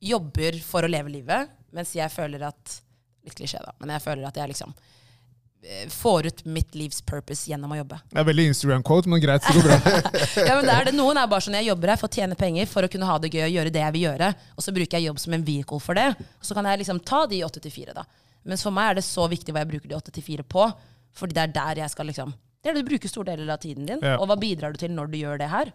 jobber 0.00 0.56
for 0.64 0.86
å 0.86 0.90
leve 0.90 1.12
livet, 1.12 1.50
mens 1.74 1.92
jeg 1.94 2.10
føler 2.14 2.46
at 2.48 2.78
Litt 3.26 3.36
klisjé, 3.36 3.60
da, 3.60 3.74
men 3.82 3.92
jeg 3.92 4.00
føler 4.00 4.24
at 4.24 4.38
jeg 4.40 4.48
liksom 4.48 4.70
eh, 5.66 5.82
får 5.92 6.30
ut 6.30 6.38
mitt 6.48 6.78
livs 6.78 7.02
purpose 7.04 7.50
gjennom 7.50 7.74
å 7.74 7.76
jobbe. 7.82 7.98
Det 8.08 8.16
er 8.22 8.24
veldig 8.30 8.46
Instagram-quote, 8.48 9.10
men 9.12 9.20
greit. 9.20 9.44
det 9.44 9.58
går 9.58 9.66
bra. 9.66 9.76
Ja, 10.48 10.54
men 10.56 10.64
det 10.64 10.76
er 10.78 10.88
det. 10.88 10.94
Noen 10.96 11.20
er 11.20 11.28
bare 11.28 11.44
sånn 11.44 11.58
jeg 11.58 11.68
jobber 11.68 11.92
her 11.92 12.00
for 12.00 12.08
å 12.08 12.16
tjene 12.16 12.38
penger 12.40 12.70
for 12.70 12.86
å 12.86 12.88
kunne 12.88 13.10
ha 13.10 13.18
det 13.20 13.28
gøy 13.34 13.44
og 13.44 13.52
gjøre 13.58 13.74
det 13.74 13.82
jeg 13.84 13.96
vil 13.98 14.06
gjøre. 14.06 14.30
Og 14.56 14.64
så 14.64 14.72
bruker 14.72 14.96
jeg 14.96 15.10
jobb 15.10 15.20
som 15.20 15.36
en 15.36 15.44
vehicle 15.50 15.82
for 15.84 16.00
det. 16.00 16.06
Og 16.40 16.48
så 16.48 16.56
kan 16.56 16.70
jeg 16.70 16.80
liksom 16.80 17.02
ta 17.12 17.20
de 17.28 17.42
åtte 17.44 17.60
til 17.60 17.74
fire, 17.76 17.98
da. 18.00 18.06
Mens 18.48 18.64
for 18.64 18.72
meg 18.72 18.94
er 18.94 19.02
det 19.02 19.04
så 19.04 19.28
viktig 19.28 19.52
hva 19.52 19.66
jeg 19.66 19.72
bruker 19.74 19.92
de 19.92 19.98
åtte 20.00 20.16
til 20.16 20.24
fire 20.24 20.48
på. 20.48 20.64
Fordi 21.20 21.36
det 21.36 21.44
er 21.44 21.54
der 21.60 21.82
jeg 21.84 21.92
skal 21.92 22.08
liksom 22.08 22.32
Det 22.60 22.70
er 22.70 22.76
det 22.76 22.84
du 22.84 22.90
bruker 22.90 23.10
store 23.10 23.34
deler 23.34 23.54
av 23.54 23.60
tiden 23.62 23.88
din. 23.88 24.02
Ja. 24.04 24.18
Og 24.20 24.28
hva 24.28 24.36
bidrar 24.40 24.74
du 24.74 24.80
til 24.80 24.92
når 24.92 25.10
du 25.12 25.18
gjør 25.20 25.40
det 25.40 25.48
her? 25.52 25.72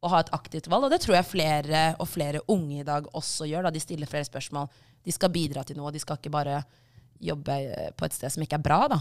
Å 0.00 0.10
ha 0.12 0.22
et 0.22 0.32
aktivt 0.36 0.68
valg. 0.72 0.86
Og 0.88 0.92
det 0.94 1.00
tror 1.04 1.18
jeg 1.18 1.28
flere 1.28 1.84
og 2.00 2.08
flere 2.08 2.42
unge 2.52 2.80
i 2.80 2.86
dag 2.86 3.08
også 3.16 3.48
gjør. 3.50 3.68
da 3.68 3.74
De 3.74 3.82
stiller 3.82 4.10
flere 4.10 4.28
spørsmål. 4.28 4.70
De 5.04 5.14
skal 5.14 5.32
bidra 5.34 5.64
til 5.66 5.78
noe. 5.80 5.92
De 5.92 6.02
skal 6.02 6.20
ikke 6.20 6.32
bare 6.32 6.62
jobbe 7.20 7.54
eh, 7.64 7.92
på 7.96 8.08
et 8.08 8.16
sted 8.16 8.32
som 8.32 8.44
ikke 8.44 8.58
er 8.58 8.64
bra, 8.64 8.80
da. 8.92 9.00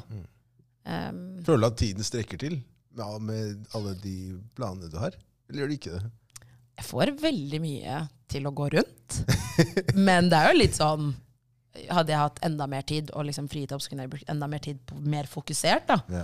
Um, 0.86 1.24
Føler 1.44 1.66
du 1.66 1.68
at 1.72 1.80
tiden 1.82 2.06
strekker 2.06 2.40
til 2.40 2.60
ja, 2.96 3.08
med 3.20 3.66
alle 3.76 3.96
de 4.00 4.36
planene 4.56 4.92
du 4.92 5.00
har? 5.02 5.18
Eller 5.50 5.64
gjør 5.64 5.72
du 5.72 5.76
ikke 5.80 5.96
det? 5.98 6.06
jeg 6.76 6.88
får 6.90 7.14
veldig 7.22 7.60
mye 7.64 8.00
til 8.32 8.48
å 8.48 8.54
gå 8.56 8.68
rundt. 8.74 9.20
Men 10.08 10.28
det 10.32 10.40
er 10.40 10.52
jo 10.52 10.60
litt 10.60 10.76
sånn 10.80 11.14
Hadde 11.92 12.14
jeg 12.14 12.22
hatt 12.22 12.38
enda 12.48 12.66
mer 12.72 12.86
tid 12.88 13.10
og 13.12 13.26
liksom 13.28 13.50
frigitt 13.52 13.74
så 13.76 13.92
kunne 13.92 14.06
jeg 14.06 14.12
brukt 14.14 14.30
enda 14.32 14.48
mer 14.48 14.62
tid 14.64 14.78
på 14.88 14.96
mer 15.12 15.28
fokusert. 15.28 15.90
da. 15.90 15.98
Ja. 16.08 16.22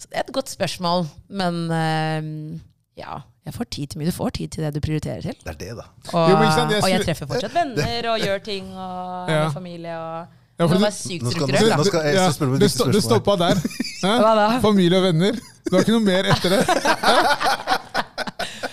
Så 0.00 0.08
det 0.08 0.16
er 0.16 0.24
et 0.26 0.32
godt 0.34 0.48
spørsmål. 0.48 1.06
Men 1.28 1.58
uh, 1.68 2.58
ja, 2.98 3.20
jeg 3.46 3.54
får 3.56 3.68
tid 3.76 3.86
til 3.92 4.00
mye. 4.00 4.08
Du 4.10 4.16
får 4.16 4.34
tid 4.40 4.48
til 4.56 4.64
det 4.64 4.74
du 4.74 4.80
prioriterer 4.84 5.20
til. 5.24 5.36
Det 5.44 5.52
er 5.54 5.58
det, 5.60 5.70
da. 5.76 5.86
Og, 6.12 6.30
Jo, 6.30 6.36
jeg 6.40 6.82
og 6.82 6.90
jeg 6.90 7.04
treffer 7.04 7.28
fortsatt 7.30 7.54
venner 7.56 8.10
og 8.14 8.20
gjør 8.24 8.44
ting 8.44 8.70
og 8.74 9.30
Ja. 9.30 9.42
har 9.44 9.50
familie 9.56 9.96
og 9.96 10.36
Ja, 10.60 10.66
for 10.66 10.74
Det 10.74 10.82
var 10.82 10.90
sykt 10.92 11.22
Nå 11.24 11.30
skal- 11.30 11.48
nå 11.48 11.84
skal 11.84 12.02
jeg 12.04 12.14
Ja, 12.14 12.30
spørre 12.36 12.58
det, 12.60 12.70
sto, 12.70 12.84
det 12.92 13.02
stoppa 13.02 13.36
der. 13.40 13.54
Hva 14.02 14.32
da? 14.36 14.48
Familie 14.60 14.98
og 14.98 15.04
venner. 15.08 15.32
Det 15.32 15.72
var 15.72 15.80
ikke 15.80 15.94
noe 15.96 16.04
mer 16.04 16.24
etter 16.34 16.50
det. 16.52 16.60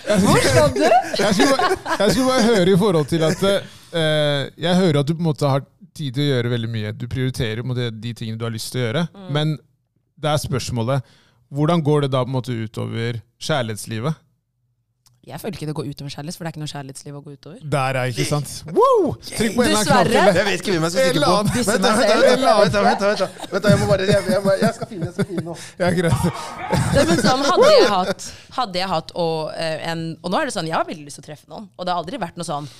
Hvor 0.08 0.38
skal 0.42 0.68
du? 0.74 0.84
Jeg 1.18 1.34
skulle, 1.34 1.56
bare, 1.56 1.76
jeg 1.98 2.12
skulle 2.12 2.28
bare 2.28 2.44
høre 2.44 2.72
i 2.72 2.76
forhold 2.78 3.06
til 3.06 3.22
at 3.24 3.42
uh, 3.44 4.62
Jeg 4.62 4.76
hører 4.76 5.00
at 5.00 5.08
du 5.08 5.14
på 5.14 5.20
en 5.22 5.28
måte 5.30 5.48
har 5.48 5.64
tid 5.96 6.12
til 6.14 6.22
å 6.22 6.28
gjøre 6.34 6.52
veldig 6.52 6.70
mye. 6.70 6.92
Du 6.92 7.06
prioriterer 7.10 7.62
på 7.62 7.66
en 7.66 7.72
måte, 7.72 7.88
de 7.90 8.12
tingene 8.16 8.38
du 8.38 8.44
har 8.46 8.54
lyst 8.54 8.72
til 8.72 8.82
å 8.82 8.84
gjøre. 8.86 9.06
Mm. 9.14 9.28
Men 9.34 9.56
det 10.18 10.30
er 10.34 10.40
spørsmålet 10.42 11.16
hvordan 11.48 11.80
går 11.80 12.02
det 12.04 12.10
da 12.12 12.20
på 12.24 12.28
en 12.28 12.34
måte 12.34 12.52
utover 12.52 13.22
kjærlighetslivet? 13.40 14.24
Jeg 15.28 15.40
føler 15.42 15.56
ikke 15.58 15.66
det 15.68 15.74
går 15.76 15.88
utover 15.90 16.12
kjærlighet, 16.12 16.36
for 16.38 16.44
det 16.44 16.48
er 16.48 16.54
ikke 16.54 16.60
noe 16.62 16.70
kjærlighetsliv 16.72 17.16
å 17.18 17.20
gå 17.24 17.32
utover. 17.36 17.56
Der 17.74 17.96
er 18.00 18.12
ikke 18.12 18.24
sant? 18.24 18.52
Wow! 18.72 19.08
Trykk 19.28 19.56
på 19.58 19.64
en 19.64 19.72
eller 19.74 19.90
annen 19.92 20.12
knapp. 20.12 20.38
Jeg 20.38 20.46
vet 20.46 20.62
ikke 20.62 20.72
hvem 20.76 20.86
jeg 20.86 20.92
skal 20.94 21.10
trykke 21.10 21.24
på. 21.24 21.34
Vent, 21.68 21.82
da, 21.84 21.90
vent, 21.98 22.08
da, 22.08 22.20
vent, 22.22 22.44
da, 22.44 22.54
vent, 22.60 22.72
da, 22.72 22.82
vent, 22.86 23.02
da, 23.02 23.10
vent, 23.10 23.20
da. 23.20 23.48
Vent 23.52 23.66
da, 23.66 23.72
jeg 23.74 23.80
må 23.82 23.88
bare 23.90 24.06
Jeg, 24.08 24.22
jeg, 24.32 24.44
må- 24.46 24.54
jeg 24.62 24.74
skal 24.78 24.88
finne 24.92 25.08
jeg 25.10 25.16
skal 25.18 25.28
finne 25.28 25.44
noe. 25.50 25.58
Ja, 25.82 25.90
greit. 25.98 26.22
Men 27.10 27.20
sånn, 27.26 27.44
hadde 27.50 27.72
jeg 27.74 27.90
hatt, 27.92 28.28
hadde 28.56 28.80
jeg 28.80 28.88
hatt 28.94 29.12
og, 29.26 29.36
eh, 29.58 29.84
en, 29.92 30.06
og 30.22 30.32
nå 30.32 30.40
er 30.40 30.48
det 30.48 30.54
sånn, 30.56 30.70
jeg 30.70 30.78
har 30.78 30.88
veldig 30.88 31.04
lyst 31.10 31.20
til 31.20 31.26
å 31.26 31.28
treffe 31.28 31.52
noen. 31.52 31.68
Og 31.76 31.84
det 31.84 31.92
har 31.92 32.00
aldri 32.04 32.22
vært 32.24 32.40
noe 32.40 32.48
sånn 32.48 32.70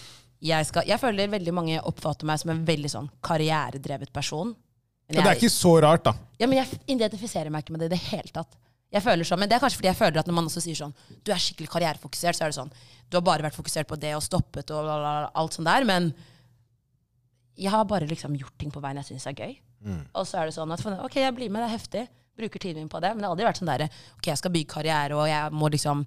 jeg, 0.41 0.68
skal, 0.70 0.86
jeg 0.89 1.01
føler 1.03 1.28
veldig 1.34 1.53
mange 1.53 1.80
oppfatter 1.84 2.24
meg 2.30 2.39
som 2.41 2.55
en 2.55 2.64
veldig 2.64 2.91
sånn 2.95 3.11
karrieredrevet 3.26 4.12
person. 4.14 4.55
Men 5.09 5.24
det 5.24 5.30
er 5.30 5.38
ikke 5.40 5.52
så 5.52 5.74
rart, 5.80 6.04
da. 6.04 6.12
ja, 6.38 6.46
men 6.46 6.59
jeg 6.61 6.80
identifiserer 6.94 7.50
meg 7.50 7.64
ikke 7.64 7.72
med 7.76 7.80
det 7.80 7.90
i 7.90 7.94
det 7.96 8.00
hele 8.11 8.32
tatt. 8.34 8.59
Jeg 8.92 9.04
føler 9.04 9.24
sånn, 9.28 9.40
men 9.42 9.48
Det 9.50 9.56
er 9.56 9.61
kanskje 9.61 9.76
fordi 9.82 9.88
jeg 9.90 9.98
føler 9.98 10.20
at 10.20 10.28
når 10.28 10.36
man 10.38 10.46
også 10.48 10.62
sier 10.64 10.76
sånn 10.78 10.94
Du 11.20 11.28
er 11.34 11.40
skikkelig 11.44 11.68
karrierefokusert, 11.74 12.36
så 12.38 12.46
er 12.46 12.52
det 12.52 12.56
sånn 12.56 12.70
Du 13.11 13.18
har 13.18 13.24
bare 13.26 13.44
vært 13.44 13.56
fokusert 13.59 13.88
på 13.90 13.98
det 14.00 14.14
og 14.16 14.22
stoppet 14.24 14.70
og 14.72 14.88
alt 14.88 15.56
sånt 15.59 15.68
der. 15.68 15.84
Men 15.84 16.06
jeg 17.59 17.72
har 17.74 17.84
bare 17.90 18.06
liksom 18.09 18.36
gjort 18.38 18.54
ting 18.61 18.70
på 18.72 18.80
veien 18.80 19.00
jeg 19.02 19.11
syns 19.11 19.26
er 19.28 19.36
gøy. 19.36 19.52
Og 20.14 20.24
så 20.26 20.40
er 20.40 20.48
det 20.48 20.54
sånn 20.56 20.72
at 20.72 20.84
ok, 21.04 21.18
jeg 21.20 21.34
blir 21.36 21.50
med, 21.52 21.62
det 21.62 21.68
er 21.68 21.74
heftig. 21.76 22.06
Bruker 22.38 22.62
tiden 22.62 22.80
min 22.84 22.88
på 22.88 23.00
det. 23.02 23.11
Men 23.14 23.22
det 23.22 23.26
har 23.28 23.34
aldri 23.34 23.46
vært 23.48 23.61
sånn 23.61 23.70
der, 23.72 23.84
ok, 24.16 24.26
jeg 24.30 24.40
skal 24.40 24.54
bygge 24.54 24.72
karriere, 24.72 25.16
og 25.18 25.28
jeg 25.28 25.52
må 25.52 25.68
liksom 25.74 26.04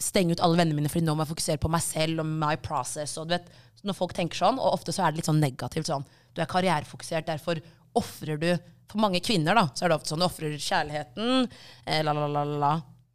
stenge 0.00 0.32
ut 0.34 0.40
alle 0.40 0.56
vennene 0.56 0.78
mine, 0.78 0.88
fordi 0.88 1.04
nå 1.04 1.14
må 1.14 1.26
jeg 1.26 1.34
fokusere 1.34 1.60
på 1.60 1.70
meg 1.72 1.82
selv 1.84 2.22
og 2.24 2.30
my 2.42 2.54
process. 2.64 3.14
Og 3.20 3.28
du 3.28 3.34
vet, 3.36 3.50
når 3.84 3.96
folk 3.98 4.14
tenker 4.16 4.40
sånn, 4.40 4.58
og 4.58 4.72
ofte 4.78 4.92
så 4.96 5.04
er 5.04 5.12
det 5.12 5.20
litt 5.20 5.28
sånn 5.28 5.42
negativt 5.42 5.90
sånn, 5.92 6.06
du 6.34 6.40
er 6.40 6.48
karrierefokusert, 6.48 7.28
derfor 7.28 7.60
ofrer 7.98 8.38
du 8.40 8.50
For 8.90 8.98
mange 8.98 9.20
kvinner 9.22 9.54
da, 9.54 9.68
så 9.74 9.84
er 9.86 9.92
det 9.92 9.96
ofte 10.00 10.10
sånn, 10.10 10.22
du 10.22 10.26
ofrer 10.26 10.54
kjærligheten, 10.58 11.44
eh, 11.86 12.00
la, 12.02 12.14
la, 12.16 12.26
la, 12.26 12.42
la. 12.42 12.70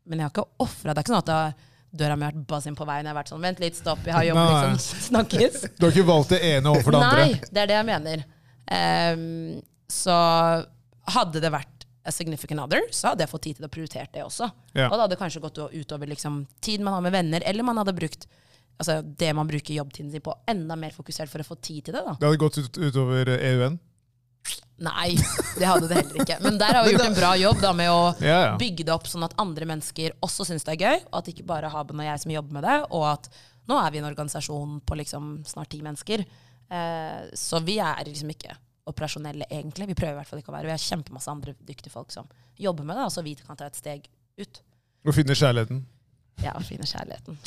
Men 0.08 0.22
jeg 0.22 0.30
har 0.30 0.32
ikke 0.32 0.46
ofra. 0.64 0.94
Det 0.94 1.02
er 1.02 1.04
ikke 1.04 1.12
sånn 1.12 1.24
at 1.26 1.28
da, 1.28 1.40
døra 2.00 2.16
mi 2.16 2.24
har 2.24 2.32
vært 2.32 2.46
buzzing 2.48 2.78
på 2.80 2.88
veien. 2.88 3.04
Jeg 3.04 3.12
har 3.12 3.18
vært 3.18 3.32
sånn, 3.34 3.44
vent 3.44 3.60
litt, 3.60 3.76
stopp, 3.76 4.06
jeg 4.08 4.16
har 4.16 4.24
jobb, 4.30 4.40
liksom. 4.40 5.02
Snakkes. 5.10 5.58
Du 5.76 5.88
har 5.88 5.92
ikke 5.92 6.08
valgt 6.08 6.32
det 6.32 6.40
ene 6.48 6.72
overfor 6.72 6.96
det 6.96 7.02
andre. 7.02 7.26
Nei, 7.26 7.52
det 7.52 7.64
er 7.64 7.72
det 7.72 7.78
jeg 7.78 7.90
mener. 7.90 8.24
Um, 8.72 9.26
så 9.92 10.16
hadde 11.16 11.44
det 11.44 11.52
vært 11.54 11.86
a 12.06 12.14
significant 12.14 12.62
other, 12.62 12.86
så 12.94 13.12
hadde 13.12 13.26
jeg 13.26 13.32
fått 13.32 13.46
tid 13.48 13.60
til 13.60 13.68
å 13.68 13.72
prioritere 13.72 14.08
det 14.14 14.24
også. 14.24 14.48
Ja. 14.78 14.88
Og 14.88 14.96
det 14.96 15.04
hadde 15.08 15.20
kanskje 15.20 15.42
gått 15.44 15.60
utover 15.74 16.10
liksom, 16.10 16.44
tid 16.64 16.84
man 16.86 16.98
har 16.98 17.04
med 17.06 17.16
venner, 17.16 17.46
eller 17.46 17.66
man 17.66 17.82
hadde 17.82 17.96
brukt 17.98 18.28
altså, 18.78 19.00
det 19.02 19.32
man 19.34 19.50
bruker 19.50 19.74
jobbtiden 19.74 20.12
sin 20.14 20.24
på, 20.24 20.36
enda 20.50 20.78
mer 20.80 20.94
fokusert 20.96 21.32
for 21.32 21.42
å 21.42 21.48
få 21.48 21.58
tid 21.58 21.88
til 21.88 21.98
det. 21.98 22.04
da. 22.06 22.16
Det 22.20 22.30
hadde 22.30 22.42
gått 22.42 22.60
ut, 22.62 22.78
utover 22.78 23.34
EUN. 23.36 23.80
Nei, 24.86 25.16
det 25.56 25.68
hadde 25.70 25.88
det 25.88 25.96
heller 26.02 26.22
ikke. 26.26 26.36
Men 26.44 26.58
der 26.60 26.74
har 26.76 26.84
vi 26.84 26.92
gjort 26.96 27.06
en 27.08 27.16
bra 27.16 27.30
jobb 27.40 27.62
da, 27.64 27.70
med 27.74 27.90
å 27.92 28.02
Ja, 28.20 28.40
ja. 28.50 28.56
bygge 28.60 28.84
det 28.88 28.92
opp 28.96 29.08
sånn 29.08 29.24
at 29.24 29.36
andre 29.40 29.68
mennesker 29.70 30.18
også 30.26 30.46
syns 30.50 30.66
det 30.68 30.74
er 30.76 30.82
gøy, 30.84 30.98
og 31.12 31.20
at 31.22 31.30
ikke 31.32 31.46
bare 31.48 31.70
Haben 31.72 32.02
og 32.04 32.08
jeg 32.10 32.24
som 32.26 32.34
jobber 32.36 32.58
med 32.60 32.68
det, 32.68 32.76
og 32.92 33.06
at 33.14 33.30
nå 33.72 33.78
er 33.80 33.94
vi 33.96 34.02
en 34.02 34.10
organisasjon 34.10 34.82
på 34.86 34.98
liksom 35.00 35.30
snart 35.48 35.72
ti 35.72 35.80
mennesker. 35.86 36.26
Eh, 36.70 37.22
så 37.40 37.62
vi 37.64 37.78
er 37.80 38.04
liksom 38.06 38.30
ikke 38.36 38.54
operasjonelle 38.92 39.48
egentlig. 39.50 39.88
Vi 39.94 39.98
prøver 39.98 40.14
i 40.14 40.20
hvert 40.20 40.30
fall 40.30 40.42
ikke 40.44 40.52
å 40.52 40.58
være. 40.58 40.68
Vi 40.70 40.76
har 40.76 40.84
kjempemasse 40.84 41.32
andre 41.32 41.56
dyktige 41.66 41.94
folk 41.94 42.12
som 42.14 42.28
jobber 42.62 42.86
med 42.86 43.00
det, 43.00 43.08
så 43.16 43.24
vi 43.26 43.34
kan 43.40 43.58
ta 43.58 43.66
et 43.72 43.80
steg 43.80 44.06
ut. 44.38 44.60
Og 45.06 45.16
finne 45.16 45.34
kjærligheten. 45.38 45.86
Ja, 46.44 46.52
og 46.60 46.66
finne 46.68 46.86
kjærligheten. 46.90 47.40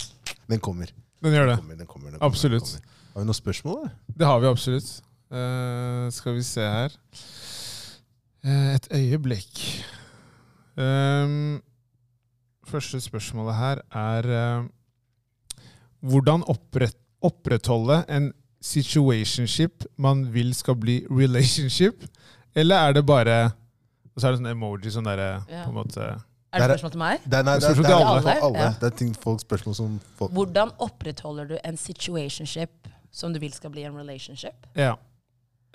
Den 0.49 0.61
kommer. 0.65 0.91
Den 1.23 1.35
gjør 1.35 1.51
det. 1.53 1.59
Den 1.59 1.63
kommer, 1.63 1.77
den 1.77 1.87
kommer, 1.87 2.11
den 2.11 2.19
kommer 2.19 2.27
Absolutt. 2.33 2.65
Den 2.73 2.81
kommer. 2.81 2.95
Har 3.15 3.21
vi 3.23 3.29
noen 3.29 3.39
spørsmål? 3.39 3.79
Da? 3.85 4.15
Det 4.23 4.27
har 4.31 4.41
vi 4.43 4.49
absolutt. 4.49 4.91
Eh, 5.29 6.11
skal 6.11 6.35
vi 6.35 6.43
se 6.43 6.61
her. 6.61 6.95
uh, 8.45 8.75
et 8.75 8.89
øyeblikk. 8.95 9.85
Um, 10.77 11.63
første 12.67 13.01
spørsmålet 13.01 13.55
her 13.55 13.81
er 13.93 14.29
uh, 14.61 14.67
hvordan 16.01 16.45
opprett, 16.49 16.97
opprettholde 17.23 18.05
en 18.09 18.33
situationship 18.63 19.85
man 19.99 20.35
vil 20.35 20.55
skal 20.55 20.77
bli 20.77 21.05
relationship, 21.11 22.05
eller 22.55 22.77
er 22.77 22.93
det 22.93 23.07
bare 23.07 23.51
Og 24.15 24.21
så 24.21 24.27
er 24.27 24.31
det 24.33 24.39
sånn 24.41 24.51
emoji 24.51 24.91
sånn 24.91 25.07
derre 25.07 25.45
Ja. 25.49 25.65
på 25.65 25.71
en 25.71 25.75
måte 25.75 26.01
Er 26.53 26.59
det 26.59 26.79
spørsmål 26.79 26.91
til 26.91 26.99
meg? 26.99 27.19
Det 27.25 27.39
er, 27.39 27.43
nei, 27.43 27.55
det 27.59 27.69
er, 27.69 27.75
det 27.75 27.79
er, 27.79 27.83
til 27.83 27.93
alle. 27.93 28.07
alle. 28.07 28.23
For 28.23 28.47
alle. 28.49 28.59
Ja. 28.59 28.71
Det 28.81 28.87
er 28.93 28.97
ting, 28.97 29.13
folk, 29.23 29.41
spørsmål 29.41 29.75
som 29.75 30.01
folk 30.19 30.33
Hvordan 30.33 30.71
opprettholder 30.79 31.45
du 31.45 31.59
en 31.65 31.77
situationship 31.77 32.89
som 33.13 33.33
du 33.33 33.39
vil 33.39 33.53
skal 33.53 33.71
bli 33.71 33.85
en 33.85 33.99
relationship? 33.99 34.67
Ja. 34.77 34.95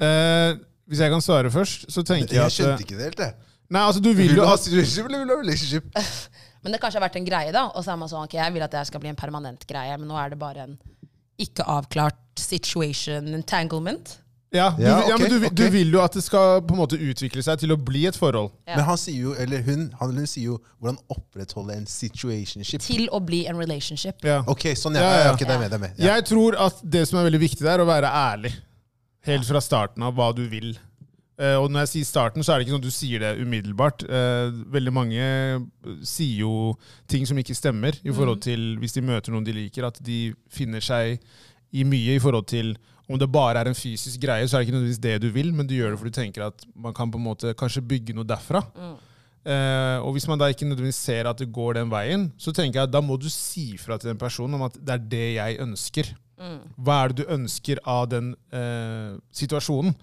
Eh, 0.01 0.55
hvis 0.89 1.03
jeg 1.03 1.13
kan 1.13 1.21
svare 1.23 1.51
først, 1.53 1.85
så 1.91 2.03
tenker 2.05 2.33
jeg 2.33 2.41
Jeg 2.43 2.55
skjønte 2.57 2.85
ikke 2.85 2.97
det 2.97 3.09
helt, 3.11 3.19
jeg. 3.19 3.51
Nei, 3.73 3.81
altså 3.81 4.01
du 4.03 4.11
Vil 4.13 4.35
jo 4.35 4.45
ha 4.45 4.55
at 4.57 4.67
eller 4.69 5.19
vil 5.19 5.29
du 5.29 5.35
ha 5.35 5.39
relationship? 5.39 5.85
Men 6.63 6.75
det 6.75 6.79
kanskje 6.79 6.99
har 6.99 7.07
vært 7.09 7.19
en 7.19 7.27
greie, 7.27 7.51
da. 7.51 7.67
Og 7.75 7.83
så 7.83 7.93
er 7.93 7.99
man 7.99 8.11
sånn, 8.11 8.27
ok, 8.27 8.37
jeg 8.39 8.55
vil 8.55 8.63
at 8.63 8.71
det 8.71 8.79
her 8.79 8.87
skal 8.87 9.01
bli 9.03 9.11
en 9.11 9.19
permanent 9.19 9.65
greie, 9.67 9.97
men 9.99 10.07
nå 10.07 10.15
er 10.15 10.31
det 10.31 10.37
bare 10.39 10.63
en 10.63 10.77
ikke 11.43 11.65
avklart 11.67 12.39
situation 12.39 13.33
entanglement. 13.35 14.13
Ja, 14.53 14.69
du, 14.77 14.83
Ja, 14.85 14.99
ja, 15.09 15.17
men 15.17 15.25
ok, 15.25 15.29
du, 15.33 15.39
du 15.49 15.63
ok. 15.65 15.71
vil 15.73 15.91
jo 15.95 16.01
at 16.03 16.13
det 16.13 16.21
skal 16.23 16.61
på 16.61 16.75
en 16.75 16.79
måte 16.83 16.95
utvikle 17.01 17.41
seg 17.43 17.57
til 17.59 17.73
å 17.73 17.77
bli 17.81 18.05
et 18.05 18.15
forhold. 18.15 18.51
Ja. 18.69 18.77
Men 18.77 18.85
han 18.91 18.99
sier 19.01 19.25
jo, 19.25 19.33
eller 19.43 19.63
hun, 19.65 19.87
han 19.97 20.13
eller 20.13 20.23
hun 20.23 20.29
sier 20.29 20.53
jo 20.53 20.59
hvordan 20.77 20.99
opprettholde 21.11 21.79
en 21.81 21.87
situationship. 21.89 22.83
Til 22.85 23.09
å 23.11 23.19
bli 23.19 23.43
en 23.49 23.59
relationship. 23.59 24.21
Ja. 24.23 24.43
Ok, 24.47 24.69
sånn, 24.77 24.95
ja. 24.95 25.03
Ja, 25.03 25.09
ja, 25.09 25.17
ja. 25.17 25.25
ja, 25.25 25.33
ok, 25.33 25.43
det 25.43 25.55
er 25.57 25.63
med, 25.65 25.73
det 25.73 25.79
er 25.79 25.83
med. 25.87 25.97
Ja. 25.97 26.13
Jeg 26.13 26.29
tror 26.29 26.59
at 26.69 26.79
det 26.95 27.03
som 27.09 27.19
er 27.19 27.27
veldig 27.27 27.41
viktig, 27.43 27.65
det 27.65 27.73
er 27.73 27.83
å 27.83 27.89
være 27.89 28.13
ærlig. 28.23 28.53
Helt 29.23 29.47
fra 29.47 29.61
starten 29.63 30.03
av 30.03 30.17
hva 30.17 30.31
du 30.35 30.43
vil. 30.51 30.73
Eh, 31.41 31.55
og 31.57 31.69
når 31.71 31.85
jeg 31.85 31.91
sier 31.93 32.07
starten, 32.09 32.43
så 32.45 32.53
er 32.53 32.59
det 32.59 32.67
ikke 32.67 32.75
sånn 32.75 32.83
at 32.83 32.89
du 32.89 32.93
sier 32.93 33.23
det 33.23 33.31
umiddelbart. 33.41 34.03
Eh, 34.05 34.51
veldig 34.73 34.93
mange 34.93 35.27
sier 36.05 36.43
jo 36.43 36.73
ting 37.09 37.25
som 37.29 37.39
ikke 37.39 37.55
stemmer, 37.57 37.97
i 38.03 38.13
forhold 38.13 38.43
til 38.45 38.73
hvis 38.81 38.97
de 38.97 39.05
møter 39.05 39.33
noen 39.33 39.47
de 39.47 39.55
liker, 39.55 39.87
at 39.87 39.97
de 40.03 40.33
finner 40.51 40.83
seg 40.83 41.17
i 41.73 41.85
mye 41.87 42.17
i 42.17 42.21
forhold 42.21 42.51
til 42.51 42.75
om 43.09 43.17
det 43.19 43.27
bare 43.31 43.59
er 43.59 43.67
en 43.67 43.75
fysisk 43.75 44.21
greie, 44.23 44.45
så 44.47 44.55
er 44.55 44.61
det 44.61 44.67
ikke 44.67 44.75
nødvendigvis 44.77 45.01
det 45.03 45.15
du 45.23 45.31
vil, 45.35 45.49
men 45.55 45.67
du 45.67 45.73
gjør 45.75 45.91
det 45.91 45.99
fordi 45.99 46.13
du 46.13 46.19
tenker 46.21 46.45
at 46.45 46.67
man 46.75 46.93
kan 46.95 47.11
på 47.11 47.19
en 47.19 47.25
måte 47.25 47.55
kanskje 47.59 47.83
bygge 47.83 48.15
noe 48.15 48.27
derfra. 48.27 48.61
Eh, 49.43 49.97
og 49.99 50.15
hvis 50.15 50.27
man 50.29 50.39
da 50.39 50.47
ikke 50.51 50.67
nødvendigvis 50.67 51.01
ser 51.03 51.27
at 51.27 51.39
det 51.41 51.51
går 51.51 51.75
den 51.79 51.91
veien, 51.91 52.29
så 52.39 52.53
tenker 52.55 52.79
jeg 52.79 52.87
at 52.87 52.93
da 52.93 53.01
må 53.03 53.17
du 53.19 53.27
si 53.31 53.73
fra 53.81 53.97
til 53.99 54.13
den 54.13 54.21
personen 54.21 54.55
om 54.55 54.67
at 54.69 54.77
det 54.79 54.95
er 54.95 55.07
det 55.11 55.27
jeg 55.35 55.59
ønsker. 55.63 56.13
Hva 56.75 56.97
er 57.03 57.11
det 57.11 57.23
du 57.23 57.31
ønsker 57.31 57.79
av 57.87 58.07
den 58.11 58.33
eh, 58.55 59.13
situasjonen? 59.35 59.93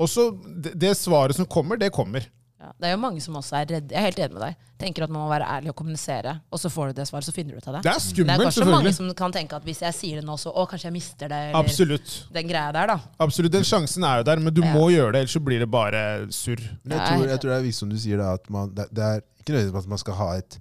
Og 0.00 0.08
så 0.08 0.30
det, 0.32 0.74
det 0.80 0.96
svaret 0.96 1.36
som 1.36 1.48
kommer, 1.48 1.80
det 1.80 1.92
kommer. 1.92 2.24
Ja, 2.60 2.70
det 2.76 2.88
er 2.90 2.92
jo 2.92 2.98
mange 3.00 3.22
som 3.24 3.36
også 3.40 3.54
er 3.56 3.68
redde. 3.70 3.94
Jeg 3.94 3.96
er 3.96 4.04
helt 4.10 4.18
enig 4.20 4.34
med 4.36 4.42
deg. 4.44 4.56
Tenker 4.82 5.04
at 5.06 5.12
man 5.12 5.22
må 5.22 5.28
være 5.30 5.46
ærlig 5.48 5.70
og 5.72 5.76
kommunisere, 5.78 6.34
og 6.52 6.60
så 6.60 6.68
får 6.72 6.90
du 6.90 6.98
det 6.98 7.06
svaret, 7.08 7.24
så 7.24 7.32
finner 7.32 7.56
du 7.56 7.60
ut 7.62 7.68
av 7.70 7.78
det. 7.78 7.80
Det 7.86 7.92
er 7.94 8.02
skummelt, 8.04 8.12
selvfølgelig. 8.12 8.36
Det 8.36 8.44
er 8.44 8.50
kanskje 8.50 8.74
mange 8.74 8.92
som 8.98 9.08
kan 9.16 9.34
tenke 9.36 9.56
at 9.56 9.64
hvis 9.68 9.80
jeg 9.86 9.96
sier 9.96 10.20
det 10.20 10.24
nå, 10.28 10.36
så 10.40 10.52
å, 10.52 10.64
kanskje 10.68 10.90
jeg 10.90 10.94
mister 10.98 11.32
det, 11.32 11.38
eller 11.48 11.56
Absolutt. 11.62 12.10
den 12.36 12.50
greia 12.50 12.74
der, 12.76 12.92
da. 12.92 12.98
Absolutt. 13.24 13.54
Den 13.56 13.64
sjansen 13.64 14.04
er 14.04 14.20
jo 14.20 14.26
der, 14.28 14.42
men 14.44 14.52
du 14.52 14.60
Ja. 14.60 14.74
må 14.76 14.90
gjøre 14.92 15.14
det, 15.16 15.22
ellers 15.24 15.36
så 15.38 15.40
blir 15.46 15.64
det 15.64 15.70
bare 15.72 16.02
surr. 16.36 16.60
Men 16.84 16.98
jeg 16.98 17.06
tror, 17.08 17.26
jeg 17.32 17.40
tror 17.40 17.50
det 17.54 17.56
er 17.56 17.64
viktig 17.70 17.80
som 17.80 17.88
du 17.88 17.96
sier, 18.04 18.20
da, 18.20 18.34
at 18.36 18.52
man, 18.52 18.74
det, 18.76 18.88
det 18.92 19.08
er 19.08 19.24
ikke 19.40 19.56
nødvendigvis 19.56 19.88
at 19.88 19.92
man 19.96 20.04
skal 20.04 20.14
ha 20.20 20.30
et 20.36 20.60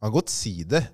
Man 0.00 0.08
kan 0.08 0.16
godt 0.20 0.30
si 0.30 0.54
det, 0.64 0.84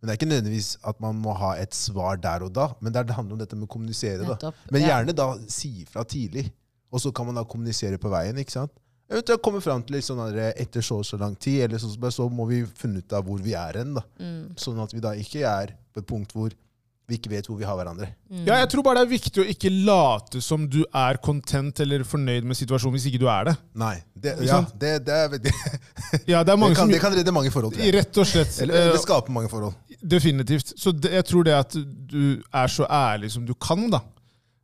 men 0.00 0.08
det 0.08 0.12
er 0.12 0.18
ikke 0.18 0.28
nødvendigvis 0.34 0.76
at 0.90 0.98
man 1.00 1.16
må 1.22 1.32
ha 1.38 1.54
et 1.56 1.72
svar 1.74 2.18
der 2.20 2.42
og 2.44 2.50
da. 2.52 2.66
Men 2.82 2.92
det, 2.92 3.06
er, 3.06 3.14
handler 3.14 3.38
om 3.38 3.40
dette 3.40 3.56
med 3.56 3.70
å 3.70 3.72
kommunisere. 3.72 4.26
da. 4.26 4.50
Men 4.74 4.82
gjerne 4.82 5.14
da 5.16 5.30
si 5.48 5.70
ifra 5.86 6.02
tidlig. 6.04 6.50
Og 6.92 7.00
så 7.00 7.12
kan 7.14 7.24
man 7.30 7.38
da 7.38 7.44
kommunisere 7.46 7.96
på 7.96 8.10
veien. 8.10 8.36
ikke 8.36 8.52
sant? 8.58 8.72
Eventuelt 9.10 9.42
komme 9.42 9.60
fram 9.64 9.82
til 9.82 9.96
liksom 9.98 10.20
sånn 10.22 10.36
etter 10.52 10.84
så 10.86 11.00
og 11.02 11.06
så 11.06 11.18
lang 11.18 11.34
tid, 11.34 11.64
eller 11.66 11.82
så, 11.82 11.90
så 12.14 12.28
må 12.30 12.46
vi 12.46 12.62
finne 12.78 13.02
ut 13.02 13.14
av 13.16 13.26
hvor 13.26 13.40
vi 13.42 13.56
er 13.58 13.80
hen. 13.82 13.96
Mm. 14.20 14.42
Sånn 14.60 14.78
at 14.82 14.94
vi 14.94 15.02
da 15.02 15.16
ikke 15.18 15.42
er 15.50 15.72
på 15.90 16.02
et 16.02 16.06
punkt 16.06 16.36
hvor 16.36 16.54
vi 17.10 17.18
ikke 17.18 17.32
vet 17.32 17.48
hvor 17.50 17.58
vi 17.58 17.66
har 17.66 17.74
hverandre. 17.74 18.06
Mm. 18.30 18.44
Ja, 18.46 18.60
jeg 18.60 18.68
tror 18.70 18.84
bare 18.86 19.00
det 19.00 19.08
er 19.08 19.10
viktig 19.10 19.42
å 19.42 19.46
ikke 19.50 19.72
late 19.72 20.42
som 20.44 20.68
du 20.70 20.80
er 20.86 21.18
content 21.24 21.82
eller 21.82 22.04
fornøyd 22.06 22.46
med 22.46 22.58
situasjonen, 22.58 22.94
hvis 22.96 23.08
ikke 23.10 23.22
du 23.22 23.26
er 23.32 23.50
det. 23.50 23.56
Nei. 23.82 23.96
Det, 24.14 24.36
ja, 24.46 24.60
det, 24.70 24.92
det, 25.08 25.18
er, 25.24 25.34
det, 25.34 25.54
Ja, 26.30 26.44
det 26.46 26.54
er 26.54 26.60
mange 26.60 26.76
det, 26.76 26.78
kan, 26.78 26.86
som 26.86 26.94
det 26.94 27.02
kan 27.02 27.16
redde 27.16 27.34
mange 27.34 27.50
forhold. 27.54 27.74
Til. 27.74 27.90
Rett 27.98 28.22
og 28.22 28.30
slett. 28.30 28.60
Eller 28.62 28.84
eh, 28.84 28.92
det 28.94 29.02
skaper 29.02 29.34
mange 29.34 29.50
forhold. 29.50 29.74
Definitivt. 30.14 30.74
Så 30.78 30.94
det, 30.94 31.12
jeg 31.18 31.26
tror 31.32 31.50
det 31.50 31.58
at 31.58 31.74
du 31.74 32.22
er 32.38 32.72
så 32.78 32.86
ærlig 32.86 33.32
som 33.34 33.46
du 33.48 33.56
kan, 33.58 33.88
da. 33.90 34.04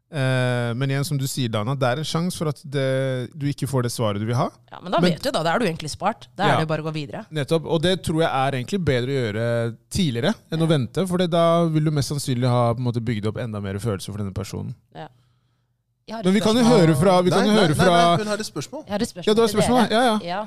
Eh, 0.08 0.70
men 0.78 0.88
igjen, 0.92 1.04
som 1.04 1.18
du 1.18 1.24
sier, 1.26 1.48
Dana, 1.50 1.74
det 1.74 1.82
er 1.88 1.98
en 1.98 2.06
sjanse 2.06 2.38
for 2.38 2.46
at 2.52 2.60
det, 2.62 3.30
du 3.34 3.46
ikke 3.50 3.66
får 3.66 3.82
det 3.88 3.90
svaret 3.90 4.22
du 4.22 4.26
vil 4.28 4.36
ha. 4.38 4.46
Ja, 4.70 4.78
men 4.80 4.92
da 4.94 5.00
Men- 5.00 5.10
vet 5.12 5.22
du, 5.24 5.30
da. 5.34 5.42
Da 5.42 5.54
er 5.54 5.58
du 5.58 5.66
egentlig 5.66 5.90
spart. 5.90 6.28
Da 6.36 6.46
Ja. 6.46 6.54
er 6.54 6.60
det 6.60 6.68
bare 6.68 6.82
å 6.82 6.86
gå 6.86 6.92
videre. 6.94 7.24
Nettopp, 7.32 7.66
Og 7.66 7.82
det 7.82 8.02
tror 8.04 8.22
jeg 8.22 8.30
er 8.30 8.52
egentlig 8.52 8.84
bedre 8.84 9.10
å 9.10 9.18
gjøre 9.24 9.76
tidligere 9.90 10.34
enn 10.52 10.60
å 10.62 10.68
vente. 10.68 11.06
For 11.08 11.18
da 11.26 11.64
vil 11.66 11.84
du 11.84 11.90
mest 11.90 12.08
sannsynlig 12.12 12.46
ha 12.48 12.72
på 12.74 12.78
en 12.78 12.84
måte, 12.84 13.02
bygd 13.04 13.26
opp 13.26 13.36
enda 13.38 13.60
mer 13.60 13.74
følelser 13.82 14.12
for 14.12 14.18
denne 14.18 14.32
personen. 14.32 14.74
Ja. 14.94 15.08
Men 16.22 16.32
vi 16.34 16.40
kan 16.40 16.54
jo 16.54 16.62
høre 16.62 16.94
fra, 16.94 17.20
vi 17.20 17.30
kan 17.30 17.40
nei, 17.42 17.46
jo 17.48 17.52
nei, 17.52 17.62
høre 17.66 17.74
nei, 17.74 17.84
fra 17.84 17.90
nei, 17.90 18.16
hun 18.22 18.26
har 18.28 18.38
et 18.38 18.46
spørsmål. 18.46 18.84
Jeg 18.86 18.92
har 18.94 19.02
et 19.02 19.08
spørsmål 19.10 19.26
Ja, 19.26 19.34
du 19.34 19.40
har 19.40 19.48
et 19.48 19.54
spørsmål? 19.56 19.88
dere. 19.88 19.90
Ja, 19.90 20.02
ja. 20.06 20.18
Ja. 20.22 20.46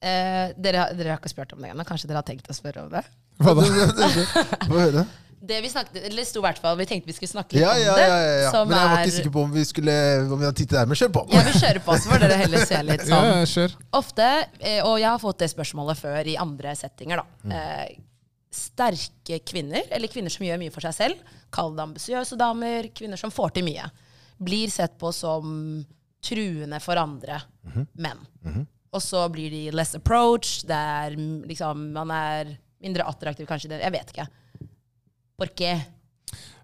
Eh, 0.00 0.52
dere, 0.60 0.76
har- 0.76 0.92
dere 0.94 1.08
har 1.08 1.18
ikke 1.18 1.30
spurt 1.32 1.52
om 1.54 1.62
det 1.62 1.70
ennå. 1.72 1.84
Kanskje 1.86 2.06
dere 2.06 2.16
har 2.20 2.22
tenkt 2.22 2.46
å 2.46 2.54
spørre 2.54 2.84
om 2.84 2.90
det? 2.90 3.02
Hva 3.40 3.54
da? 3.56 3.62
Få 4.68 4.78
høre. 4.78 5.06
Det 5.40 5.60
vi 5.62 5.68
snakket, 5.70 5.96
eller 6.08 6.24
sto 6.26 6.40
i 6.40 6.42
hvert 6.42 6.58
fall, 6.58 6.76
vi 6.80 6.84
tenkte 6.90 7.06
vi 7.06 7.12
skulle 7.14 7.30
snakke 7.30 7.54
litt 7.54 7.62
Ja, 7.62 7.70
om 7.76 7.78
ja, 7.84 7.94
det. 7.94 8.06
ja, 8.08 8.16
ja, 8.18 8.32
ja. 8.42 8.50
som 8.50 8.68
Men 8.68 8.78
jeg 8.78 8.88
var 8.90 9.02
ikke 9.04 9.14
sikker 9.16 9.30
på 9.36 9.42
om 9.44 9.52
vi 9.54 9.64
skulle 9.64 9.94
om 10.24 10.38
vi 10.40 10.44
hadde 10.48 10.56
tid 10.58 10.66
til 10.68 10.74
det 10.74 10.80
her, 10.80 10.86
Men 10.90 10.98
kjør 10.98 11.12
på! 11.14 11.22
Ja, 11.32 11.42
vi 11.46 11.52
kjører 11.60 11.82
på, 11.86 11.94
så 12.02 12.10
får 12.10 12.18
dere 12.24 12.38
heller 12.42 12.64
se 12.66 12.82
litt 12.82 13.04
sånn. 13.06 13.28
ja, 13.30 13.44
kjør. 13.52 13.76
Ofte, 14.00 14.26
eh, 14.60 14.80
og 14.82 14.98
jeg 14.98 15.08
har 15.08 15.18
fått 15.22 15.38
det 15.44 15.50
spørsmålet 15.54 15.96
før 16.00 16.26
i 16.26 16.36
andre 16.42 16.74
settinger, 16.74 17.22
da. 17.22 17.26
Mm. 17.44 17.52
Eh, 17.54 18.02
sterke 18.58 19.38
kvinner, 19.46 19.82
eller 19.92 20.08
kvinner 20.10 20.32
som 20.32 20.46
gjør 20.46 20.58
mye 20.62 20.72
for 20.74 20.84
seg 20.88 20.94
selv, 20.96 21.34
kall 21.54 21.74
det 21.76 21.84
ambisiøse 21.84 22.38
damer, 22.40 22.88
kvinner 22.96 23.20
som 23.20 23.30
får 23.30 23.54
til 23.58 23.66
mye, 23.68 23.86
blir 24.42 24.70
sett 24.72 24.96
på 24.98 25.12
som 25.14 25.84
truende 26.24 26.80
for 26.82 26.96
andre 26.98 27.42
Mhm. 27.68 27.86
menn. 27.94 28.66
Og 28.92 29.02
så 29.04 29.28
blir 29.30 29.50
de 29.52 29.70
less 29.70 29.94
approach, 29.94 30.62
det 30.66 30.74
er 30.74 31.14
mm, 31.14 31.44
liksom, 31.46 31.92
man 31.92 32.10
er 32.10 32.56
mindre 32.82 33.04
attraktiv 33.04 33.46
kanskje, 33.46 33.68
jeg 33.78 33.92
vet 33.92 34.12
ikke. 34.14 34.26
Por 35.38 35.54
qué? 35.54 35.76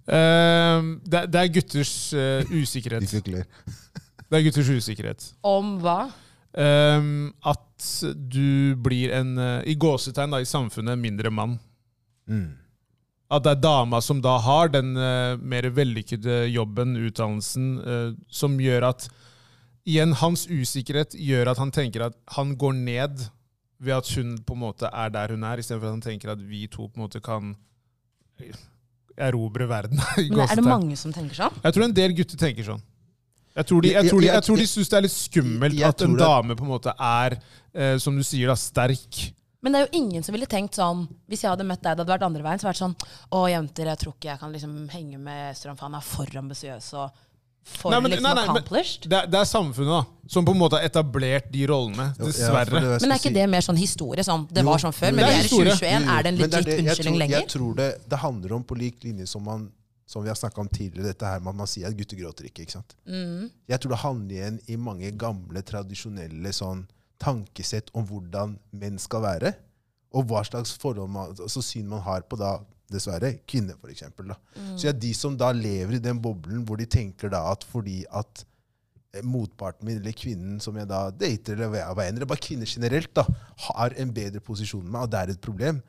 Uh, 0.04 0.98
det, 1.06 1.24
det 1.32 1.40
er 1.40 1.54
gutters 1.54 1.94
uh, 2.12 2.42
usikkerhet. 2.60 3.08
Det 3.14 4.36
er 4.38 4.44
gutters 4.48 4.74
usikkerhet. 4.74 5.30
Om 5.46 5.78
hva? 5.84 5.98
Eh, 6.54 7.06
at 7.50 7.86
du 8.14 8.76
blir 8.78 9.10
en, 9.12 9.38
eh, 9.38 9.62
i 9.66 9.74
gåsetegn 9.74 10.30
da, 10.30 10.40
i 10.40 10.46
samfunnet, 10.46 10.98
mindre 10.98 11.30
mann. 11.30 11.58
Mm. 12.30 12.54
At 13.34 13.42
det 13.42 13.56
er 13.56 13.62
dama 13.64 14.00
som 14.00 14.20
da 14.22 14.36
har 14.38 14.70
den 14.70 14.94
eh, 14.96 15.34
mer 15.36 15.66
vellykkede 15.74 16.44
jobben, 16.52 16.96
utdannelsen, 16.96 18.16
som 18.30 18.58
gjør 18.60 18.90
at 18.94 19.08
Igjen, 19.84 20.14
hans 20.16 20.46
usikkerhet 20.48 21.12
gjør 21.12 21.50
at 21.50 21.58
han 21.60 21.68
tenker 21.68 22.06
at 22.06 22.14
han 22.32 22.54
går 22.56 22.72
ned 22.72 23.26
ved 23.84 23.92
at 23.92 24.08
hun 24.16 24.30
på 24.40 24.54
en 24.56 24.62
måte 24.62 24.88
er 24.88 25.10
der 25.12 25.34
hun 25.34 25.44
er, 25.44 25.60
istedenfor 25.60 25.90
at 25.90 25.92
han 25.98 26.04
tenker 26.06 26.30
at 26.32 26.40
vi 26.40 26.62
to 26.72 26.86
på 26.86 26.96
en 26.96 27.02
måte 27.02 27.20
kan 27.20 27.50
erobre 29.16 29.68
verden. 29.70 30.00
Men 30.16 30.42
er 30.46 30.58
det 30.58 30.66
mange 30.66 30.98
som 30.98 31.14
tenker 31.14 31.38
sånn? 31.38 31.62
Jeg 31.62 31.76
tror 31.76 31.86
en 31.86 31.96
del 31.96 32.16
gutter 32.18 32.40
tenker 32.40 32.66
sånn. 32.66 32.82
Jeg 33.54 33.68
tror 33.70 33.84
de, 33.84 33.92
jeg 33.94 34.10
tror 34.10 34.24
de, 34.24 34.26
jeg 34.32 34.44
tror 34.48 34.58
de 34.58 34.66
syns 34.66 34.90
det 34.90 34.96
er 34.98 35.04
litt 35.04 35.14
skummelt 35.14 35.82
at 35.86 36.02
en 36.02 36.16
dame 36.18 36.56
på 36.58 36.64
en 36.66 36.72
måte 36.72 36.94
er, 36.98 37.36
eh, 37.70 37.94
som 38.02 38.16
du 38.18 38.24
sier, 38.26 38.50
da, 38.50 38.56
sterk. 38.58 39.20
Men 39.62 39.72
det 39.72 39.78
er 39.80 39.86
jo 39.86 40.00
ingen 40.02 40.24
som 40.26 40.34
ville 40.34 40.48
tenkt 40.50 40.76
sånn 40.76 41.06
Hvis 41.30 41.40
jeg 41.40 41.48
hadde 41.48 41.64
møtt 41.64 41.80
deg, 41.80 41.94
det 41.94 42.02
hadde 42.02 42.12
vært 42.12 42.26
andre 42.26 42.44
veien, 42.44 42.60
så 42.60 42.66
hadde 42.68 42.74
det 42.76 42.82
vært 42.82 42.82
sånn 42.82 43.30
Å, 43.32 43.38
jenter, 43.48 43.88
jeg 43.88 44.00
tror 44.02 44.12
ikke 44.12 44.28
jeg 44.28 44.40
kan 44.42 44.52
liksom 44.52 44.74
henge 44.92 45.20
med 45.24 45.56
Strøm, 45.56 45.78
for 45.78 45.88
han 45.88 45.96
er 45.96 46.04
for 46.04 46.40
ambisiøs 46.42 46.88
og 47.00 47.22
for 47.64 47.90
Nei, 47.90 48.00
men- 48.00 48.10
liksom 48.12 48.22
nei, 48.28 48.34
nei, 48.34 48.44
accomplished. 48.44 49.08
Det 49.08 49.16
er, 49.22 49.26
det 49.26 49.38
er 49.40 49.44
samfunnet 49.48 49.88
da, 49.88 50.02
som 50.28 50.44
på 50.44 50.52
en 50.52 50.58
måte 50.60 50.76
har 50.78 50.84
etablert 50.84 51.50
de 51.50 51.66
rollene, 51.66 52.10
Dessverre. 52.18 52.82
ja, 52.82 52.98
men 53.00 53.12
er 53.12 53.18
ikke 53.18 53.32
det 53.34 53.46
mer 53.48 53.60
sånn 53.64 53.78
historie? 53.80 54.22
Sånn, 54.24 54.46
det 54.52 54.60
Jo, 54.62 54.68
var 54.68 54.78
sånn 54.82 54.92
før, 54.92 55.10
jo, 55.10 55.16
men 55.16 55.24
det 55.24 55.32
er 55.34 55.38
er 55.40 55.44
i 55.44 55.48
2021. 55.48 56.02
Jo, 56.02 56.04
jo. 56.04 56.12
Er 56.18 56.22
det 56.22 56.26
en 56.32 56.36
legit 56.38 56.64
det- 56.64 56.66
jeg 56.76 56.84
unnskyldning 56.84 57.18
lenger? 57.18 57.38
Jeg 57.40 57.48
tror 57.48 57.74
det, 57.76 57.88
det 58.08 58.18
handler 58.18 58.52
om 58.52 58.64
på 58.64 58.76
lik 58.76 59.02
linje 59.04 59.26
som, 59.28 59.42
man, 59.42 59.72
som 60.06 60.22
vi 60.22 60.28
har 60.28 60.36
snakka 60.36 60.58
om 60.60 60.68
tidligere, 60.68 61.06
dette 61.14 61.24
her 61.24 61.40
med 61.40 61.48
at 61.48 61.56
man 61.56 61.66
sier 61.66 61.86
at 61.88 61.96
gutter 61.96 62.16
gråter 62.20 62.44
ikke. 62.44 62.62
ikke 62.66 62.72
sant? 62.72 62.94
Mm. 63.08 63.50
Jeg 63.68 63.80
tror 63.80 63.90
det 63.90 63.98
handler 64.04 64.34
igjen 64.36 64.60
i 64.68 64.76
mange 64.76 65.10
gamle, 65.16 65.62
tradisjonelle 65.62 66.52
sånn, 66.52 66.86
tankesett 67.18 67.88
om 67.94 68.04
hvordan 68.06 68.58
menn 68.72 68.98
skal 68.98 69.22
være. 69.22 69.54
Og 70.14 70.26
hva 70.28 70.44
slags 70.46 70.76
forhold 70.78 71.08
man, 71.10 71.32
altså 71.34 71.62
syn 71.62 71.88
man 71.88 72.00
har 72.02 72.20
på 72.22 72.36
da, 72.38 72.58
dessverre, 72.94 73.34
kvinner, 73.50 73.76
for 73.80 73.92
eksempel. 73.92 74.32
Mm. 74.54 74.74
Så 74.78 74.88
ja, 74.88 74.94
de 74.96 75.12
som 75.16 75.36
da 75.38 75.50
lever 75.54 75.98
i 75.98 76.02
den 76.02 76.20
boblen 76.22 76.64
hvor 76.66 76.80
de 76.80 76.88
tenker 76.90 77.32
da 77.32 77.42
at 77.50 77.66
fordi 77.68 78.02
at 78.14 78.44
eh, 79.14 79.24
motparten 79.26 79.88
min, 79.88 80.00
eller 80.00 80.16
kvinnen 80.16 80.62
som 80.62 80.78
jeg 80.80 80.90
da 80.90 81.08
dater, 81.10 81.58
eller 81.58 81.72
hva 81.74 82.06
enn, 82.06 82.18
eller 82.18 82.30
bare 82.30 82.44
kvinner 82.44 82.70
generelt, 82.70 83.12
da, 83.16 83.26
har 83.68 83.96
en 84.00 84.14
bedre 84.14 84.42
posisjon 84.44 84.84
enn 84.84 84.94
meg, 84.94 85.06
og 85.06 85.14
det 85.14 85.22
er 85.22 85.34
et 85.34 85.44
problem. 85.44 85.82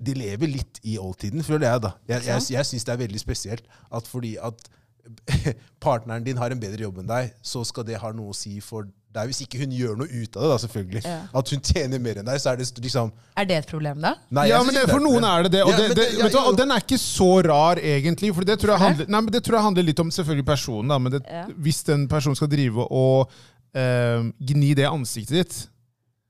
De 0.00 0.16
lever 0.16 0.54
litt 0.56 0.80
i 0.88 0.96
oldtiden, 1.00 1.44
føler 1.44 1.68
jeg. 1.68 1.84
da. 1.86 1.94
Jeg, 2.08 2.28
jeg, 2.30 2.46
jeg 2.56 2.70
syns 2.70 2.86
det 2.88 2.94
er 2.94 3.02
veldig 3.04 3.20
spesielt 3.20 3.74
at 3.92 4.08
fordi 4.08 4.36
at 4.40 4.70
partneren 5.84 6.24
din 6.24 6.40
har 6.40 6.52
en 6.52 6.60
bedre 6.60 6.86
jobb 6.86 7.02
enn 7.02 7.10
deg, 7.10 7.34
så 7.42 7.62
skal 7.68 7.86
det 7.88 8.00
ha 8.00 8.12
noe 8.16 8.32
å 8.32 8.36
si 8.36 8.58
for 8.64 8.88
deg. 9.14 9.30
Hvis 9.30 9.40
ikke 9.44 9.58
hun 9.62 9.72
gjør 9.74 9.96
noe 10.00 10.06
ut 10.08 10.36
av 10.38 10.42
det, 10.44 10.50
da, 10.52 10.58
selvfølgelig. 10.64 11.02
Ja. 11.04 11.16
At 11.40 11.52
hun 11.54 11.62
tjener 11.66 12.02
mer 12.02 12.20
enn 12.20 12.28
deg, 12.30 12.40
så 12.42 12.52
er 12.52 12.60
det 12.60 12.68
liksom 12.84 13.10
Er 13.40 13.48
det 13.50 13.56
et 13.62 13.70
problem, 13.70 14.00
da? 14.04 14.14
Nei, 14.30 14.46
ja, 14.52 14.60
men 14.66 14.76
det, 14.76 14.84
For 14.90 15.02
noen 15.02 15.26
er 15.26 15.46
det 15.48 15.52
det. 15.56 15.62
Og, 15.66 15.72
Ja, 15.72 15.78
det, 15.80 15.88
men 15.88 15.96
det, 15.96 16.04
det- 16.04 16.18
ja, 16.18 16.24
vet 16.28 16.36
du, 16.36 16.40
og 16.52 16.58
den 16.60 16.70
er 16.76 16.84
ikke 16.84 17.00
så 17.02 17.30
rar, 17.46 17.80
egentlig. 17.82 18.30
For 18.36 18.46
det 18.46 18.58
tror 18.62 18.76
jeg 18.76 18.84
handler, 18.86 19.10
nei, 19.10 19.20
men 19.26 19.32
det 19.34 19.42
tror 19.46 19.58
jeg 19.58 19.66
handler 19.70 19.88
litt 19.90 20.00
om 20.04 20.10
selvfølgelig 20.14 20.46
personen. 20.46 20.88
Da, 20.94 20.98
men 20.98 21.12
det, 21.18 21.22
Ja. 21.26 21.44
Hvis 21.66 21.82
den 21.86 22.06
personen 22.08 22.36
skal 22.38 22.48
drive 22.52 22.86
og 22.90 23.30
eh, 23.74 24.30
gni 24.40 24.72
det 24.78 24.86
ansiktet 24.90 25.36
ditt 25.40 25.58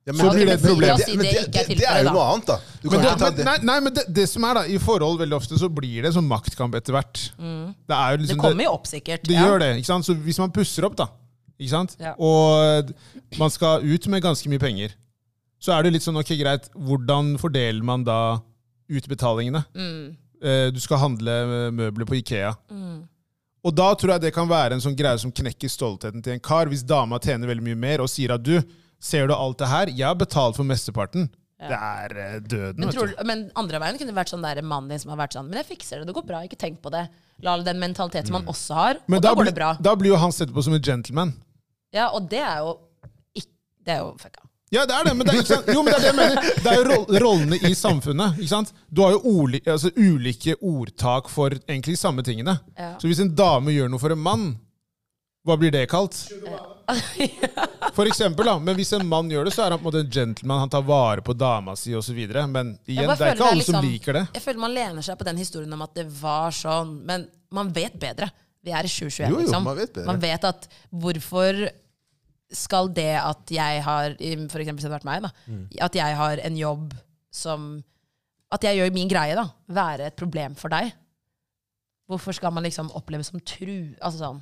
Ja, 0.08 0.14
Så 0.16 0.30
blir 0.32 0.46
det 0.48 0.54
et 0.56 0.62
problem. 0.64 0.96
Det, 0.96 1.06
men 1.14 1.26
det 1.28 1.36
er 1.36 1.48
det, 1.52 1.76
det 1.78 1.86
er 1.86 1.98
jo 2.02 2.12
noe 2.16 2.24
annet, 2.32 2.46
da. 2.48 2.56
Du 2.80 2.88
men 2.88 3.02
det, 3.02 3.10
ikke 3.10 3.18
ta 3.20 3.26
men, 3.28 3.36
det. 3.36 3.44
nei, 3.44 3.56
nei, 3.68 3.78
men 3.84 3.94
det, 3.94 4.04
det 4.16 4.24
som 4.32 4.44
er 4.48 4.54
da, 4.56 4.62
I 4.64 4.78
forhold 4.80 5.20
veldig 5.20 5.36
ofte 5.36 5.58
så 5.60 5.68
blir 5.68 6.02
det 6.06 6.14
sånn 6.16 6.26
maktkamp 6.26 6.74
etter 6.80 6.96
hvert. 6.96 7.20
Mm. 7.36 7.74
Det, 7.84 7.94
er 7.98 8.14
jo 8.14 8.16
Det 8.16 8.24
liksom, 8.24 8.40
kommer 8.40 8.64
jo 8.64 8.72
opp, 8.78 8.88
sikkert. 8.88 9.26
Det 9.28 9.36
ja. 9.36 9.44
gjør 9.44 9.60
det. 9.60 9.68
ikke 9.82 9.90
sant? 9.92 10.08
Så 10.08 10.16
hvis 10.24 10.40
man 10.40 10.50
pusser 10.56 10.88
opp, 10.88 10.96
da, 10.98 11.10
ikke 11.60 11.70
sant? 11.74 11.96
Ja. 12.00 12.14
og 12.18 12.90
man 13.38 13.50
skal 13.52 13.84
ut 13.84 14.06
med 14.08 14.22
ganske 14.24 14.48
mye 14.48 14.58
penger, 14.62 14.94
så 15.60 15.74
er 15.76 15.84
det 15.84 15.92
litt 15.92 16.02
sånn 16.06 16.16
ok, 16.16 16.32
greit, 16.40 16.70
hvordan 16.72 17.34
fordeler 17.38 17.84
man 17.84 18.02
da 18.08 18.40
utbetalingene? 18.90 19.62
Mm. 19.76 20.16
Eh, 20.42 20.70
Du 20.72 20.80
skal 20.80 20.98
handle 21.02 21.34
møbler 21.76 22.08
på 22.08 22.16
Ikea. 22.20 22.54
Mm. 22.72 23.02
Og 23.62 23.74
da 23.76 23.90
tror 23.94 24.14
jeg 24.14 24.22
det 24.24 24.32
kan 24.34 24.48
være 24.48 24.72
en 24.78 24.80
sånn 24.80 24.96
greie 24.96 25.18
som 25.20 25.30
knekker 25.36 25.68
stoltheten 25.68 26.22
til 26.24 26.32
en 26.32 26.40
kar, 26.40 26.64
hvis 26.72 26.80
dama 26.88 27.18
tjener 27.20 27.46
veldig 27.50 27.66
mye 27.66 27.76
mer 27.76 28.00
og 28.00 28.08
sier 28.08 28.32
at 28.32 28.42
du, 28.42 28.56
ser 29.00 29.28
du 29.28 29.34
alt 29.36 29.58
det 29.60 29.68
her, 29.68 29.86
jeg 29.92 30.06
har 30.08 30.16
betalt 30.16 30.56
for 30.56 30.64
mesteparten. 30.64 31.28
Det 31.60 31.76
er 31.76 32.14
eh, 32.16 32.38
døden, 32.40 32.80
Men, 32.80 32.88
tror, 32.94 33.10
men 33.28 33.42
andre 33.60 33.78
veien 33.82 33.98
kunne 34.00 34.08
det 34.14 34.16
vært 34.16 34.30
sånn 34.32 34.40
der 34.46 34.62
mannen 34.64 34.88
din 34.88 34.98
som 35.02 35.10
har 35.12 35.18
vært 35.20 35.34
sånn 35.36 35.44
Men 35.50 35.58
jeg 35.60 35.66
fikser 35.74 36.00
det, 36.00 36.06
det 36.08 36.14
går 36.16 36.24
bra, 36.24 36.38
ikke 36.48 36.56
tenk 36.56 36.80
på 36.80 36.88
det. 36.94 37.02
La 37.44 37.58
den 37.60 37.76
mentaliteten 37.82 38.32
man 38.32 38.48
også 38.48 38.72
har, 38.78 38.94
Mm. 38.94 39.12
Men 39.12 39.18
og 39.18 39.22
da, 39.22 39.28
da, 39.28 39.34
går 39.34 39.42
blir- 39.44 39.50
det 39.52 39.58
bra. 39.60 39.70
da 39.76 39.94
blir 39.94 40.08
jo 40.14 40.16
han 40.24 40.32
sett 40.32 40.48
på 40.56 40.64
som 40.64 40.72
en 40.72 40.80
gentleman. 40.80 41.34
Ja, 41.92 42.08
og 42.14 42.28
det 42.30 42.38
er 42.38 42.58
jo 42.62 42.76
ikke, 43.34 43.50
Det 43.86 43.94
er 43.96 43.98
jo 44.04 44.14
fucka. 44.20 44.46
Ja, 44.70 44.84
det 44.86 44.94
er 44.94 45.04
det, 45.08 45.16
men 45.18 45.26
det 45.26 45.34
er? 45.34 45.72
Jo, 45.74 45.82
men 45.82 45.90
det 45.90 45.96
er 45.98 46.02
det 46.04 46.10
jeg 46.12 46.16
mener. 46.16 46.50
Det 46.62 46.70
er 46.70 46.78
jo 46.78 47.18
rollene 47.24 47.56
i 47.66 47.72
samfunnet. 47.74 48.36
ikke 48.38 48.52
sant? 48.52 48.68
Du 48.86 49.02
har 49.02 49.16
jo 49.16 49.20
oli, 49.42 49.58
altså, 49.66 49.90
ulike 49.98 50.54
ordtak 50.62 51.28
for 51.32 51.50
egentlig 51.66 51.96
samme 51.98 52.22
tingene. 52.22 52.54
Ja. 52.78 52.92
Så 53.02 53.10
hvis 53.10 53.18
en 53.24 53.32
dame 53.34 53.74
gjør 53.74 53.90
noe 53.90 53.98
for 53.98 54.14
en 54.14 54.22
mann, 54.22 54.44
hva 55.42 55.56
blir 55.58 55.72
det 55.74 55.88
kalt? 55.90 56.14
For 57.94 58.06
eksempel, 58.06 58.46
da. 58.46 58.58
Men 58.58 58.76
hvis 58.78 58.92
en 58.96 59.06
mann 59.06 59.30
gjør 59.30 59.46
det, 59.46 59.52
så 59.54 59.64
er 59.64 59.74
han 59.74 59.80
på 59.80 59.88
en 59.88 59.88
måte 59.90 60.00
en 60.04 60.10
gentleman. 60.12 60.60
Han 60.64 60.70
tar 60.72 60.82
vare 60.86 61.22
på 61.22 61.34
dama 61.38 61.76
si 61.78 61.94
osv. 61.96 62.18
Men 62.50 62.74
igjen, 62.86 63.08
det 63.10 63.26
er 63.26 63.34
ikke 63.34 63.46
alle 63.46 63.64
som 63.66 63.78
liksom- 63.78 63.84
liker 63.86 64.18
det. 64.18 64.24
Jeg 64.34 64.42
føler 64.42 64.60
man 64.60 64.74
lener 64.74 65.02
seg 65.06 65.18
på 65.18 65.24
den 65.28 65.36
historien 65.40 65.72
om 65.72 65.82
at 65.82 65.94
det 65.94 66.06
var 66.20 66.50
sånn, 66.54 66.96
men 67.06 67.26
man 67.50 67.72
vet 67.72 67.98
bedre. 67.98 68.30
Vi 68.64 68.70
er 68.76 68.84
i 68.84 68.90
2021, 68.90 69.28
Jo, 69.30 69.36
jo, 69.38 69.44
liksom. 69.44 69.64
man 69.64 69.76
vet. 69.78 69.96
Man 70.06 70.20
vet 70.20 70.44
at 70.44 70.66
hvorfor 70.92 71.60
skal 72.52 72.88
det 72.92 73.12
at 73.22 73.50
jeg 73.54 73.82
har, 73.86 74.16
for 74.50 74.58
eksempel 74.60 74.74
hvis 74.80 74.84
det 74.84 74.90
hadde 74.90 74.98
vært 74.98 75.08
meg, 75.08 75.22
da, 75.22 75.30
Mm. 75.46 75.66
at 75.86 75.94
jeg 75.94 76.16
har 76.16 76.38
en 76.44 76.56
jobb 76.56 76.94
som 77.32 77.84
At 78.52 78.64
jeg 78.66 78.76
gjør 78.80 78.92
min 78.92 79.06
greie, 79.08 79.34
da, 79.38 79.44
være 79.70 80.06
et 80.08 80.16
problem 80.18 80.56
for 80.58 80.68
deg? 80.68 80.90
Hvorfor 82.10 82.34
skal 82.34 82.50
man 82.50 82.64
liksom 82.66 82.88
oppleve 82.98 83.22
som 83.22 83.38
tru... 83.46 83.94
Altså 84.02 84.18
sånn. 84.18 84.40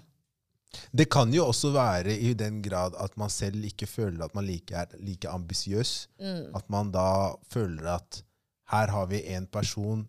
Det 0.96 1.10
kan 1.12 1.30
jo 1.32 1.44
også 1.44 1.74
være 1.74 2.14
i 2.16 2.30
den 2.32 2.62
grad 2.64 2.94
at 2.96 3.12
man 3.20 3.28
selv 3.28 3.62
ikke 3.68 3.86
føler 3.86 4.24
at 4.24 4.34
man 4.34 4.46
like 4.48 4.72
er 4.72 4.86
like 5.04 5.28
ambisiøs. 5.28 6.08
Mm. 6.24 6.56
At 6.56 6.70
man 6.72 6.90
da 6.90 7.34
føler 7.52 7.84
at 7.98 8.22
her 8.72 8.88
har 8.96 9.06
vi 9.12 9.20
en 9.36 9.46
person 9.46 10.06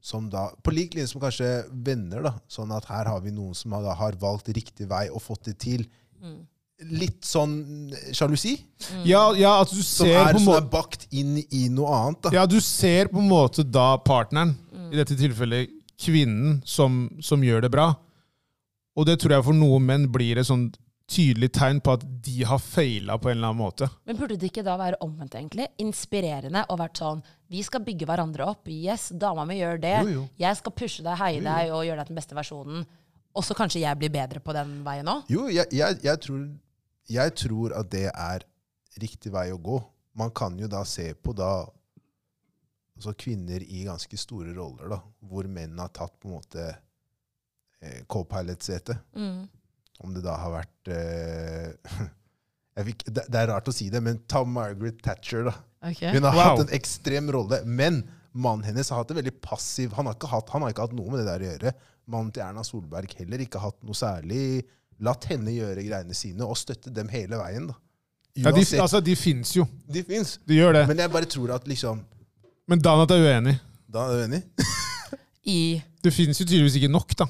som 0.00 0.30
da 0.32 0.46
På 0.64 0.72
lik 0.72 0.94
linje 0.96 1.10
som 1.12 1.20
kanskje 1.20 1.48
venner, 1.70 2.22
da. 2.24 2.32
Sånn 2.48 2.72
at 2.72 2.86
her 2.88 3.08
har 3.10 3.20
vi 3.20 3.32
noen 3.34 3.54
som 3.54 3.72
har, 3.76 3.84
da 3.84 3.94
har 3.98 4.16
valgt 4.20 4.48
riktig 4.56 4.88
vei 4.88 5.08
og 5.10 5.22
fått 5.22 5.50
det 5.50 5.58
til. 5.60 5.84
Mm. 6.22 6.38
Litt 6.96 7.26
sånn 7.28 7.92
sjalusi, 8.16 8.54
Ja, 9.04 9.34
ja, 9.36 9.58
at 9.60 9.68
du 9.68 9.82
som 9.84 10.08
er, 10.08 10.30
på 10.32 10.38
en 10.38 10.44
som 10.46 10.54
er 10.56 10.68
bakt 10.72 11.04
inn 11.12 11.34
i 11.50 11.66
noe 11.68 11.92
annet. 11.92 12.22
da. 12.24 12.32
Ja, 12.38 12.46
du 12.48 12.56
ser 12.64 13.10
på 13.12 13.20
en 13.20 13.28
måte 13.28 13.64
da 13.68 13.98
partneren, 14.00 14.54
i 14.90 14.96
dette 14.96 15.14
tilfellet 15.18 15.68
kvinnen, 16.00 16.62
som, 16.64 17.10
som 17.20 17.44
gjør 17.44 17.66
det 17.66 17.70
bra. 17.74 17.90
Og 18.96 19.04
det 19.06 19.18
tror 19.20 19.36
jeg 19.36 19.44
for 19.50 19.56
noen 19.56 19.84
menn 19.86 20.08
blir 20.12 20.40
et 20.40 20.48
sånn 20.48 20.70
tydelig 21.10 21.50
tegn 21.56 21.80
på 21.82 21.94
at 21.96 22.04
de 22.24 22.44
har 22.46 22.60
feila 22.62 23.16
på 23.18 23.30
en 23.30 23.38
eller 23.38 23.50
annen 23.50 23.60
måte. 23.60 23.88
Men 24.06 24.18
burde 24.18 24.38
det 24.38 24.50
ikke 24.50 24.64
da 24.66 24.76
være 24.78 25.00
omvendt, 25.04 25.34
egentlig? 25.38 25.66
Inspirerende 25.82 26.62
og 26.70 26.78
vært 26.80 27.00
sånn 27.02 27.22
Vi 27.50 27.62
skal 27.66 27.82
bygge 27.86 28.06
hverandre 28.06 28.46
opp. 28.52 28.68
Yes, 28.70 29.08
dama 29.10 29.44
mi 29.48 29.58
gjør 29.58 29.80
det. 29.82 29.96
Jo, 30.06 30.20
jo. 30.20 30.24
Jeg 30.38 30.58
skal 30.60 30.76
pushe 30.76 31.02
deg, 31.06 31.18
heie 31.18 31.42
deg 31.42 31.72
og 31.74 31.84
gjøre 31.88 32.04
deg 32.04 32.12
den 32.12 32.20
beste 32.20 32.38
versjonen. 32.38 32.86
Og 33.34 33.46
så 33.46 33.54
kanskje 33.58 33.82
jeg 33.82 33.98
blir 33.98 34.12
bedre 34.14 34.42
på 34.42 34.54
den 34.54 34.80
veien 34.86 35.10
òg. 35.10 35.26
Jo, 35.30 35.48
jeg, 35.50 35.66
jeg, 35.74 35.98
jeg, 36.06 36.22
tror, 36.26 36.46
jeg 37.10 37.34
tror 37.42 37.74
at 37.80 37.90
det 37.90 38.06
er 38.10 38.46
riktig 39.02 39.34
vei 39.34 39.48
å 39.54 39.58
gå. 39.58 39.80
Man 40.18 40.32
kan 40.34 40.56
jo 40.58 40.70
da 40.70 40.84
se 40.86 41.10
på 41.14 41.34
da 41.34 41.52
altså 43.00 43.14
kvinner 43.16 43.62
i 43.64 43.86
ganske 43.86 44.18
store 44.20 44.52
roller, 44.52 44.90
da, 44.92 44.98
hvor 45.24 45.46
menn 45.48 45.78
har 45.80 45.88
tatt 45.94 46.18
på 46.20 46.28
en 46.28 46.34
måte 46.36 46.66
eh, 47.80 48.02
co-pilot-setet. 48.10 49.06
Mm. 49.16 49.46
Om 50.00 50.14
det 50.16 50.22
da 50.24 50.36
har 50.40 50.54
vært 50.54 50.90
eh, 50.94 52.06
jeg 52.80 52.86
fikk, 52.92 53.04
det, 53.12 53.26
det 53.28 53.42
er 53.42 53.50
rart 53.52 53.68
å 53.68 53.74
si 53.74 53.90
det, 53.92 54.00
men 54.04 54.22
ta 54.30 54.40
Margaret 54.48 55.00
Thatcher. 55.04 55.50
da. 55.50 55.56
Hun 55.84 56.24
har 56.24 56.32
Wow. 56.34 56.40
hatt 56.46 56.64
en 56.66 56.74
ekstrem 56.76 57.28
rolle, 57.34 57.62
men 57.68 58.02
mannen 58.32 58.64
hennes 58.70 58.88
har 58.92 59.00
hatt 59.02 59.10
det 59.12 59.18
veldig 59.20 59.34
passiv. 59.44 59.92
Han 59.98 60.06
har, 60.08 60.16
ikke 60.16 60.30
hatt, 60.32 60.50
han 60.54 60.62
har 60.64 60.72
ikke 60.72 60.86
hatt 60.88 60.96
noe 60.96 61.10
med 61.12 61.20
det 61.22 61.28
der 61.28 61.44
å 61.44 61.48
gjøre. 61.50 61.72
Mannen 62.10 62.32
til 62.34 62.42
Erna 62.46 62.64
Solberg 62.66 63.12
heller 63.18 63.42
ikke 63.44 63.60
hatt 63.62 63.76
noe 63.86 63.96
særlig. 63.98 64.62
Latt 65.00 65.24
henne 65.30 65.52
gjøre 65.54 65.84
greiene 65.86 66.16
sine 66.16 66.44
og 66.44 66.58
støtte 66.60 66.92
dem 66.94 67.08
hele 67.12 67.38
veien. 67.40 67.68
da. 67.70 67.76
Ja, 68.38 68.52
de, 68.54 68.62
altså, 68.78 69.00
de 69.02 69.16
fins 69.18 69.52
jo. 69.56 69.64
de 69.90 70.04
fins. 70.06 70.36
De 70.46 70.54
gjør 70.60 70.76
det. 70.78 70.84
Men 70.88 71.00
jeg 71.02 71.10
bare 71.12 71.26
tror 71.28 71.50
at 71.56 71.64
liksom 71.68 72.04
Men 72.70 72.78
Danat 72.84 73.10
er 73.10 73.24
uenig. 73.26 73.56
Da 73.90 74.04
er 74.06 74.20
du 74.20 74.24
enig? 74.28 74.42
I 75.50 75.56
Det 76.04 76.12
fins 76.14 76.38
jo 76.38 76.46
tydeligvis 76.46 76.76
ikke 76.78 76.92
nok, 76.92 77.16
da. 77.18 77.26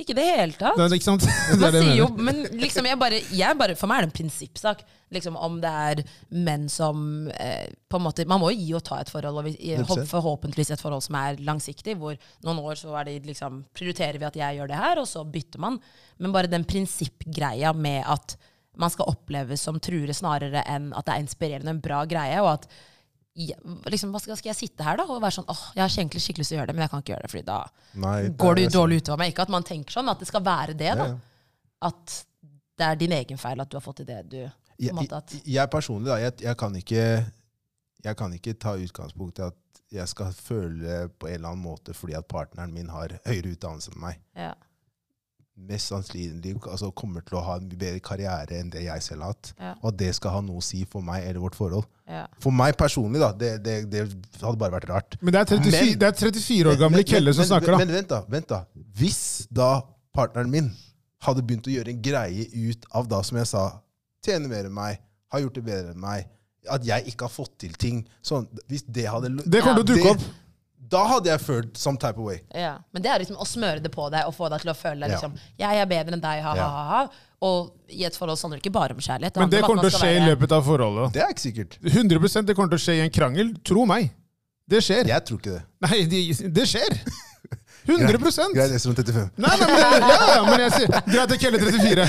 Ikke 0.00 0.14
i 0.14 0.16
det 0.16 0.24
hele 0.26 0.56
tatt. 0.56 0.78
Det 0.78 0.96
ikke 0.96 1.06
sant? 1.06 1.26
Det 1.50 1.58
Man 1.60 1.76
er 1.76 1.84
sier 1.84 1.98
jo, 1.98 2.08
men 2.16 2.42
liksom 2.60 2.88
jeg 2.88 2.98
bare, 3.00 3.20
jeg 3.36 3.58
bare, 3.60 3.76
For 3.78 3.90
meg 3.90 4.00
er 4.00 4.06
det 4.06 4.10
en 4.10 4.16
prinsippsak. 4.16 4.84
Liksom 5.14 5.36
Om 5.36 5.58
det 5.62 5.72
er 5.90 6.02
menn 6.46 6.68
som 6.72 7.28
eh, 7.34 7.72
på 7.90 7.98
en 7.98 8.06
måte, 8.06 8.26
Man 8.30 8.42
må 8.42 8.52
jo 8.52 8.60
gi 8.60 8.76
og 8.78 8.84
ta 8.86 9.00
et 9.02 9.10
forhold, 9.12 9.40
og 9.42 9.48
vi, 9.48 9.74
forhåpentligvis 10.10 10.74
et 10.76 10.82
forhold 10.82 11.04
som 11.06 11.18
er 11.20 11.40
langsiktig. 11.46 11.98
Hvor 12.00 12.16
noen 12.46 12.62
år 12.64 12.78
så 12.80 12.94
det 13.08 13.18
liksom, 13.28 13.64
prioriterer 13.76 14.20
vi 14.20 14.28
at 14.30 14.38
jeg 14.40 14.60
gjør 14.60 14.70
det 14.72 14.80
her, 14.80 15.02
og 15.02 15.10
så 15.10 15.24
bytter 15.26 15.62
man. 15.62 15.80
Men 16.18 16.36
bare 16.36 16.50
den 16.52 16.66
prinsippgreia 16.68 17.74
med 17.76 18.06
at 18.08 18.38
man 18.80 18.92
skal 18.92 19.10
oppleves 19.10 19.62
som 19.66 19.80
truere 19.82 20.14
snarere 20.16 20.62
enn 20.70 20.92
at 20.96 21.06
det 21.06 21.16
er 21.16 21.24
inspirerende, 21.24 21.74
en 21.74 21.82
bra 21.84 22.04
greie. 22.08 22.38
og 22.40 22.54
at 22.54 22.70
ja, 23.34 23.56
liksom, 23.86 24.18
skal, 24.18 24.36
skal 24.36 24.50
jeg 24.50 24.58
sitte 24.58 24.84
her 24.84 24.98
da 24.98 25.04
og 25.06 25.20
være 25.22 25.36
sånn 25.38 25.50
åh, 25.52 25.60
jeg 25.76 25.84
har 25.84 25.92
egentlig 25.92 26.22
skikkelig 26.24 26.42
lyst 26.42 26.52
til 26.52 26.56
å 26.56 26.60
gjøre 26.60 26.70
det, 26.70 26.76
men 26.76 26.84
jeg 26.84 26.92
kan 26.92 27.04
ikke 27.04 27.12
gjøre 27.12 27.26
det, 27.26 27.30
fordi 27.34 27.44
da 27.46 27.58
Nei, 28.04 28.16
det 28.24 28.32
går 28.42 28.58
du 28.58 28.62
dårlig 28.74 28.98
utover 29.00 29.22
meg. 29.22 29.32
Ikke 29.32 29.46
at 29.46 29.52
man 29.54 29.66
tenker 29.66 29.96
sånn, 29.96 30.10
at 30.10 30.22
det 30.22 30.28
skal 30.30 30.44
være 30.46 30.74
det. 30.78 30.90
da. 30.98 31.06
Ja. 31.12 31.18
At 31.90 32.16
det 32.80 32.88
er 32.88 32.98
din 33.00 33.14
egen 33.14 33.40
feil 33.40 33.62
at 33.62 33.70
du 33.70 33.76
har 33.78 33.84
fått 33.84 34.00
til 34.02 34.08
det 34.08 34.22
du 34.32 34.38
Jeg, 34.40 34.94
måte 34.96 35.20
at, 35.20 35.36
jeg, 35.36 35.44
jeg 35.54 35.72
personlig, 35.72 36.08
da, 36.10 36.18
jeg, 36.22 36.36
jeg, 36.42 36.56
kan 36.58 36.76
ikke, 36.80 37.04
jeg 38.06 38.18
kan 38.18 38.34
ikke 38.36 38.56
ta 38.56 38.74
utgangspunkt 38.80 39.42
i 39.42 39.46
at 39.50 39.82
jeg 39.90 40.08
skal 40.10 40.34
føle 40.34 41.02
på 41.18 41.28
en 41.28 41.34
eller 41.34 41.52
annen 41.52 41.64
måte 41.64 41.94
fordi 41.96 42.14
at 42.18 42.28
partneren 42.30 42.72
min 42.74 42.90
har 42.92 43.18
høyere 43.26 43.54
utdannelse 43.56 43.94
enn 43.94 44.02
meg. 44.08 44.20
ja. 44.38 44.54
Mest 45.68 45.90
sannsynlig 45.92 46.54
altså, 46.66 46.88
kommer 46.96 47.22
til 47.26 47.36
å 47.38 47.42
ha 47.44 47.56
en 47.60 47.68
bedre 47.68 48.00
karriere 48.02 48.56
enn 48.58 48.70
det 48.72 48.84
jeg 48.86 49.02
selv 49.04 49.26
har 49.26 49.34
hatt. 49.34 49.50
Ja. 49.58 49.72
Og 49.82 49.88
at 49.92 49.98
det 50.00 50.10
skal 50.16 50.34
ha 50.36 50.40
noe 50.44 50.62
å 50.62 50.64
si 50.64 50.80
for 50.88 51.04
meg 51.04 51.26
eller 51.28 51.42
vårt 51.42 51.58
forhold. 51.58 51.86
Ja. 52.10 52.24
For 52.42 52.54
meg 52.54 52.78
personlig, 52.80 53.20
da, 53.22 53.30
det, 53.36 53.50
det, 53.64 53.76
det 53.92 54.04
hadde 54.40 54.56
bare 54.58 54.74
vært 54.78 54.88
rart. 54.90 55.18
Men 55.20 55.36
det 55.36 55.42
er 55.42 55.50
34, 55.52 55.70
Men- 55.76 55.98
det 56.00 56.08
er 56.08 56.16
34 56.24 56.72
år 56.72 56.80
gamle 56.80 57.04
Kelle 57.06 57.34
som 57.36 57.44
men- 57.44 57.50
snakker, 57.52 57.74
da. 57.76 57.78
Men 57.84 57.94
vent, 57.98 58.08
da. 58.08 58.22
vent 58.28 58.48
da. 58.50 58.64
Hvis 58.98 59.22
da 59.52 59.70
partneren 60.16 60.50
min 60.50 60.72
hadde 61.22 61.44
begynt 61.46 61.68
å 61.68 61.74
gjøre 61.76 61.92
en 61.94 62.02
greie 62.02 62.48
ut 62.70 62.86
av 62.96 63.08
da, 63.08 63.22
som 63.22 63.38
jeg 63.38 63.46
sa, 63.52 63.64
tjene 64.24 64.48
mer 64.50 64.66
enn 64.70 64.74
meg, 64.74 64.98
har 65.30 65.44
gjort 65.44 65.58
det 65.60 65.64
bedre 65.64 65.94
enn 65.94 66.00
meg, 66.02 66.26
at 66.68 66.84
jeg 66.84 67.12
ikke 67.12 67.28
har 67.28 67.32
fått 67.32 67.58
til 67.62 67.72
ting 67.80 68.02
sånn, 68.26 68.46
Hvis 68.68 68.82
det 68.84 69.06
hadde 69.08 69.30
Det 69.44 69.62
kommer 69.62 69.80
til 69.82 69.86
å 69.86 69.96
dukke 69.96 70.10
opp. 70.16 70.24
Da 70.90 71.04
hadde 71.06 71.30
jeg 71.30 71.40
følt 71.40 71.78
some 71.78 71.96
type 71.98 72.18
of 72.18 72.26
way. 72.26 72.40
ja. 72.54 72.78
Men 72.92 73.02
det 73.04 73.10
er 73.12 73.22
liksom 73.22 73.36
å 73.38 73.46
smøre 73.46 73.82
det 73.82 73.92
på 73.94 74.08
deg 74.10 74.26
og 74.26 74.34
få 74.34 74.48
deg 74.50 74.60
til 74.64 74.72
å 74.72 74.76
føle 74.76 75.06
Ja. 75.06 75.14
liksom, 75.14 75.36
jeg 75.58 75.80
er 75.82 75.86
bedre 75.86 76.16
enn 76.16 76.20
deg, 76.24 76.42
ha, 76.42 76.50
ha, 76.50 76.56
Ja. 76.56 76.68
ha, 76.68 76.84
ha. 76.88 77.08
Og 77.42 77.70
i 77.88 78.04
et 78.04 78.12
forhold 78.16 78.36
så 78.38 78.48
handler 78.48 78.58
det 78.60 78.66
ikke 78.66 78.72
bare 78.74 78.92
om 78.92 79.00
kjærlighet. 79.00 79.36
Men 79.40 79.50
det 79.50 79.62
kommer 79.62 79.82
til 79.86 79.90
å 79.94 80.00
skje 80.02 80.16
i 80.18 80.24
løpet 80.26 80.52
av 80.52 80.64
forholdet. 80.66 81.12
Det 81.14 81.22
er 81.22 81.30
ikke 81.32 81.46
sikkert. 81.46 81.78
100 81.82 82.44
det 82.46 82.56
kommer 82.56 82.68
til 82.74 82.78
å 82.78 82.84
skje 82.84 82.96
i 82.98 83.04
en 83.06 83.10
krangel. 83.10 83.54
Tro 83.64 83.86
meg. 83.86 84.10
Det 84.68 84.82
skjer. 84.84 85.06
Jeg 85.08 85.24
tror 85.24 85.38
ikke 85.38 85.54
det. 85.56 85.62
Nei, 85.80 86.04
det, 86.06 86.52
det 86.54 86.66
skjer. 86.68 87.00
100% 87.86 88.54
Greit, 88.54 88.72
Esrom 88.76 88.94
35. 88.94 89.30
Nei, 89.40 89.52
nei, 89.60 89.68
men, 89.70 89.80
ja, 89.80 90.18
ja, 90.34 90.42
men 90.46 90.60
jeg 90.66 90.72
sier 90.76 90.90
Greit, 91.06 91.32
jeg 91.34 91.40
Kelle 91.40 91.60
34. 91.62 92.06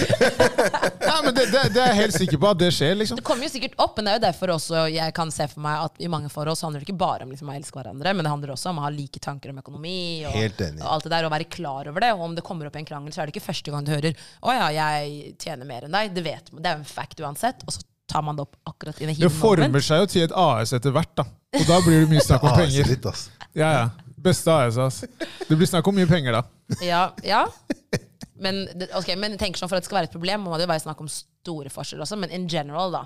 Nei, 1.01 1.17
men 1.25 1.35
det, 1.37 1.45
det, 1.53 1.61
det 1.75 1.81
er 1.83 1.91
jeg 1.93 1.99
helt 2.01 2.17
sikker 2.17 2.41
på 2.41 2.49
at 2.51 2.59
det 2.61 2.69
skjer, 2.75 2.95
liksom. 2.99 3.19
Det 3.19 3.25
kommer 3.27 3.47
jo 3.47 3.51
sikkert 3.53 3.75
opp, 3.81 3.95
men 3.97 4.07
det 4.07 4.13
er 4.13 4.19
jo 4.19 4.23
derfor 4.27 4.53
også 4.57 4.83
jeg 4.91 5.15
kan 5.17 5.31
se 5.33 5.47
for 5.51 5.63
meg 5.65 5.85
at 5.87 6.01
i 6.03 6.09
mange 6.11 6.31
forhold 6.33 6.59
så 6.59 6.67
handler 6.67 6.83
det 6.83 6.89
ikke 6.89 6.99
bare 7.01 7.27
om 7.27 7.31
liksom 7.33 7.51
å 7.51 7.55
elske 7.55 7.79
hverandre, 7.79 8.13
men 8.17 8.27
det 8.27 8.33
handler 8.33 8.53
også 8.55 8.71
om 8.73 8.81
å 8.81 8.85
ha 8.87 8.91
like 8.93 9.21
tanker 9.23 9.53
om 9.53 9.61
økonomi 9.63 9.97
og, 10.27 10.35
Helt 10.35 10.61
enig. 10.67 10.81
og 10.83 10.89
alt 10.97 11.07
det 11.07 11.13
der, 11.15 11.27
og 11.29 11.35
være 11.35 11.49
klar 11.51 11.89
over 11.91 12.03
det. 12.05 12.11
Og 12.17 12.25
om 12.29 12.35
det 12.37 12.43
kommer 12.47 12.67
opp 12.69 12.75
i 12.75 12.83
en 12.83 12.89
krangel, 12.89 13.13
så 13.15 13.23
er 13.23 13.29
det 13.31 13.35
ikke 13.35 13.47
første 13.47 13.71
gang 13.73 13.87
du 13.87 13.93
hører 13.95 14.13
'Å 14.41 14.57
ja, 14.57 14.67
jeg 14.75 15.35
tjener 15.41 15.65
mer 15.65 15.87
enn 15.87 15.95
deg'. 15.95 16.13
Det 16.13 16.23
vet 16.25 16.51
man. 16.53 16.61
Det 16.61 16.69
er 16.71 16.75
jo 16.77 16.83
en 16.83 16.91
fact 16.91 17.19
uansett. 17.23 17.63
Og 17.67 17.73
så 17.75 17.81
tar 18.11 18.21
man 18.27 18.35
det 18.35 18.43
opp 18.43 18.55
akkurat 18.67 18.97
i 19.01 19.05
det 19.07 19.17
Det 19.19 19.31
former 19.31 19.79
seg 19.83 20.01
jo 20.03 20.07
til 20.11 20.23
et 20.27 20.33
AS 20.35 20.73
etter 20.75 20.91
hvert, 20.91 21.11
da. 21.15 21.23
Og 21.55 21.65
da 21.67 21.77
blir 21.85 22.03
det 22.03 22.09
mye 22.11 22.23
snakk 22.23 22.43
om 22.43 22.49
Ah, 22.53 22.57
penger. 22.59 22.87
litt, 22.91 23.05
ass. 23.07 23.29
Ja, 23.55 23.69
ja. 23.71 23.85
Beste 24.21 24.53
AS, 24.53 24.77
ass. 24.77 25.01
Det 25.47 25.55
blir 25.57 25.69
snakk 25.69 25.87
om 25.89 25.97
mye 25.97 26.09
penger 26.09 26.37
da. 26.37 26.43
Ja, 26.85 27.03
ja. 27.25 27.45
Men, 28.41 28.63
okay, 28.97 29.15
men 29.19 29.35
jeg 29.35 29.41
tenker 29.41 29.61
sånn, 29.61 29.69
for 29.69 29.77
at 29.77 29.85
det 29.85 29.89
skal 29.89 29.99
være 30.01 30.09
et 30.09 30.15
problem, 30.15 30.45
må 30.47 30.57
det 30.57 30.65
jo 30.65 30.71
være 30.71 30.85
snakk 30.85 31.01
om 31.03 31.09
store 31.11 31.69
forskjeller 31.73 32.05
også. 32.07 32.17
Men 32.21 32.33
in 32.33 32.47
general, 32.49 32.93
da. 32.93 33.03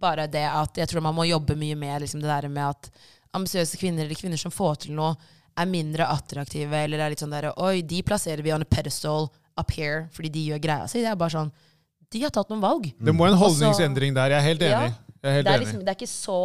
Bare 0.00 0.24
det 0.32 0.46
at 0.48 0.78
jeg 0.80 0.88
tror 0.88 1.04
man 1.04 1.16
må 1.16 1.26
jobbe 1.28 1.56
mye 1.60 1.76
med 1.76 2.00
liksom 2.04 2.22
det 2.22 2.30
der 2.30 2.48
med 2.48 2.70
at 2.70 2.88
ambisiøse 3.36 3.76
kvinner 3.80 4.06
eller 4.06 4.16
kvinner 4.16 4.40
som 4.40 4.54
får 4.54 4.86
til 4.86 4.96
noe, 4.96 5.12
er 5.60 5.68
mindre 5.68 6.06
attraktive, 6.08 6.78
eller 6.86 7.02
er 7.02 7.12
litt 7.12 7.20
sånn 7.20 7.34
der 7.34 7.50
Oi, 7.60 7.82
de 7.84 8.00
plasserer 8.06 8.40
vi 8.46 8.52
on 8.54 8.64
a 8.64 8.68
pedestal 8.70 9.28
up 9.60 9.72
here 9.74 10.06
fordi 10.14 10.30
de 10.32 10.46
gjør 10.52 10.62
greia 10.62 10.86
si. 10.88 11.02
Det 11.02 11.10
er 11.10 11.18
bare 11.20 11.34
sånn 11.34 11.50
De 12.10 12.22
har 12.24 12.32
tatt 12.34 12.48
noen 12.50 12.62
valg. 12.62 12.88
Det 12.98 13.12
må 13.14 13.26
en 13.28 13.36
holdningsendring 13.38 14.14
der. 14.16 14.32
Jeg 14.32 14.40
er 14.40 14.46
helt 14.46 14.64
enig. 14.66 14.94
Jeg 15.20 15.28
er 15.28 15.36
helt 15.36 15.46
Det 15.46 15.52
er, 15.52 15.62
liksom, 15.62 15.82
det 15.84 15.92
er 15.92 15.98
ikke 15.98 16.10
så 16.10 16.38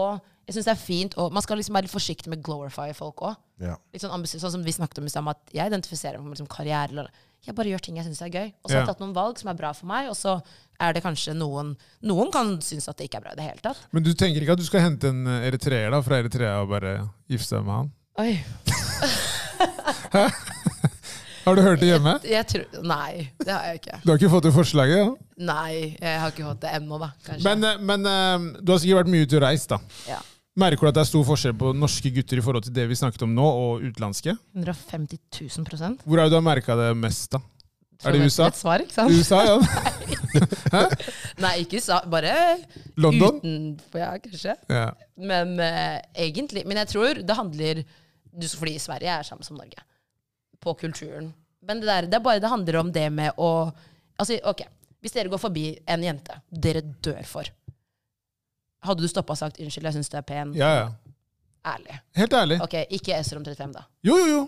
Jeg 0.45 0.57
syns 0.57 0.67
det 0.67 0.73
er 0.73 0.81
fint, 0.81 1.15
og 1.21 1.33
man 1.33 1.45
skal 1.45 1.61
liksom 1.61 1.77
være 1.77 1.87
litt 1.87 1.95
forsiktig 1.95 2.33
med 2.33 2.43
glorify 2.45 2.91
folk 2.97 3.23
òg. 3.29 3.37
Ja. 3.61 3.77
Litt 3.93 4.03
sånn, 4.03 4.11
ambisiøs, 4.17 4.41
sånn 4.43 4.57
som 4.57 4.65
vi 4.65 4.73
snakket 4.75 4.99
om 4.99 5.07
i 5.07 5.11
stad, 5.13 5.27
at 5.31 5.55
jeg 5.55 5.71
identifiserer 5.71 6.19
meg 6.19 6.27
med 6.27 6.35
liksom 6.35 6.49
karriere. 6.51 6.91
Eller, 6.91 7.07
jeg 7.45 7.55
bare 7.55 7.71
gjør 7.71 7.83
ting 7.85 7.99
jeg 7.99 8.07
syns 8.07 8.21
er 8.25 8.33
gøy. 8.33 8.47
Og 8.63 8.69
så 8.69 8.75
har 8.75 8.81
jeg 8.83 8.89
tatt 8.89 9.03
noen 9.03 9.15
valg 9.15 9.39
som 9.39 9.51
er 9.51 9.59
bra 9.59 9.71
for 9.77 9.89
meg, 9.91 10.09
og 10.11 10.17
så 10.19 10.37
er 10.81 10.95
det 10.97 11.03
kanskje 11.05 11.35
noen 11.37 11.75
Noen 12.03 12.31
kan 12.33 12.57
synes 12.65 12.89
at 12.91 12.97
det 12.99 13.07
ikke 13.07 13.21
er 13.21 13.25
bra 13.27 13.35
i 13.35 13.39
det 13.39 13.45
hele 13.47 13.63
tatt. 13.63 13.79
Men 13.95 14.03
du 14.03 14.11
tenker 14.17 14.43
ikke 14.43 14.57
at 14.57 14.63
du 14.63 14.67
skal 14.67 14.83
hente 14.83 15.11
en 15.13 15.23
eh, 15.29 15.47
eritreer 15.51 15.93
da, 15.93 16.01
fra 16.03 16.19
Eritrea 16.23 16.57
og 16.65 16.73
bare 16.73 16.97
gifte 17.31 17.55
deg 17.55 17.63
med 17.69 17.75
han? 17.79 17.93
Oi. 18.19 18.33
Har 21.45 21.55
du 21.55 21.61
hørt 21.61 21.79
det 21.83 21.91
hjemme? 21.91 22.15
Jeg 22.25 22.47
tror, 22.49 22.63
nei, 22.89 23.27
det 23.37 23.51
har 23.53 23.67
jeg 23.69 23.81
ikke. 23.83 23.99
Du 24.01 24.09
har 24.09 24.17
ikke 24.17 24.31
fått 24.33 24.47
det 24.47 24.53
forslaget? 24.55 24.97
Ja? 24.97 25.09
Nei, 25.45 25.73
jeg 26.01 26.21
har 26.23 26.31
ikke 26.33 26.47
fått 26.47 26.63
det 26.63 26.71
ennå, 26.79 26.97
da. 27.03 27.11
Kanskje. 27.27 27.43
Men, 27.45 27.67
eh, 27.69 27.83
men 27.91 28.09
eh, 28.09 28.47
du 28.65 28.73
har 28.73 28.81
sikkert 28.81 29.03
vært 29.03 29.11
mye 29.13 29.27
ute 29.27 29.37
og 29.37 29.43
reist, 29.45 29.69
da. 29.75 29.77
ja. 30.09 30.17
Merker 30.55 30.87
du 30.87 30.89
at 30.89 30.95
det 30.95 31.03
er 31.03 31.09
stor 31.09 31.25
forskjell 31.27 31.55
på 31.59 31.73
norske 31.75 32.09
gutter 32.15 32.39
i 32.39 32.43
forhold 32.43 32.63
til 32.63 32.75
det 32.77 32.85
vi 32.87 32.95
snakket 32.95 33.25
om 33.25 33.33
nå, 33.35 33.43
og 33.43 33.83
utenlandske? 33.83 34.37
150 34.55 35.19
000 35.51 35.67
prosent. 35.67 36.05
Hvor 36.07 36.21
er 36.21 36.29
det 36.29 36.31
du 36.31 36.37
har 36.39 36.45
merka 36.45 36.77
det 36.79 36.93
mest, 36.95 37.33
da? 37.35 37.41
Er 38.03 38.15
det 38.15 38.27
USA? 38.27 38.47
Et 38.51 38.59
svar, 38.59 38.83
ikke 38.83 38.95
sant? 38.95 39.11
USA, 39.11 39.41
ja. 39.47 39.55
Nei, 40.75 40.83
Nei, 41.43 41.53
ikke 41.63 41.79
USA. 41.79 42.01
Bare 42.11 42.33
London? 42.99 43.39
utenfor, 43.39 44.01
ja, 44.01 44.11
kanskje. 44.23 44.55
Ja. 44.71 44.89
Men 45.15 45.55
uh, 45.59 45.97
egentlig 46.11 46.65
Men 46.67 46.81
jeg 46.83 46.91
tror 46.91 47.21
det 47.23 47.37
handler 47.37 47.83
du, 47.85 48.47
Fordi 48.51 48.75
Sverige 48.83 49.15
er 49.15 49.27
sammen 49.27 49.47
som 49.47 49.59
Norge. 49.59 49.79
På 50.59 50.75
kulturen. 50.75 51.31
Men 51.65 51.81
det, 51.81 51.87
der, 51.87 52.09
det, 52.11 52.23
bare, 52.23 52.43
det 52.43 52.51
handler 52.51 52.81
om 52.81 52.91
det 52.95 53.07
med 53.15 53.39
å 53.39 53.51
altså, 54.19 54.37
ok, 54.43 54.65
Hvis 54.99 55.15
dere 55.15 55.31
går 55.31 55.41
forbi 55.41 55.69
en 55.87 56.03
jente 56.03 56.39
dere 56.51 56.83
dør 56.83 57.23
for, 57.27 57.49
hadde 58.87 59.01
du 59.05 59.07
stoppa 59.11 59.33
og 59.35 59.37
sagt 59.41 59.57
'unnskyld, 59.59 59.83
jeg 59.89 59.93
syns 59.99 60.09
du 60.09 60.17
er 60.17 60.25
pen'? 60.27 60.53
Ja, 60.57 60.69
ja. 60.79 60.87
Ærlig. 61.65 61.97
Helt 62.15 62.33
ærlig. 62.33 62.61
Ok, 62.61 62.73
ikke 62.93 63.15
Esrom 63.19 63.43
35, 63.45 63.73
da. 63.73 63.83
Jo, 64.05 64.17
jo, 64.17 64.25
jo. 64.35 64.43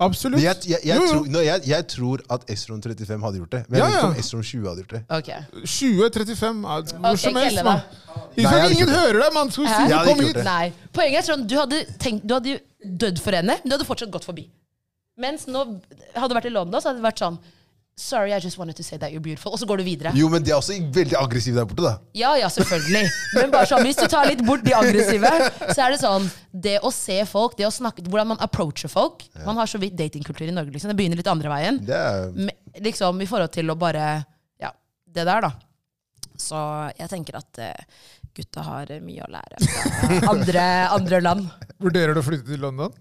Absolutt. 0.00 0.40
Jeg, 0.42 0.56
jeg, 0.64 0.78
jeg, 0.84 0.96
Jo, 0.96 1.02
jo. 1.04 1.08
tror, 1.12 1.26
no, 1.28 1.40
jeg, 1.44 1.60
jeg 1.68 1.86
tror 1.92 2.20
at 2.32 2.44
Esrom 2.52 2.80
35 2.82 3.20
hadde 3.24 3.36
gjort 3.40 3.52
det. 3.52 3.62
Men 3.68 3.76
jeg 3.76 3.80
Ja, 3.80 3.86
vet 3.86 3.94
ikke 3.94 4.06
ja. 4.06 4.12
om 4.12 4.20
Esrom 4.22 4.42
20 4.42 4.68
hadde 4.68 4.82
gjort 4.82 4.94
det. 4.96 5.02
Ok. 5.16 5.28
20-35 5.64 6.64
ah, 6.64 6.80
Hvor 6.80 7.10
okay, 7.10 7.16
som 7.16 7.36
helst. 7.36 7.58
Ikke 7.60 8.42
Nei, 8.42 8.60
hadde 8.60 8.72
Ingen 8.76 8.88
hører 8.94 9.18
deg, 9.24 9.34
mann! 9.34 9.50
Skal 9.50 9.64
du 9.64 9.70
si 9.74 9.88
du 9.92 9.98
kom 10.08 10.22
hit? 10.24 10.40
Nei. 10.46 10.72
Poenget 10.96 11.20
er 11.20 11.26
sånn, 11.32 11.44
du 11.46 11.56
hadde, 11.58 11.82
tenkt, 12.00 12.24
du 12.24 12.34
hadde 12.38 12.56
dødd 13.04 13.20
for 13.20 13.36
henne, 13.36 13.58
men 13.60 13.68
du 13.68 13.76
hadde 13.76 13.88
fortsatt 13.88 14.12
gått 14.14 14.24
forbi. 14.24 14.46
Mens 15.20 15.44
nå 15.52 15.66
hadde 16.16 16.28
du 16.32 16.36
vært 16.38 16.48
i 16.48 16.54
London, 16.54 16.80
så 16.80 16.88
hadde 16.90 17.02
det 17.02 17.08
vært 17.10 17.20
sånn 17.20 17.36
Sorry, 18.00 18.32
I 18.32 18.38
just 18.40 18.56
wanted 18.56 18.76
to 18.78 18.84
say 18.86 18.96
that 18.96 19.12
you're 19.12 19.20
beautiful. 19.20 19.52
Og 19.52 19.60
så 19.60 19.66
går 19.68 19.82
du 19.82 19.84
videre. 19.84 20.10
Jo, 20.16 20.30
men 20.32 20.40
de 20.46 20.54
er 20.54 20.56
også 20.56 20.72
veldig 20.94 21.18
aggressive 21.20 21.58
der 21.60 21.66
borte, 21.68 21.84
da. 21.84 21.92
Ja, 22.16 22.30
ja, 22.40 22.48
selvfølgelig. 22.48 23.02
Men 23.36 23.52
bare 23.52 23.68
sånn, 23.68 23.84
hvis 23.84 23.98
du 24.00 24.06
tar 24.08 24.24
litt 24.30 24.40
bort 24.46 24.64
de 24.64 24.72
aggressive, 24.78 25.28
så 25.74 25.84
er 25.84 25.92
det 25.94 25.98
sånn 26.00 26.30
Det 26.50 26.78
å 26.80 26.90
se 26.94 27.18
folk, 27.28 27.58
det 27.58 27.66
å 27.68 27.72
snakke 27.74 28.02
Hvordan 28.08 28.32
man 28.32 28.40
approacher 28.42 28.90
folk 28.90 29.26
Man 29.44 29.60
har 29.60 29.68
så 29.70 29.78
vidt 29.82 29.94
datingkultur 30.00 30.48
i 30.48 30.54
Norge, 30.56 30.72
liksom. 30.74 30.90
Det 30.90 30.96
begynner 30.98 31.20
litt 31.20 31.28
andre 31.30 31.52
veien. 31.52 31.78
Det 31.86 31.98
er, 31.98 32.30
Me- 32.34 32.56
Liksom 32.88 33.20
i 33.22 33.28
forhold 33.28 33.52
til 33.54 33.70
å 33.70 33.76
bare 33.78 34.06
Ja, 34.62 34.72
det 35.06 35.28
der, 35.28 35.44
da. 35.50 35.52
Så 36.40 36.56
jeg 36.96 37.10
tenker 37.12 37.36
at 37.42 37.60
uh, 37.60 38.04
gutta 38.34 38.64
har 38.64 38.90
mye 39.04 39.26
å 39.26 39.30
lære 39.36 39.60
fra 39.66 40.20
andre, 40.32 40.66
andre 40.96 41.20
land. 41.20 41.50
Vurderer 41.84 42.16
du 42.16 42.22
å 42.22 42.24
flytte 42.24 42.48
til 42.48 42.62
London? 42.64 42.94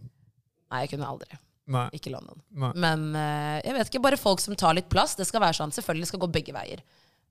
Nei, 0.70 0.84
jeg 0.84 0.92
kunne 0.98 1.08
aldri. 1.08 1.40
Nei. 1.70 1.86
Ikke 1.94 2.10
London. 2.14 2.40
Nei. 2.58 2.72
Men 2.82 3.04
eh, 3.16 3.60
jeg 3.68 3.76
vet 3.78 3.92
ikke, 3.92 4.02
bare 4.08 4.18
folk 4.18 4.42
som 4.42 4.56
tar 4.58 4.74
litt 4.78 4.88
plass. 4.90 5.14
Det 5.20 5.28
skal 5.30 5.44
være 5.44 5.54
sånn, 5.60 5.74
Selvfølgelig 5.76 6.08
det 6.08 6.12
skal 6.14 6.24
gå 6.24 6.30
begge 6.40 6.56
veier. 6.56 6.82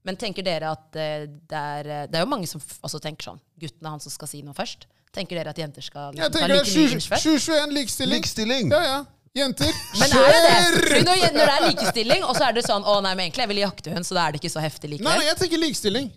Men 0.07 0.17
tenker 0.17 0.47
dere 0.47 0.71
at 0.77 0.95
eh, 0.97 1.25
det 1.51 1.59
er 1.59 1.89
eh, 1.91 2.05
Det 2.07 2.21
er 2.21 2.23
jo 2.23 2.31
mange 2.31 2.47
som 2.47 2.61
f- 2.63 2.79
også 2.87 3.01
tenker 3.03 3.33
sånn. 3.33 3.41
Gutten 3.59 3.83
er 3.89 3.97
han 3.97 4.01
som 4.05 4.15
skal 4.15 4.31
si 4.31 4.45
noe 4.47 4.55
først. 4.55 4.87
Tenker 5.13 5.41
dere 5.41 5.51
at 5.51 5.59
jenter 5.59 5.83
skal 5.83 6.13
Jeg 6.15 6.21
liksom, 6.21 6.33
ta 6.33 6.39
tenker 6.39 6.55
det 6.55 6.61
like 6.61 6.71
er 6.71 6.79
mye 6.79 6.89
20 6.89 6.99
inch 7.01 7.09
først? 7.11 7.27
2021 7.27 7.75
likestilling. 7.81 8.21
likestilling! 8.23 8.71
Ja, 8.77 8.83
ja. 8.87 8.99
Jenter. 9.39 9.75
Men 10.01 10.15
er 10.21 10.31
det 10.33 10.39
det? 10.45 10.61
Fordi 10.79 11.01
Når, 11.09 11.25
når 11.35 11.51
det 11.51 11.57
er 11.57 11.65
likestilling, 11.67 12.23
og 12.25 12.39
så 12.39 12.47
er 12.49 12.55
det 12.57 12.65
sånn 12.67 12.87
Å 12.89 12.95
nei, 13.05 13.13
men 13.19 13.27
egentlig 13.27 13.45
jeg 13.45 13.51
vil 13.53 13.61
jakte 13.61 13.93
hun, 13.95 14.07
så 14.07 14.17
da 14.17 14.25
er 14.29 14.33
det 14.35 14.41
ikke 14.41 14.51
så 14.55 14.63
heftig 14.65 14.89
Nei, 14.89 14.95
likevel. 14.97 15.19
nei, 15.19 15.27
jeg 15.29 15.39
tenker 15.43 15.61
likestilling. 15.63 16.09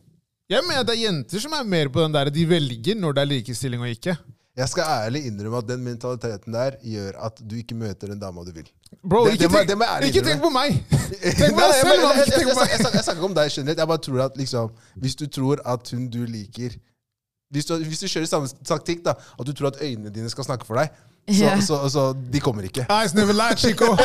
Jeg 0.51 0.65
mener 0.67 0.86
det 0.88 0.93
er 0.95 1.01
jenter 1.07 1.43
som 1.43 1.53
er 1.57 1.67
mer 1.74 1.89
på 1.91 2.01
den 2.05 2.15
der 2.15 2.30
de 2.34 2.45
velger 2.49 2.97
når 3.01 3.17
det 3.17 3.22
er 3.26 3.30
likestilling 3.34 3.84
og 3.84 3.91
ikke. 3.91 4.15
Jeg 4.58 4.68
skal 4.68 4.84
ærlig 4.84 5.22
innrømme 5.30 5.62
at 5.62 5.68
den 5.70 5.84
mentaliteten 5.86 6.54
der 6.54 6.76
gjør 6.84 7.18
at 7.24 7.38
du 7.39 7.56
ikke 7.56 7.76
møter 7.80 8.12
den 8.12 8.20
dama 8.20 8.43
du 8.43 8.52
vil. 8.52 8.68
Bro, 8.99 9.26
Det- 9.26 9.34
ikke, 9.38 9.47
det 9.47 9.68
det 9.70 9.78
må 9.80 9.86
ikke 10.10 10.24
tenk 10.26 10.41
på 10.43 10.49
meg! 10.52 10.76
Tenk 10.91 11.56
på 11.56 11.62
deg 11.62 11.76
selv, 11.78 11.88
men 11.88 12.18
jeg, 12.18 12.26
Ikke 12.26 12.26
jeg, 12.26 12.34
tenk 12.36 12.47
jeg, 12.47 12.47
på 12.47 12.49
jeg, 12.49 12.56
meg! 12.60 12.70
jeg, 12.72 12.80
jeg 12.93 13.04
snakker 13.06 13.16
ikke 13.16 13.30
om 13.30 13.38
deg 13.38 13.52
generelt. 13.56 13.80
Jeg 13.80 13.88
bare 13.88 14.04
tror 14.08 14.20
at 14.26 14.38
liksom, 14.38 14.74
Hvis 14.95 15.16
du 15.16 15.26
tror 15.28 15.62
at 15.66 15.93
hun 15.95 16.10
du 16.12 16.26
liker 16.26 16.76
Hvis 17.52 17.66
du, 17.66 17.76
hvis 17.78 17.99
du 18.04 18.08
kjører 18.08 18.28
samme 18.28 18.52
taktikk, 18.68 19.06
da, 19.06 19.16
at 19.39 19.47
du 19.47 19.54
tror 19.54 19.72
at 19.72 19.80
øynene 19.82 20.12
dine 20.12 20.30
skal 20.30 20.43
snakke 20.43 20.66
for 20.68 20.80
deg, 20.80 20.91
så, 21.30 21.43
yeah. 21.43 21.60
så, 21.62 21.89
så 21.89 22.04
de 22.34 22.39
kommer 22.39 22.64
ikke. 22.64 22.86
Eyes 22.89 23.14
never 23.14 23.34
lie, 23.34 23.56
chico! 23.56 23.91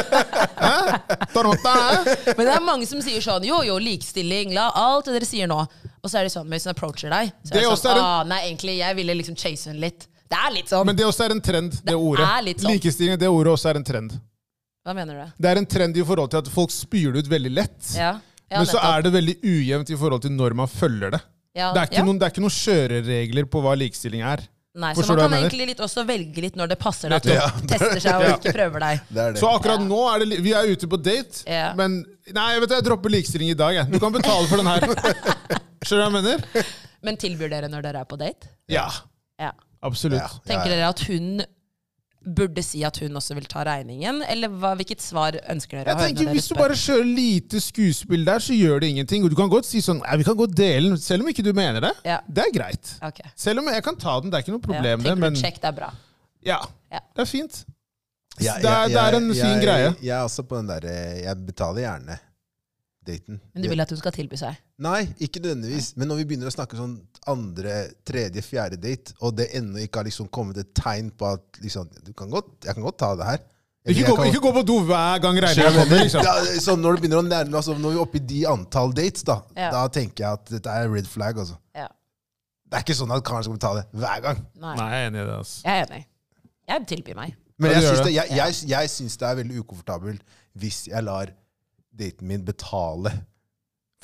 Men 2.36 2.42
det 2.44 2.52
er 2.54 2.62
mange 2.64 2.86
som 2.86 3.00
sier 3.02 3.22
sånn 3.24 3.46
Jo, 3.46 3.62
jo, 3.66 3.78
likestilling, 3.82 4.52
la 4.54 4.68
alt 4.74 5.08
det 5.08 5.16
dere 5.16 5.28
sier 5.28 5.48
nå. 5.50 5.58
Og 6.02 6.10
så 6.10 6.20
er 6.20 6.28
det 6.28 6.34
sånn, 6.34 6.50
hvis 6.52 6.66
hun 6.66 6.74
approacher 6.74 7.10
deg, 7.10 7.32
så 7.42 7.54
er 7.54 7.62
det 7.62 7.70
det 7.70 7.78
sånn 7.80 7.96
er 7.96 8.02
ah, 8.02 8.20
Nei, 8.28 8.42
egentlig, 8.50 8.76
jeg 8.82 8.98
ville 8.98 9.16
liksom 9.18 9.38
chase 9.38 9.72
hun 9.72 9.80
litt. 9.82 10.06
Det 10.30 10.38
er 10.46 10.50
litt 10.54 10.68
sånn. 10.72 10.86
Men 10.88 10.96
det 10.98 11.04
også 11.06 11.24
er 11.28 11.34
en 11.36 11.40
trend, 11.40 11.76
det, 11.86 11.94
ordet. 11.94 12.24
er 12.26 12.42
litt 12.42 12.60
sånn. 12.64 12.72
Likestilling, 12.74 13.18
det 13.20 13.28
ordet 13.30 13.52
også 13.52 13.70
er 13.70 13.76
en 13.80 13.84
trend. 13.86 14.16
Hva 14.86 14.94
mener 14.94 15.14
du? 15.18 15.32
Det 15.42 15.50
er 15.50 15.60
en 15.60 15.66
trend 15.66 15.96
i 15.98 16.02
forhold 16.06 16.30
til 16.30 16.38
at 16.42 16.48
folk 16.50 16.70
spyr 16.74 17.12
det 17.14 17.24
ut 17.26 17.30
veldig 17.30 17.50
lett. 17.54 17.78
Ja, 17.96 18.12
ja 18.50 18.58
Men 18.60 18.66
så 18.66 18.76
nettopp. 18.78 18.90
er 18.96 19.02
det 19.06 19.12
veldig 19.16 19.36
ujevnt 19.42 19.90
i 19.90 19.96
forhold 19.96 20.22
til 20.26 20.34
når 20.36 20.54
man 20.54 20.68
følger 20.70 21.10
det. 21.16 21.20
ja, 21.58 21.72
Det 21.74 21.80
er 21.82 21.88
ikke 21.90 21.98
ja. 22.02 22.04
noen, 22.06 22.18
det 22.20 22.26
er 22.28 22.34
ikke 22.34 22.44
noen 22.44 22.54
kjøreregler 22.58 23.48
på 23.50 23.62
hva 23.64 23.74
likestilling 23.78 24.22
er. 24.22 24.44
Nei, 24.76 24.90
så 24.92 25.06
man 25.08 25.16
kan 25.16 25.30
mener? 25.32 25.46
egentlig 25.46 25.66
litt 25.70 25.78
også 25.80 26.02
velge 26.04 26.42
litt 26.44 26.56
når 26.60 26.68
det 26.68 26.76
passer 26.78 27.08
deg. 27.08 27.16
At 27.16 27.60
du 27.62 27.66
tester 27.70 28.00
seg 28.04 28.14
og 28.20 28.26
ikke 28.36 28.52
prøver 28.52 28.82
deg. 28.84 28.98
Det 29.08 29.24
det. 29.32 29.40
Så 29.40 29.48
akkurat 29.48 29.80
Ja. 29.80 29.86
nå 29.88 30.00
er 30.12 30.18
det 30.26 30.38
Vi 30.44 30.52
er 30.52 30.68
ute 30.68 30.86
på 30.86 30.98
date, 31.02 31.42
Ja. 31.48 31.72
men 31.74 32.04
Nei, 32.34 32.52
jeg 32.52 32.60
vet 32.60 32.68
det, 32.68 32.76
jeg 32.76 32.84
dropper 32.90 33.08
likestilling 33.14 33.50
i 33.50 33.54
dag. 33.54 33.72
Jeg. 33.74 33.90
Du 33.90 33.98
kan 34.02 34.12
betale 34.12 34.46
for 34.50 34.56
den 34.58 34.66
her. 34.66 34.80
Skjønner 35.86 35.96
du 35.96 35.96
hva 35.96 36.10
jeg 36.10 36.12
mener? 36.12 36.66
Men 37.06 37.16
tilbyr 37.16 37.48
dere 37.50 37.68
når 37.72 37.82
dere 37.86 38.00
er 38.02 38.04
på 38.10 38.18
date? 38.18 38.48
Ja. 38.68 38.88
Ja. 39.40 39.52
Absolutt. 39.82 40.20
Ja. 40.22 40.28
Tenker 40.48 40.70
dere 40.72 40.88
at 40.88 41.00
hun 41.08 41.42
burde 42.26 42.62
si 42.64 42.80
at 42.82 42.96
hun 42.98 43.14
også 43.20 43.36
vil 43.38 43.44
ta 43.46 43.62
regningen? 43.68 44.22
Eller 44.28 44.48
hva, 44.50 44.72
hvilket 44.74 45.00
svar 45.04 45.36
ønsker 45.52 45.78
dere 45.84 45.94
Jeg 45.94 46.16
tenker 46.16 46.32
Hvis 46.34 46.48
du 46.50 46.56
bare 46.58 46.74
kjører 46.74 47.04
lite 47.06 47.60
skuespill 47.62 48.24
der, 48.26 48.42
så 48.42 48.56
gjør 48.56 48.80
det 48.82 48.88
ingenting. 48.94 49.22
Og 49.24 49.30
du 49.30 49.36
kan 49.38 49.48
godt 49.52 49.68
si 49.68 49.78
sånn 49.84 50.00
vi 50.02 50.24
kan 50.26 50.34
godt 50.36 50.56
dele 50.58 50.88
den, 50.94 50.98
selv 50.98 51.22
om 51.22 51.30
ikke 51.30 51.44
du 51.46 51.52
mener 51.54 51.80
det. 51.86 51.92
Ja. 52.04 52.18
Det 52.26 52.48
er 52.48 52.52
greit. 52.56 52.96
Okay. 53.04 53.30
Selv 53.36 53.62
om 53.62 53.70
jeg 53.70 53.84
kan 53.86 53.96
ta 53.96 54.18
den, 54.20 54.30
det 54.32 54.40
er 54.40 54.46
ikke 54.46 54.56
noe 54.56 54.64
Ja. 54.64 54.66
problem, 54.72 54.98
det. 55.04 55.06
Tenker 55.12 55.20
Men 55.20 55.34
du 55.34 55.40
check, 55.40 55.60
det 55.62 55.70
er 55.70 55.76
bra. 55.78 55.92
ja, 56.44 56.58
Ja. 56.92 57.00
det 57.14 57.22
er 57.22 57.30
fint. 57.30 57.64
Ja, 58.40 58.58
det, 58.60 58.66
er, 58.68 58.88
det 58.88 58.96
er 59.00 59.14
en 59.16 59.28
jeg- 59.32 59.36
fin 59.40 59.54
jeg, 59.56 59.62
greie. 59.64 59.94
Jeg 60.02 60.12
er 60.18 60.24
også 60.26 60.42
på 60.44 60.56
den 60.58 60.66
derre 60.66 61.22
Jeg 61.22 61.46
betaler 61.46 61.80
gjerne 61.80 62.18
daten. 63.06 63.40
Men 63.54 63.62
du 63.64 63.68
vil 63.70 63.80
at 63.84 63.90
hun 63.92 63.98
skal 64.00 64.12
tilby 64.14 64.36
seg? 64.40 64.56
Nei, 64.82 65.06
ikke 65.22 65.40
nødvendigvis. 65.44 65.92
Men 65.96 66.08
når 66.10 66.20
vi 66.20 66.24
begynner 66.32 66.50
å 66.50 66.54
snakke 66.54 66.76
sånn 66.78 66.96
andre, 67.30 67.76
tredje, 68.06 68.42
fjerde 68.44 68.78
date, 68.82 69.14
og 69.20 69.36
det 69.38 69.48
ennå 69.56 69.80
ikke 69.84 70.02
har 70.02 70.08
liksom 70.08 70.28
kommet 70.34 70.58
et 70.62 70.72
tegn 70.76 71.08
på 71.16 71.30
at 71.36 71.60
liksom, 71.62 71.88
du 72.06 72.12
kan 72.18 72.30
godt, 72.30 72.52
jeg 72.66 72.74
kan 72.76 72.84
godt 72.86 72.98
ta 73.02 73.12
det 73.18 73.26
her 73.30 73.38
Eller 73.86 74.00
Ikke 74.00 74.10
gå, 74.10 74.16
kan- 74.18 74.26
ikke 74.32 74.40
gå 74.42 74.52
på 74.56 74.62
do 74.66 74.76
hver 74.82 75.20
gang 75.22 75.36
regninga 75.38 75.70
kommer. 75.76 76.00
liksom. 76.02 76.22
ja, 76.26 76.32
så 76.60 76.74
når, 76.76 76.96
det 76.96 77.02
begynner 77.04 77.20
å 77.22 77.26
nærme, 77.28 77.54
altså, 77.56 77.76
når 77.78 77.92
vi 77.92 77.96
er 77.96 78.02
oppe 78.02 78.18
i 78.18 78.24
de 78.32 78.40
antall 78.50 78.92
dates, 78.92 79.22
da, 79.22 79.36
Ja. 79.56 79.70
da 79.70 79.84
tenker 79.88 80.24
jeg 80.24 80.32
at 80.40 80.50
dette 80.56 80.66
er 80.74 80.88
red 80.90 81.06
flag. 81.06 81.38
Altså. 81.38 81.54
Ja. 81.74 81.86
Det 82.66 82.74
er 82.80 82.82
ikke 82.82 82.96
sånn 82.98 83.14
at 83.14 83.22
karen 83.24 83.44
skal 83.46 83.54
betale 83.54 83.84
hver 83.94 84.22
gang. 84.24 84.40
Nei. 84.58 84.74
Nei, 84.76 84.88
jeg 84.90 85.04
er 85.04 85.10
enig 85.12 85.20
i 85.22 85.26
det. 85.28 85.36
altså. 85.38 85.62
Jeg 85.64 85.80
er 85.80 85.86
enig. 85.86 86.06
Jeg 86.66 86.86
tilbyr 86.90 87.14
meg. 87.14 87.36
Men 87.62 87.70
jeg 87.72 87.82
syns 87.86 87.98
det, 88.02 88.04
det. 88.08 88.14
jeg, 88.16 88.26
jeg, 88.36 88.54
jeg 88.74 88.90
syns 88.90 89.16
det 89.22 89.28
er 89.30 89.36
veldig 89.38 89.60
ukomfortabelt 89.62 90.22
hvis 90.60 90.80
jeg 90.90 91.04
lar 91.06 91.30
daten 91.96 92.28
min 92.28 92.44
betale 92.46 93.12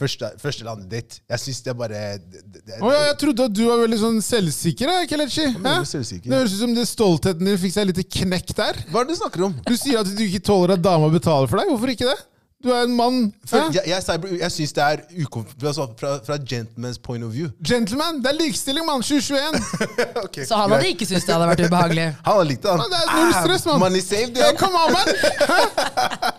første, 0.03 0.30
første 0.40 0.64
eller 0.64 0.76
andre 0.76 0.88
date. 0.90 1.20
Jeg 1.30 1.43
syns 1.45 1.61
det 1.64 1.72
er 1.72 1.78
bare 1.78 2.01
det, 2.18 2.43
det, 2.43 2.62
det, 2.66 2.80
Å 2.80 2.90
ja, 2.93 3.05
jeg 3.11 3.18
trodde 3.22 3.47
at 3.51 3.55
du 3.55 3.62
var 3.68 3.82
veldig 3.84 4.01
sånn 4.01 4.18
selvsikker. 4.24 4.93
Kelechi. 5.11 5.47
Det 5.53 6.34
høres 6.34 6.57
ut 6.57 6.61
som 6.64 6.74
det 6.76 6.86
stoltheten 6.90 7.49
din 7.49 7.61
fikk 7.61 7.76
seg 7.76 7.90
litt 7.90 8.03
knekk 8.18 8.55
der. 8.59 8.82
Hva 8.90 9.03
er 9.03 9.09
det 9.11 9.16
du 9.16 9.20
snakker 9.22 9.47
om? 9.49 9.57
Du 9.68 9.74
sier 9.76 10.01
at 10.03 10.11
du 10.11 10.24
ikke 10.26 10.43
tåler 10.49 10.76
at 10.76 10.84
dama 10.84 11.11
betaler 11.12 11.51
for 11.51 11.61
deg. 11.61 11.72
Hvorfor 11.72 11.95
ikke 11.95 12.09
det? 12.11 12.18
Du 12.62 12.68
er 12.70 12.84
en 12.86 12.92
mann. 12.96 13.34
For, 13.46 13.56
jeg 13.74 13.82
jeg, 13.86 14.02
jeg, 14.40 14.52
syns 14.54 14.72
det 14.76 14.82
er 14.84 15.00
ukomfortabelt 15.24 15.68
altså, 15.68 15.86
fra, 15.98 16.12
fra 16.26 16.36
gentleman's 16.52 16.98
point 17.02 17.24
of 17.24 17.32
view. 17.34 17.48
Gentleman, 17.68 18.20
det 18.22 18.30
er 18.30 18.38
likestilling, 18.38 18.86
mann. 18.86 19.02
2021. 19.02 19.62
Okay, 20.24 20.44
Så 20.46 20.54
han 20.56 20.70
hadde 20.70 20.84
greit. 20.84 20.94
ikke 20.94 21.06
syntes 21.06 21.24
det 21.26 21.34
hadde 21.34 21.48
vært 21.50 21.64
ubehagelig. 21.66 22.06
Han 22.26 22.32
hadde 22.36 22.48
likt 22.48 22.62
det, 22.62 22.70
han. 22.70 22.78
Men 22.78 22.90
det 22.92 22.98
er 23.02 23.06
null 23.18 23.32
stress, 23.36 23.64
mann. 23.66 23.80
Money 23.82 24.02
saved, 24.04 24.38
ja. 24.38 24.52
come 24.56 24.76
on, 24.78 24.92
man! 24.94 25.06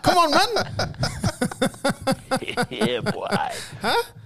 Come 0.05 0.19
on, 0.23 0.31
man! 0.39 0.49
Hæ? 3.83 3.95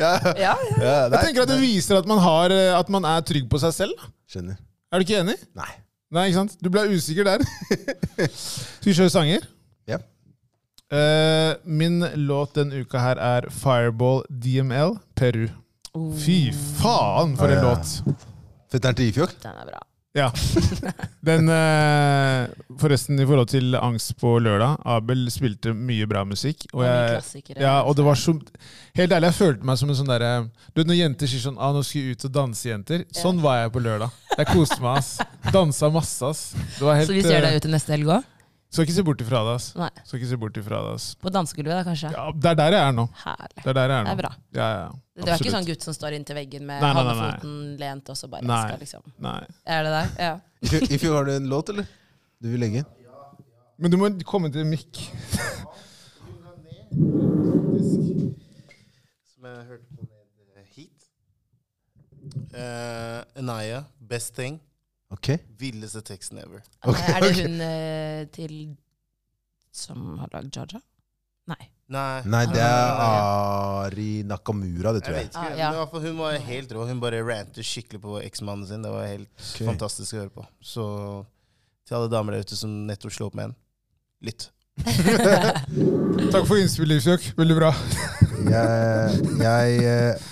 Ja, 0.00 0.10
ja. 0.36 0.52
ja 0.80 0.94
Jeg 1.12 1.20
tenker 1.22 1.44
at 1.44 1.50
det 1.50 1.60
viser 1.60 2.00
at 2.00 2.08
man, 2.08 2.18
har, 2.20 2.52
eh, 2.52 2.72
at 2.76 2.88
man 2.92 3.04
er 3.08 3.22
trygg 3.24 3.46
på 3.52 3.60
seg 3.62 3.72
selv. 3.76 4.06
Skjønner. 4.28 4.58
Er 4.92 5.00
du 5.00 5.06
ikke 5.06 5.20
enig? 5.22 5.36
Nei. 5.56 5.68
Nei, 6.12 6.28
ikke 6.30 6.40
sant? 6.40 6.56
Du 6.62 6.68
ble 6.72 6.84
usikker 6.92 7.26
der. 7.26 7.44
Skal 8.32 8.90
vi 8.90 8.96
kjøre 8.96 9.12
sanger? 9.12 9.46
Ja. 9.88 10.00
Eh, 10.92 11.56
min 11.64 12.06
låt 12.14 12.54
denne 12.54 12.84
uka 12.84 13.00
her 13.02 13.18
er 13.18 13.48
Fireball 13.50 14.22
DML, 14.30 14.94
Peru. 15.18 15.48
Fy 16.20 16.52
faen, 16.52 17.34
for 17.36 17.50
en 17.50 17.58
oh, 17.58 17.64
ja. 17.64 17.74
låt! 17.74 18.16
Fetteren 18.70 18.98
til 18.98 19.10
Ifjok? 19.10 19.32
Den 19.42 19.58
er 19.58 19.70
bra. 19.72 19.80
Ja. 20.16 20.30
Den 21.28 21.50
uh, 21.50 22.46
Forresten, 22.80 23.18
i 23.20 23.26
forhold 23.26 23.50
til 23.50 23.74
Angst 23.76 24.14
på 24.20 24.36
lørdag, 24.40 24.78
Abel 24.88 25.26
spilte 25.32 25.74
mye 25.76 26.06
bra 26.08 26.22
musikk. 26.24 26.68
Og, 26.72 26.84
jeg, 26.86 27.42
ja, 27.58 27.80
og 27.82 27.98
det 27.98 28.06
var 28.06 28.16
så 28.20 28.36
Helt 28.96 29.12
ærlig, 29.12 29.32
jeg 29.32 29.36
følte 29.36 29.68
meg 29.68 29.80
som 29.80 29.90
en 29.92 29.98
sånn 29.98 30.08
derre 30.08 30.30
Du 30.70 30.80
vet 30.80 30.88
når 30.88 31.00
jenter 31.02 31.28
sier 31.28 31.42
sånn 31.42 31.58
ah, 31.60 31.74
'Nå 31.74 31.82
skal 31.84 32.00
jeg 32.00 32.16
ut 32.16 32.24
og 32.30 32.32
danse, 32.38 32.64
jenter'. 32.70 33.04
Sånn 33.12 33.42
var 33.44 33.60
jeg 33.64 33.74
på 33.74 33.82
lørdag. 33.84 34.14
Jeg 34.38 34.48
koste 34.54 34.80
meg, 34.80 35.02
ass. 35.02 35.50
Dansa 35.52 35.92
masse, 35.92 36.30
ass. 36.30 36.46
Det 36.78 36.86
var 36.86 36.96
helt, 37.02 37.10
Så 37.10 37.18
vi 37.18 37.26
ser 37.26 37.42
deg 37.42 37.50
deg 37.50 37.60
ute 37.60 37.74
neste 37.74 37.96
helg 37.96 38.16
òg? 38.16 38.32
Skal 38.70 38.82
ikke 38.84 38.96
se 38.96 39.02
bort 39.06 39.20
ifra 39.22 39.40
det, 39.46 39.52
ass. 39.56 39.66
Nei. 39.78 39.88
Skal 40.04 40.18
ikke 40.18 40.28
se 40.32 40.36
bort 40.42 40.56
ifra 40.60 40.80
det, 40.84 40.94
ass. 40.98 41.04
På 41.22 41.30
dansegulvet, 41.32 41.76
da, 41.78 41.84
kanskje? 41.86 42.10
Ja, 42.12 42.24
det 42.34 42.50
er 42.50 42.56
der 42.58 42.74
jeg 42.76 42.82
er 42.88 42.94
nå. 42.96 43.04
Herlig. 43.22 43.62
Det 43.62 43.70
er 43.70 43.76
der 43.78 43.92
jeg 43.92 43.98
er 43.98 44.02
nå. 44.02 44.08
Det 44.08 44.12
er 44.16 44.20
bra. 44.22 44.30
Ja, 44.58 44.66
ja, 44.66 44.88
Du 44.90 44.96
er 44.96 45.22
ikke 45.22 45.32
absolutt. 45.36 45.54
sånn 45.54 45.68
gutt 45.70 45.86
som 45.86 45.96
står 45.96 46.16
inntil 46.18 46.36
veggen 46.40 46.66
med 46.66 46.82
Nei, 46.82 46.90
nei, 46.90 47.04
nei, 47.04 47.04
nei. 47.06 47.14
halvfoten 47.22 47.54
lent, 47.80 48.10
og 48.12 48.18
så 48.18 48.28
bare 48.32 48.48
Nei. 48.50 48.58
skal 48.66 48.82
liksom 48.82 49.02
Nei. 49.28 49.38
Er 49.76 49.86
det 49.86 49.92
deg? 49.94 50.06
Ja. 50.26 50.34
Ifjok, 50.66 50.90
Ifjok, 50.98 51.14
har 51.14 51.24
du 51.30 51.32
en 51.36 51.48
låt, 51.52 51.72
eller? 51.72 51.86
Du 52.42 52.50
vil 52.52 52.60
legge 52.60 52.82
inn? 52.82 52.90
Men 53.78 53.92
du 53.92 53.96
må 54.00 54.10
komme 54.28 54.50
til 54.52 54.64
mikk. 54.68 54.92
Som 59.30 59.46
jeg 59.46 59.66
hørte 59.70 59.86
på 59.94 60.02
med 60.02 60.16
eh, 60.56 60.64
Uh, 62.56 63.22
Anaya, 63.38 63.84
Best 64.00 64.34
Thing. 64.34 64.58
Ok. 65.14 65.30
Villeste 65.60 66.02
teksten 66.06 66.40
ever. 66.42 66.64
Okay, 66.82 67.14
er 67.14 67.22
det 67.22 67.32
hun 67.38 67.60
uh, 67.62 68.26
til 68.34 68.56
som 69.76 70.16
har 70.18 70.32
lagd 70.32 70.56
Jaja? 70.56 70.80
Nei. 71.46 71.68
Nei. 71.94 72.22
Nei, 72.26 72.42
det 72.50 72.62
er 72.64 72.96
Ari 72.98 74.24
Nakamura, 74.26 74.90
det 74.96 75.04
tror 75.06 75.20
jeg. 75.20 75.28
jeg 75.28 75.30
ikke, 75.30 75.44
Ah, 75.44 75.58
ja. 75.58 75.68
men 75.70 75.86
fall 75.92 76.02
hun 76.08 76.18
var 76.18 76.38
helt 76.48 76.72
rå. 76.74 76.86
Hun 76.88 77.02
bare 77.02 77.20
rantet 77.22 77.66
skikkelig 77.66 78.00
på 78.02 78.18
eksmannen 78.24 78.66
sin. 78.66 78.82
Det 78.82 78.90
var 78.90 79.06
helt 79.06 79.30
okay. 79.38 79.68
fantastisk 79.68 80.16
å 80.16 80.24
høre 80.24 80.34
på. 80.34 80.46
Så 80.58 80.86
til 81.86 81.98
alle 82.00 82.10
damer 82.10 82.34
der 82.34 82.46
ute 82.48 82.58
som 82.58 82.72
nettopp 82.88 83.14
slo 83.14 83.28
opp 83.30 83.36
med 83.38 83.52
en, 83.52 83.54
lytt. 84.26 84.48
Takk 86.34 86.42
for 86.48 86.58
innspillet, 86.58 86.96
Livsjøk. 86.96 87.30
Veldig 87.38 87.58
bra. 87.58 87.70
Jeg, 88.46 89.14
jeg, 89.40 89.78
eh, 89.80 90.26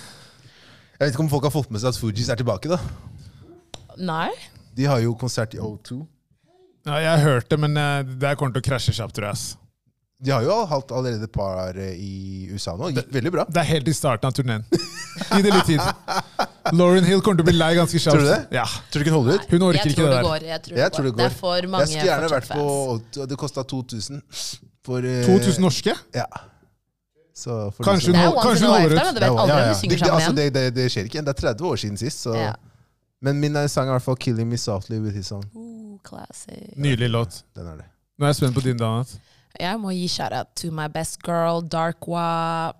jeg 0.95 1.01
vet 1.01 1.09
ikke 1.09 1.23
om 1.25 1.29
folk 1.31 1.43
har 1.47 1.51
fått 1.51 1.71
med 1.73 1.81
seg 1.81 1.89
at 1.89 1.97
Fugees 1.99 2.29
er 2.31 2.37
tilbake. 2.39 2.69
da. 2.71 2.77
Nei? 3.97 4.29
De 4.75 4.87
har 4.89 4.99
jo 5.03 5.13
konsert 5.19 5.53
i 5.55 5.61
O2. 5.63 6.01
Ja, 6.85 6.97
jeg 7.01 7.09
har 7.09 7.23
hørt 7.25 7.49
det, 7.49 7.57
men 7.59 7.77
eh, 7.79 8.01
det 8.21 8.35
kommer 8.37 8.57
til 8.57 8.61
å 8.61 8.67
krasje 8.67 8.93
kjapt, 8.93 9.15
tror 9.17 9.31
jeg. 9.31 9.61
De 10.25 10.31
har 10.31 10.45
jo 10.45 10.55
hatt 10.69 10.91
allerede 10.95 11.27
et 11.27 11.33
par 11.33 11.75
eh, 11.75 11.95
i 11.99 12.47
USA 12.53 12.75
nå. 12.79 12.91
Gikk 12.93 13.09
veldig 13.13 13.31
bra. 13.33 13.45
Det 13.51 13.61
er 13.61 13.67
helt 13.73 13.89
i 13.91 13.95
starten 13.95 14.29
av 14.29 14.35
turneen. 14.37 14.63
Gi 14.71 15.41
det 15.43 15.51
litt 15.51 15.67
tid. 15.67 15.81
Lauren 16.75 17.07
Hill 17.07 17.23
kommer 17.25 17.41
til 17.41 17.45
å 17.45 17.49
bli 17.49 17.55
lei 17.57 17.71
ganske 17.77 17.99
kjapt. 17.99 18.15
Tror 18.15 18.23
du 18.23 18.29
det? 18.31 18.39
Ja. 18.55 18.65
Tror 18.91 19.01
du 19.01 19.05
ikke 19.05 19.15
hun 19.15 19.19
holder 19.19 19.41
ut? 19.41 19.47
Hun 19.51 19.65
orker 19.69 19.91
ikke 19.91 19.97
tror 19.99 20.07
det 20.07 20.13
det 20.13 20.17
der. 20.17 20.27
går. 20.29 20.47
Jeg 20.49 20.63
tror, 20.67 20.77
Jeg 20.77 20.91
det, 20.91 20.95
går. 20.95 21.03
det 21.03 21.11
det 21.11 21.17
går. 21.19 21.25
er 21.25 21.37
for 21.39 21.69
Jeg 21.69 21.89
skulle 21.91 22.09
gjerne 22.09 22.31
vært 22.35 22.51
på. 22.51 22.67
O2. 22.95 23.27
Det 23.31 23.39
kosta 23.43 23.65
2000. 23.75 24.21
For, 24.85 25.09
uh, 25.09 25.25
2000 25.25 25.65
norske? 25.65 25.97
Ja. 26.15 26.27
Så 27.35 27.57
for 27.75 27.83
Kanskje 27.89 28.13
hun 28.13 28.21
holder 28.21 28.95
ut. 28.95 30.35
det, 30.37 30.47
det, 30.55 30.65
det 30.77 30.87
skjer 30.93 31.09
ikke 31.09 31.19
igjen. 31.19 31.27
Det 31.27 31.35
er 31.35 31.41
30 31.51 31.69
år 31.73 31.81
siden 31.81 31.99
sist. 31.99 32.23
Så. 32.23 32.35
Ja. 32.39 32.53
Men 33.25 33.39
min 33.41 33.55
eh, 33.57 33.65
sang 33.71 33.87
er 33.89 33.95
i 33.95 33.97
hvert 33.97 34.05
fall 34.05 34.17
'Killing 34.21 34.49
Me 34.51 34.57
Softly 34.61 34.99
with 35.01 35.15
His 35.17 35.31
Song'. 35.31 35.45
Ooh, 35.57 35.97
classic. 36.05 36.75
Nydelig 36.77 37.09
låt. 37.09 37.43
Den 37.55 37.67
er 37.71 37.75
det. 37.81 37.85
Nå 38.17 38.25
er 38.25 38.31
jeg 38.31 38.35
spent 38.41 38.55
på 38.55 38.61
din, 38.63 38.77
Danat. 38.77 39.15
Jeg 39.59 39.79
må 39.79 39.91
gi 39.95 40.07
shout-out 40.11 40.47
to 40.55 40.69
my 40.71 40.87
best 40.93 41.21
girl, 41.23 41.61
Darkwa, 41.71 42.71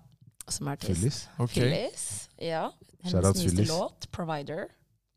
som 0.48 0.66
er 0.68 0.76
artist. 0.76 0.92
Phyllis. 0.92 1.18
Okay. 1.38 1.60
Phyllis. 1.60 2.28
Ja. 2.42 2.68
Hennes 3.02 3.24
nyeste 3.24 3.48
Phyllis. 3.48 3.68
låt, 3.68 4.06
'Provider'. 4.12 4.66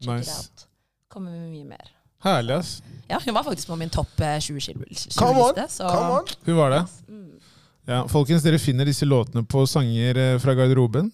Check 0.01 0.17
Nice. 0.17 0.31
it 0.31 0.37
out. 0.37 0.67
Kommer 1.09 1.31
med 1.31 1.49
mye 1.51 1.65
mer. 1.65 1.91
Herlig, 2.23 2.53
ass. 2.53 2.81
Ja, 3.09 3.19
hun 3.25 3.33
var 3.33 3.43
faktisk 3.43 3.67
på 3.67 3.75
min 3.75 3.89
topp 3.89 4.19
eh, 4.19 4.37
20-liste. 4.39 5.11
Come 5.19 5.39
on! 5.39 5.53
Come 5.77 6.11
on! 6.19 6.25
Hun 6.45 6.55
var 6.55 6.69
det. 6.69 6.85
Mm. 7.07 7.39
Ja, 7.87 8.03
folkens, 8.07 8.43
dere 8.43 8.59
finner 8.59 8.85
disse 8.85 9.05
låtene 9.05 9.43
på 9.45 9.65
sanger 9.67 10.17
eh, 10.17 10.39
fra 10.39 10.53
garderoben. 10.53 11.11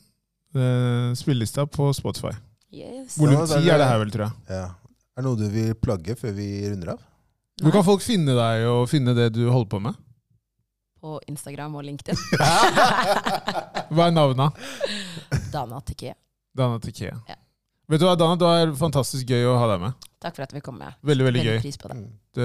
Eh, 0.56 1.14
Spillelista 1.16 1.66
på 1.66 1.94
Spotify. 1.94 2.34
Yes. 2.76 3.16
Volum 3.20 3.46
ti 3.48 3.56
er 3.56 3.62
10 3.62 3.70
det 3.80 3.88
her, 3.90 4.00
vel, 4.02 4.12
tror 4.14 4.26
jeg. 4.28 4.34
Ja. 4.52 4.66
Er 5.16 5.24
det 5.24 5.28
noe 5.30 5.40
du 5.40 5.46
vil 5.54 5.76
plagge 5.80 6.16
før 6.20 6.34
vi 6.36 6.48
runder 6.68 6.96
av? 6.96 7.04
Hvor 7.64 7.72
kan 7.72 7.86
folk 7.88 8.04
finne 8.04 8.34
deg 8.36 8.66
og 8.68 8.82
finne 8.92 9.14
det 9.16 9.30
du 9.38 9.46
holder 9.48 9.70
på 9.72 9.80
med? 9.86 9.96
På 11.00 11.20
Instagram 11.32 11.78
og 11.80 11.86
LinkedIn. 11.88 12.20
Hva 13.96 14.08
er 14.10 14.14
navnet? 14.16 14.60
Dana 15.54 15.80
Tikea. 15.88 16.16
Dana 16.56 16.80
Tikea. 16.84 17.16
Ja. 17.30 17.38
Vet 17.88 18.02
du 18.02 18.08
hva, 18.08 18.16
Dana, 18.18 18.34
det 18.42 18.48
var 18.50 18.72
fantastisk 18.80 19.30
gøy 19.30 19.44
å 19.46 19.58
ha 19.62 19.68
deg 19.70 19.84
med. 19.84 20.06
Takk 20.26 20.40
for 20.40 20.46
at 20.48 20.54
vi 20.56 20.62
kom 20.66 20.80
med. 20.82 20.96
Veldig, 21.06 21.28
veldig 21.28 21.42
Veldig 21.44 21.52
gøy. 21.54 21.60
pris 21.62 21.78
på 21.78 21.92
det. 21.92 21.98
Mm. 22.00 22.08
Du, 22.34 22.42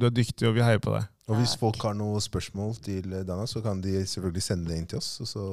du 0.00 0.06
er 0.08 0.14
dyktig, 0.16 0.48
og 0.48 0.56
vi 0.56 0.64
heier 0.66 0.80
på 0.82 0.90
deg. 0.96 1.06
Og 1.30 1.38
hvis 1.38 1.52
folk 1.60 1.78
har 1.86 1.94
noen 1.96 2.20
spørsmål 2.24 2.74
til 2.82 3.06
Dana, 3.24 3.46
så 3.48 3.62
kan 3.64 3.78
de 3.84 4.00
selvfølgelig 4.02 4.42
sende 4.44 4.72
det 4.72 4.80
inn 4.80 4.88
til 4.90 4.98
oss, 4.98 5.12
og 5.22 5.30
så 5.30 5.44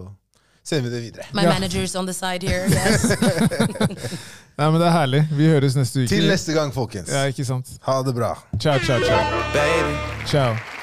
sender 0.63 0.89
vi 0.89 0.95
det 0.95 1.01
videre. 1.03 1.25
My 1.33 1.41
Ja. 1.43 1.51
manager's 1.53 1.95
on 1.99 2.05
the 2.07 2.13
side 2.13 2.43
here. 2.47 2.67
Yes. 2.69 3.03
Nei, 4.57 4.71
men 4.71 4.79
Det 4.81 4.87
er 4.87 4.91
herlig. 4.91 5.27
Vi 5.31 5.47
høres 5.47 5.75
neste 5.75 6.03
uke. 6.03 6.07
Til 6.11 6.27
neste 6.29 6.53
gang, 6.53 6.73
folkens. 6.73 7.09
Ja, 7.09 7.23
ikke 7.31 7.45
sant. 7.45 7.67
Ha 7.87 8.01
det 8.05 8.13
bra. 8.15 8.35
Ciao, 8.59 8.77
ciao, 8.79 8.99
ciao. 8.99 9.41
baby. 9.53 9.97
Ciao. 10.27 10.80